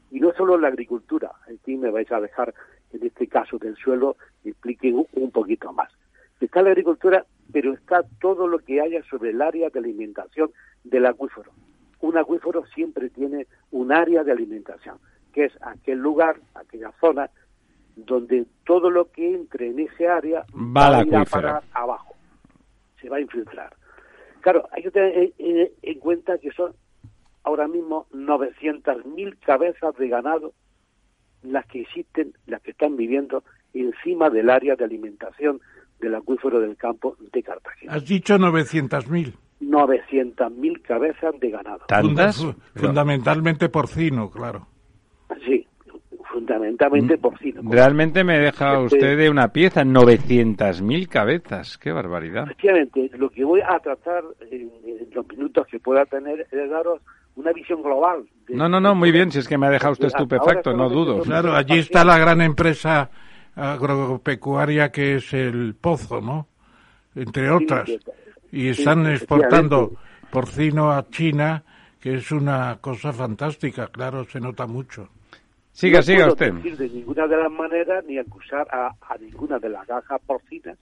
y 0.09 0.19
no 0.19 0.33
solo 0.33 0.57
la 0.57 0.67
agricultura, 0.67 1.31
aquí 1.53 1.77
me 1.77 1.89
vais 1.89 2.11
a 2.11 2.19
dejar 2.19 2.53
en 2.91 3.05
este 3.05 3.27
caso 3.27 3.57
del 3.57 3.75
suelo 3.77 4.17
explique 4.43 4.91
un, 4.91 5.31
poquito 5.31 5.71
más. 5.71 5.89
Está 6.39 6.61
la 6.61 6.71
agricultura, 6.71 7.25
pero 7.53 7.73
está 7.73 8.03
todo 8.19 8.47
lo 8.47 8.59
que 8.59 8.81
haya 8.81 9.01
sobre 9.03 9.29
el 9.29 9.41
área 9.41 9.69
de 9.69 9.79
alimentación 9.79 10.51
del 10.83 11.05
acuífero. 11.05 11.51
Un 12.01 12.17
acuífero 12.17 12.65
siempre 12.73 13.09
tiene 13.09 13.47
un 13.69 13.93
área 13.93 14.23
de 14.23 14.31
alimentación, 14.31 14.97
que 15.31 15.45
es 15.45 15.53
aquel 15.61 15.99
lugar, 15.99 16.41
aquella 16.55 16.91
zona, 16.99 17.29
donde 17.95 18.45
todo 18.65 18.89
lo 18.89 19.11
que 19.11 19.33
entre 19.33 19.67
en 19.67 19.79
ese 19.79 20.07
área 20.07 20.45
va, 20.53 20.99
a 20.99 21.03
ir 21.03 21.15
a 21.15 21.25
parar 21.25 21.63
abajo, 21.73 22.15
se 23.01 23.09
va 23.09 23.17
a 23.17 23.21
infiltrar. 23.21 23.75
Claro, 24.41 24.67
hay 24.71 24.83
que 24.83 24.91
tener 24.91 25.33
en 25.37 25.99
cuenta 25.99 26.37
que 26.37 26.51
son 26.51 26.73
ahora 27.43 27.67
mismo 27.67 28.07
900.000 28.11 29.37
cabezas 29.39 29.95
de 29.97 30.07
ganado 30.07 30.53
las 31.43 31.65
que 31.67 31.81
existen, 31.81 32.33
las 32.45 32.61
que 32.61 32.71
están 32.71 32.95
viviendo 32.95 33.43
encima 33.73 34.29
del 34.29 34.49
área 34.49 34.75
de 34.75 34.83
alimentación 34.83 35.59
del 35.99 36.15
acuífero 36.15 36.59
del 36.59 36.75
campo 36.77 37.15
de 37.31 37.43
Cartagena. 37.43 37.93
Has 37.93 38.05
dicho 38.05 38.37
900.000. 38.37 39.33
900.000 39.61 40.81
cabezas 40.81 41.39
de 41.39 41.51
ganado. 41.51 41.81
¿Tantas? 41.87 42.43
Fundamentalmente 42.75 43.69
porcino, 43.69 44.29
claro. 44.29 44.67
Fundamentalmente 46.51 47.17
mm, 47.17 47.21
porcino. 47.21 47.61
Realmente 47.63 48.23
me 48.23 48.37
deja 48.37 48.73
este, 48.73 48.95
usted 48.95 49.17
de 49.17 49.29
una 49.29 49.53
pieza, 49.53 49.83
900.000 49.83 51.07
cabezas, 51.07 51.77
qué 51.77 51.91
barbaridad. 51.91 52.43
Efectivamente, 52.43 53.09
lo 53.17 53.29
que 53.29 53.43
voy 53.43 53.61
a 53.61 53.79
tratar 53.79 54.23
en, 54.49 54.69
los 55.11 55.27
minutos 55.29 55.65
que 55.67 55.79
pueda 55.79 56.05
tener 56.05 56.41
es 56.51 56.69
daros 56.69 57.01
una 57.35 57.53
visión 57.53 57.81
global. 57.81 58.25
no, 58.49 58.67
no, 58.67 58.81
no, 58.81 58.95
muy 58.95 59.11
bien, 59.11 59.31
si 59.31 59.39
es 59.39 59.47
que 59.47 59.57
me 59.57 59.67
ha 59.67 59.69
dejado 59.69 59.93
usted 59.93 60.07
estupefacto, 60.07 60.73
no 60.73 60.89
dudo. 60.89 61.21
Claro, 61.21 61.55
allí 61.55 61.79
está 61.79 62.03
la 62.03 62.17
gran 62.17 62.41
empresa 62.41 63.09
agropecuaria 63.55 64.91
que 64.91 65.15
es 65.15 65.33
el 65.33 65.75
Pozo, 65.79 66.19
¿no? 66.19 66.47
Entre 67.15 67.49
otras. 67.49 67.89
Y 68.51 68.67
están 68.67 69.07
exportando 69.07 69.93
porcino 70.29 70.91
a 70.91 71.07
China 71.09 71.63
que 72.01 72.15
es 72.15 72.31
una 72.31 72.79
cosa 72.81 73.13
fantástica, 73.13 73.87
claro, 73.87 74.25
se 74.25 74.39
nota 74.39 74.65
mucho. 74.65 75.09
Siga, 75.71 75.99
no 75.99 76.03
siga 76.03 76.27
usted. 76.27 76.53
decir 76.53 76.77
de 76.77 76.89
ninguna 76.89 77.27
de 77.27 77.37
las 77.37 77.51
maneras 77.51 78.03
ni 78.05 78.17
acusar 78.17 78.67
a, 78.71 78.93
ninguna 79.19 79.57
de 79.59 79.69
las 79.69 79.87
granjas 79.87 80.21
porcinas 80.25 80.77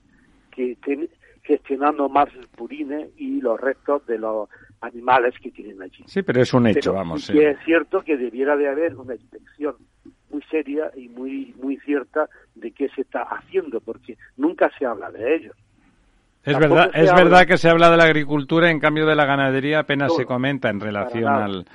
que 0.52 0.72
estén 0.72 1.10
gestionando 1.44 2.10
más 2.10 2.30
purines 2.56 3.10
y 3.18 3.40
los 3.42 3.60
restos 3.60 4.06
de 4.08 4.18
los 4.18 4.50
animales 4.82 5.34
que 5.42 5.52
tienen 5.52 5.82
allí. 5.82 6.04
Sí, 6.06 6.22
pero 6.22 6.42
es 6.42 6.54
un 6.54 6.68
hecho, 6.68 6.94
vamos. 6.94 7.26
Sí. 7.26 7.38
es 7.40 7.58
cierto 7.66 8.02
que 8.02 8.18
debiera 8.18 8.56
de 8.56 8.68
haber 8.68 8.96
una 8.96 9.16
inspección 9.16 9.76
muy 10.30 10.42
seria 10.44 10.92
y 10.96 11.08
muy 11.10 11.54
muy 11.62 11.78
cierta 11.78 12.30
de 12.56 12.72
qué 12.72 12.90
se 12.90 13.02
está 13.02 13.22
haciendo, 13.24 13.80
porque 13.82 14.18
nunca 14.38 14.72
se 14.78 14.86
habla 14.86 15.12
de 15.12 15.36
ello. 15.36 15.54
Es 16.44 16.58
verdad, 16.58 16.90
es 16.94 17.14
verdad 17.14 17.46
que 17.46 17.58
se 17.58 17.70
habla 17.70 17.92
de 17.92 17.98
la 17.98 18.06
agricultura, 18.06 18.72
en 18.72 18.80
cambio 18.80 19.06
de 19.06 19.16
la 19.16 19.26
ganadería 19.26 19.80
apenas 19.80 20.16
se 20.16 20.26
comenta 20.26 20.70
en 20.70 20.80
relación 20.80 21.28
al, 21.28 21.66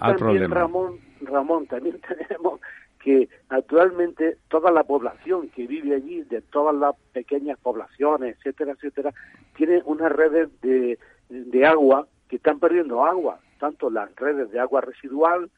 al 0.00 0.16
problema. 0.16 0.54
Ramón, 0.56 0.98
Ramón, 1.20 1.66
también 1.66 2.00
tenemos 2.28 2.60
que 2.98 3.28
actualmente 3.48 4.38
toda 4.48 4.70
la 4.70 4.84
población 4.84 5.48
que 5.50 5.66
vive 5.66 5.94
allí, 5.94 6.22
de 6.22 6.42
todas 6.42 6.74
las 6.74 6.94
pequeñas 7.12 7.58
poblaciones, 7.58 8.36
etcétera, 8.36 8.72
etcétera, 8.72 9.14
tiene 9.56 9.82
unas 9.84 10.10
redes 10.12 10.48
de, 10.60 10.98
de 11.28 11.66
agua 11.66 12.06
que 12.28 12.36
están 12.36 12.58
perdiendo 12.58 13.04
agua, 13.04 13.40
tanto 13.58 13.88
las 13.90 14.14
redes 14.16 14.50
de 14.50 14.60
agua 14.60 14.80
residual 14.80 15.50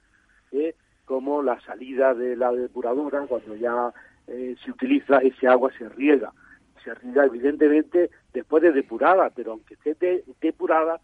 eh, 0.53 0.75
como 1.05 1.43
la 1.43 1.61
salida 1.63 2.15
de 2.15 2.37
la 2.37 2.53
depuradora, 2.53 3.27
cuando 3.27 3.57
ya 3.57 3.93
eh, 4.27 4.55
se 4.65 4.71
utiliza 4.71 5.19
ese 5.19 5.49
agua 5.49 5.73
se 5.77 5.89
riega. 5.89 6.33
Se 6.85 6.95
riega 6.95 7.25
evidentemente 7.25 8.11
después 8.33 8.63
de 8.63 8.73
depurada, 8.73 9.31
pero 9.31 9.53
aunque 9.53 9.75
esté 9.75 10.25
depurada, 10.41 11.01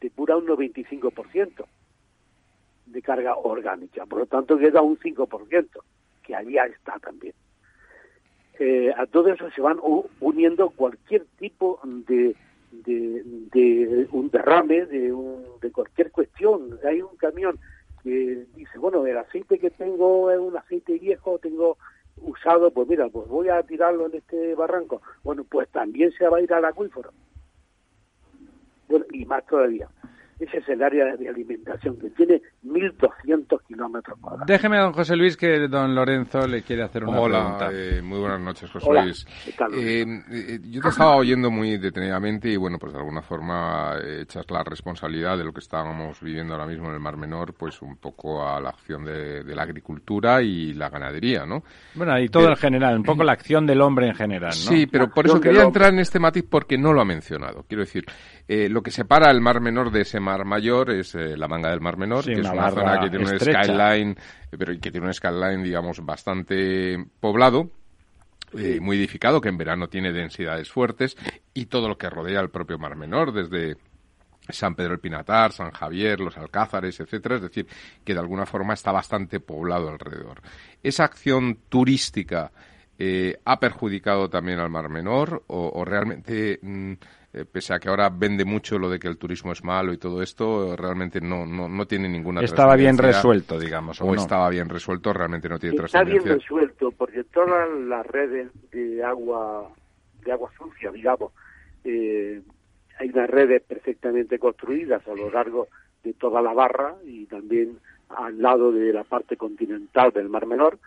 depura 0.00 0.36
un 0.36 0.46
95% 0.46 1.66
de 2.90 3.02
carga 3.02 3.36
orgánica, 3.36 4.06
por 4.06 4.20
lo 4.20 4.26
tanto 4.26 4.58
queda 4.58 4.82
un 4.82 4.98
5%, 4.98 5.68
que 6.22 6.34
allá 6.34 6.66
está 6.66 6.98
también. 6.98 7.34
Eh, 8.58 8.92
a 8.94 9.06
todo 9.06 9.32
eso 9.32 9.50
se 9.50 9.62
van 9.62 9.78
uniendo 10.20 10.68
cualquier 10.70 11.24
tipo 11.38 11.80
de, 11.84 12.36
de, 12.70 14.08
un 14.12 14.30
derrame, 14.30 14.84
de, 14.86 15.12
un, 15.12 15.42
de 15.62 15.72
cualquier 15.72 16.10
cuestión. 16.10 16.78
Hay 16.86 17.00
un 17.00 17.16
camión 17.16 17.58
que 18.02 18.46
dice, 18.54 18.78
bueno, 18.78 19.06
el 19.06 19.16
aceite 19.16 19.58
que 19.58 19.70
tengo 19.70 20.30
es 20.30 20.38
un 20.38 20.56
aceite 20.56 20.98
viejo, 20.98 21.38
tengo 21.38 21.78
usado, 22.18 22.70
pues 22.70 22.86
mira, 22.88 23.08
pues 23.08 23.28
voy 23.28 23.48
a 23.48 23.62
tirarlo 23.62 24.06
en 24.06 24.16
este 24.16 24.54
barranco. 24.54 25.00
Bueno, 25.22 25.44
pues 25.44 25.68
también 25.70 26.12
se 26.12 26.28
va 26.28 26.38
a 26.38 26.42
ir 26.42 26.52
al 26.52 26.64
acuífero. 26.64 27.12
Bueno, 28.88 29.06
y 29.12 29.24
más 29.24 29.46
todavía. 29.46 29.88
Ese 30.40 30.56
es 30.56 30.68
el 30.70 30.82
área 30.82 31.04
de 31.16 31.28
alimentación 31.28 31.98
que 31.98 32.08
tiene 32.10 32.40
1.200 32.64 33.60
kilómetros 33.68 34.18
cuadrados. 34.18 34.46
Déjeme, 34.46 34.78
don 34.78 34.94
José 34.94 35.14
Luis, 35.14 35.36
que 35.36 35.68
don 35.68 35.94
Lorenzo 35.94 36.46
le 36.48 36.62
quiere 36.62 36.82
hacer 36.82 37.04
una 37.04 37.20
pregunta. 37.20 37.68
Hola, 37.68 37.70
eh, 37.74 38.00
muy 38.00 38.18
buenas 38.20 38.40
noches, 38.40 38.70
José 38.70 38.90
Luis. 38.90 39.26
Eh, 39.74 40.06
eh, 40.30 40.58
yo 40.70 40.80
te 40.80 40.88
estaba 40.88 41.16
oyendo 41.16 41.50
muy 41.50 41.76
detenidamente 41.76 42.48
y, 42.48 42.56
bueno, 42.56 42.78
pues 42.78 42.94
de 42.94 42.98
alguna 42.98 43.20
forma 43.20 43.96
echas 44.18 44.50
la 44.50 44.64
responsabilidad 44.64 45.36
de 45.36 45.44
lo 45.44 45.52
que 45.52 45.60
estábamos 45.60 46.18
viviendo 46.22 46.54
ahora 46.54 46.66
mismo 46.66 46.88
en 46.88 46.94
el 46.94 47.00
Mar 47.00 47.18
Menor, 47.18 47.52
pues 47.52 47.82
un 47.82 47.98
poco 47.98 48.42
a 48.48 48.58
la 48.62 48.70
acción 48.70 49.04
de, 49.04 49.44
la 49.44 49.62
agricultura 49.64 50.40
y 50.40 50.72
la 50.72 50.88
ganadería, 50.88 51.44
¿no? 51.44 51.64
Bueno, 51.94 52.18
y 52.18 52.30
todo 52.30 52.48
en 52.48 52.56
general, 52.56 52.96
un 52.96 53.04
poco 53.04 53.24
la 53.24 53.32
acción 53.32 53.66
del 53.66 53.82
hombre 53.82 54.06
en 54.06 54.14
general, 54.14 54.52
¿no? 54.52 54.70
Sí, 54.70 54.86
pero 54.86 55.10
por 55.10 55.26
eso 55.26 55.38
quería 55.38 55.64
entrar 55.64 55.92
en 55.92 55.98
este 55.98 56.18
matiz 56.18 56.46
porque 56.48 56.78
no 56.78 56.94
lo 56.94 57.02
ha 57.02 57.04
mencionado. 57.04 57.66
Quiero 57.68 57.82
decir, 57.82 58.06
lo 58.48 58.80
que 58.80 58.90
separa 58.90 59.30
el 59.30 59.42
Mar 59.42 59.60
Menor 59.60 59.90
de 59.90 60.00
ese 60.00 60.18
mar 60.18 60.29
Mar 60.30 60.44
Mayor 60.44 60.90
es 60.92 61.16
eh, 61.16 61.36
la 61.36 61.48
manga 61.48 61.70
del 61.70 61.80
Mar 61.80 61.96
Menor, 61.96 62.24
que 62.24 62.34
es 62.34 62.48
una 62.48 62.70
zona 62.70 63.00
que 63.00 63.10
tiene 63.10 63.28
un 63.28 63.40
skyline, 63.40 64.10
eh, 64.12 64.56
pero 64.56 64.72
que 64.80 64.90
tiene 64.92 65.08
un 65.08 65.12
skyline, 65.12 65.64
digamos, 65.64 66.04
bastante 66.04 67.04
poblado. 67.18 67.68
Eh, 68.56 68.78
muy 68.80 68.96
edificado, 68.96 69.40
que 69.40 69.48
en 69.48 69.58
verano 69.58 69.88
tiene 69.88 70.12
densidades 70.12 70.70
fuertes, 70.70 71.16
y 71.52 71.66
todo 71.66 71.88
lo 71.88 71.98
que 71.98 72.08
rodea 72.10 72.40
el 72.40 72.50
propio 72.50 72.78
Mar 72.78 72.96
Menor, 72.96 73.32
desde 73.32 73.76
San 74.48 74.76
Pedro 74.76 74.94
el 74.94 75.00
Pinatar, 75.00 75.50
San 75.50 75.72
Javier, 75.72 76.20
los 76.20 76.36
Alcázares, 76.36 77.00
etcétera, 77.00 77.36
es 77.36 77.42
decir, 77.42 77.66
que 78.04 78.14
de 78.14 78.20
alguna 78.20 78.46
forma 78.46 78.74
está 78.74 78.92
bastante 78.92 79.40
poblado 79.40 79.88
alrededor. 79.88 80.42
Esa 80.82 81.04
acción 81.04 81.58
turística 81.68 82.52
ha 83.46 83.60
perjudicado 83.60 84.28
también 84.28 84.58
al 84.58 84.68
Mar 84.68 84.90
Menor 84.90 85.42
o, 85.46 85.84
realmente 85.86 86.58
mm, 86.60 86.92
eh, 87.32 87.44
pese 87.44 87.72
a 87.72 87.78
que 87.78 87.88
ahora 87.88 88.10
vende 88.10 88.44
mucho 88.44 88.76
lo 88.76 88.90
de 88.90 88.98
que 88.98 89.06
el 89.06 89.16
turismo 89.16 89.52
es 89.52 89.62
malo 89.62 89.92
y 89.92 89.98
todo 89.98 90.20
esto, 90.20 90.74
realmente 90.74 91.20
no, 91.20 91.46
no, 91.46 91.68
no 91.68 91.86
tiene 91.86 92.08
ninguna 92.08 92.40
Estaba 92.40 92.74
bien 92.74 92.98
resuelto, 92.98 93.58
digamos. 93.58 94.00
O, 94.00 94.12
estaba 94.14 94.48
bien 94.48 94.68
resuelto, 94.68 95.12
realmente 95.12 95.48
no 95.48 95.58
tiene 95.58 95.76
Está 95.84 96.02
bien 96.02 96.24
resuelto, 96.24 96.90
porque 96.90 97.22
todas 97.24 97.70
las 97.70 98.04
redes 98.04 98.48
de 98.72 99.04
agua, 99.04 99.70
de 100.24 100.32
agua 100.32 100.50
sucia, 100.58 100.90
digamos, 100.90 101.32
eh, 101.84 102.42
hay 102.98 103.08
unas 103.10 103.30
redes 103.30 103.62
perfectamente 103.62 104.40
construidas 104.40 105.06
a 105.06 105.14
lo 105.14 105.30
largo 105.30 105.68
de 106.02 106.14
toda 106.14 106.42
la 106.42 106.52
barra 106.52 106.96
y 107.04 107.26
también 107.26 107.78
al 108.08 108.42
lado 108.42 108.72
de 108.72 108.92
la 108.92 109.04
parte 109.04 109.36
continental 109.36 110.10
del 110.12 110.28
Mar 110.28 110.46
Menor 110.46 110.78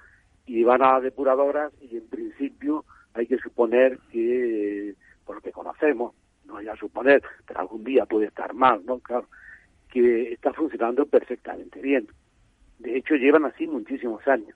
y 0.45 0.63
van 0.63 0.83
a 0.83 0.99
depuradoras 0.99 1.71
y 1.81 1.95
en 1.95 2.07
principio 2.07 2.83
hay 3.13 3.27
que 3.27 3.37
suponer 3.37 3.97
que, 4.11 4.93
por 5.25 5.37
lo 5.37 5.41
que 5.41 5.51
conocemos, 5.51 6.13
no 6.53 6.59
vaya 6.59 6.73
a 6.73 6.77
suponer, 6.77 7.21
pero 7.45 7.59
algún 7.59 7.83
día 7.83 8.05
puede 8.05 8.27
estar 8.27 8.53
mal, 8.53 8.81
¿no? 8.85 8.99
Claro, 8.99 9.27
que 9.91 10.33
está 10.33 10.53
funcionando 10.53 11.05
perfectamente 11.05 11.81
bien. 11.81 12.07
De 12.79 12.97
hecho, 12.97 13.15
llevan 13.15 13.45
así 13.45 13.67
muchísimos 13.67 14.27
años. 14.27 14.55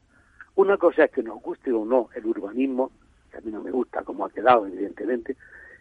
Una 0.55 0.77
cosa 0.77 1.05
es 1.05 1.11
que 1.11 1.23
nos 1.23 1.41
guste 1.41 1.71
o 1.71 1.85
no 1.85 2.09
el 2.15 2.25
urbanismo, 2.25 2.91
que 3.31 3.37
a 3.37 3.41
mí 3.41 3.51
no 3.51 3.61
me 3.61 3.71
gusta 3.71 4.03
como 4.03 4.25
ha 4.25 4.29
quedado, 4.29 4.67
evidentemente, 4.67 5.35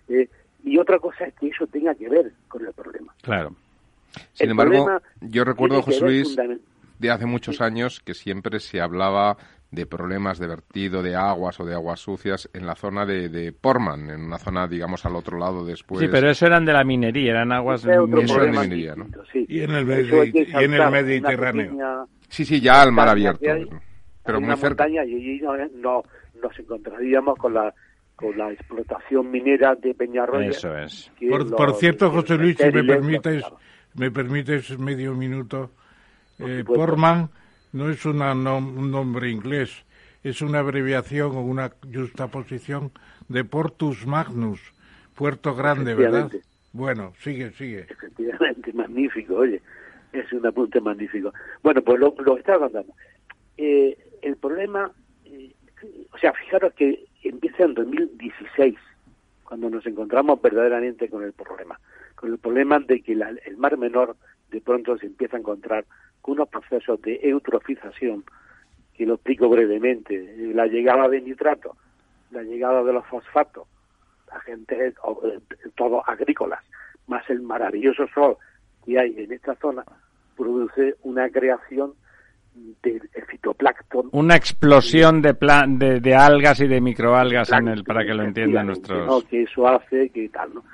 eh, 0.08 0.28
y 0.64 0.78
otra 0.78 0.98
cosa 0.98 1.24
es 1.24 1.34
que 1.34 1.48
eso 1.48 1.66
tenga 1.66 1.94
que 1.94 2.08
ver 2.08 2.32
con 2.48 2.66
el 2.66 2.72
problema. 2.72 3.14
Claro. 3.22 3.54
Sin 4.32 4.50
embargo, 4.50 5.00
yo 5.20 5.44
recuerdo, 5.44 5.82
José 5.82 6.00
Luis, 6.00 6.36
de 6.98 7.10
hace 7.10 7.26
muchos 7.26 7.60
años 7.60 8.00
que 8.00 8.14
siempre 8.14 8.60
se 8.60 8.80
hablaba 8.80 9.36
de 9.70 9.86
problemas 9.86 10.38
de 10.38 10.46
vertido 10.46 11.02
de 11.02 11.16
aguas 11.16 11.58
o 11.60 11.64
de 11.64 11.74
aguas 11.74 12.00
sucias 12.00 12.48
en 12.52 12.66
la 12.66 12.74
zona 12.74 13.04
de, 13.04 13.28
de 13.28 13.52
Portman, 13.52 14.10
en 14.10 14.22
una 14.22 14.38
zona, 14.38 14.68
digamos, 14.68 15.04
al 15.04 15.16
otro 15.16 15.38
lado 15.38 15.64
después. 15.64 16.00
Sí, 16.00 16.08
pero 16.10 16.30
eso 16.30 16.46
eran 16.46 16.64
de 16.64 16.72
la 16.72 16.84
minería, 16.84 17.32
eran 17.32 17.52
aguas 17.52 17.82
de 17.82 17.98
minería, 17.98 18.94
¿no? 18.94 19.06
Y 19.34 19.60
en 19.60 19.72
el, 19.72 19.90
en 19.90 20.74
el 20.74 20.90
Mediterráneo. 20.90 22.08
Sí, 22.28 22.44
sí, 22.44 22.60
ya 22.60 22.82
al 22.82 22.92
mar 22.92 23.08
abierto. 23.08 23.40
pero 24.24 24.40
muy 24.40 24.56
cerca. 24.56 24.88
y 24.88 24.98
allí 24.98 25.40
no, 25.74 26.02
nos 26.40 26.58
encontraríamos 26.58 27.36
con 27.38 27.54
la 27.54 27.74
con 28.14 28.38
la 28.38 28.50
explotación 28.50 29.30
minera 29.30 29.74
de 29.74 29.92
Peñarroya. 29.94 30.48
Eso 30.48 30.74
es. 30.74 31.12
Por, 31.54 31.74
cierto, 31.74 32.10
José 32.10 32.38
Luis, 32.38 32.56
si 32.56 32.64
me 32.70 32.82
permites, 32.82 33.44
me 33.94 34.10
permites 34.10 34.78
medio 34.78 35.12
minuto, 35.12 35.72
eh, 36.38 36.64
Portman 36.64 37.28
no 37.72 37.90
es 37.90 38.04
un 38.04 38.18
nombre 38.90 39.30
inglés, 39.30 39.84
es 40.22 40.42
una 40.42 40.60
abreviación 40.60 41.36
o 41.36 41.40
una 41.40 41.72
justaposición 41.94 42.90
de 43.28 43.44
Portus 43.44 44.06
Magnus, 44.06 44.60
Puerto 45.14 45.54
Grande, 45.54 45.94
¿verdad? 45.94 46.30
Bueno, 46.72 47.12
sigue, 47.20 47.50
sigue. 47.52 47.86
Efectivamente, 47.88 48.72
magnífico, 48.74 49.36
oye, 49.36 49.62
es 50.12 50.32
un 50.32 50.46
apunte 50.46 50.80
magnífico. 50.80 51.32
Bueno, 51.62 51.82
pues 51.82 51.98
lo, 51.98 52.14
lo 52.18 52.36
está 52.36 52.58
contando. 52.58 52.92
Eh, 53.56 53.96
el 54.22 54.36
problema, 54.36 54.90
eh, 55.24 55.52
o 56.12 56.18
sea, 56.18 56.32
fijaros 56.32 56.74
que 56.74 57.06
empieza 57.22 57.64
en 57.64 57.74
2016, 57.74 58.76
cuando 59.44 59.70
nos 59.70 59.86
encontramos 59.86 60.42
verdaderamente 60.42 61.08
con 61.08 61.22
el 61.22 61.32
problema, 61.32 61.78
con 62.14 62.32
el 62.32 62.38
problema 62.38 62.78
de 62.80 63.00
que 63.00 63.12
el 63.12 63.56
Mar 63.56 63.78
Menor 63.78 64.16
de 64.50 64.60
pronto 64.60 64.98
se 64.98 65.06
empieza 65.06 65.36
a 65.36 65.40
encontrar 65.40 65.84
unos 66.26 66.48
procesos 66.48 67.00
de 67.02 67.20
eutrofización, 67.22 68.24
que 68.94 69.06
lo 69.06 69.14
explico 69.14 69.48
brevemente, 69.48 70.34
la 70.54 70.66
llegada 70.66 71.08
de 71.08 71.20
nitratos, 71.20 71.76
la 72.30 72.42
llegada 72.42 72.82
de 72.82 72.92
los 72.92 73.06
fosfatos, 73.06 73.66
agentes 74.30 74.94
eh, 75.24 75.38
todos 75.74 76.02
agrícolas, 76.06 76.60
más 77.06 77.28
el 77.30 77.42
maravilloso 77.42 78.06
sol 78.14 78.36
que 78.84 78.98
hay 78.98 79.14
en 79.18 79.32
esta 79.32 79.54
zona, 79.56 79.84
produce 80.36 80.94
una 81.02 81.28
creación 81.30 81.94
de 82.82 83.00
fitoplancton. 83.28 84.08
Una 84.12 84.36
explosión 84.36 85.20
de, 85.20 85.34
plan, 85.34 85.78
de, 85.78 86.14
algas 86.14 86.60
y 86.60 86.66
de 86.66 86.80
microalgas 86.80 87.52
en 87.52 87.68
el, 87.68 87.84
para 87.84 88.04
que 88.04 88.14
lo 88.14 88.22
entiendan 88.22 88.66
nuestros... 88.66 89.06
¿no? 89.06 89.20
Que 89.28 89.42
eso 89.42 89.68
hace 89.68 90.08
que 90.10 90.28
tal, 90.30 90.54
¿no? 90.54 90.64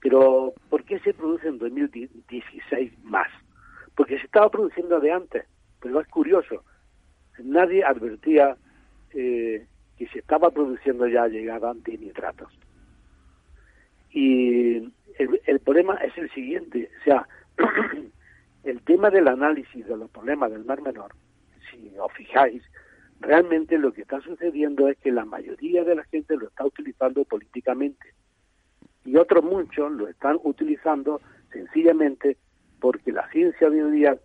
Pero, 0.00 0.52
¿por 0.68 0.84
qué 0.84 0.98
se 1.00 1.14
produce 1.14 1.48
en 1.48 1.58
2016 1.58 2.92
más? 3.04 3.28
Porque 3.94 4.18
se 4.18 4.26
estaba 4.26 4.50
produciendo 4.50 5.00
de 5.00 5.12
antes, 5.12 5.44
pero 5.80 6.00
es 6.00 6.08
curioso, 6.08 6.64
nadie 7.38 7.84
advertía 7.84 8.56
eh, 9.12 9.66
que 9.96 10.06
se 10.08 10.20
estaba 10.20 10.50
produciendo 10.50 11.06
ya 11.06 11.26
llegada 11.28 11.72
de 11.74 11.98
nitratos. 11.98 12.52
Y 14.10 14.92
el, 15.18 15.60
problema 15.64 15.94
es 15.96 16.16
el 16.18 16.30
siguiente, 16.30 16.90
o 17.00 17.04
sea, 17.04 17.28
el 18.64 18.82
tema 18.82 19.10
del 19.10 19.28
análisis 19.28 19.86
de 19.86 19.96
los 19.96 20.10
problemas 20.10 20.50
del 20.50 20.64
Mar 20.64 20.82
Menor, 20.82 21.14
si 21.70 21.92
os 21.98 22.12
fijáis, 22.12 22.62
realmente 23.20 23.78
lo 23.78 23.92
que 23.92 24.02
está 24.02 24.20
sucediendo 24.20 24.88
es 24.88 24.98
que 24.98 25.12
la 25.12 25.24
mayoría 25.24 25.84
de 25.84 25.94
la 25.94 26.04
gente 26.04 26.36
lo 26.36 26.48
está 26.48 26.66
utilizando 26.66 27.24
políticamente 27.24 28.12
y 29.04 29.16
otros 29.16 29.44
muchos 29.44 29.90
lo 29.92 30.08
están 30.08 30.38
utilizando 30.42 31.20
sencillamente 31.52 32.36
porque 32.82 33.12
la 33.12 33.30
ciencia 33.30 33.68
hoy 33.68 33.80
día 33.92 34.18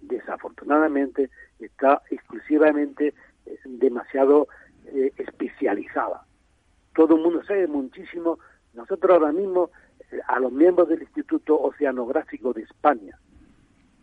desafortunadamente 0.00 1.30
está 1.58 2.00
exclusivamente 2.10 3.12
eh, 3.44 3.58
demasiado 3.64 4.46
eh, 4.86 5.12
especializada. 5.16 6.24
Todo 6.94 7.16
el 7.16 7.22
mundo 7.22 7.42
sabe 7.42 7.66
muchísimo. 7.66 8.38
Nosotros 8.72 9.10
ahora 9.18 9.32
mismo, 9.32 9.70
eh, 10.12 10.20
a 10.28 10.38
los 10.38 10.52
miembros 10.52 10.88
del 10.88 11.02
Instituto 11.02 11.60
Oceanográfico 11.60 12.52
de 12.52 12.62
España, 12.62 13.18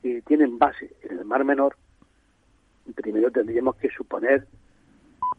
que 0.03 0.21
tienen 0.23 0.59
base 0.59 0.93
en 1.03 1.19
el 1.19 1.23
Mar 1.23 1.45
Menor, 1.45 1.77
primero 2.95 3.31
tendríamos 3.31 3.77
que 3.77 3.89
suponer, 3.91 4.45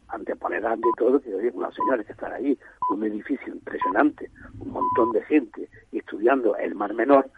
anteponer 0.07 0.65
ante 0.65 0.89
todo, 0.97 1.21
que 1.21 1.29
hay 1.31 1.51
unos 1.53 1.75
señores 1.75 2.07
que 2.07 2.13
están 2.13 2.33
ahí, 2.33 2.57
un 2.89 3.03
edificio 3.03 3.53
impresionante, 3.53 4.31
un 4.57 4.71
montón 4.71 5.11
de 5.11 5.21
gente 5.25 5.69
estudiando 5.91 6.55
el 6.57 6.73
Mar 6.73 6.95
Menor, 6.95 7.29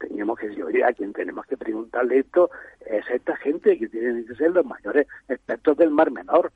teníamos 0.00 0.38
que 0.38 0.48
decir, 0.48 0.84
a 0.84 0.92
quien 0.92 1.12
tenemos 1.12 1.46
que 1.46 1.56
preguntarle 1.56 2.18
esto 2.18 2.50
es 2.86 3.06
a 3.08 3.14
esta 3.14 3.36
gente 3.36 3.78
que 3.78 3.88
tienen 3.88 4.26
que 4.26 4.34
ser 4.34 4.50
los 4.50 4.64
mayores 4.64 5.06
expertos 5.28 5.76
del 5.76 5.90
Mar 5.90 6.10
Menor. 6.10 6.50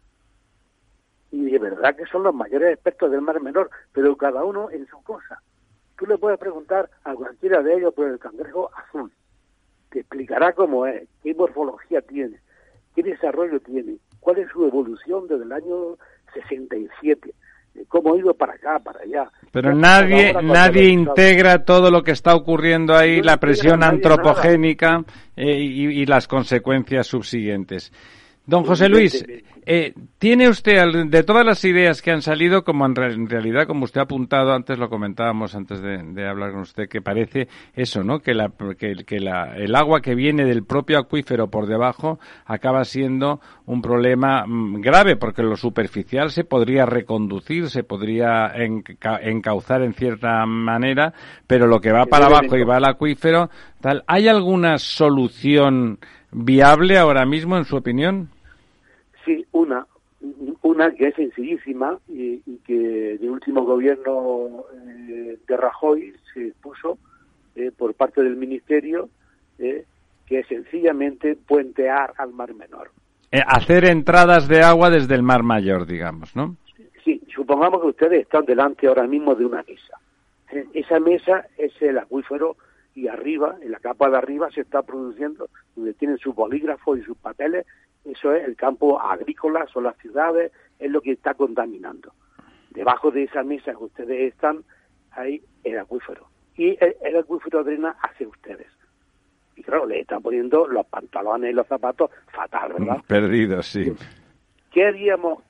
Y 1.31 1.51
de 1.51 1.59
verdad 1.59 1.95
que 1.95 2.07
son 2.07 2.23
los 2.23 2.35
mayores 2.35 2.73
expertos 2.73 3.11
del 3.11 3.21
Mar 3.21 3.41
Menor, 3.41 3.71
pero 3.93 4.17
cada 4.17 4.45
uno 4.45 4.71
en 4.71 4.87
su 4.87 5.01
cosa. 5.03 5.41
Tú 5.97 6.07
le 6.07 6.19
puedes 6.19 6.39
preguntar 6.39 6.91
a 7.05 7.15
cualquiera 7.15 7.63
de 7.63 7.75
ellos 7.75 7.95
por 7.95 8.09
el 8.09 8.19
cangrejo 8.19 8.71
azul. 8.75 9.13
Te 9.91 10.01
explicará 10.01 10.53
cómo 10.55 10.87
es, 10.87 11.07
qué 11.23 11.35
morfología 11.35 12.01
tiene, 12.01 12.41
qué 12.95 13.03
desarrollo 13.03 13.61
tiene, 13.61 13.99
cuál 14.21 14.39
es 14.39 14.49
su 14.51 14.65
evolución 14.65 15.29
desde 15.29 15.45
el 15.45 15.53
año 15.53 15.97
67 16.33 17.35
cómo 17.89 18.15
ha 18.15 18.19
ido 18.19 18.35
para 18.35 18.55
acá, 18.55 18.79
para 18.79 19.01
allá. 19.01 19.31
Pero 19.53 19.75
nadie, 19.75 20.35
nadie 20.43 20.89
integra 20.89 21.65
todo 21.65 21.91
lo 21.91 22.03
que 22.03 22.13
está 22.13 22.35
ocurriendo 22.35 22.95
ahí, 22.95 23.23
la 23.23 23.39
presión 23.39 23.83
antropogénica 23.83 25.05
eh, 25.37 25.59
y, 25.59 26.07
las 26.07 26.29
consecuencias 26.29 27.07
subsiguientes. 27.07 27.93
Don 28.47 28.65
José 28.65 28.91
Luis, 28.91 29.25
eh, 29.65 29.95
¿tiene 30.19 30.51
usted, 30.51 31.07
de 31.07 31.23
todas 31.23 31.47
las 31.47 31.65
ideas 31.65 32.03
que 32.03 32.11
han 32.11 32.21
salido, 32.21 32.63
como 32.63 32.85
en, 32.85 32.95
realidad, 32.95 33.67
como 33.67 33.85
usted 33.85 34.01
ha 34.01 34.05
apuntado 34.05 34.53
antes, 34.53 34.79
lo 34.79 34.91
comentábamos 34.91 35.55
antes 35.55 35.81
de, 35.81 36.29
hablar 36.29 36.53
con 36.53 36.61
usted, 36.61 36.87
que 36.87 37.01
parece 37.01 37.49
eso, 37.75 38.05
¿no? 38.05 38.19
Que, 38.19 38.35
la, 38.35 38.53
que, 38.77 39.21
la, 39.21 39.57
el 39.57 39.75
agua 39.75 40.03
que 40.03 40.15
viene 40.15 40.45
del 40.45 40.65
propio 40.65 40.99
acuífero 40.99 41.49
por 41.49 41.67
debajo 41.67 42.19
acaba 42.45 42.85
siendo 42.85 43.41
un 43.65 43.81
problema 43.81 44.45
mm, 44.47 44.83
grave, 44.83 45.17
porque 45.17 45.43
lo 45.43 45.57
superficial 45.57 46.31
se 46.31 46.45
podría 46.45 46.85
reconducir, 46.85 47.71
se 47.71 47.83
podría 47.83 48.53
encauzar 49.23 49.81
en 49.81 49.95
cierta 49.95 50.45
manera, 50.45 51.15
pero 51.47 51.67
lo 51.67 51.81
que 51.81 51.93
va 51.93 52.05
para 52.05 52.27
abajo 52.27 52.59
y 52.59 52.65
va 52.65 52.77
al 52.77 52.85
acuífero, 52.85 53.49
tal, 53.81 54.05
¿hay 54.07 54.29
alguna 54.29 54.77
solución 54.77 55.99
viable 56.31 56.99
ahora 56.99 57.25
mismo, 57.25 57.57
en 57.57 57.65
su 57.65 57.77
opinión? 57.77 58.34
Sí, 59.25 59.47
una, 59.53 59.87
una 60.63 60.91
que 60.95 61.09
es 61.09 61.15
sencillísima 61.15 61.99
y, 62.09 62.41
que 62.65 63.15
el 63.15 63.31
último 63.31 63.65
gobierno 63.65 64.65
eh, 65.09 65.39
de 65.47 65.57
Rajoy 65.57 66.15
se 66.33 66.53
puso 66.63 66.99
eh, 67.55 67.71
por 67.77 67.95
parte 67.95 68.23
del 68.23 68.37
ministerio, 68.37 69.09
eh, 69.59 69.85
que 70.27 70.41
es 70.41 70.47
sencillamente 70.47 71.37
puentear 71.37 72.15
al 72.19 72.33
Mar 72.33 72.55
Menor. 72.55 72.91
hacer 73.47 73.85
entradas 73.85 74.49
de 74.49 74.63
agua 74.63 74.91
desde 74.91 75.15
el 75.15 75.23
Mar 75.23 75.43
Mayor, 75.43 75.87
digamos, 75.87 76.35
¿no? 76.35 76.57
Sí, 77.05 77.23
supongamos 77.35 77.83
que 77.83 77.89
ustedes 77.89 78.21
están 78.23 78.47
delante 78.47 78.87
ahora 78.87 79.07
mismo 79.07 79.35
de 79.35 79.45
una 79.45 79.63
mesa. 79.63 79.99
esa 80.73 80.99
mesa 81.01 81.47
es 81.59 81.73
el 81.83 81.99
acuífero 81.99 82.57
y 82.95 83.09
arriba, 83.09 83.57
en 83.61 83.73
la 83.73 83.81
capa 83.81 84.09
de 84.09 84.17
arriba, 84.17 84.49
se 84.51 84.61
está 84.61 84.83
produciendo, 84.83 85.49
donde 85.75 85.95
tienen 85.95 86.17
sus 86.19 86.35
bolígrafos 86.35 86.99
y 86.99 87.03
sus 87.03 87.17
papeles, 87.17 87.67
eso 88.05 88.35
es 88.35 88.47
el 88.47 88.57
campo 88.57 89.01
agrícola, 89.01 89.67
son 89.73 89.85
las 89.85 89.97
ciudades, 89.99 90.53
es 90.79 90.91
lo 90.91 91.01
que 91.01 91.13
está 91.13 91.35
contaminando. 91.35 92.13
Debajo 92.71 93.11
de 93.11 93.25
esa 93.25 93.43
mesa 93.43 93.73
que 93.73 93.85
ustedes 93.85 94.33
están, 94.33 94.65
hay 95.13 95.43
el 95.63 95.79
acuífero. 95.79 96.29
Y 96.57 96.77
el, 96.81 97.17
acuífero 97.17 97.65
drena 97.65 97.97
hacia 98.03 98.29
ustedes. 98.29 98.69
Y 99.57 99.63
claro, 99.63 99.87
le 99.87 100.01
están 100.01 100.23
poniendo 100.23 100.67
los 100.67 100.87
pantalones 100.87 101.51
y 101.51 101.55
los 101.55 101.67
zapatos 101.67 102.11
fatal, 102.33 102.75
¿verdad? 102.75 102.99
Perdidos, 103.07 103.67
sí. 103.67 103.93
¿Qué 104.71 104.85
haríamos 104.85 105.43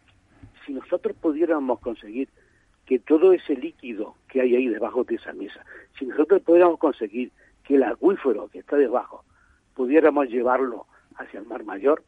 si 0.64 0.74
nosotros 0.74 1.16
pudiéramos 1.20 1.81
conseguir 1.81 2.28
que 2.86 2.98
todo 2.98 3.32
ese 3.32 3.55
líquido 3.55 4.14
que 4.28 4.43
hay 4.43 4.55
ahí 4.56 4.68
debajo 4.68 5.05
de 5.05 5.16
esa 5.16 5.32
mesa, 5.32 5.64
si 5.98 6.05
nosotros 6.06 6.43
pudiéramos 6.43 6.78
conseguir 6.78 7.32
que 7.64 7.76
el 7.76 7.82
acuífero 7.82 8.48
que 8.48 8.59
está 8.59 8.76
debajo 8.76 9.24
pudiéramos 9.74 10.28
llevarlo 10.28 10.86
hacia 11.16 11.40
el 11.40 11.47
Mar 11.47 11.64
Mayor 11.64 12.02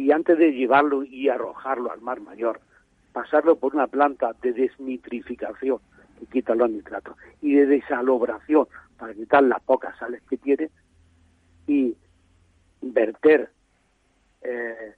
y 0.00 0.12
antes 0.12 0.38
de 0.38 0.52
llevarlo 0.54 1.04
y 1.04 1.28
arrojarlo 1.28 1.92
al 1.92 2.00
Mar 2.00 2.22
Mayor, 2.22 2.58
pasarlo 3.12 3.56
por 3.56 3.74
una 3.74 3.86
planta 3.86 4.34
de 4.40 4.54
desnitrificación 4.54 5.78
que 6.18 6.24
quita 6.24 6.54
los 6.54 6.70
nitratos 6.70 7.16
y 7.42 7.56
de 7.56 7.66
desalobración 7.66 8.66
para 8.96 9.12
quitar 9.12 9.42
las 9.42 9.60
pocas 9.60 9.94
sales 9.98 10.22
que 10.22 10.38
tiene 10.38 10.70
y 11.66 11.94
verter 12.80 13.50
eh, 14.40 14.94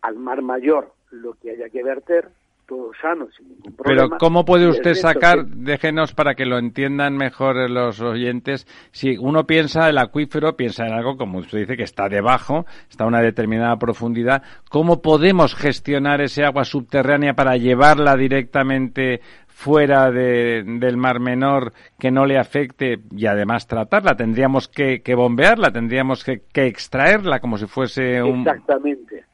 al 0.00 0.16
Mar 0.16 0.40
Mayor 0.40 0.94
lo 1.10 1.34
que 1.34 1.50
haya 1.50 1.68
que 1.68 1.82
verter 1.82 2.30
todo 2.66 2.90
sano, 3.00 3.28
sin 3.36 3.48
ningún 3.48 3.74
problema. 3.74 4.08
Pero 4.08 4.18
¿cómo 4.18 4.44
puede 4.44 4.68
usted 4.68 4.94
sacar, 4.94 5.46
déjenos 5.46 6.12
para 6.14 6.34
que 6.34 6.46
lo 6.46 6.58
entiendan 6.58 7.16
mejor 7.16 7.70
los 7.70 8.00
oyentes, 8.00 8.66
si 8.92 9.16
uno 9.16 9.46
piensa 9.46 9.88
el 9.88 9.98
acuífero, 9.98 10.56
piensa 10.56 10.86
en 10.86 10.92
algo, 10.92 11.16
como 11.16 11.38
usted 11.38 11.58
dice, 11.58 11.76
que 11.76 11.84
está 11.84 12.08
debajo, 12.08 12.66
está 12.90 13.04
a 13.04 13.06
una 13.08 13.20
determinada 13.20 13.76
profundidad, 13.76 14.42
¿cómo 14.70 15.02
podemos 15.02 15.54
gestionar 15.54 16.20
ese 16.20 16.44
agua 16.44 16.64
subterránea 16.64 17.34
para 17.34 17.56
llevarla 17.56 18.16
directamente 18.16 19.20
fuera 19.46 20.10
del 20.10 20.96
Mar 20.96 21.20
Menor 21.20 21.72
que 21.98 22.10
no 22.10 22.26
le 22.26 22.38
afecte 22.38 22.98
y 23.10 23.26
además 23.26 23.66
tratarla? 23.66 24.16
¿Tendríamos 24.16 24.68
que, 24.68 25.00
bombearla? 25.14 25.70
¿Tendríamos 25.70 26.24
que, 26.24 26.42
que, 26.52 26.66
extraerla 26.66 27.40
como 27.40 27.56
si 27.58 27.66
fuese 27.66 28.22
un...? 28.22 28.40
Exactamente 28.40 29.25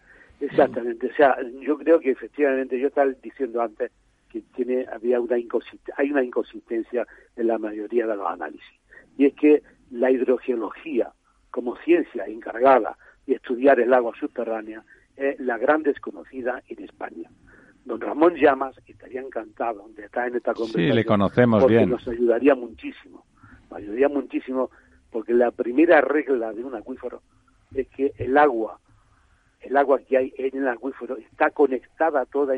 Exactamente, 0.42 1.06
o 1.06 1.14
sea, 1.14 1.36
yo 1.60 1.78
creo 1.78 2.00
que 2.00 2.10
efectivamente, 2.10 2.78
yo 2.78 2.88
estaba 2.88 3.10
diciendo 3.22 3.62
antes 3.62 3.92
que 4.28 4.42
tiene, 4.56 4.86
había 4.92 5.20
una 5.20 5.36
hay 5.36 6.10
una 6.10 6.24
inconsistencia 6.24 7.06
en 7.36 7.46
la 7.46 7.58
mayoría 7.58 8.06
de 8.08 8.16
los 8.16 8.26
análisis, 8.26 8.80
y 9.16 9.26
es 9.26 9.34
que 9.34 9.62
la 9.92 10.10
hidrogeología, 10.10 11.12
como 11.50 11.76
ciencia 11.76 12.24
encargada 12.26 12.96
de 13.26 13.34
estudiar 13.34 13.78
el 13.78 13.94
agua 13.94 14.12
subterránea, 14.18 14.82
es 15.16 15.38
la 15.38 15.58
gran 15.58 15.84
desconocida 15.84 16.60
en 16.66 16.82
España. 16.82 17.30
Don 17.84 18.00
Ramón 18.00 18.34
Llamas 18.34 18.74
estaría 18.86 19.20
encantado 19.20 19.88
de 19.94 20.06
estar 20.06 20.26
en 20.26 20.36
esta 20.36 20.54
conversación. 20.54 20.90
Sí, 20.90 20.96
le 20.96 21.04
conocemos 21.04 21.62
porque 21.62 21.76
bien. 21.76 21.90
Nos 21.90 22.08
ayudaría 22.08 22.54
muchísimo, 22.54 23.24
nos 23.70 23.78
ayudaría 23.78 24.08
muchísimo, 24.08 24.70
porque 25.10 25.34
la 25.34 25.52
primera 25.52 26.00
regla 26.00 26.52
de 26.52 26.64
un 26.64 26.74
acuífero 26.74 27.22
es 27.74 27.86
que 27.88 28.12
el 28.18 28.36
agua 28.38 28.80
el 29.62 29.76
agua 29.76 30.00
que 30.00 30.18
hay 30.18 30.34
en 30.36 30.58
el 30.58 30.68
acuífero 30.68 31.16
está 31.16 31.50
conectada 31.50 32.24
toda 32.26 32.54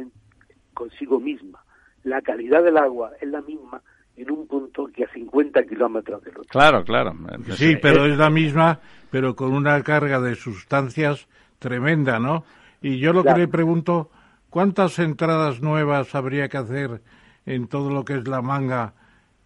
consigo 0.72 1.20
misma. 1.20 1.64
La 2.02 2.20
calidad 2.20 2.62
del 2.62 2.76
agua 2.76 3.12
es 3.20 3.28
la 3.28 3.40
misma 3.40 3.80
en 4.16 4.30
un 4.30 4.46
punto 4.46 4.86
que 4.86 5.04
a 5.04 5.08
50 5.12 5.64
kilómetros 5.64 6.22
del 6.22 6.38
otro. 6.38 6.50
Claro, 6.50 6.84
claro. 6.84 7.12
Sí, 7.52 7.76
pero 7.80 8.06
es 8.06 8.16
la 8.16 8.30
misma, 8.30 8.78
pero 9.10 9.34
con 9.34 9.52
una 9.52 9.82
carga 9.82 10.20
de 10.20 10.34
sustancias 10.34 11.28
tremenda, 11.58 12.18
¿no? 12.18 12.44
Y 12.80 12.98
yo 12.98 13.12
lo 13.12 13.24
que 13.24 13.32
le 13.32 13.48
pregunto, 13.48 14.10
¿cuántas 14.50 14.98
entradas 14.98 15.62
nuevas 15.62 16.14
habría 16.14 16.48
que 16.48 16.58
hacer 16.58 17.00
en 17.46 17.66
todo 17.66 17.90
lo 17.90 18.04
que 18.04 18.14
es 18.14 18.28
la 18.28 18.42
manga? 18.42 18.92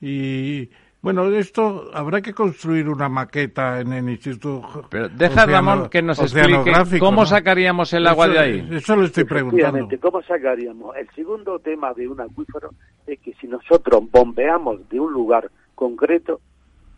Y 0.00 0.70
bueno, 1.00 1.26
esto 1.28 1.90
habrá 1.94 2.20
que 2.20 2.32
construir 2.32 2.88
una 2.88 3.08
maqueta 3.08 3.80
en 3.80 3.92
el 3.92 4.08
Instituto. 4.08 4.84
Pero 4.90 5.08
deja 5.08 5.46
Ramón 5.46 5.88
que 5.88 6.02
nos 6.02 6.18
explique 6.18 6.98
cómo 6.98 7.24
sacaríamos 7.24 7.92
el 7.92 8.06
agua 8.06 8.28
de 8.28 8.38
ahí. 8.38 8.68
Eso 8.72 8.96
lo 8.96 9.04
estoy 9.04 9.24
preguntando. 9.24 9.88
¿Cómo 10.00 10.22
sacaríamos? 10.22 10.96
El 10.96 11.08
segundo 11.10 11.60
tema 11.60 11.94
de 11.94 12.08
un 12.08 12.20
acuífero 12.20 12.70
es 13.06 13.20
que 13.20 13.32
si 13.34 13.46
nosotros 13.46 14.10
bombeamos 14.10 14.88
de 14.88 14.98
un 14.98 15.12
lugar 15.12 15.50
concreto, 15.76 16.40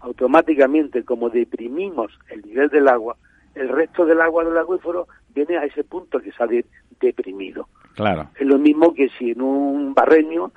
automáticamente 0.01 1.05
como 1.05 1.28
deprimimos 1.28 2.10
el 2.31 2.40
nivel 2.40 2.70
del 2.70 2.89
agua, 2.89 3.16
el 3.55 3.68
resto 3.68 4.06
del 4.06 4.22
agua 4.22 4.44
del 4.44 4.56
acuífero 4.56 5.09
viene 5.35 5.59
a 5.59 5.64
ese 5.64 5.85
punto 5.85 6.20
que 6.20 6.32
sale 6.32 6.64
deprimido. 7.01 7.68
Claro. 7.97 8.31
Es 8.35 8.47
lo 8.47 8.59
mismo 8.59 8.94
que 8.94 9.10
si 9.18 9.32
en 9.32 9.43
un 9.43 9.93
barreño 9.93 10.52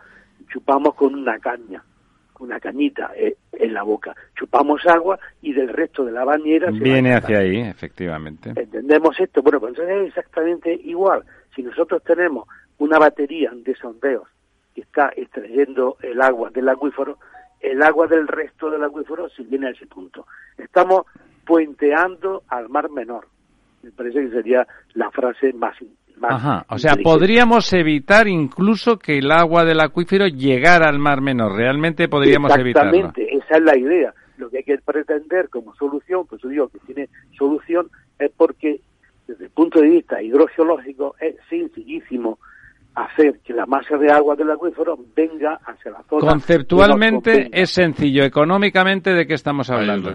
chupamos 0.50 0.94
con 0.96 1.14
una 1.14 1.40
caña 1.40 1.84
una 2.44 2.60
cañita. 2.60 3.12
Eh, 3.16 3.36
en 3.64 3.74
la 3.74 3.84
boca. 3.84 4.16
Chupamos 4.36 4.86
agua 4.86 5.20
y 5.42 5.54
del 5.54 5.70
resto 5.70 6.04
de 6.06 6.12
la 6.12 6.26
bañera 6.26 6.70
viene 6.72 7.16
hacia 7.16 7.40
ahí, 7.40 7.60
efectivamente. 7.62 8.54
¿Entendemos 8.56 9.20
esto? 9.20 9.42
Bueno, 9.42 9.60
pues 9.60 9.78
es 9.80 10.08
exactamente 10.08 10.74
igual. 10.84 11.24
Si 11.56 11.64
nosotros 11.64 12.04
tenemos 12.04 12.48
una 12.80 13.00
batería 13.00 13.52
de 13.54 13.76
sondeos 13.76 14.28
que 14.76 14.82
está 14.82 15.12
extrayendo 15.16 15.98
el 16.02 16.22
agua 16.22 16.50
del 16.50 16.68
acuífero, 16.70 17.18
el 17.62 17.82
agua 17.82 18.08
del 18.08 18.28
resto 18.28 18.70
del 18.70 18.84
acuífero 18.84 19.30
se 19.30 19.44
viene 19.44 19.68
a 19.68 19.72
ese 19.72 19.86
punto. 19.86 20.26
Estamos 20.58 21.06
puenteando 21.46 22.44
al 22.50 22.70
mar 22.70 22.90
menor. 22.90 23.28
Me 23.82 23.92
parece 23.92 24.22
que 24.22 24.32
sería 24.32 24.68
la 24.94 25.12
frase 25.12 25.54
más 25.54 25.76
Ajá, 26.22 26.66
o 26.70 26.78
sea, 26.78 26.96
podríamos 26.96 27.72
evitar 27.74 28.28
incluso 28.28 28.98
que 28.98 29.18
el 29.18 29.32
agua 29.32 29.66
del 29.66 29.82
acuífero 29.82 30.28
llegara 30.28 30.88
al 30.88 31.00
Mar 31.00 31.22
Menor. 31.22 31.56
Realmente 31.56 32.08
podríamos 32.08 32.56
evitarlo. 32.58 32.92
Exactamente, 32.92 33.36
esa 33.36 33.58
es 33.58 33.64
la 33.64 33.78
idea. 33.78 34.14
Lo 34.38 34.50
que 34.50 34.58
hay 34.58 34.64
que 34.64 34.78
pretender 34.78 35.50
como 35.50 35.76
solución, 35.76 36.26
pues 36.28 36.42
yo 36.42 36.50
digo 36.50 36.70
que 36.70 36.80
tiene 36.80 37.10
solución, 37.38 37.90
es 38.20 38.32
porque 38.36 38.80
desde 39.28 39.46
el 39.46 39.52
punto 39.52 39.82
de 39.82 39.90
vista 39.90 40.22
hidrogeológico 40.22 41.16
es 41.20 41.36
sencillísimo 41.50 42.40
hacer 42.96 43.40
que 43.40 43.54
la 43.54 43.66
masa 43.66 43.98
de 43.98 44.12
agua 44.12 44.36
del 44.36 44.52
acuífero 44.52 44.98
venga 45.16 45.60
hacia 45.66 45.92
la 45.92 46.04
zona. 46.04 46.28
Conceptualmente 46.28 47.50
es 47.52 47.72
sencillo, 47.72 48.24
económicamente 48.24 49.12
de 49.12 49.26
qué 49.26 49.34
estamos 49.34 49.70
hablando. 49.70 50.12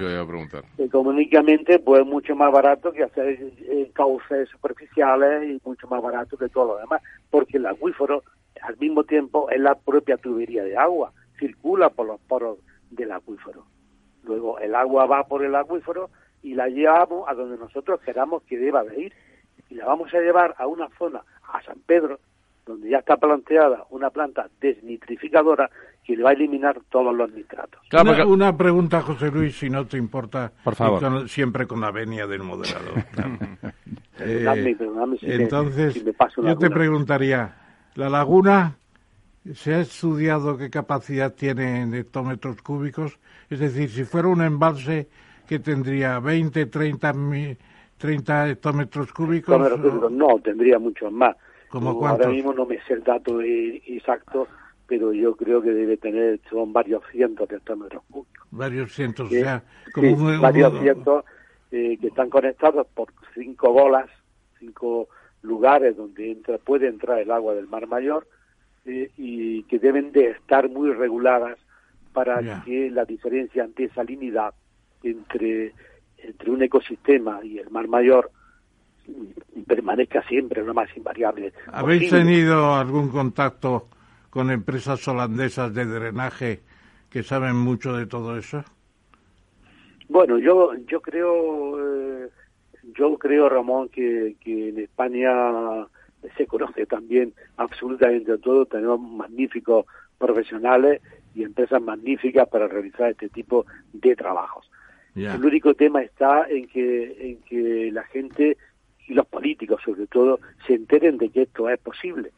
Económicamente 0.78 1.80
pues 1.80 2.02
es 2.02 2.06
mucho 2.06 2.36
más 2.36 2.52
barato 2.52 2.92
que 2.92 3.02
hacer 3.02 3.28
eh, 3.30 3.90
cauces 3.92 4.48
superficiales 4.48 5.50
y 5.50 5.60
mucho 5.64 5.88
más 5.88 6.00
barato 6.02 6.36
que 6.36 6.48
todo 6.48 6.74
lo 6.74 6.78
demás, 6.78 7.02
porque 7.30 7.56
el 7.56 7.66
acuífero 7.66 8.22
al 8.62 8.76
mismo 8.78 9.04
tiempo 9.04 9.50
es 9.50 9.60
la 9.60 9.74
propia 9.74 10.16
tubería 10.16 10.62
de 10.62 10.76
agua, 10.76 11.12
circula 11.38 11.90
por 11.90 12.06
los 12.06 12.20
poros 12.20 12.58
del 12.90 13.12
acuífero. 13.12 13.64
Luego 14.24 14.58
el 14.58 14.74
agua 14.74 15.06
va 15.06 15.24
por 15.24 15.44
el 15.44 15.54
acuífero 15.54 16.10
y 16.42 16.54
la 16.54 16.68
llevamos 16.68 17.28
a 17.28 17.34
donde 17.34 17.58
nosotros 17.58 18.00
queramos 18.00 18.42
que 18.44 18.56
deba 18.56 18.84
de 18.84 19.00
ir 19.00 19.12
y 19.68 19.74
la 19.74 19.86
vamos 19.86 20.12
a 20.14 20.20
llevar 20.20 20.54
a 20.58 20.66
una 20.66 20.88
zona, 20.98 21.22
a 21.52 21.62
San 21.62 21.80
Pedro, 21.86 22.20
donde 22.68 22.90
ya 22.90 22.98
está 22.98 23.16
planteada 23.16 23.84
una 23.90 24.10
planta 24.10 24.48
desnitrificadora 24.60 25.70
que 26.04 26.16
le 26.16 26.22
va 26.22 26.30
a 26.30 26.32
eliminar 26.34 26.80
todos 26.90 27.14
los 27.14 27.32
nitratos. 27.32 27.80
una, 28.26 28.56
pregunta, 28.56 29.00
José 29.00 29.30
Luis, 29.30 29.58
si 29.58 29.68
no 29.68 29.86
te 29.86 29.96
importa, 29.96 30.52
Por 30.62 30.74
favor. 30.74 31.28
siempre 31.28 31.66
con 31.66 31.80
la 31.80 31.90
venia 31.90 32.26
del 32.26 32.42
moderador. 32.42 33.04
entonces, 35.22 36.04
yo 36.36 36.56
te 36.56 36.70
preguntaría, 36.70 37.56
¿la 37.94 38.08
laguna 38.08 38.76
se 39.54 39.74
ha 39.74 39.80
estudiado 39.80 40.56
qué 40.56 40.70
capacidad 40.70 41.34
tiene 41.34 41.82
en 41.82 41.94
hectómetros 41.94 42.62
cúbicos? 42.62 43.18
Es 43.48 43.60
decir, 43.60 43.90
si 43.90 44.04
fuera 44.04 44.28
un 44.28 44.42
embalse 44.42 45.08
que 45.46 45.58
tendría 45.58 46.20
20, 46.20 46.66
30, 46.66 47.14
30 47.96 48.50
hectómetros 48.50 49.12
cúbicos... 49.12 49.58
No, 50.10 50.38
tendría 50.42 50.78
muchos 50.78 51.10
más 51.10 51.34
Ahora 51.70 52.28
mismo 52.28 52.52
no 52.52 52.66
me 52.66 52.80
sé 52.84 52.94
el 52.94 53.04
dato 53.04 53.40
exacto, 53.42 54.48
pero 54.86 55.12
yo 55.12 55.36
creo 55.36 55.60
que 55.60 55.70
debe 55.70 55.96
tener, 55.98 56.40
son 56.48 56.72
varios 56.72 57.02
cientos 57.12 57.48
de 57.48 57.56
hectómetros 57.56 58.02
cúbicos. 58.10 58.48
Varios 58.50 58.92
cientos, 58.92 59.26
o 59.26 59.30
sea, 59.30 59.62
como 59.92 60.40
varios 60.40 60.78
cientos 60.80 61.24
eh, 61.70 61.98
que 62.00 62.06
están 62.06 62.30
conectados 62.30 62.86
por 62.94 63.12
cinco 63.34 63.72
bolas, 63.72 64.08
cinco 64.58 65.08
lugares 65.42 65.96
donde 65.96 66.32
entra, 66.32 66.56
puede 66.58 66.88
entrar 66.88 67.18
el 67.18 67.30
agua 67.30 67.54
del 67.54 67.68
Mar 67.68 67.86
Mayor 67.86 68.26
eh, 68.86 69.10
y 69.18 69.62
que 69.64 69.78
deben 69.78 70.10
de 70.12 70.30
estar 70.30 70.70
muy 70.70 70.92
reguladas 70.92 71.58
para 72.14 72.64
que 72.64 72.90
la 72.90 73.04
diferencia 73.04 73.68
de 73.76 73.90
salinidad 73.90 74.54
entre, 75.02 75.74
entre 76.16 76.50
un 76.50 76.62
ecosistema 76.62 77.40
y 77.44 77.58
el 77.58 77.70
Mar 77.70 77.86
Mayor 77.86 78.30
permanezca 79.66 80.22
siempre 80.22 80.64
lo 80.64 80.74
más 80.74 80.88
invariable. 80.96 81.52
¿Habéis 81.72 82.10
tenido 82.10 82.74
algún 82.74 83.08
contacto 83.08 83.88
con 84.30 84.50
empresas 84.50 85.06
holandesas 85.08 85.72
de 85.74 85.84
drenaje 85.84 86.60
que 87.10 87.22
saben 87.22 87.56
mucho 87.56 87.96
de 87.96 88.06
todo 88.06 88.36
eso? 88.36 88.64
Bueno, 90.08 90.38
yo 90.38 90.72
yo 90.86 91.00
creo 91.00 92.24
eh, 92.24 92.28
yo 92.94 93.18
creo 93.18 93.48
Ramón 93.48 93.88
que, 93.88 94.36
que 94.40 94.70
en 94.70 94.78
España 94.78 95.30
se 96.36 96.46
conoce 96.46 96.86
también 96.86 97.34
absolutamente 97.56 98.38
todo, 98.38 98.66
tenemos 98.66 99.00
magníficos 99.00 99.86
profesionales 100.18 101.00
y 101.34 101.44
empresas 101.44 101.80
magníficas 101.80 102.48
para 102.48 102.66
realizar 102.66 103.10
este 103.10 103.28
tipo 103.28 103.66
de 103.92 104.16
trabajos. 104.16 104.68
El 105.14 105.44
único 105.44 105.74
tema 105.74 106.02
está 106.02 106.46
en 106.48 106.68
que 106.68 107.30
en 107.30 107.38
que 107.42 107.90
la 107.92 108.04
gente 108.04 108.56
y 109.08 109.14
los 109.14 109.26
políticos 109.26 109.80
sobre 109.84 110.06
todo 110.06 110.38
se 110.66 110.74
enteren 110.74 111.18
de 111.18 111.30
que 111.30 111.42
esto 111.42 111.68
es 111.68 111.80
posible. 111.80 112.30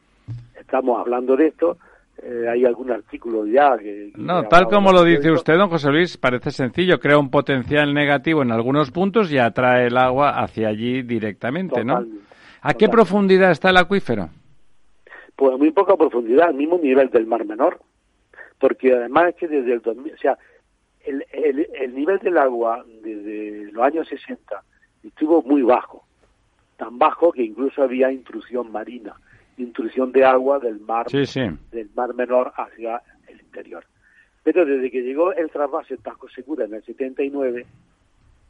Estamos 0.57 0.99
hablando 0.99 1.35
de 1.35 1.47
esto, 1.47 1.77
eh, 2.23 2.47
hay 2.49 2.65
algún 2.65 2.91
artículo 2.91 3.45
ya 3.45 3.77
que... 3.77 4.11
no, 4.15 4.43
tal 4.43 4.65
como 4.65 4.91
lo 4.91 5.03
dice 5.03 5.31
usted, 5.31 5.57
don 5.57 5.69
José 5.69 5.89
Luis, 5.89 6.17
parece 6.17 6.51
sencillo, 6.51 6.99
crea 6.99 7.17
un 7.17 7.29
potencial 7.29 7.93
negativo 7.93 8.41
en 8.41 8.51
algunos 8.51 8.91
puntos 8.91 9.31
y 9.31 9.37
atrae 9.37 9.87
el 9.87 9.97
agua 9.97 10.41
hacia 10.41 10.69
allí 10.69 11.01
directamente, 11.01 11.83
¿no? 11.83 12.05
¿A 12.61 12.73
qué 12.73 12.87
profundidad 12.87 13.51
está 13.51 13.71
el 13.71 13.77
acuífero? 13.77 14.29
Pues 15.35 15.53
a 15.53 15.57
muy 15.57 15.71
poca 15.71 15.97
profundidad, 15.97 16.49
al 16.49 16.53
mismo 16.53 16.77
nivel 16.77 17.09
del 17.09 17.25
Mar 17.25 17.43
Menor, 17.45 17.79
porque 18.59 18.93
además 18.93 19.29
es 19.29 19.35
que 19.35 19.47
desde 19.47 19.73
el 19.73 19.81
2000, 19.81 20.13
o 20.13 20.17
sea, 20.17 20.37
el, 21.03 21.25
el, 21.31 21.67
el 21.73 21.95
nivel 21.95 22.19
del 22.19 22.37
agua 22.37 22.85
desde 23.01 23.71
los 23.71 23.83
años 23.83 24.07
60 24.07 24.63
estuvo 25.03 25.41
muy 25.41 25.63
bajo 25.63 26.05
tan 26.81 26.97
bajo 26.97 27.31
que 27.31 27.43
incluso 27.43 27.83
había 27.83 28.11
intrusión 28.11 28.71
marina, 28.71 29.13
intrusión 29.57 30.11
de 30.11 30.25
agua 30.25 30.57
del 30.57 30.79
mar, 30.79 31.05
del 31.05 31.89
mar 31.93 32.15
menor 32.15 32.51
hacia 32.55 33.03
el 33.27 33.39
interior. 33.39 33.85
Pero 34.41 34.65
desde 34.65 34.89
que 34.89 35.03
llegó 35.03 35.31
el 35.31 35.51
trasvase 35.51 35.97
Tasco 35.97 36.27
Segura 36.29 36.65
en 36.65 36.73
el 36.73 36.83
79, 36.83 37.67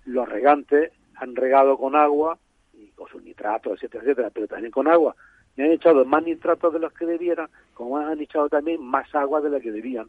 los 0.05 0.29
regantes 0.29 0.93
han 1.15 1.35
regado 1.35 1.77
con 1.77 1.93
agua, 1.93 2.37
y 2.73 2.87
con 2.91 3.09
sus 3.09 3.21
nitratos, 3.21 3.73
etcétera, 3.73 4.05
etcétera, 4.05 4.29
pero 4.33 4.47
también 4.47 4.71
con 4.71 4.87
agua, 4.87 5.13
y 5.57 5.63
han 5.63 5.71
echado 5.71 6.05
más 6.05 6.23
nitratos 6.23 6.71
de 6.71 6.79
los 6.79 6.93
que 6.93 7.05
debieran, 7.05 7.49
como 7.73 7.97
han 7.97 8.21
echado 8.21 8.47
también 8.47 8.81
más 8.81 9.13
agua 9.13 9.41
de 9.41 9.49
la 9.49 9.59
que 9.59 9.73
debían. 9.73 10.07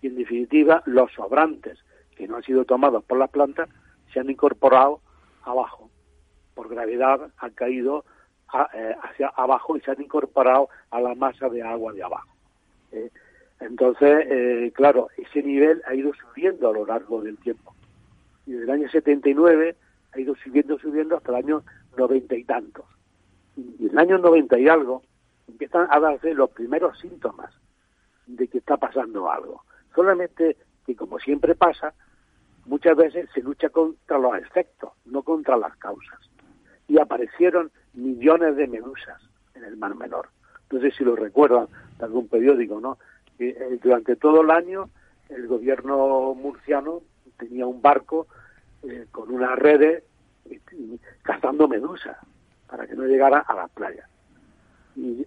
Y 0.00 0.08
en 0.08 0.16
definitiva, 0.16 0.82
los 0.86 1.12
sobrantes 1.12 1.78
que 2.16 2.26
no 2.26 2.38
han 2.38 2.42
sido 2.42 2.64
tomados 2.64 3.04
por 3.04 3.18
las 3.18 3.30
plantas 3.30 3.68
se 4.12 4.18
han 4.18 4.28
incorporado 4.28 5.00
abajo 5.44 5.91
por 6.54 6.68
gravedad 6.68 7.30
han 7.38 7.50
caído 7.52 8.04
eh, 8.74 8.94
hacia 9.02 9.28
abajo 9.28 9.76
y 9.76 9.80
se 9.80 9.92
han 9.92 10.02
incorporado 10.02 10.68
a 10.90 11.00
la 11.00 11.14
masa 11.14 11.48
de 11.48 11.62
agua 11.62 11.92
de 11.94 12.02
abajo. 12.02 12.28
¿eh? 12.92 13.10
entonces, 13.60 14.26
eh, 14.28 14.72
claro, 14.74 15.08
ese 15.16 15.42
nivel 15.42 15.82
ha 15.86 15.94
ido 15.94 16.12
subiendo 16.12 16.68
a 16.68 16.72
lo 16.72 16.84
largo 16.84 17.22
del 17.22 17.38
tiempo. 17.38 17.74
Y 18.44 18.52
desde 18.52 18.64
el 18.64 18.70
año 18.70 18.90
79 18.90 19.74
ha 20.12 20.20
ido 20.20 20.34
subiendo, 20.34 20.78
subiendo 20.78 21.16
hasta 21.16 21.30
el 21.30 21.36
año 21.36 21.64
noventa 21.96 22.34
y 22.34 22.44
tantos. 22.44 22.84
Y 23.56 23.86
en 23.86 23.92
el 23.92 23.98
año 23.98 24.18
noventa 24.18 24.58
y 24.58 24.68
algo 24.68 25.02
empiezan 25.48 25.86
a 25.90 25.98
darse 25.98 26.34
los 26.34 26.50
primeros 26.50 26.98
síntomas 26.98 27.54
de 28.26 28.48
que 28.48 28.58
está 28.58 28.76
pasando 28.76 29.30
algo. 29.30 29.62
Solamente 29.94 30.58
que, 30.84 30.94
como 30.94 31.18
siempre 31.18 31.54
pasa, 31.54 31.94
muchas 32.66 32.96
veces 32.96 33.30
se 33.32 33.40
lucha 33.40 33.70
contra 33.70 34.18
los 34.18 34.36
efectos, 34.36 34.92
no 35.06 35.22
contra 35.22 35.56
las 35.56 35.74
causas 35.76 36.31
y 36.92 37.00
aparecieron 37.00 37.70
millones 37.94 38.54
de 38.56 38.66
medusas 38.66 39.18
en 39.54 39.64
el 39.64 39.78
Mar 39.78 39.94
Menor. 39.94 40.28
No 40.70 40.78
sé 40.78 40.90
si 40.90 41.04
lo 41.04 41.16
recuerdan 41.16 41.66
de 41.98 42.04
algún 42.04 42.28
periódico, 42.28 42.82
¿no? 42.82 42.98
Eh, 43.38 43.78
durante 43.82 44.14
todo 44.16 44.42
el 44.42 44.50
año 44.50 44.90
el 45.30 45.46
gobierno 45.46 46.34
murciano 46.34 47.00
tenía 47.38 47.66
un 47.66 47.80
barco 47.80 48.26
eh, 48.82 49.06
con 49.10 49.30
unas 49.30 49.58
redes 49.58 50.04
eh, 50.50 50.60
cazando 51.22 51.66
medusas 51.66 52.18
para 52.66 52.86
que 52.86 52.94
no 52.94 53.04
llegara 53.04 53.38
a 53.38 53.54
las 53.54 53.70
playas. 53.70 54.06
Y, 54.94 55.26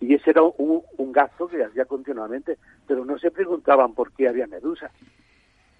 ese 0.14 0.30
era 0.30 0.42
un, 0.42 0.82
un, 0.96 1.12
gasto 1.12 1.48
que 1.48 1.64
hacía 1.64 1.86
continuamente, 1.86 2.56
pero 2.86 3.04
no 3.04 3.18
se 3.18 3.32
preguntaban 3.32 3.94
por 3.94 4.12
qué 4.12 4.28
había 4.28 4.46
medusas. 4.46 4.92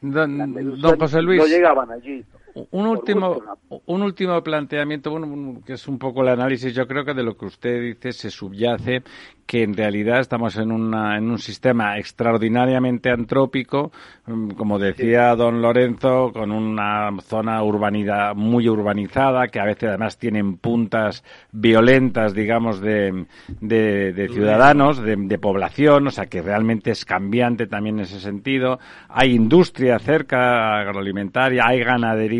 Don, 0.01 0.99
José 0.99 1.23
Luis. 1.23 1.41
No 1.41 1.47
llegaban 1.47 1.91
allí. 1.93 2.25
Un 2.71 2.87
último, 2.87 3.41
un 3.87 4.03
último 4.03 4.43
planteamiento, 4.43 5.11
bueno, 5.11 5.61
que 5.65 5.75
es 5.75 5.89
un 5.89 5.99
poco 5.99 6.23
el 6.23 6.29
análisis, 6.29 6.75
yo 6.75 6.87
creo 6.87 7.05
que 7.05 7.15
de 7.15 7.23
lo 7.23 7.37
que 7.37 7.47
usted 7.47 7.81
dice 7.81 8.13
se 8.13 8.31
subyace 8.31 9.03
que 9.51 9.65
en 9.65 9.77
realidad 9.77 10.21
estamos 10.21 10.57
en, 10.59 10.71
una, 10.71 11.19
en 11.19 11.29
un 11.29 11.41
sistema 11.41 11.99
extraordinariamente 11.99 13.11
antrópico, 13.11 13.91
mm, 14.27 14.51
como 14.51 14.79
decía 14.79 15.35
don 15.35 15.61
Lorenzo, 15.61 16.31
con 16.33 16.53
una 16.53 17.11
zona 17.23 17.61
urbanidad 17.65 18.37
muy 18.37 18.69
urbanizada, 18.69 19.49
que 19.49 19.59
a 19.59 19.65
veces 19.65 19.89
además 19.89 20.19
tienen 20.19 20.57
puntas 20.59 21.25
violentas, 21.51 22.33
digamos, 22.33 22.81
de, 22.81 23.27
de, 23.61 24.29
ciudadanos, 24.33 25.03
de, 25.03 25.17
de, 25.17 25.39
población, 25.39 26.07
o 26.07 26.11
sea 26.13 26.27
que 26.27 26.43
realmente 26.43 26.93
es 26.93 27.05
cambiante 27.05 27.67
también 27.67 27.97
en 27.97 28.05
ese 28.05 28.21
sentido. 28.21 28.79
Hay 29.09 29.35
industria 29.35 29.99
cerca, 29.99 30.79
agroalimentaria, 30.79 31.67
hay 31.67 31.81
ganadería 31.81 32.40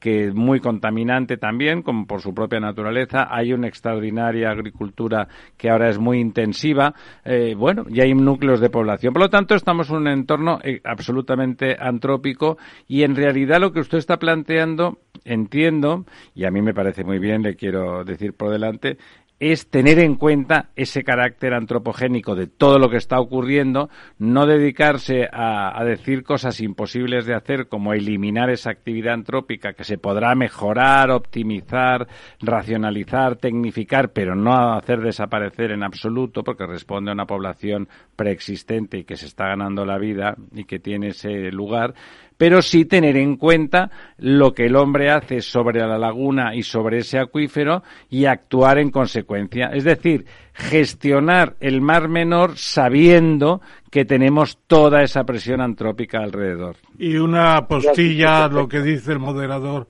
que 0.00 0.28
es 0.28 0.34
muy 0.34 0.60
contaminante 0.60 1.36
también, 1.36 1.82
como 1.82 2.06
por 2.06 2.22
su 2.22 2.34
propia 2.34 2.58
naturaleza. 2.58 3.28
Hay 3.30 3.52
una 3.52 3.68
extraordinaria 3.68 4.50
agricultura 4.50 5.28
que 5.56 5.70
ahora 5.70 5.90
es 5.90 5.98
muy 5.98 6.18
intensiva. 6.18 6.94
Eh, 7.24 7.54
bueno, 7.56 7.84
y 7.88 8.00
hay 8.00 8.14
núcleos 8.14 8.60
de 8.60 8.70
población. 8.70 9.12
Por 9.12 9.22
lo 9.22 9.30
tanto, 9.30 9.54
estamos 9.54 9.90
en 9.90 9.96
un 9.96 10.08
entorno 10.08 10.58
eh, 10.62 10.80
absolutamente 10.84 11.76
antrópico 11.78 12.56
y 12.88 13.02
en 13.02 13.14
realidad 13.14 13.60
lo 13.60 13.72
que 13.72 13.80
usted 13.80 13.98
está 13.98 14.18
planteando, 14.18 14.98
entiendo, 15.24 16.06
y 16.34 16.44
a 16.44 16.50
mí 16.50 16.62
me 16.62 16.72
parece 16.72 17.04
muy 17.04 17.18
bien, 17.18 17.42
le 17.42 17.54
quiero 17.54 18.02
decir 18.02 18.32
por 18.32 18.50
delante, 18.50 18.96
es 19.40 19.70
tener 19.70 19.98
en 19.98 20.16
cuenta 20.16 20.68
ese 20.76 21.02
carácter 21.02 21.54
antropogénico 21.54 22.36
de 22.36 22.46
todo 22.46 22.78
lo 22.78 22.90
que 22.90 22.98
está 22.98 23.18
ocurriendo, 23.18 23.88
no 24.18 24.44
dedicarse 24.44 25.28
a, 25.32 25.82
decir 25.82 26.22
cosas 26.22 26.60
imposibles 26.60 27.24
de 27.24 27.34
hacer 27.34 27.66
como 27.66 27.94
eliminar 27.94 28.50
esa 28.50 28.70
actividad 28.70 29.14
antrópica 29.14 29.72
que 29.72 29.84
se 29.84 29.96
podrá 29.96 30.34
mejorar, 30.34 31.10
optimizar, 31.10 32.06
racionalizar, 32.40 33.36
tecnificar, 33.36 34.12
pero 34.12 34.34
no 34.36 34.74
hacer 34.74 35.00
desaparecer 35.00 35.70
en 35.70 35.82
absoluto 35.82 36.44
porque 36.44 36.66
responde 36.66 37.10
a 37.10 37.14
una 37.14 37.26
población 37.26 37.88
preexistente 38.20 38.98
y 38.98 39.04
que 39.04 39.16
se 39.16 39.24
está 39.24 39.46
ganando 39.46 39.86
la 39.86 39.96
vida 39.96 40.36
y 40.54 40.64
que 40.64 40.78
tiene 40.78 41.08
ese 41.08 41.50
lugar, 41.50 41.94
pero 42.36 42.60
sí 42.60 42.84
tener 42.84 43.16
en 43.16 43.38
cuenta 43.38 43.90
lo 44.18 44.52
que 44.52 44.66
el 44.66 44.76
hombre 44.76 45.10
hace 45.10 45.40
sobre 45.40 45.80
la 45.80 45.96
laguna 45.96 46.54
y 46.54 46.62
sobre 46.62 46.98
ese 46.98 47.18
acuífero 47.18 47.82
y 48.10 48.26
actuar 48.26 48.76
en 48.76 48.90
consecuencia. 48.90 49.70
Es 49.72 49.84
decir, 49.84 50.26
gestionar 50.52 51.56
el 51.60 51.80
mar 51.80 52.10
menor 52.10 52.58
sabiendo 52.58 53.62
que 53.90 54.04
tenemos 54.04 54.58
toda 54.66 55.02
esa 55.02 55.24
presión 55.24 55.62
antrópica 55.62 56.18
alrededor. 56.18 56.76
Y 56.98 57.16
una 57.16 57.66
postilla 57.66 58.44
a 58.44 58.48
lo 58.48 58.68
que 58.68 58.82
dice 58.82 59.12
el 59.12 59.18
moderador 59.18 59.88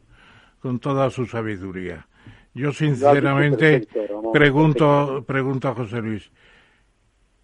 con 0.61 0.79
toda 0.79 1.11
su 1.11 1.27
sabiduría. 1.27 2.07
Yo 2.55 2.73
sinceramente 2.73 3.89
pregunto, 4.33 5.25
pregunto 5.27 5.67
a 5.67 5.75
José 5.75 6.01
Luis, 6.01 6.31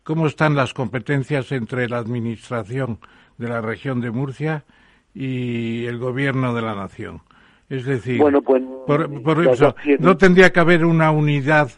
¿cómo 0.07 0.29
están 0.29 0.55
las 0.55 0.73
competencias 0.73 1.51
entre 1.51 1.89
la 1.89 1.99
Administración 1.99 3.01
de 3.39 3.49
la 3.49 3.61
región 3.61 4.01
de 4.01 4.13
Murcia 4.13 4.65
y 5.13 5.85
el 5.87 5.99
gobierno 5.99 6.55
de 6.55 6.63
la 6.63 6.77
nación. 6.77 7.23
Es 7.69 7.85
decir, 7.85 8.21
pues, 8.21 8.63
por, 8.87 9.45
eso, 9.45 9.75
no 9.99 10.17
tendría 10.17 10.53
que 10.53 10.61
haber 10.61 10.85
una 10.85 11.11
unidad 11.11 11.71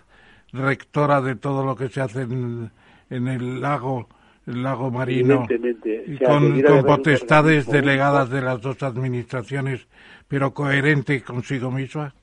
rectora 0.52 1.22
de 1.22 1.36
todo 1.36 1.64
lo 1.64 1.74
que 1.74 1.88
se 1.88 2.02
hace 2.02 2.22
en, 2.22 2.70
el 3.09 3.60
lago 3.62 4.09
el 4.46 4.62
lago 4.62 4.90
marino 4.90 5.46
con, 6.26 6.62
con 6.62 6.84
potestades 6.84 7.66
delegadas 7.66 8.28
de 8.30 8.42
las 8.42 8.60
dos 8.60 8.82
administraciones 8.82 9.86
pero 10.26 10.55
coherente 10.55 11.22
consigo 11.22 11.70
misma 11.70 12.14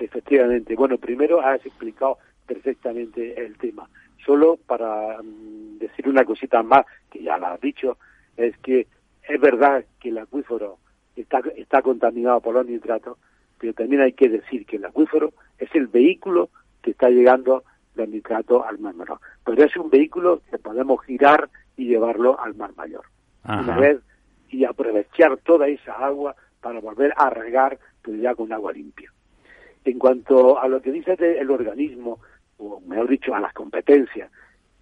efectivamente. 0.00 0.74
Bueno 0.74 0.98
primero 0.98 1.40
has 1.40 1.64
explicado 1.64 2.18
perfectamente 2.46 3.40
el 3.44 3.56
tema 3.58 3.88
solo 4.24 4.58
para 4.66 5.20
mm, 5.22 5.78
decir 5.78 6.08
una 6.08 6.24
cosita 6.24 6.62
más 6.62 6.86
que 7.10 7.22
ya 7.22 7.38
la 7.38 7.54
has 7.54 7.60
dicho 7.60 7.98
es 8.36 8.56
que 8.58 8.86
es 9.28 9.40
verdad 9.40 9.84
que 10.00 10.10
el 10.10 10.18
acuífero 10.18 10.78
está, 11.16 11.42
está 11.56 11.82
contaminado 11.82 12.40
por 12.40 12.54
los 12.54 12.66
nitratos, 12.66 13.18
pero 13.58 13.72
también 13.72 14.02
hay 14.02 14.12
que 14.12 14.28
decir 14.28 14.66
que 14.66 14.76
el 14.76 14.84
acuífero 14.84 15.32
es 15.58 15.74
el 15.74 15.86
vehículo 15.86 16.50
que 16.82 16.90
está 16.90 17.08
llegando 17.08 17.64
los 17.94 18.08
nitratos 18.08 18.62
al 18.66 18.78
Mar 18.78 18.94
Menor. 18.94 19.20
Pero 19.44 19.64
es 19.64 19.76
un 19.76 19.88
vehículo 19.88 20.42
que 20.50 20.58
podemos 20.58 21.02
girar 21.04 21.48
y 21.76 21.86
llevarlo 21.86 22.38
al 22.38 22.54
Mar 22.54 22.72
Mayor. 22.76 23.04
Una 23.44 23.76
vez 23.78 24.00
y 24.48 24.64
aprovechar 24.64 25.36
toda 25.38 25.68
esa 25.68 25.92
agua 25.92 26.34
para 26.60 26.80
volver 26.80 27.12
a 27.16 27.30
regar, 27.30 27.78
pero 28.02 28.16
ya 28.16 28.34
con 28.34 28.52
agua 28.52 28.72
limpia. 28.72 29.12
En 29.84 29.98
cuanto 29.98 30.58
a 30.58 30.66
lo 30.68 30.80
que 30.80 30.92
dice 30.92 31.16
el 31.20 31.50
organismo, 31.50 32.20
o 32.58 32.80
mejor 32.80 33.08
dicho, 33.08 33.34
a 33.34 33.40
las 33.40 33.52
competencias, 33.52 34.30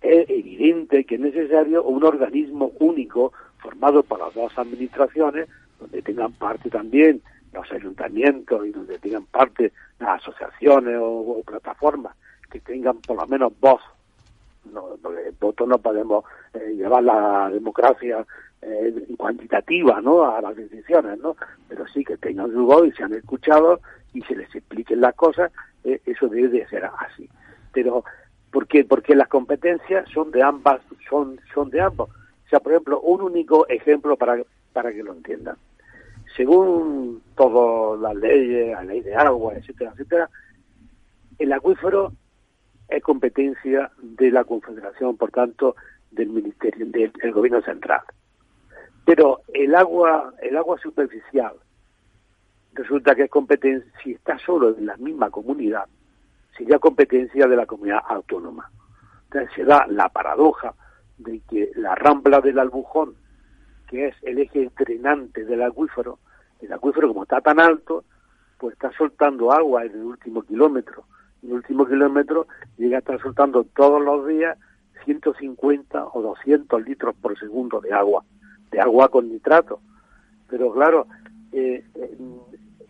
es 0.01 0.29
evidente 0.29 1.05
que 1.05 1.15
es 1.15 1.21
necesario 1.21 1.83
un 1.85 2.05
organismo 2.05 2.73
único 2.81 3.33
formado 3.59 4.03
por 4.03 4.19
las 4.19 4.35
dos 4.35 4.53
administraciones, 4.59 5.49
donde 5.79 6.03
tengan 6.03 6.33
parte 6.33 6.69
también 6.71 7.23
los 7.53 7.71
ayuntamientos 7.71 8.67
y 8.67 8.71
donde 8.71 8.99
tengan 8.99 9.27
parte 9.27 9.73
las 9.99 10.21
asociaciones 10.21 10.97
o, 11.01 11.43
plataformas 11.47 12.17
que 12.51 12.61
tengan 12.61 12.99
por 12.99 13.17
lo 13.17 13.27
menos 13.27 13.53
voz. 13.61 13.81
No, 14.73 14.97
porque 15.03 15.33
voto 15.41 15.67
no 15.67 15.79
podemos 15.79 16.25
eh, 16.55 16.75
llevar 16.77 17.03
la 17.03 17.51
democracia 17.51 18.25
eh, 18.61 18.95
cuantitativa 19.19 20.01
¿no? 20.01 20.25
a 20.25 20.41
las 20.41 20.55
decisiones, 20.55 21.19
¿no? 21.19 21.37
pero 21.69 21.87
sí 21.89 22.05
que 22.05 22.17
tengan 22.17 22.53
su 22.53 22.65
voz 22.65 22.87
y 22.87 22.93
sean 22.93 23.13
escuchados 23.13 23.81
y 24.15 24.23
se 24.23 24.37
les 24.37 24.55
expliquen 24.55 25.01
las 25.01 25.15
cosas, 25.15 25.51
eh, 25.83 26.01
eso 26.07 26.29
debe 26.29 26.49
de 26.49 26.69
ser 26.69 26.85
así. 26.85 27.29
Pero 27.73 28.05
¿por 28.51 28.67
qué? 28.67 28.85
Porque 28.85 29.15
las 29.15 29.29
competencias 29.29 30.09
son 30.11 30.31
de 30.31 30.43
ambas, 30.43 30.81
son, 31.09 31.41
son 31.55 31.71
de 31.71 31.81
ambos 31.81 32.11
sea, 32.53 32.61
por 32.61 32.73
ejemplo, 32.73 33.01
un 33.01 33.23
único 33.23 33.67
ejemplo 33.69 34.15
para, 34.19 34.43
para 34.75 34.93
que 34.93 35.03
lo 35.03 35.15
entiendan. 35.15 35.57
Según 36.37 37.23
todas 37.35 37.99
las 37.99 38.15
leyes, 38.15 38.73
la 38.73 38.85
ley 38.85 39.01
de 39.01 39.15
agua, 39.15 39.55
etcétera, 39.55 39.93
etcétera, 39.93 40.29
el 41.39 41.51
acuífero 41.51 42.13
es 42.89 43.03
competencia 43.03 43.91
de 44.03 44.31
la 44.31 44.45
Confederación, 44.45 45.17
por 45.17 45.31
tanto, 45.31 45.77
del 46.11 46.29
Ministerio, 46.29 46.85
del, 46.87 47.33
Gobierno 47.33 47.63
Central. 47.63 48.03
Pero 49.07 49.41
el 49.55 49.75
agua, 49.75 50.35
el 50.43 50.55
agua 50.59 50.79
superficial, 50.79 51.55
resulta 52.75 53.15
que 53.15 53.25
es 53.25 53.31
competencia, 53.31 53.91
si 54.05 54.13
está 54.13 54.39
solo 54.41 54.77
en 54.77 54.85
la 54.85 54.99
misma 54.99 55.31
comunidad, 55.31 55.87
sería 56.57 56.79
competencia 56.79 57.47
de 57.47 57.57
la 57.57 57.67
comunidad 57.67 58.01
autónoma. 58.09 58.71
Se 59.55 59.65
da 59.65 59.87
la 59.89 60.09
paradoja 60.09 60.75
de 61.19 61.41
que 61.49 61.71
la 61.77 61.95
rambla 61.95 62.41
del 62.41 62.59
Albujón, 62.59 63.15
que 63.89 64.09
es 64.09 64.17
el 64.23 64.39
eje 64.39 64.71
drenante 64.77 65.45
del 65.45 65.63
acuífero, 65.63 66.19
el 66.61 66.73
acuífero 66.73 67.09
como 67.09 67.23
está 67.23 67.41
tan 67.41 67.61
alto, 67.61 68.05
pues 68.59 68.75
está 68.75 68.93
soltando 68.93 69.53
agua 69.53 69.85
en 69.85 69.93
el 69.93 70.05
último 70.05 70.43
kilómetro. 70.43 71.05
En 71.43 71.51
el 71.51 71.55
último 71.57 71.87
kilómetro 71.87 72.47
llega 72.77 72.97
a 72.97 73.01
estar 73.01 73.21
soltando 73.21 73.65
todos 73.65 74.03
los 74.03 74.27
días 74.27 74.57
150 75.05 76.07
o 76.13 76.23
200 76.23 76.83
litros 76.83 77.15
por 77.21 77.39
segundo 77.39 77.81
de 77.81 77.93
agua, 77.93 78.25
de 78.71 78.81
agua 78.81 79.09
con 79.09 79.29
nitrato. 79.29 79.81
Pero 80.49 80.73
claro, 80.73 81.07
eh, 81.53 81.85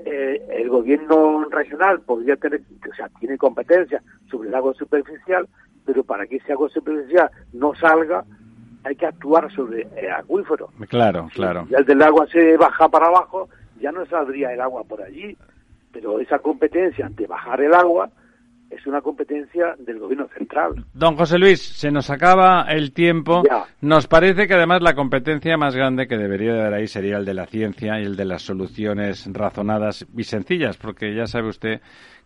eh, 0.04 0.46
el 0.50 0.68
gobierno 0.68 1.44
regional 1.50 2.00
podría 2.00 2.36
tener, 2.36 2.62
o 2.90 2.94
sea, 2.94 3.08
tiene 3.20 3.38
competencia 3.38 4.02
sobre 4.30 4.48
el 4.48 4.54
agua 4.54 4.74
superficial, 4.74 5.48
pero 5.84 6.04
para 6.04 6.26
que 6.26 6.36
ese 6.36 6.52
agua 6.52 6.68
superficial 6.68 7.30
no 7.52 7.74
salga, 7.74 8.24
hay 8.84 8.96
que 8.96 9.06
actuar 9.06 9.50
sobre 9.52 9.86
el 9.96 10.10
acuífero. 10.10 10.70
Claro, 10.88 11.28
claro. 11.32 11.66
Si 11.68 11.74
el 11.74 11.84
del 11.84 12.02
agua 12.02 12.26
se 12.26 12.56
baja 12.56 12.88
para 12.88 13.06
abajo, 13.06 13.48
ya 13.80 13.92
no 13.92 14.04
saldría 14.06 14.52
el 14.52 14.60
agua 14.60 14.84
por 14.84 15.02
allí, 15.02 15.36
pero 15.92 16.18
esa 16.18 16.38
competencia 16.38 17.06
ante 17.06 17.26
bajar 17.26 17.60
el 17.60 17.74
agua 17.74 18.10
es 18.72 18.86
una 18.86 19.02
competencia 19.02 19.74
del 19.78 19.98
gobierno 19.98 20.28
central. 20.28 20.84
Don 20.94 21.16
José 21.16 21.38
Luis, 21.38 21.60
se 21.60 21.90
nos 21.90 22.08
acaba 22.10 22.62
el 22.68 22.92
tiempo. 22.92 23.42
Nos 23.80 24.06
parece 24.06 24.46
que 24.46 24.54
además 24.54 24.80
la 24.82 24.94
competencia 24.94 25.56
más 25.56 25.76
grande 25.76 26.08
que 26.08 26.16
debería 26.16 26.54
de 26.54 26.60
haber 26.62 26.74
ahí 26.74 26.86
sería 26.86 27.18
el 27.18 27.24
de 27.24 27.34
la 27.34 27.46
ciencia 27.46 28.00
y 28.00 28.04
el 28.04 28.16
de 28.16 28.24
las 28.24 28.42
soluciones 28.42 29.28
razonadas 29.32 30.06
y 30.16 30.24
sencillas, 30.24 30.78
porque 30.78 31.14
ya 31.14 31.26
sabe 31.26 31.48
usted 31.48 31.80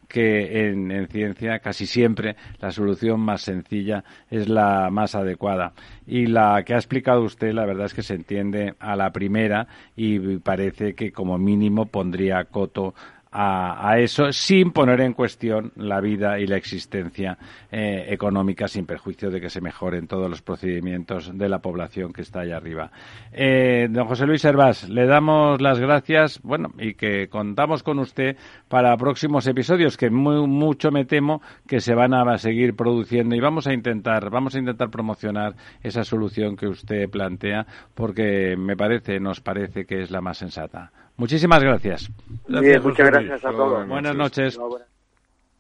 que 0.09 0.68
en, 0.68 1.09
ciencia 1.09 1.59
casi 1.59 1.86
siempre 1.86 2.36
la 2.60 2.70
solución 2.70 3.20
más 3.20 3.43
sencilla 3.43 4.05
es 4.31 4.48
la 4.48 4.89
más 4.90 5.14
adecuada. 5.14 5.73
Y 6.06 6.27
la 6.27 6.62
que 6.64 6.74
ha 6.74 6.78
explicado 6.78 7.23
usted, 7.23 7.52
la 7.52 7.66
verdad 7.66 7.86
es 7.86 7.94
que 7.94 8.02
se 8.02 8.14
entiende 8.14 8.74
a 8.78 8.97
la 8.97 9.10
primera 9.10 9.66
y 9.97 10.39
parece 10.39 10.94
que 10.94 11.12
como 11.12 11.39
mínimo 11.39 11.86
pondría 11.86 12.44
coto 12.44 12.94
a, 13.38 13.98
eso 13.98 14.32
sin 14.32 14.70
poner 14.70 15.02
en 15.02 15.12
cuestión 15.12 15.72
la 15.76 16.00
vida 16.00 16.38
y 16.38 16.46
la 16.46 16.56
existencia 16.56 17.36
eh, 17.70 18.06
económica 18.08 18.66
sin 18.66 18.86
perjuicio 18.86 19.30
de 19.30 19.40
que 19.42 19.50
se 19.50 19.60
mejoren 19.60 20.06
todos 20.06 20.30
los 20.30 20.40
procedimientos 20.40 21.36
de 21.36 21.48
la 21.48 21.58
población 21.58 22.14
que 22.14 22.22
está 22.22 22.40
allá 22.40 22.56
arriba. 22.56 22.90
Eh, 23.32 23.88
don 23.90 24.06
José 24.06 24.26
Luis 24.26 24.44
Hervás, 24.44 24.88
le 24.88 25.06
damos 25.06 25.60
las 25.60 25.78
gracias, 25.78 26.40
bueno, 26.42 26.72
y 26.78 26.94
que 26.94 27.28
contamos 27.28 27.82
con 27.82 27.98
usted 27.98 28.36
para 28.68 28.96
próximos 28.96 29.46
episodios 29.46 29.98
que 29.98 30.08
muy, 30.08 30.46
mucho 30.46 30.90
me 30.90 31.04
temo 31.04 31.42
que 31.66 31.80
se 31.80 31.94
van 31.94 32.14
a 32.14 32.38
seguir 32.38 32.74
produciendo 32.74 33.36
y 33.36 33.40
vamos 33.40 33.66
a 33.66 33.74
intentar, 33.74 34.30
vamos 34.30 34.54
a 34.54 34.60
intentar 34.60 34.88
promocionar 34.88 35.54
esa 35.82 36.04
solución 36.04 36.56
que 36.56 36.68
usted 36.68 37.10
plantea 37.10 37.66
porque 37.94 38.56
me 38.56 38.76
parece, 38.76 39.20
nos 39.20 39.42
parece 39.42 39.84
que 39.84 40.00
es 40.00 40.10
la 40.10 40.22
más 40.22 40.38
sensata. 40.38 40.90
Muchísimas 41.16 41.62
gracias. 41.62 42.10
muchas 42.48 43.06
gracias 43.06 43.44
a 43.44 43.51
todos. 43.51 43.88
Buenas 43.88 44.14
noches. 44.14 44.59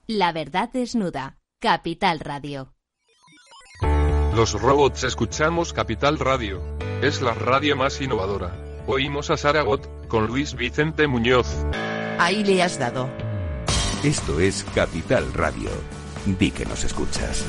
La 0.06 0.32
verdad 0.32 0.70
desnuda. 0.72 1.36
Capital 1.58 2.20
Radio. 2.20 2.74
Los 4.34 4.60
robots 4.60 5.04
escuchamos 5.04 5.72
Capital 5.72 6.18
Radio. 6.18 6.62
Es 7.02 7.22
la 7.22 7.32
radio 7.32 7.76
más 7.76 8.00
innovadora. 8.02 8.54
Oímos 8.86 9.30
a 9.30 9.36
Saragot, 9.38 9.88
con 10.08 10.26
Luis 10.26 10.54
Vicente 10.54 11.06
Muñoz. 11.06 11.64
Ahí 12.18 12.44
le 12.44 12.62
has 12.62 12.78
dado. 12.78 13.08
Esto 14.04 14.38
es 14.38 14.64
Capital 14.74 15.32
Radio. 15.32 15.70
Di 16.26 16.50
que 16.50 16.66
nos 16.66 16.84
escuchas. 16.84 17.44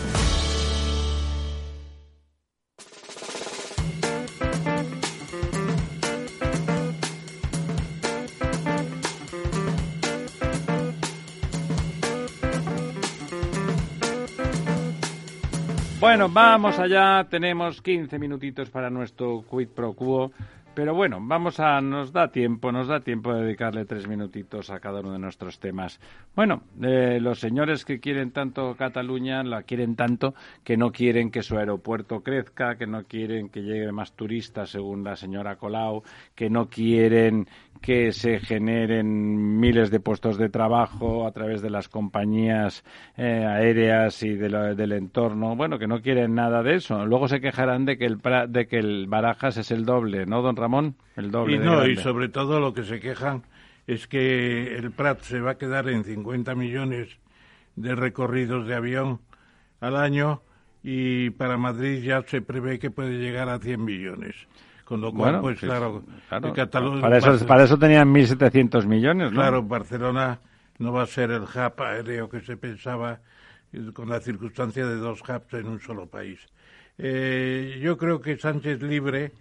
Bueno, 16.07 16.29
vamos 16.29 16.79
allá. 16.79 17.27
Tenemos 17.29 17.81
15 17.81 18.17
minutitos 18.17 18.69
para 18.69 18.89
nuestro 18.89 19.43
quid 19.43 19.67
pro 19.67 19.91
quo. 19.91 20.31
Pero 20.77 20.93
bueno, 20.93 21.17
vamos 21.19 21.59
a, 21.59 21.81
nos 21.81 22.13
da 22.13 22.27
tiempo, 22.27 22.71
nos 22.71 22.87
da 22.87 22.99
tiempo 22.99 23.33
de 23.33 23.41
dedicarle 23.41 23.85
tres 23.85 24.07
minutitos 24.07 24.69
a 24.69 24.79
cada 24.79 24.99
uno 24.99 25.11
de 25.11 25.17
nuestros 25.17 25.59
temas. 25.59 25.99
Bueno, 26.35 26.61
eh, 26.83 27.17
los 27.19 27.39
señores 27.39 27.83
que 27.83 27.99
quieren 27.99 28.29
tanto 28.29 28.75
Cataluña, 28.75 29.43
la 29.43 29.63
quieren 29.63 29.95
tanto 29.95 30.35
que 30.63 30.77
no 30.77 30.91
quieren 30.91 31.31
que 31.31 31.41
su 31.41 31.57
aeropuerto 31.57 32.19
crezca, 32.19 32.75
que 32.75 32.85
no 32.85 33.05
quieren 33.05 33.49
que 33.49 33.63
llegue 33.63 33.91
más 33.91 34.11
turistas, 34.11 34.69
según 34.69 35.03
la 35.03 35.15
señora 35.15 35.55
Colau, 35.55 36.03
que 36.35 36.47
no 36.47 36.69
quieren 36.69 37.47
que 37.81 38.11
se 38.11 38.39
generen 38.39 39.59
miles 39.59 39.91
de 39.91 39.99
puestos 39.99 40.37
de 40.37 40.49
trabajo 40.49 41.27
a 41.27 41.31
través 41.31 41.61
de 41.61 41.69
las 41.69 41.89
compañías 41.89 42.83
eh, 43.17 43.45
aéreas 43.45 44.21
y 44.23 44.35
del 44.35 44.91
entorno. 44.91 45.55
Bueno, 45.55 45.77
que 45.77 45.87
no 45.87 46.01
quieren 46.01 46.35
nada 46.35 46.63
de 46.63 46.75
eso. 46.75 47.05
Luego 47.05 47.27
se 47.27 47.39
quejarán 47.39 47.85
de 47.85 47.97
que 47.97 48.05
el, 48.05 48.19
de 48.49 48.67
que 48.67 48.77
el 48.77 49.07
Barajas 49.07 49.57
es 49.57 49.71
el 49.71 49.85
doble, 49.85 50.25
¿no, 50.25 50.41
don 50.41 50.55
Ramón? 50.55 50.66
El 51.15 51.31
doble. 51.31 51.56
Y 51.56 51.60
no, 51.60 51.85
y 51.85 51.95
sobre 51.98 52.30
todo 52.30 52.60
lo 52.60 52.73
que 52.73 52.84
se 52.84 52.99
quejan 52.99 53.44
es 53.85 54.07
que 54.07 54.76
el 54.76 54.91
Prat 54.91 55.22
se 55.22 55.39
va 55.39 55.52
a 55.52 55.57
quedar 55.57 55.89
en 55.89 56.03
50 56.03 56.56
millones 56.56 57.18
de 57.76 57.95
recorridos 57.95 58.68
de 58.68 58.76
avión 58.76 59.22
al 59.80 59.95
año 59.95 60.41
y 60.84 61.30
para 61.31 61.57
Madrid 61.57 62.03
ya 62.03 62.23
se 62.23 62.41
prevé 62.41 62.80
que 62.80 62.91
puede 62.91 63.19
llegar 63.19 63.49
a 63.49 63.60
100 63.60 63.84
millones. 63.84 64.35
Con 64.84 65.02
lo 65.02 65.11
cual, 65.11 65.41
pues, 65.41 65.60
claro, 65.60 66.02
para, 66.30 67.18
eso, 67.18 67.45
para 67.45 67.65
eso 67.65 67.77
tenían 67.77 68.14
1.700 68.14 68.85
millones, 68.85 69.34
¿no? 69.34 69.41
Claro, 69.41 69.61
Barcelona 69.61 70.39
no 70.80 70.94
va 70.94 71.03
a 71.03 71.07
ser 71.07 71.31
el 71.31 71.41
hub 71.41 71.81
aéreo 71.81 72.30
que 72.30 72.39
se 72.39 72.56
pensaba 72.56 73.19
con 73.94 74.07
la 74.07 74.22
circunstancia 74.22 74.85
de 74.85 74.95
dos 74.95 75.22
hubs 75.22 75.53
en 75.56 75.68
un 75.68 75.81
solo 75.81 76.07
país. 76.07 76.39
Eh, 76.98 77.80
yo 77.81 77.98
creo 77.98 78.22
que 78.22 78.38
Sánchez 78.38 78.81
Libre, 78.81 79.34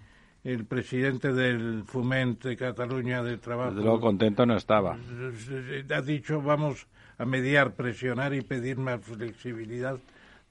el 0.46 0.64
presidente 0.64 1.32
del 1.32 1.82
FUMENT 1.84 2.44
de 2.44 2.56
Cataluña 2.56 3.20
de 3.20 3.36
Trabajo... 3.38 3.70
Desde 3.70 3.82
luego 3.82 4.00
contento 4.00 4.46
no 4.46 4.56
estaba. 4.56 4.96
Ha 4.96 6.00
dicho 6.02 6.40
vamos 6.40 6.86
a 7.18 7.24
mediar, 7.24 7.74
presionar 7.74 8.32
y 8.32 8.42
pedir 8.42 8.78
más 8.78 9.00
flexibilidad 9.00 9.98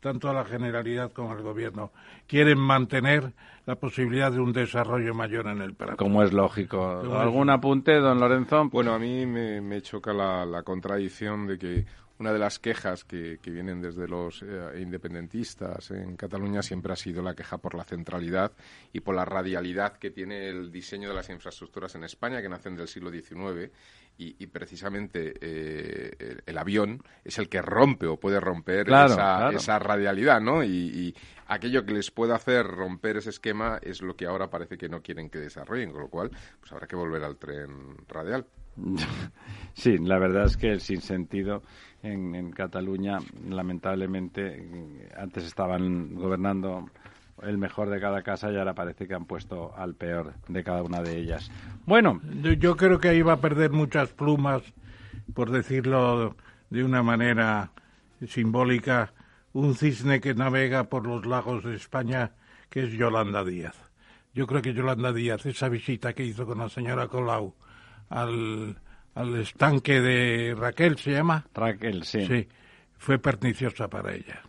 tanto 0.01 0.29
a 0.29 0.33
la 0.33 0.43
Generalidad 0.43 1.13
como 1.13 1.31
al 1.31 1.41
Gobierno. 1.41 1.91
Quieren 2.27 2.59
mantener 2.59 3.31
la 3.65 3.75
posibilidad 3.75 4.31
de 4.31 4.39
un 4.39 4.51
desarrollo 4.51 5.13
mayor 5.13 5.47
en 5.47 5.61
el 5.61 5.73
país. 5.73 5.95
Como 5.95 6.21
es 6.23 6.33
lógico. 6.33 7.01
¿Algún 7.17 7.49
apunte, 7.49 7.95
don 7.95 8.19
Lorenzo? 8.19 8.69
Bueno, 8.69 8.93
a 8.93 8.99
mí 8.99 9.25
me, 9.25 9.81
choca 9.81 10.13
la, 10.13 10.61
contradicción 10.63 11.47
de 11.47 11.57
que 11.57 11.85
una 12.17 12.31
de 12.31 12.39
las 12.39 12.59
quejas 12.59 13.03
que, 13.03 13.39
vienen 13.45 13.81
desde 13.81 14.07
los 14.07 14.41
eh, 14.41 14.79
independentistas 14.79 15.91
en 15.91 16.15
Cataluña 16.15 16.61
siempre 16.61 16.93
ha 16.93 16.95
sido 16.95 17.21
la 17.21 17.35
queja 17.35 17.57
por 17.57 17.75
la 17.75 17.83
centralidad 17.83 18.51
y 18.93 19.01
por 19.01 19.15
la 19.15 19.25
radialidad 19.25 19.97
que 19.97 20.11
tiene 20.11 20.49
el 20.49 20.71
diseño 20.71 21.09
de 21.09 21.15
las 21.15 21.29
infraestructuras 21.29 21.95
en 21.95 22.03
España, 22.03 22.41
que 22.41 22.49
nacen 22.49 22.75
del 22.75 22.87
siglo 22.87 23.11
XIX 23.11 23.71
y, 24.17 24.47
precisamente 24.47 25.33
eh, 25.41 26.37
el, 26.45 26.57
avión 26.57 27.03
es 27.23 27.37
el 27.37 27.49
que 27.49 27.61
rompe 27.61 28.07
o 28.07 28.17
puede 28.17 28.39
romper 28.39 28.87
esa, 28.87 29.79
radialidad, 29.79 30.39
¿no? 30.39 30.63
Y, 30.63 31.13
aquello 31.47 31.85
que 31.85 31.93
les 31.93 32.11
puede 32.11 32.33
hacer 32.33 32.65
romper 32.65 33.17
ese 33.17 33.29
esquema 33.29 33.77
es 33.81 34.01
lo 34.01 34.15
que 34.15 34.25
ahora 34.25 34.49
parece 34.49 34.77
que 34.77 34.89
no 34.89 35.01
quieren 35.01 35.29
que 35.29 35.39
desarrollen, 35.39 35.91
con 35.91 36.01
lo 36.01 36.09
cual 36.09 36.31
pues 36.59 36.71
habrá 36.71 36.87
que 36.87 36.95
volver 36.95 37.23
al 37.23 37.37
tren 37.37 37.97
radial. 38.07 38.45
Sí, 39.73 39.97
la 39.97 40.17
verdad 40.17 40.45
es 40.45 40.55
que 40.55 40.71
el 40.71 40.79
sinsentido 40.79 41.61
en, 42.05 42.51
Cataluña, 42.51 43.19
lamentablemente, 43.49 45.09
antes 45.17 45.45
estaban 45.45 46.15
gobernando 46.15 46.89
el 47.41 47.57
mejor 47.57 47.89
de 47.89 47.99
cada 47.99 48.21
casa 48.21 48.51
y 48.51 48.57
ahora 48.57 48.73
parece 48.73 49.07
que 49.07 49.13
han 49.13 49.25
puesto 49.25 49.75
al 49.75 49.95
peor 49.95 50.33
de 50.47 50.63
cada 50.63 50.83
una 50.83 51.01
de 51.01 51.17
ellas. 51.17 51.51
Bueno. 51.85 52.21
Yo 52.59 52.77
creo 52.77 52.99
que 52.99 53.09
ahí 53.09 53.21
va 53.21 53.33
a 53.33 53.41
perder 53.41 53.71
muchas 53.71 54.09
plumas, 54.09 54.61
por 55.33 55.51
decirlo 55.51 56.35
de 56.69 56.83
una 56.83 57.03
manera 57.03 57.71
simbólica, 58.27 59.13
un 59.53 59.75
cisne 59.75 60.21
que 60.21 60.33
navega 60.33 60.85
por 60.85 61.05
los 61.05 61.25
lagos 61.25 61.63
de 61.63 61.75
España, 61.75 62.31
que 62.69 62.83
es 62.83 62.91
Yolanda 62.91 63.43
Díaz. 63.43 63.75
Yo 64.33 64.47
creo 64.47 64.61
que 64.61 64.73
Yolanda 64.73 65.13
Díaz, 65.13 65.45
esa 65.45 65.69
visita 65.69 66.13
que 66.13 66.25
hizo 66.25 66.45
con 66.45 66.59
la 66.59 66.69
señora 66.69 67.07
Colau 67.07 67.55
al, 68.09 68.77
al 69.15 69.35
estanque 69.37 70.01
de 70.01 70.53
Raquel, 70.55 70.97
¿se 70.97 71.11
llama? 71.11 71.45
Raquel, 71.53 72.03
sí. 72.03 72.25
Sí, 72.25 72.47
fue 72.97 73.17
perniciosa 73.17 73.87
para 73.87 74.13
ella. 74.13 74.41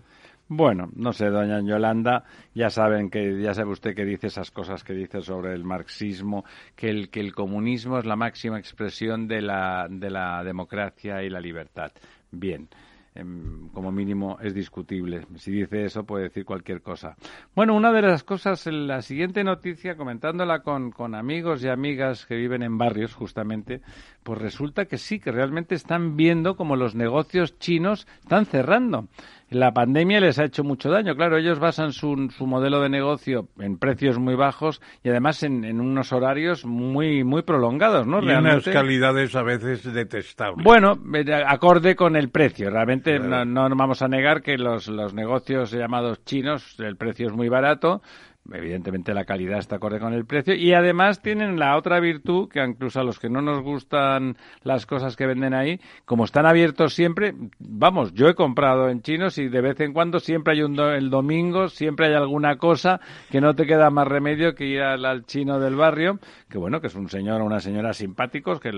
Bueno, 0.48 0.88
no 0.94 1.12
sé, 1.12 1.26
doña 1.26 1.60
Yolanda, 1.60 2.24
ya 2.54 2.70
saben 2.70 3.10
que 3.10 3.40
ya 3.40 3.52
sabe 3.52 3.70
usted 3.72 3.96
que 3.96 4.04
dice 4.04 4.28
esas 4.28 4.52
cosas 4.52 4.84
que 4.84 4.92
dice 4.92 5.20
sobre 5.20 5.52
el 5.54 5.64
marxismo, 5.64 6.44
que 6.76 6.88
el 6.88 7.10
que 7.10 7.18
el 7.18 7.34
comunismo 7.34 7.98
es 7.98 8.06
la 8.06 8.14
máxima 8.14 8.58
expresión 8.58 9.26
de 9.26 9.42
la 9.42 9.88
de 9.90 10.08
la 10.08 10.44
democracia 10.44 11.22
y 11.24 11.30
la 11.30 11.40
libertad. 11.40 11.90
Bien. 12.30 12.68
Em, 13.16 13.70
como 13.70 13.90
mínimo 13.90 14.38
es 14.42 14.52
discutible. 14.52 15.22
Si 15.36 15.50
dice 15.50 15.86
eso 15.86 16.04
puede 16.04 16.24
decir 16.24 16.44
cualquier 16.44 16.82
cosa. 16.82 17.16
Bueno, 17.54 17.74
una 17.74 17.90
de 17.90 18.02
las 18.02 18.22
cosas, 18.22 18.66
la 18.66 19.00
siguiente 19.00 19.42
noticia, 19.42 19.96
comentándola 19.96 20.60
con, 20.60 20.90
con 20.90 21.14
amigos 21.14 21.64
y 21.64 21.68
amigas 21.68 22.26
que 22.26 22.36
viven 22.36 22.62
en 22.62 22.76
barrios 22.76 23.14
justamente, 23.14 23.80
pues 24.26 24.40
resulta 24.40 24.86
que 24.86 24.98
sí, 24.98 25.20
que 25.20 25.30
realmente 25.30 25.76
están 25.76 26.16
viendo 26.16 26.56
como 26.56 26.74
los 26.74 26.96
negocios 26.96 27.60
chinos 27.60 28.08
están 28.20 28.44
cerrando 28.44 29.06
la 29.50 29.72
pandemia 29.72 30.20
les 30.20 30.38
ha 30.38 30.44
hecho 30.44 30.64
mucho 30.64 30.90
daño. 30.90 31.14
Claro, 31.14 31.36
ellos 31.36 31.58
basan 31.58 31.92
su, 31.92 32.28
su 32.36 32.46
modelo 32.46 32.80
de 32.80 32.88
negocio 32.88 33.48
en 33.58 33.78
precios 33.78 34.18
muy 34.18 34.34
bajos 34.34 34.80
y 35.04 35.08
además 35.08 35.42
en, 35.42 35.80
unos 35.80 36.12
horarios 36.12 36.64
muy 36.64 37.22
muy 37.22 37.42
prolongados, 37.42 38.06
¿no? 38.06 38.20
Y 38.20 38.28
unas 38.28 38.64
calidades 38.64 39.34
a 39.36 39.42
veces 39.42 39.92
detestables. 39.92 40.64
Bueno, 40.64 40.98
eh, 41.14 41.24
acorde 41.46 41.94
con 41.94 42.16
el 42.16 42.30
precio. 42.30 42.70
Realmente 42.70 43.18
no, 43.20 43.44
no, 43.44 43.68
vamos 43.76 44.02
a 44.02 44.08
negar 44.08 44.42
que 44.42 44.58
los, 44.58 44.88
los 44.88 45.14
negocios 45.14 45.70
llamados 45.70 46.24
chinos, 46.24 46.78
el 46.80 46.96
precio 46.96 47.28
es 47.28 47.32
muy 47.32 47.48
barato, 47.48 48.02
evidentemente 48.52 49.14
la 49.14 49.24
calidad 49.24 49.58
está 49.58 49.76
acorde 49.76 50.00
con 50.00 50.12
el 50.12 50.24
precio 50.24 50.54
y 50.54 50.72
además 50.72 51.22
tienen 51.22 51.58
la 51.58 51.76
otra 51.76 52.00
virtud 52.00 52.48
que 52.48 52.62
incluso 52.62 53.00
a 53.00 53.04
los 53.04 53.18
que 53.18 53.28
no 53.28 53.42
nos 53.42 53.62
gustan 53.62 54.36
las 54.62 54.86
cosas 54.86 55.16
que 55.16 55.26
venden 55.26 55.54
ahí, 55.54 55.80
como 56.04 56.24
están 56.24 56.46
abiertos 56.46 56.94
siempre, 56.94 57.34
vamos, 57.58 58.12
yo 58.14 58.28
he 58.28 58.34
comprado 58.34 58.88
en 58.88 59.02
chinos 59.02 59.38
y 59.38 59.48
de 59.48 59.60
vez 59.60 59.80
en 59.80 59.92
cuando 59.92 60.20
siempre 60.20 60.54
hay 60.54 60.62
un 60.62 60.76
el 60.78 61.10
domingo, 61.10 61.68
siempre 61.68 62.06
hay 62.06 62.14
alguna 62.14 62.56
cosa 62.56 63.00
que 63.30 63.40
no 63.40 63.54
te 63.54 63.66
queda 63.66 63.90
más 63.90 64.06
remedio 64.06 64.54
que 64.54 64.66
ir 64.66 64.82
al, 64.82 65.24
chino 65.24 65.58
del 65.58 65.76
barrio, 65.76 66.18
que 66.48 66.58
bueno, 66.58 66.80
que 66.80 66.88
es 66.88 66.94
un 66.94 67.08
señor 67.08 67.40
o 67.40 67.44
una 67.44 67.60
señora 67.60 67.92
simpáticos, 67.92 68.60
que 68.60 68.70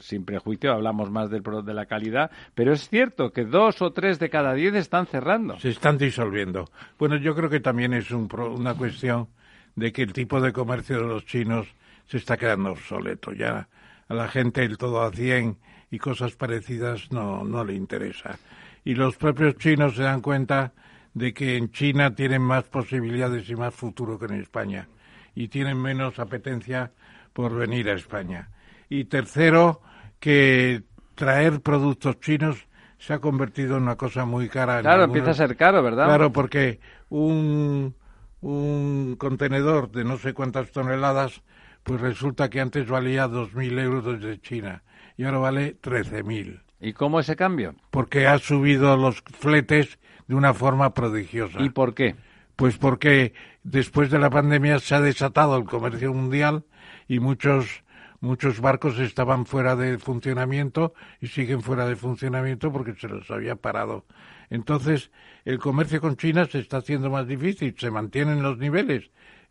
sin 0.00 0.24
prejuicio 0.24 0.72
hablamos 0.72 1.10
más 1.10 1.30
del, 1.30 1.42
de 1.42 1.74
la 1.74 1.86
calidad, 1.86 2.30
pero 2.54 2.72
es 2.72 2.88
cierto 2.88 3.30
que 3.30 3.44
dos 3.44 3.80
o 3.82 3.92
tres 3.92 4.18
de 4.18 4.30
cada 4.30 4.54
diez 4.54 4.74
están 4.74 5.06
cerrando. 5.06 5.58
Se 5.58 5.68
están 5.68 5.98
disolviendo. 5.98 6.66
Bueno, 6.98 7.16
yo 7.16 7.34
creo 7.34 7.48
que 7.48 7.60
también 7.60 7.92
es 7.92 8.10
un, 8.10 8.28
una 8.66 8.74
cuestión 8.74 9.28
de 9.76 9.92
que 9.92 10.02
el 10.02 10.12
tipo 10.12 10.40
de 10.40 10.52
comercio 10.52 10.96
de 10.96 11.06
los 11.06 11.24
chinos 11.24 11.68
se 12.06 12.16
está 12.16 12.36
quedando 12.36 12.72
obsoleto. 12.72 13.32
Ya 13.32 13.68
a 14.08 14.14
la 14.14 14.26
gente 14.26 14.64
el 14.64 14.76
todo 14.76 15.02
a 15.02 15.12
100 15.12 15.56
y 15.90 15.98
cosas 15.98 16.34
parecidas 16.34 17.12
no, 17.12 17.44
no 17.44 17.64
le 17.64 17.74
interesa. 17.74 18.38
Y 18.84 18.94
los 18.94 19.16
propios 19.16 19.56
chinos 19.56 19.94
se 19.94 20.02
dan 20.02 20.20
cuenta 20.20 20.72
de 21.14 21.32
que 21.32 21.56
en 21.56 21.70
China 21.70 22.14
tienen 22.14 22.42
más 22.42 22.64
posibilidades 22.64 23.48
y 23.48 23.54
más 23.54 23.72
futuro 23.72 24.18
que 24.18 24.26
en 24.26 24.34
España 24.34 24.88
y 25.34 25.46
tienen 25.46 25.80
menos 25.80 26.18
apetencia 26.18 26.90
por 27.32 27.54
venir 27.54 27.88
a 27.88 27.94
España. 27.94 28.48
Y 28.88 29.04
tercero, 29.04 29.80
que 30.18 30.82
traer 31.14 31.60
productos 31.60 32.18
chinos 32.18 32.66
se 32.98 33.12
ha 33.12 33.20
convertido 33.20 33.76
en 33.76 33.84
una 33.84 33.96
cosa 33.96 34.24
muy 34.24 34.48
cara. 34.48 34.80
Claro, 34.80 35.04
empieza 35.04 35.30
a 35.30 35.34
ser 35.34 35.56
caro, 35.56 35.82
¿verdad? 35.82 36.06
Claro, 36.06 36.32
porque 36.32 36.80
un, 37.10 37.94
un 38.40 39.16
contenedor 39.18 39.90
de 39.90 40.04
no 40.04 40.18
sé 40.18 40.34
cuántas 40.34 40.70
toneladas, 40.70 41.42
pues 41.82 42.00
resulta 42.00 42.50
que 42.50 42.60
antes 42.60 42.88
valía 42.88 43.28
2.000 43.28 43.80
euros 43.80 44.04
desde 44.04 44.40
China 44.40 44.82
y 45.16 45.24
ahora 45.24 45.38
vale 45.38 45.80
13.000. 45.80 46.62
¿Y 46.80 46.92
cómo 46.92 47.20
ese 47.20 47.36
cambio? 47.36 47.74
Porque 47.90 48.26
ha 48.26 48.38
subido 48.38 48.96
los 48.96 49.22
fletes 49.38 49.98
de 50.26 50.34
una 50.34 50.52
forma 50.52 50.92
prodigiosa. 50.92 51.62
¿Y 51.62 51.70
por 51.70 51.94
qué? 51.94 52.16
Pues 52.56 52.76
porque 52.76 53.34
después 53.62 54.10
de 54.10 54.18
la 54.18 54.30
pandemia 54.30 54.78
se 54.78 54.94
ha 54.94 55.00
desatado 55.00 55.56
el 55.56 55.64
comercio 55.64 56.12
mundial 56.12 56.64
y 57.08 57.20
muchos 57.20 57.84
muchos 58.20 58.60
barcos 58.60 58.98
estaban 58.98 59.46
fuera 59.46 59.76
de 59.76 59.98
funcionamiento 59.98 60.94
y 61.20 61.28
siguen 61.28 61.60
fuera 61.62 61.86
de 61.86 61.96
funcionamiento 61.96 62.72
porque 62.72 62.94
se 62.94 63.08
los 63.08 63.30
había 63.30 63.56
parado. 63.56 64.04
Entonces, 64.50 65.10
el 65.44 65.58
comercio 65.58 66.00
con 66.00 66.16
China 66.16 66.46
se 66.46 66.60
está 66.60 66.78
haciendo 66.78 67.10
más 67.10 67.26
difícil, 67.26 67.74
se 67.78 67.90
mantienen 67.90 68.42
los 68.42 68.58
niveles, 68.58 69.10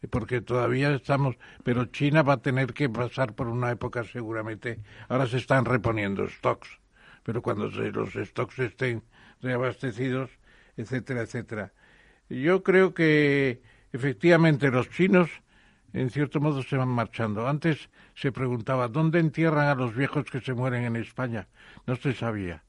porque 0.09 0.41
todavía 0.41 0.93
estamos, 0.93 1.35
pero 1.63 1.85
China 1.85 2.21
va 2.23 2.33
a 2.33 2.41
tener 2.41 2.73
que 2.73 2.89
pasar 2.89 3.33
por 3.33 3.47
una 3.47 3.71
época 3.71 4.03
seguramente. 4.03 4.79
Ahora 5.09 5.27
se 5.27 5.37
están 5.37 5.65
reponiendo 5.65 6.27
stocks, 6.27 6.69
pero 7.23 7.41
cuando 7.41 7.69
los 7.69 8.13
stocks 8.13 8.59
estén 8.59 9.03
reabastecidos, 9.41 10.29
etcétera, 10.77 11.21
etcétera. 11.21 11.73
Yo 12.29 12.63
creo 12.63 12.93
que 12.93 13.61
efectivamente 13.93 14.71
los 14.71 14.89
chinos 14.89 15.29
en 15.95 16.09
cierto 16.09 16.41
modo 16.41 16.61
se 16.61 16.75
van 16.75 16.89
marchando. 16.89 17.47
Antes 17.47 17.89
se 18.15 18.31
preguntaba, 18.33 18.89
¿dónde 18.89 19.19
entierran 19.19 19.67
a 19.67 19.75
los 19.75 19.95
viejos 19.95 20.25
que 20.25 20.41
se 20.41 20.53
mueren 20.53 20.83
en 20.83 20.97
España? 20.97 21.47
No 21.87 21.95
se 21.95 22.13
sabía. 22.13 22.64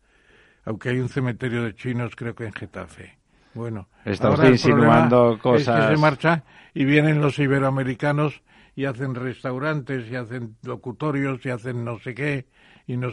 Aunque 0.67 0.91
hay 0.91 0.99
un 0.99 1.09
cementerio 1.09 1.63
de 1.63 1.75
chinos, 1.75 2.15
creo 2.15 2.35
que 2.35 2.45
en 2.45 2.53
Getafe. 2.53 3.17
Bueno, 3.55 3.89
está 4.05 4.35
insinuando 4.47 5.39
cosas. 5.41 5.79
Es 5.79 5.87
que 5.87 5.95
se 5.97 6.01
marcha 6.01 6.45
y 6.75 6.85
vienen 6.85 7.23
los 7.23 7.39
iberoamericanos 7.39 8.43
y 8.75 8.85
hacen 8.85 9.15
restaurantes 9.15 10.11
y 10.11 10.17
hacen 10.17 10.57
locutorios 10.63 11.45
y 11.47 11.49
hacen 11.49 11.83
no 11.83 11.99
sé 11.99 12.15
qué 12.15 12.47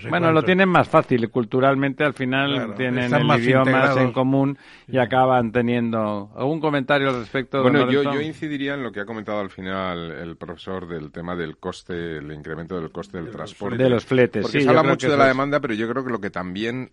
bueno, 0.10 0.32
lo 0.32 0.44
tienen 0.44 0.70
más 0.70 0.88
fácil. 0.88 1.30
Culturalmente, 1.32 2.04
al 2.04 2.14
final, 2.14 2.76
tienen 2.76 3.12
el 3.12 3.40
idioma 3.40 3.94
en 3.98 4.12
común 4.12 4.58
y 4.88 5.00
acaban 5.00 5.52
teniendo. 5.52 6.32
¿Algún 6.36 6.60
comentario 6.60 7.10
al 7.10 7.22
respecto? 7.22 7.64
Bueno, 7.64 7.90
yo, 7.90 8.04
yo, 8.04 8.22
incidiría 8.22 8.76
en 8.76 8.84
lo 8.84 8.92
que 8.92 9.00
ha 9.00 9.06
comentado 9.06 9.40
al 9.40 9.50
final 9.50 10.12
el 10.12 10.38
profesor 10.38 10.88
del 10.88 11.12
tema 11.12 11.36
del 11.36 11.58
coste, 11.58 12.18
el 12.18 12.32
incremento 12.32 12.80
del 12.80 12.92
coste 12.92 13.18
del 13.18 13.32
transporte. 13.32 13.78
De 13.82 13.90
los 13.90 14.06
fletes, 14.06 14.44
Porque 14.44 14.62
se 14.62 14.70
habla 14.70 14.84
mucho 14.84 15.10
de 15.10 15.18
la 15.18 15.28
demanda, 15.28 15.60
pero 15.60 15.74
yo 15.74 15.90
creo 15.90 16.06
que 16.06 16.12
lo 16.12 16.22
que 16.22 16.30
también 16.30 16.92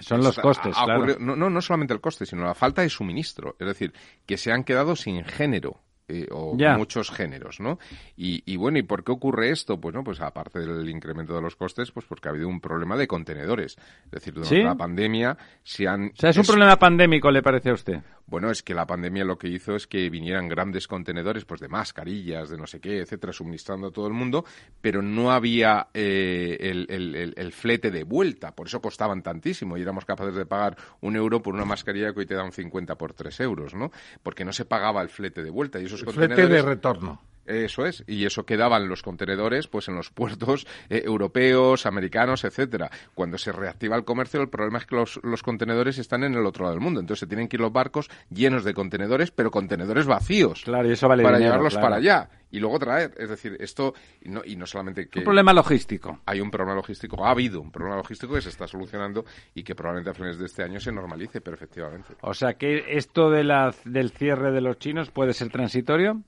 son 0.00 0.22
los 0.22 0.38
costes, 0.38 0.76
claro. 0.76 1.16
No, 1.18 1.36
no, 1.36 1.50
no 1.50 1.60
solamente 1.60 1.94
el 1.94 2.00
coste, 2.00 2.26
sino 2.26 2.44
la 2.44 2.54
falta 2.54 2.82
de 2.82 2.88
suministro. 2.88 3.56
Es 3.58 3.66
decir, 3.66 3.92
que 4.26 4.36
se 4.36 4.52
han 4.52 4.64
quedado 4.64 4.96
sin 4.96 5.24
género. 5.24 5.80
Eh, 6.10 6.26
o 6.30 6.54
muchos 6.54 7.10
géneros, 7.10 7.60
¿no? 7.60 7.78
Y, 8.16 8.56
bueno, 8.56 8.78
¿y 8.78 8.82
por 8.82 9.04
qué 9.04 9.12
ocurre 9.12 9.50
esto? 9.50 9.78
Pues 9.78 9.94
no, 9.94 10.02
pues 10.02 10.22
aparte 10.22 10.60
del 10.60 10.88
incremento 10.88 11.34
de 11.34 11.42
los 11.42 11.54
costes, 11.54 11.92
pues 11.92 12.06
porque 12.06 12.28
ha 12.28 12.30
habido 12.30 12.48
un 12.48 12.62
problema 12.62 12.96
de 12.96 13.06
contenedores. 13.06 13.76
Es 14.06 14.10
decir, 14.10 14.32
durante 14.32 14.62
la 14.62 14.74
pandemia 14.74 15.36
se 15.62 15.86
han... 15.86 16.06
O 16.06 16.16
sea, 16.16 16.30
es 16.30 16.38
un 16.38 16.46
problema 16.46 16.76
pandémico, 16.76 17.30
¿le 17.30 17.42
parece 17.42 17.68
a 17.68 17.74
usted? 17.74 17.98
Bueno, 18.28 18.50
es 18.50 18.62
que 18.62 18.74
la 18.74 18.86
pandemia 18.86 19.24
lo 19.24 19.38
que 19.38 19.48
hizo 19.48 19.74
es 19.74 19.86
que 19.86 20.10
vinieran 20.10 20.48
grandes 20.48 20.86
contenedores, 20.86 21.46
pues 21.46 21.60
de 21.60 21.68
mascarillas, 21.68 22.50
de 22.50 22.58
no 22.58 22.66
sé 22.66 22.78
qué, 22.78 23.00
etcétera, 23.00 23.32
suministrando 23.32 23.88
a 23.88 23.90
todo 23.90 24.06
el 24.06 24.12
mundo, 24.12 24.44
pero 24.82 25.00
no 25.00 25.32
había 25.32 25.88
eh, 25.94 26.56
el, 26.60 27.52
flete 27.52 27.90
de 27.90 28.04
vuelta, 28.04 28.54
por 28.54 28.66
eso 28.66 28.82
costaban 28.82 29.22
tantísimo 29.22 29.78
y 29.78 29.82
éramos 29.82 30.04
capaces 30.04 30.34
de 30.34 30.44
pagar 30.44 30.76
un 31.00 31.16
euro 31.16 31.42
por 31.42 31.54
una 31.54 31.64
mascarilla 31.64 32.12
que 32.12 32.20
hoy 32.20 32.26
te 32.26 32.34
da 32.34 32.44
un 32.44 32.52
50 32.52 32.96
por 32.96 33.14
3 33.14 33.40
euros, 33.40 33.74
¿no? 33.74 33.90
Porque 34.22 34.44
no 34.44 34.52
se 34.52 34.66
pagaba 34.66 35.00
el 35.00 35.08
flete 35.08 35.42
de 35.42 35.50
vuelta 35.50 35.80
y 35.80 35.86
esos 35.86 36.02
el 36.02 36.12
Flete 36.12 36.46
de 36.46 36.62
retorno. 36.62 37.22
Eso 37.48 37.86
es, 37.86 38.04
y 38.06 38.26
eso 38.26 38.44
quedaban 38.44 38.88
los 38.88 39.02
contenedores 39.02 39.68
pues 39.68 39.88
en 39.88 39.96
los 39.96 40.10
puertos 40.10 40.66
eh, 40.90 41.02
europeos, 41.04 41.86
americanos, 41.86 42.44
etcétera. 42.44 42.90
Cuando 43.14 43.38
se 43.38 43.52
reactiva 43.52 43.96
el 43.96 44.04
comercio, 44.04 44.40
el 44.40 44.48
problema 44.48 44.78
es 44.78 44.86
que 44.86 44.96
los, 44.96 45.18
los, 45.22 45.42
contenedores 45.42 45.98
están 45.98 46.24
en 46.24 46.34
el 46.34 46.44
otro 46.44 46.64
lado 46.64 46.74
del 46.74 46.82
mundo, 46.82 47.00
entonces 47.00 47.20
se 47.20 47.26
tienen 47.26 47.48
que 47.48 47.56
ir 47.56 47.60
los 47.60 47.72
barcos 47.72 48.10
llenos 48.30 48.64
de 48.64 48.74
contenedores, 48.74 49.30
pero 49.30 49.50
contenedores 49.50 50.06
vacíos. 50.06 50.62
Claro, 50.64 50.88
y 50.88 50.92
eso 50.92 51.08
vale 51.08 51.22
para 51.22 51.38
llevarlos 51.38 51.74
para 51.76 51.96
allá 51.96 52.28
y 52.50 52.60
luego 52.60 52.78
traer, 52.78 53.14
es 53.18 53.28
decir, 53.28 53.56
esto 53.60 53.94
y 54.20 54.30
no, 54.30 54.42
y 54.44 54.56
no 54.56 54.66
solamente 54.66 55.08
que 55.08 55.20
un 55.20 55.24
problema 55.24 55.52
logístico. 55.52 56.20
Hay 56.26 56.40
un 56.40 56.50
problema 56.50 56.74
logístico, 56.74 57.24
ha 57.24 57.30
habido 57.30 57.60
un 57.60 57.70
problema 57.70 57.96
logístico 57.96 58.34
que 58.34 58.40
se 58.40 58.48
está 58.48 58.66
solucionando 58.66 59.24
y 59.54 59.62
que 59.62 59.74
probablemente 59.74 60.10
a 60.10 60.14
finales 60.14 60.38
de 60.38 60.46
este 60.46 60.62
año 60.62 60.80
se 60.80 60.92
normalice, 60.92 61.40
pero 61.40 61.54
efectivamente. 61.56 62.14
O 62.22 62.34
sea, 62.34 62.54
que 62.54 62.96
esto 62.96 63.30
de 63.30 63.44
la, 63.44 63.74
del 63.84 64.10
cierre 64.10 64.50
de 64.52 64.60
los 64.60 64.78
chinos 64.78 65.10
puede 65.10 65.34
ser 65.34 65.50
transitorio 65.50 66.22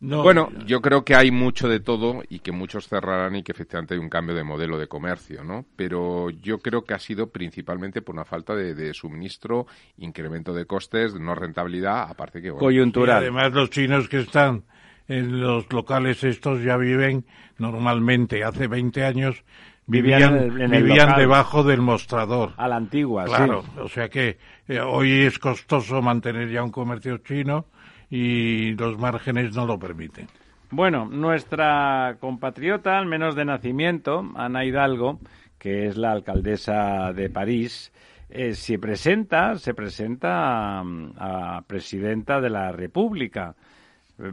bueno, 0.00 0.50
yo 0.66 0.80
creo 0.80 1.04
que 1.04 1.14
hay 1.14 1.30
mucho 1.30 1.68
de 1.68 1.78
todo 1.80 2.22
y 2.28 2.38
que 2.38 2.52
muchos 2.52 2.88
cerrarán 2.88 3.36
y 3.36 3.42
que 3.42 3.52
efectivamente 3.52 3.94
hay 3.94 4.00
un 4.00 4.08
cambio 4.08 4.34
de 4.34 4.44
modelo 4.44 4.78
de 4.78 4.88
comercio, 4.88 5.44
¿no? 5.44 5.66
Pero 5.76 6.30
yo 6.30 6.58
creo 6.58 6.84
que 6.84 6.94
ha 6.94 6.98
sido 6.98 7.28
principalmente 7.28 8.00
por 8.00 8.14
una 8.14 8.24
falta 8.24 8.54
de, 8.54 8.94
suministro, 8.94 9.66
incremento 9.98 10.54
de 10.54 10.64
costes, 10.64 11.14
no 11.14 11.34
rentabilidad, 11.34 12.08
aparte 12.08 12.40
que... 12.40 12.50
Coyuntural. 12.50 13.18
además 13.18 13.52
los 13.52 13.68
chinos 13.68 14.08
que 14.08 14.20
están 14.20 14.64
en 15.06 15.40
los 15.40 15.70
locales 15.72 16.24
estos 16.24 16.62
ya 16.62 16.76
viven 16.76 17.26
normalmente, 17.58 18.42
hace 18.42 18.68
20 18.68 19.04
años 19.04 19.44
vivían, 19.86 20.54
vivían 20.70 21.16
debajo 21.18 21.62
del 21.62 21.82
mostrador. 21.82 22.52
A 22.56 22.68
la 22.68 22.76
antigua, 22.76 23.24
claro, 23.24 23.64
o 23.78 23.88
sea 23.88 24.08
que 24.08 24.38
eh, 24.66 24.80
hoy 24.80 25.24
es 25.24 25.38
costoso 25.38 26.00
mantener 26.00 26.48
ya 26.48 26.62
un 26.62 26.70
comercio 26.70 27.18
chino 27.18 27.66
y 28.10 28.72
los 28.72 28.98
márgenes 28.98 29.54
no 29.54 29.66
lo 29.66 29.78
permiten. 29.78 30.26
Bueno, 30.72 31.06
nuestra 31.06 32.16
compatriota, 32.20 32.98
al 32.98 33.06
menos 33.06 33.34
de 33.34 33.44
nacimiento, 33.44 34.30
Ana 34.34 34.64
Hidalgo, 34.64 35.20
que 35.58 35.86
es 35.86 35.96
la 35.96 36.12
alcaldesa 36.12 37.12
de 37.12 37.28
París, 37.28 37.92
eh, 38.28 38.54
se 38.54 38.78
presenta, 38.78 39.58
se 39.58 39.74
presenta 39.74 40.80
a, 40.80 41.62
presidenta 41.66 42.40
de 42.40 42.50
la 42.50 42.70
República, 42.70 43.56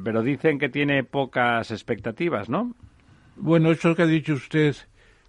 pero 0.04 0.22
dicen 0.22 0.60
que 0.60 0.70
tiene 0.70 1.04
pocas 1.04 1.72
expectativas, 1.72 2.50
¿no? 2.50 2.76
Bueno, 3.36 3.72
eso 3.72 3.96
que 3.96 4.04
ha 4.04 4.08
dicho 4.08 4.34
usted, 4.34 4.76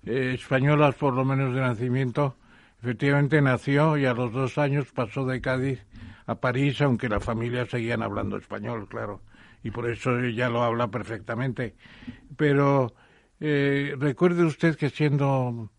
eh, 0.04 0.32
españolas 0.34 0.94
por 0.96 1.14
lo 1.14 1.24
menos 1.24 1.54
de 1.54 1.60
nacimiento, 1.60 2.36
efectivamente 2.82 3.40
nació 3.40 3.96
y 3.96 4.04
a 4.04 4.12
los 4.12 4.32
dos 4.32 4.58
años 4.58 4.92
pasó 4.92 5.24
de 5.24 5.40
Cádiz 5.40 5.84
a 6.28 6.34
París, 6.34 6.80
aunque 6.82 7.08
la 7.08 7.20
familia 7.20 7.64
seguían 7.64 8.02
hablando 8.02 8.36
español, 8.36 8.86
claro, 8.86 9.22
y 9.64 9.70
por 9.70 9.88
eso 9.88 10.18
ella 10.20 10.50
lo 10.50 10.62
habla 10.62 10.88
perfectamente. 10.88 11.74
Pero 12.36 12.92
eh, 13.40 13.96
recuerde 13.98 14.44
usted 14.44 14.76
que 14.76 14.90
siendo 14.90 15.70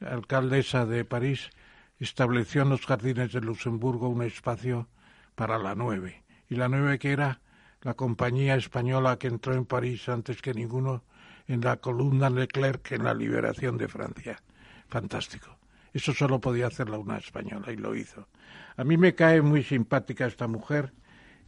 alcaldesa 0.00 0.86
de 0.86 1.04
París, 1.04 1.50
estableció 1.98 2.62
en 2.62 2.70
los 2.70 2.86
jardines 2.86 3.30
de 3.32 3.42
Luxemburgo 3.42 4.08
un 4.08 4.22
espacio 4.22 4.88
para 5.34 5.58
la 5.58 5.74
nueve. 5.74 6.24
Y 6.48 6.54
la 6.54 6.68
nueve 6.68 6.98
que 6.98 7.12
era 7.12 7.42
la 7.82 7.92
compañía 7.92 8.56
española 8.56 9.18
que 9.18 9.28
entró 9.28 9.52
en 9.52 9.66
París 9.66 10.08
antes 10.08 10.40
que 10.40 10.54
ninguno 10.54 11.04
en 11.46 11.60
la 11.60 11.76
columna 11.76 12.30
Leclerc 12.30 12.92
en 12.92 13.04
la 13.04 13.12
liberación 13.12 13.76
de 13.76 13.88
Francia. 13.88 14.42
Fantástico. 14.88 15.59
Eso 15.92 16.12
solo 16.12 16.40
podía 16.40 16.66
hacerla 16.66 16.98
una 16.98 17.18
española 17.18 17.72
y 17.72 17.76
lo 17.76 17.94
hizo. 17.94 18.28
A 18.76 18.84
mí 18.84 18.96
me 18.96 19.14
cae 19.14 19.42
muy 19.42 19.62
simpática 19.62 20.26
esta 20.26 20.46
mujer 20.46 20.92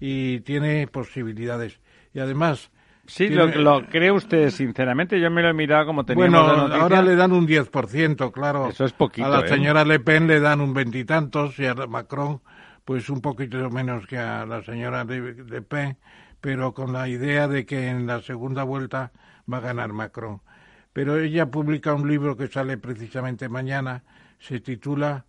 y 0.01 0.41
tiene 0.41 0.87
posibilidades. 0.87 1.81
Y 2.13 2.21
además... 2.21 2.71
Sí, 3.05 3.29
lo, 3.29 3.85
cree 3.89 4.13
usted 4.13 4.51
sinceramente. 4.51 5.21
Yo 5.21 5.29
me 5.31 5.43
lo 5.43 5.49
he 5.49 5.53
mirado 5.53 5.87
como 5.87 6.05
teníamos 6.05 6.41
Bueno, 6.41 6.75
ahora 6.75 7.03
le 7.03 7.17
dan 7.17 7.33
un 7.33 7.49
10%, 7.49 8.31
claro. 8.31 8.69
Eso 8.69 8.85
es 8.85 8.93
poquito. 8.93 9.27
A 9.27 9.29
la 9.29 9.41
¿eh? 9.45 9.49
señora 9.49 9.85
Le 9.85 9.99
Pen 9.99 10.29
le 10.29 10.39
dan 10.39 10.61
un 10.61 10.73
veintitantos 10.73 11.59
y, 11.59 11.67
a 11.67 11.75
Macron 11.75 12.41
pues 12.85 13.09
un 13.11 13.21
poquito 13.21 13.71
menos 13.71 14.07
que 14.07 14.19
a 14.19 14.45
la 14.45 14.63
señora 14.63 15.05
Le 15.05 15.63
Pen, 15.63 15.97
pero 16.41 16.75
con 16.75 16.93
la 16.93 17.09
idea 17.09 17.49
de 17.49 17.65
que 17.65 17.89
en 17.89 18.07
la 18.07 18.21
segunda 18.23 18.65
vuelta 18.65 19.13
va 19.51 19.59
a 19.59 19.61
ganar 19.61 19.93
Macron. 19.93 20.41
Pero 20.93 21.19
ella 21.19 21.51
publica 21.51 21.95
un 21.95 22.09
libro 22.09 22.37
que 22.37 22.49
sale 22.49 22.77
precisamente 22.77 23.49
mañana, 23.49 24.03
se 24.43 24.61
titula 24.61 25.25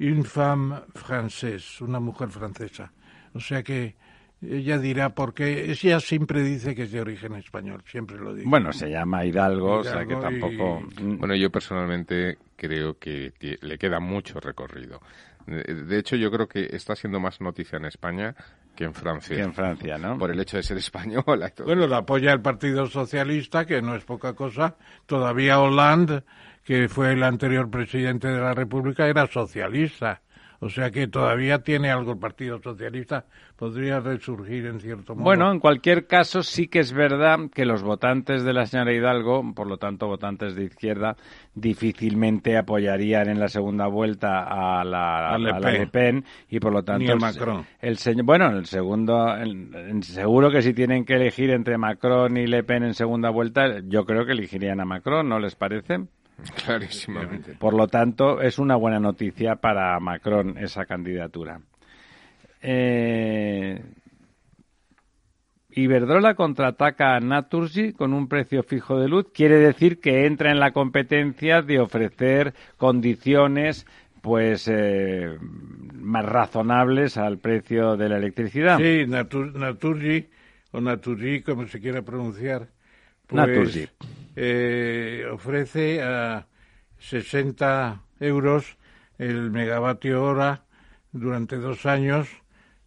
Une 0.00 0.24
femme 0.24 0.82
française, 0.94 1.80
una 1.80 1.98
mujer 1.98 2.28
francesa. 2.28 2.92
O 3.34 3.40
sea 3.40 3.62
que 3.62 3.96
ella 4.40 4.78
dirá 4.78 5.08
porque 5.10 5.70
ella 5.70 5.98
siempre 5.98 6.42
dice 6.42 6.74
que 6.74 6.84
es 6.84 6.92
de 6.92 7.00
origen 7.00 7.34
español, 7.34 7.82
siempre 7.84 8.16
lo 8.16 8.32
dice. 8.32 8.48
Bueno, 8.48 8.72
se 8.72 8.88
llama 8.88 9.24
Hidalgo, 9.24 9.78
o 9.78 9.84
sea 9.84 10.04
que 10.04 10.14
tampoco... 10.14 10.82
Bueno, 11.00 11.34
yo 11.34 11.50
personalmente 11.50 12.38
creo 12.54 12.98
que 12.98 13.32
le 13.60 13.78
queda 13.78 13.98
mucho 13.98 14.38
recorrido. 14.38 15.00
De 15.46 15.98
hecho, 15.98 16.14
yo 16.14 16.30
creo 16.30 16.46
que 16.46 16.68
está 16.70 16.94
siendo 16.94 17.18
más 17.18 17.40
noticia 17.40 17.78
en 17.78 17.86
España 17.86 18.36
que 18.76 18.84
en 18.84 18.94
Francia. 18.94 19.34
Que 19.34 19.42
en 19.42 19.54
Francia, 19.54 19.98
¿no? 19.98 20.18
Por 20.18 20.30
el 20.30 20.38
hecho 20.38 20.58
de 20.58 20.62
ser 20.62 20.76
español. 20.76 21.24
Bueno, 21.64 21.86
la 21.88 21.98
apoya 21.98 22.32
el 22.32 22.40
Partido 22.40 22.86
Socialista, 22.86 23.64
que 23.64 23.82
no 23.82 23.96
es 23.96 24.04
poca 24.04 24.34
cosa. 24.34 24.76
Todavía 25.06 25.58
Hollande, 25.58 26.22
que 26.68 26.86
fue 26.90 27.14
el 27.14 27.22
anterior 27.22 27.70
presidente 27.70 28.28
de 28.28 28.38
la 28.42 28.52
República, 28.52 29.06
era 29.06 29.26
socialista. 29.26 30.20
O 30.60 30.68
sea 30.68 30.90
que 30.90 31.06
todavía 31.06 31.60
tiene 31.60 31.90
algo 31.90 32.12
el 32.12 32.18
Partido 32.18 32.60
Socialista, 32.60 33.24
podría 33.56 34.00
resurgir 34.00 34.66
en 34.66 34.80
cierto 34.80 35.14
modo. 35.14 35.24
Bueno, 35.24 35.50
en 35.50 35.60
cualquier 35.60 36.06
caso 36.06 36.42
sí 36.42 36.66
que 36.66 36.80
es 36.80 36.92
verdad 36.92 37.38
que 37.54 37.64
los 37.64 37.82
votantes 37.82 38.42
de 38.44 38.52
la 38.52 38.66
señora 38.66 38.92
Hidalgo, 38.92 39.54
por 39.54 39.66
lo 39.66 39.78
tanto 39.78 40.08
votantes 40.08 40.56
de 40.56 40.64
izquierda, 40.64 41.16
difícilmente 41.54 42.58
apoyarían 42.58 43.30
en 43.30 43.40
la 43.40 43.48
segunda 43.48 43.86
vuelta 43.86 44.42
a 44.42 44.84
la, 44.84 45.38
Le, 45.38 45.86
Pen. 45.86 46.24
y 46.50 46.60
por 46.60 46.74
lo 46.74 46.82
tanto 46.82 47.16
Macron. 47.16 47.64
El, 47.80 47.96
señor, 47.96 48.26
bueno, 48.26 48.50
el 48.50 48.66
segundo, 48.66 49.36
seguro 50.02 50.50
que 50.50 50.60
si 50.60 50.74
tienen 50.74 51.06
que 51.06 51.14
elegir 51.14 51.48
entre 51.48 51.78
Macron 51.78 52.36
y 52.36 52.46
Le 52.46 52.62
Pen 52.62 52.82
en 52.82 52.92
segunda 52.92 53.30
vuelta, 53.30 53.80
yo 53.86 54.04
creo 54.04 54.26
que 54.26 54.32
elegirían 54.32 54.80
a 54.80 54.84
Macron, 54.84 55.30
¿no 55.30 55.38
les 55.38 55.54
parece? 55.54 56.00
Clarísimamente. 56.64 57.54
Por 57.54 57.74
lo 57.74 57.88
tanto, 57.88 58.40
es 58.40 58.58
una 58.58 58.76
buena 58.76 59.00
noticia 59.00 59.56
para 59.56 59.98
Macron 60.00 60.56
esa 60.58 60.84
candidatura. 60.84 61.60
Eh, 62.62 63.82
Iberdrola 65.70 66.34
contraataca 66.34 67.14
a 67.14 67.20
Naturgy 67.20 67.92
con 67.92 68.12
un 68.12 68.28
precio 68.28 68.62
fijo 68.62 68.98
de 68.98 69.08
luz. 69.08 69.26
Quiere 69.32 69.56
decir 69.56 70.00
que 70.00 70.26
entra 70.26 70.50
en 70.50 70.58
la 70.58 70.72
competencia 70.72 71.62
de 71.62 71.78
ofrecer 71.78 72.54
condiciones 72.76 73.86
pues 74.20 74.68
eh, 74.68 75.38
más 75.40 76.24
razonables 76.24 77.16
al 77.16 77.38
precio 77.38 77.96
de 77.96 78.08
la 78.08 78.16
electricidad. 78.16 78.78
Sí, 78.78 79.06
Naturgy 79.06 80.28
o 80.72 80.80
Naturgy, 80.80 81.42
como 81.42 81.66
se 81.66 81.80
quiera 81.80 82.02
pronunciar, 82.02 82.68
pues, 83.28 83.88
eh, 84.36 85.24
ofrece 85.30 86.02
a 86.02 86.46
60 86.98 88.02
euros 88.20 88.76
el 89.18 89.50
megavatio 89.50 90.22
hora 90.22 90.62
durante 91.12 91.56
dos 91.56 91.86
años, 91.86 92.28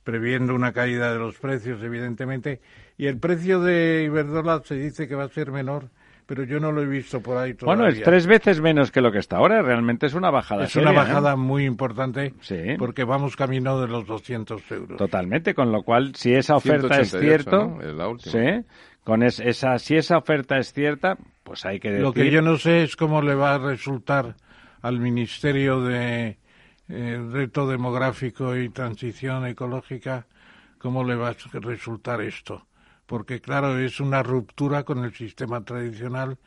previendo 0.04 0.56
una 0.56 0.74
caída 0.74 1.12
de 1.12 1.20
los 1.20 1.38
precios, 1.38 1.82
evidentemente. 1.84 2.62
Y 2.98 3.08
el 3.08 3.18
precio 3.18 3.62
de 3.62 4.04
Iberdrola 4.06 4.62
se 4.64 4.76
dice 4.76 5.08
que 5.08 5.16
va 5.16 5.26
a 5.26 5.30
ser 5.30 5.52
menor, 5.52 5.90
pero 6.26 6.44
yo 6.44 6.60
no 6.60 6.72
lo 6.72 6.82
he 6.82 6.86
visto 6.86 7.20
por 7.20 7.38
ahí 7.38 7.54
todavía. 7.54 7.84
Bueno, 7.84 7.92
es 7.92 8.04
tres 8.04 8.26
veces 8.26 8.62
menos 8.62 8.92
que 8.92 9.02
lo 9.02 9.12
que 9.12 9.20
está 9.20 9.38
ahora. 9.38 9.62
Realmente 9.62 10.06
es 10.06 10.14
una 10.14 10.32
bajada. 10.32 10.64
Es 10.64 10.76
una 10.76 10.92
bajada 10.92 11.36
muy 11.36 11.66
importante, 11.66 12.34
porque 12.78 13.04
vamos 13.04 13.36
camino 13.36 13.80
de 13.82 13.88
los 13.88 14.06
200 14.08 14.72
euros. 14.72 14.98
Totalmente, 14.98 15.54
con 15.54 15.72
lo 15.72 15.84
cual, 15.84 16.16
si 16.16 16.34
esa 16.34 16.56
oferta 16.56 17.02
es 17.02 17.12
cierto, 17.12 17.78
¿sí? 18.20 18.64
Con 19.04 19.24
esa, 19.24 19.78
si 19.80 19.96
esa 19.96 20.18
oferta 20.18 20.58
es 20.58 20.74
cierta, 20.74 21.18
pues 21.44 21.66
hay 21.66 21.80
que 21.80 21.90
decir... 21.90 22.04
Lo 22.04 22.14
que 22.14 22.30
yo 22.30 22.42
no 22.42 22.58
sé 22.58 22.84
es 22.84 22.96
cómo 22.96 23.22
le 23.22 23.36
va 23.36 23.56
a 23.56 23.58
resultar 23.58 24.36
al 24.82 25.00
Ministerio 25.00 25.82
de 25.82 26.38
eh, 26.88 27.28
Reto 27.32 27.68
Demográfico 27.68 28.56
y 28.56 28.70
Transición 28.70 29.46
Ecológica, 29.48 30.28
cómo 30.78 31.04
le 31.04 31.16
va 31.16 31.30
a 31.30 31.36
resultar 31.62 32.22
esto. 32.22 32.68
Porque, 33.06 33.42
claro, 33.42 33.78
es 33.78 34.00
una 34.00 34.24
ruptura 34.24 34.84
con 34.84 35.04
el 35.04 35.14
sistema 35.14 35.64
tradicional 35.64 36.38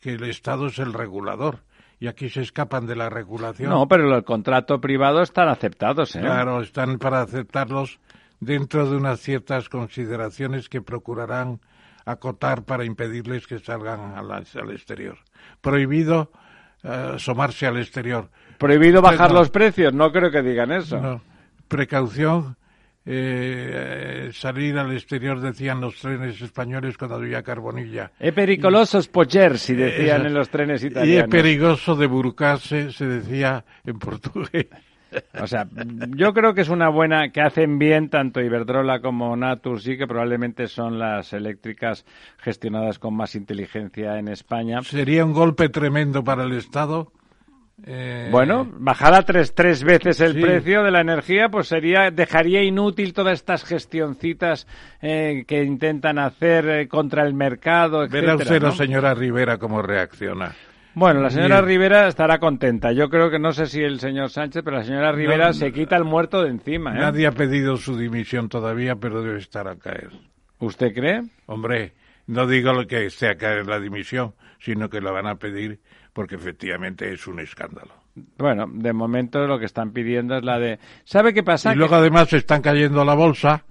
que 0.00 0.12
el 0.14 0.24
Estado 0.24 0.66
es 0.66 0.78
el 0.78 0.92
regulador 0.92 1.60
y 2.00 2.06
aquí 2.06 2.30
se 2.30 2.40
escapan 2.40 2.86
de 2.86 2.96
la 2.96 3.10
regulación. 3.10 3.70
No, 3.70 3.86
pero 3.86 4.16
el 4.16 4.24
contrato 4.24 4.80
privado 4.80 5.20
están 5.20 5.48
aceptados, 5.48 6.16
¿eh? 6.16 6.20
Claro, 6.20 6.62
están 6.62 6.98
para 6.98 7.20
aceptarlos 7.20 8.00
dentro 8.40 8.88
de 8.88 8.96
unas 8.96 9.20
ciertas 9.20 9.68
consideraciones 9.68 10.70
que 10.70 10.80
procurarán 10.80 11.60
acotar 12.04 12.64
para 12.64 12.84
impedirles 12.84 13.46
que 13.46 13.58
salgan 13.58 14.14
al, 14.16 14.30
al 14.30 14.70
exterior. 14.70 15.18
Prohibido 15.60 16.30
uh, 16.82 17.14
asomarse 17.14 17.66
al 17.66 17.78
exterior. 17.78 18.30
Prohibido 18.58 19.00
bajar 19.02 19.32
los 19.32 19.50
precios, 19.50 19.92
no 19.94 20.12
creo 20.12 20.30
que 20.30 20.42
digan 20.42 20.72
eso. 20.72 21.00
No. 21.00 21.22
Precaución, 21.68 22.56
eh, 23.06 24.30
salir 24.32 24.76
al 24.76 24.92
exterior, 24.92 25.40
decían 25.40 25.80
los 25.80 25.96
trenes 25.96 26.40
españoles 26.42 26.98
cuando 26.98 27.16
había 27.16 27.42
carbonilla. 27.42 28.12
Es 28.18 28.32
pericoloso 28.32 29.00
spocher, 29.00 29.58
si 29.58 29.74
decían 29.74 30.26
en 30.26 30.34
los 30.34 30.50
trenes 30.50 30.84
italianos. 30.84 31.14
Y 31.14 31.16
es 31.18 31.28
peligroso 31.28 31.96
de 31.96 32.06
burcarse, 32.06 32.92
se 32.92 33.06
decía 33.06 33.64
en 33.84 33.98
portugués. 33.98 34.66
O 35.40 35.46
sea, 35.46 35.66
yo 36.16 36.32
creo 36.32 36.54
que 36.54 36.60
es 36.62 36.68
una 36.68 36.88
buena, 36.88 37.30
que 37.30 37.40
hacen 37.40 37.78
bien 37.78 38.08
tanto 38.08 38.40
Iberdrola 38.40 39.00
como 39.00 39.36
Natur, 39.36 39.80
sí 39.80 39.96
que 39.96 40.06
probablemente 40.06 40.66
son 40.66 40.98
las 40.98 41.32
eléctricas 41.32 42.04
gestionadas 42.38 42.98
con 42.98 43.14
más 43.14 43.34
inteligencia 43.34 44.18
en 44.18 44.28
España. 44.28 44.82
Sería 44.82 45.24
un 45.24 45.32
golpe 45.32 45.68
tremendo 45.68 46.22
para 46.24 46.44
el 46.44 46.52
Estado. 46.52 47.12
Eh... 47.86 48.28
Bueno, 48.30 48.68
bajar 48.72 49.24
tres, 49.24 49.54
tres 49.54 49.82
veces 49.82 50.20
el 50.20 50.38
precio 50.38 50.82
de 50.82 50.90
la 50.90 51.00
energía, 51.00 51.48
pues 51.48 51.68
sería, 51.68 52.10
dejaría 52.10 52.62
inútil 52.62 53.14
todas 53.14 53.34
estas 53.34 53.64
gestioncitas 53.64 54.66
eh, 55.00 55.44
que 55.46 55.64
intentan 55.64 56.18
hacer 56.18 56.68
eh, 56.68 56.88
contra 56.88 57.24
el 57.24 57.32
mercado, 57.32 58.04
etc. 58.04 58.12
Verá 58.12 58.36
usted, 58.36 58.60
¿no? 58.60 58.72
señora 58.72 59.14
Rivera, 59.14 59.58
cómo 59.58 59.80
reacciona. 59.80 60.54
Bueno, 60.94 61.20
la 61.20 61.30
señora 61.30 61.60
Rivera 61.60 62.08
estará 62.08 62.38
contenta. 62.38 62.92
Yo 62.92 63.08
creo 63.08 63.30
que 63.30 63.38
no 63.38 63.52
sé 63.52 63.66
si 63.66 63.80
el 63.80 64.00
señor 64.00 64.30
Sánchez, 64.30 64.62
pero 64.64 64.78
la 64.78 64.84
señora 64.84 65.12
Rivera 65.12 65.52
se 65.52 65.72
quita 65.72 65.96
el 65.96 66.04
muerto 66.04 66.42
de 66.42 66.50
encima. 66.50 66.92
¿eh? 66.92 66.98
Nadie 66.98 67.26
ha 67.26 67.32
pedido 67.32 67.76
su 67.76 67.96
dimisión 67.96 68.48
todavía, 68.48 68.96
pero 68.96 69.22
debe 69.22 69.38
estar 69.38 69.68
a 69.68 69.76
caer. 69.76 70.10
¿Usted 70.58 70.92
cree? 70.92 71.22
Hombre, 71.46 71.94
no 72.26 72.46
digo 72.46 72.72
lo 72.72 72.86
que 72.86 73.06
esté 73.06 73.28
a 73.28 73.36
caer 73.36 73.66
la 73.66 73.78
dimisión, 73.78 74.34
sino 74.58 74.88
que 74.88 75.00
la 75.00 75.12
van 75.12 75.26
a 75.26 75.36
pedir 75.36 75.80
porque 76.12 76.34
efectivamente 76.34 77.12
es 77.12 77.26
un 77.26 77.40
escándalo. 77.40 77.94
Bueno, 78.36 78.66
de 78.68 78.92
momento 78.92 79.46
lo 79.46 79.58
que 79.58 79.66
están 79.66 79.92
pidiendo 79.92 80.36
es 80.36 80.44
la 80.44 80.58
de... 80.58 80.80
¿Sabe 81.04 81.32
qué 81.32 81.42
pasa? 81.44 81.72
Y 81.72 81.76
luego 81.76 81.94
además 81.94 82.28
se 82.28 82.38
están 82.38 82.62
cayendo 82.62 83.00
a 83.00 83.04
la 83.04 83.14
bolsa 83.14 83.64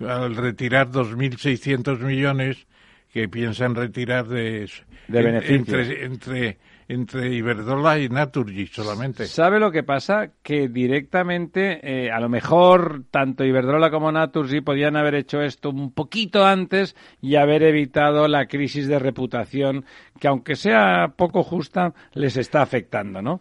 al 0.00 0.34
retirar 0.34 0.88
2.600 0.88 1.98
millones 2.00 2.66
que 3.12 3.28
piensan 3.28 3.74
retirar 3.74 4.26
de, 4.26 4.68
de 5.08 5.22
beneficios. 5.22 5.88
Entre, 5.88 6.04
entre, 6.04 6.58
entre 6.88 7.34
Iberdrola 7.34 7.98
y 7.98 8.08
Naturgy 8.08 8.66
solamente. 8.66 9.26
¿Sabe 9.26 9.58
lo 9.58 9.70
que 9.70 9.82
pasa? 9.82 10.30
Que 10.42 10.68
directamente, 10.68 11.80
eh, 11.82 12.10
a 12.10 12.20
lo 12.20 12.28
mejor, 12.28 13.04
tanto 13.10 13.44
Iberdrola 13.44 13.90
como 13.90 14.12
Naturgy 14.12 14.60
podían 14.60 14.96
haber 14.96 15.14
hecho 15.14 15.40
esto 15.40 15.70
un 15.70 15.92
poquito 15.92 16.44
antes 16.44 16.96
y 17.20 17.36
haber 17.36 17.62
evitado 17.62 18.28
la 18.28 18.46
crisis 18.46 18.88
de 18.88 18.98
reputación 18.98 19.84
que, 20.20 20.28
aunque 20.28 20.54
sea 20.54 21.14
poco 21.16 21.42
justa, 21.42 21.92
les 22.14 22.36
está 22.36 22.62
afectando, 22.62 23.20
¿no? 23.22 23.40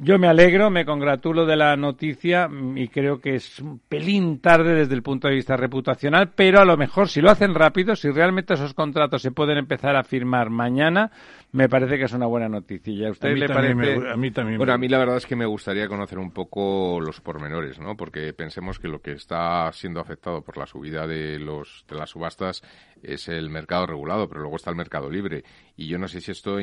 Yo 0.00 0.18
me 0.18 0.28
alegro, 0.28 0.70
me 0.70 0.84
congratulo 0.84 1.44
de 1.44 1.56
la 1.56 1.76
noticia 1.76 2.48
y 2.74 2.88
creo 2.88 3.20
que 3.20 3.34
es 3.34 3.58
un 3.58 3.80
pelín 3.80 4.40
tarde 4.40 4.74
desde 4.74 4.94
el 4.94 5.02
punto 5.02 5.28
de 5.28 5.34
vista 5.34 5.56
reputacional, 5.56 6.30
pero 6.34 6.60
a 6.60 6.64
lo 6.64 6.76
mejor 6.76 7.08
si 7.08 7.20
lo 7.20 7.30
hacen 7.30 7.54
rápido, 7.54 7.96
si 7.96 8.10
realmente 8.10 8.54
esos 8.54 8.74
contratos 8.74 9.22
se 9.22 9.30
pueden 9.30 9.58
empezar 9.58 9.96
a 9.96 10.04
firmar 10.04 10.50
mañana, 10.50 11.10
me 11.52 11.68
parece 11.68 11.98
que 11.98 12.04
es 12.04 12.12
una 12.12 12.26
buena 12.26 12.48
noticia. 12.48 12.81
¿A 13.06 13.10
usted 13.10 13.36
le 13.36 13.48
parece? 13.48 14.10
a 14.10 14.16
mí 14.16 14.30
también. 14.30 14.58
Bueno, 14.58 14.72
a 14.72 14.78
mí 14.78 14.88
la 14.88 14.98
verdad 14.98 15.16
es 15.16 15.26
que 15.26 15.36
me 15.36 15.46
gustaría 15.46 15.88
conocer 15.88 16.18
un 16.18 16.32
poco 16.32 17.00
los 17.00 17.20
pormenores, 17.20 17.78
¿no? 17.78 17.96
Porque 17.96 18.32
pensemos 18.32 18.78
que 18.78 18.88
lo 18.88 19.00
que 19.00 19.12
está 19.12 19.70
siendo 19.72 20.00
afectado 20.00 20.42
por 20.42 20.56
la 20.56 20.66
subida 20.66 21.06
de 21.06 21.38
los 21.38 21.84
de 21.88 21.96
las 21.96 22.10
subastas 22.10 22.62
es 23.02 23.28
el 23.28 23.50
mercado 23.50 23.86
regulado, 23.86 24.28
pero 24.28 24.40
luego 24.40 24.56
está 24.56 24.70
el 24.70 24.76
mercado 24.76 25.10
libre. 25.10 25.44
Y 25.76 25.88
yo 25.88 25.98
no 25.98 26.08
sé 26.08 26.20
si 26.20 26.30
esto 26.30 26.58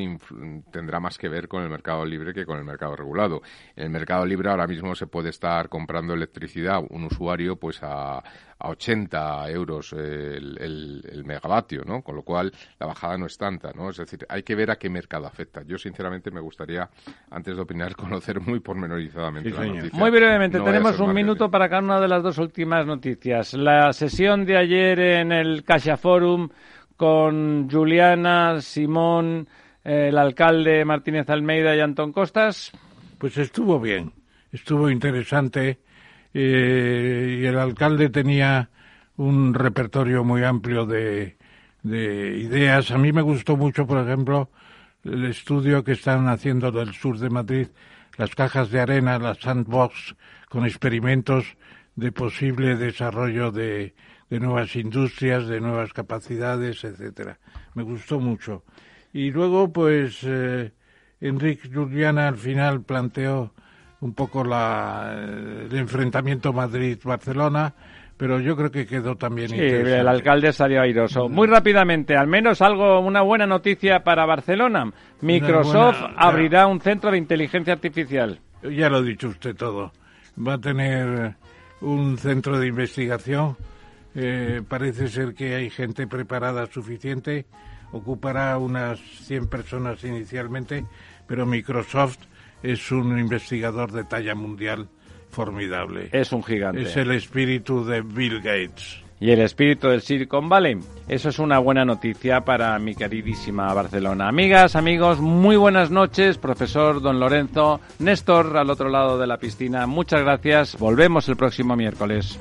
tendrá 0.70 1.00
más 1.00 1.18
que 1.18 1.28
ver 1.28 1.48
con 1.48 1.62
el 1.62 1.68
mercado 1.68 2.04
libre 2.04 2.32
que 2.32 2.46
con 2.46 2.58
el 2.58 2.64
mercado 2.64 2.96
regulado. 2.96 3.42
En 3.76 3.84
el 3.84 3.90
mercado 3.90 4.24
libre 4.26 4.50
ahora 4.50 4.66
mismo 4.66 4.94
se 4.94 5.06
puede 5.06 5.30
estar 5.30 5.68
comprando 5.68 6.14
electricidad 6.14 6.82
un 6.88 7.04
usuario 7.04 7.56
pues 7.56 7.80
a, 7.82 8.22
a 8.60 8.68
80 8.68 9.50
euros 9.50 9.92
el, 9.94 11.02
el, 11.10 11.24
megavatio, 11.24 11.82
¿no? 11.84 12.02
Con 12.02 12.16
lo 12.16 12.22
cual 12.22 12.52
la 12.78 12.86
bajada 12.86 13.16
no 13.16 13.26
es 13.26 13.36
tanta, 13.38 13.72
¿no? 13.74 13.90
Es 13.90 13.96
decir, 13.96 14.26
hay 14.28 14.42
que 14.42 14.54
ver 14.54 14.70
a 14.70 14.76
qué 14.76 14.90
mercado 14.90 15.26
afecta. 15.26 15.62
Yo 15.62 15.78
sinceramente 15.78 16.30
me 16.30 16.40
gustaría, 16.40 16.88
antes 17.30 17.56
de 17.56 17.62
opinar, 17.62 17.96
conocer 17.96 18.40
muy 18.40 18.60
pormenorizadamente 18.60 19.50
la 19.50 19.64
noticia. 19.64 19.98
Muy 19.98 20.10
brevemente, 20.10 20.60
tenemos 20.60 21.00
un 21.00 21.14
minuto 21.14 21.50
para 21.50 21.68
cada 21.68 21.82
una 21.82 22.00
de 22.00 22.08
las 22.08 22.22
dos 22.22 22.38
últimas 22.38 22.86
noticias. 22.86 23.54
La 23.54 23.92
sesión 23.92 24.44
de 24.44 24.56
ayer 24.58 25.00
en 25.00 25.32
el 25.32 25.64
Caixa 25.64 25.96
Forum 25.96 26.48
con 26.96 27.68
Juliana, 27.70 28.60
Simón, 28.60 29.48
el 29.82 30.18
alcalde 30.18 30.84
Martínez 30.84 31.30
Almeida 31.30 31.74
y 31.74 31.80
Antón 31.80 32.12
Costas. 32.12 32.72
Pues 33.16 33.38
estuvo 33.38 33.80
bien, 33.80 34.12
estuvo 34.52 34.90
interesante 34.90 35.78
eh, 36.34 37.38
y 37.40 37.46
el 37.46 37.58
alcalde 37.58 38.08
tenía 38.10 38.70
un 39.16 39.54
repertorio 39.54 40.24
muy 40.24 40.44
amplio 40.44 40.86
de, 40.86 41.36
de 41.82 42.38
ideas. 42.38 42.90
A 42.90 42.98
mí 42.98 43.12
me 43.12 43.22
gustó 43.22 43.56
mucho, 43.56 43.86
por 43.86 43.98
ejemplo, 43.98 44.50
el 45.04 45.24
estudio 45.26 45.84
que 45.84 45.92
están 45.92 46.28
haciendo 46.28 46.70
del 46.70 46.92
sur 46.94 47.18
de 47.18 47.30
Madrid, 47.30 47.68
las 48.16 48.34
cajas 48.34 48.70
de 48.70 48.80
arena, 48.80 49.18
las 49.18 49.38
sandbox, 49.38 50.14
con 50.48 50.64
experimentos 50.64 51.56
de 51.96 52.12
posible 52.12 52.76
desarrollo 52.76 53.50
de, 53.50 53.94
de 54.28 54.40
nuevas 54.40 54.76
industrias, 54.76 55.46
de 55.46 55.60
nuevas 55.60 55.92
capacidades, 55.92 56.84
etcétera. 56.84 57.38
Me 57.74 57.82
gustó 57.82 58.20
mucho. 58.20 58.64
Y 59.12 59.30
luego, 59.30 59.72
pues, 59.72 60.20
eh, 60.22 60.72
Enrique 61.20 61.68
Juliana 61.72 62.28
al 62.28 62.36
final 62.36 62.82
planteó 62.82 63.54
un 64.00 64.14
poco 64.14 64.44
la, 64.44 65.14
el 65.70 65.76
enfrentamiento 65.76 66.52
Madrid-Barcelona, 66.52 67.74
pero 68.16 68.38
yo 68.38 68.56
creo 68.56 68.70
que 68.70 68.86
quedó 68.86 69.16
también 69.16 69.48
sí, 69.48 69.58
el 69.58 70.06
alcalde 70.06 70.52
salió 70.52 70.82
airoso. 70.82 71.28
Muy 71.28 71.46
rápidamente, 71.46 72.16
al 72.16 72.26
menos 72.26 72.60
algo, 72.60 73.00
una 73.00 73.22
buena 73.22 73.46
noticia 73.46 74.04
para 74.04 74.26
Barcelona. 74.26 74.92
Microsoft 75.22 76.02
abrirá 76.16 76.66
un 76.66 76.80
centro 76.80 77.10
de 77.10 77.18
inteligencia 77.18 77.72
artificial. 77.72 78.38
Ya 78.62 78.90
lo 78.90 78.98
ha 78.98 79.02
dicho 79.02 79.28
usted 79.28 79.56
todo. 79.56 79.92
Va 80.46 80.54
a 80.54 80.58
tener 80.58 81.34
un 81.80 82.18
centro 82.18 82.58
de 82.58 82.66
investigación. 82.66 83.56
Eh, 84.14 84.60
parece 84.68 85.08
ser 85.08 85.34
que 85.34 85.54
hay 85.54 85.70
gente 85.70 86.06
preparada 86.06 86.66
suficiente. 86.66 87.46
Ocupará 87.92 88.56
unas 88.58 89.00
100 89.00 89.48
personas 89.48 90.04
inicialmente, 90.04 90.84
pero 91.26 91.46
Microsoft 91.46 92.18
es 92.62 92.92
un 92.92 93.18
investigador 93.18 93.92
de 93.92 94.04
talla 94.04 94.34
mundial 94.34 94.88
formidable. 95.30 96.08
Es 96.12 96.32
un 96.32 96.42
gigante. 96.42 96.82
Es 96.82 96.96
el 96.96 97.12
espíritu 97.12 97.84
de 97.84 98.02
Bill 98.02 98.40
Gates. 98.40 99.02
Y 99.20 99.30
el 99.30 99.40
espíritu 99.40 99.88
del 99.88 100.00
Silicon 100.00 100.48
Valley. 100.48 100.78
Eso 101.06 101.28
es 101.28 101.38
una 101.38 101.58
buena 101.58 101.84
noticia 101.84 102.40
para 102.40 102.78
mi 102.78 102.94
queridísima 102.94 103.72
Barcelona. 103.74 104.28
Amigas, 104.28 104.76
amigos, 104.76 105.20
muy 105.20 105.56
buenas 105.56 105.90
noches. 105.90 106.38
Profesor 106.38 107.02
Don 107.02 107.20
Lorenzo, 107.20 107.80
Néstor 107.98 108.56
al 108.56 108.70
otro 108.70 108.88
lado 108.88 109.18
de 109.18 109.26
la 109.26 109.36
piscina, 109.36 109.86
muchas 109.86 110.22
gracias. 110.22 110.78
Volvemos 110.78 111.28
el 111.28 111.36
próximo 111.36 111.76
miércoles. 111.76 112.38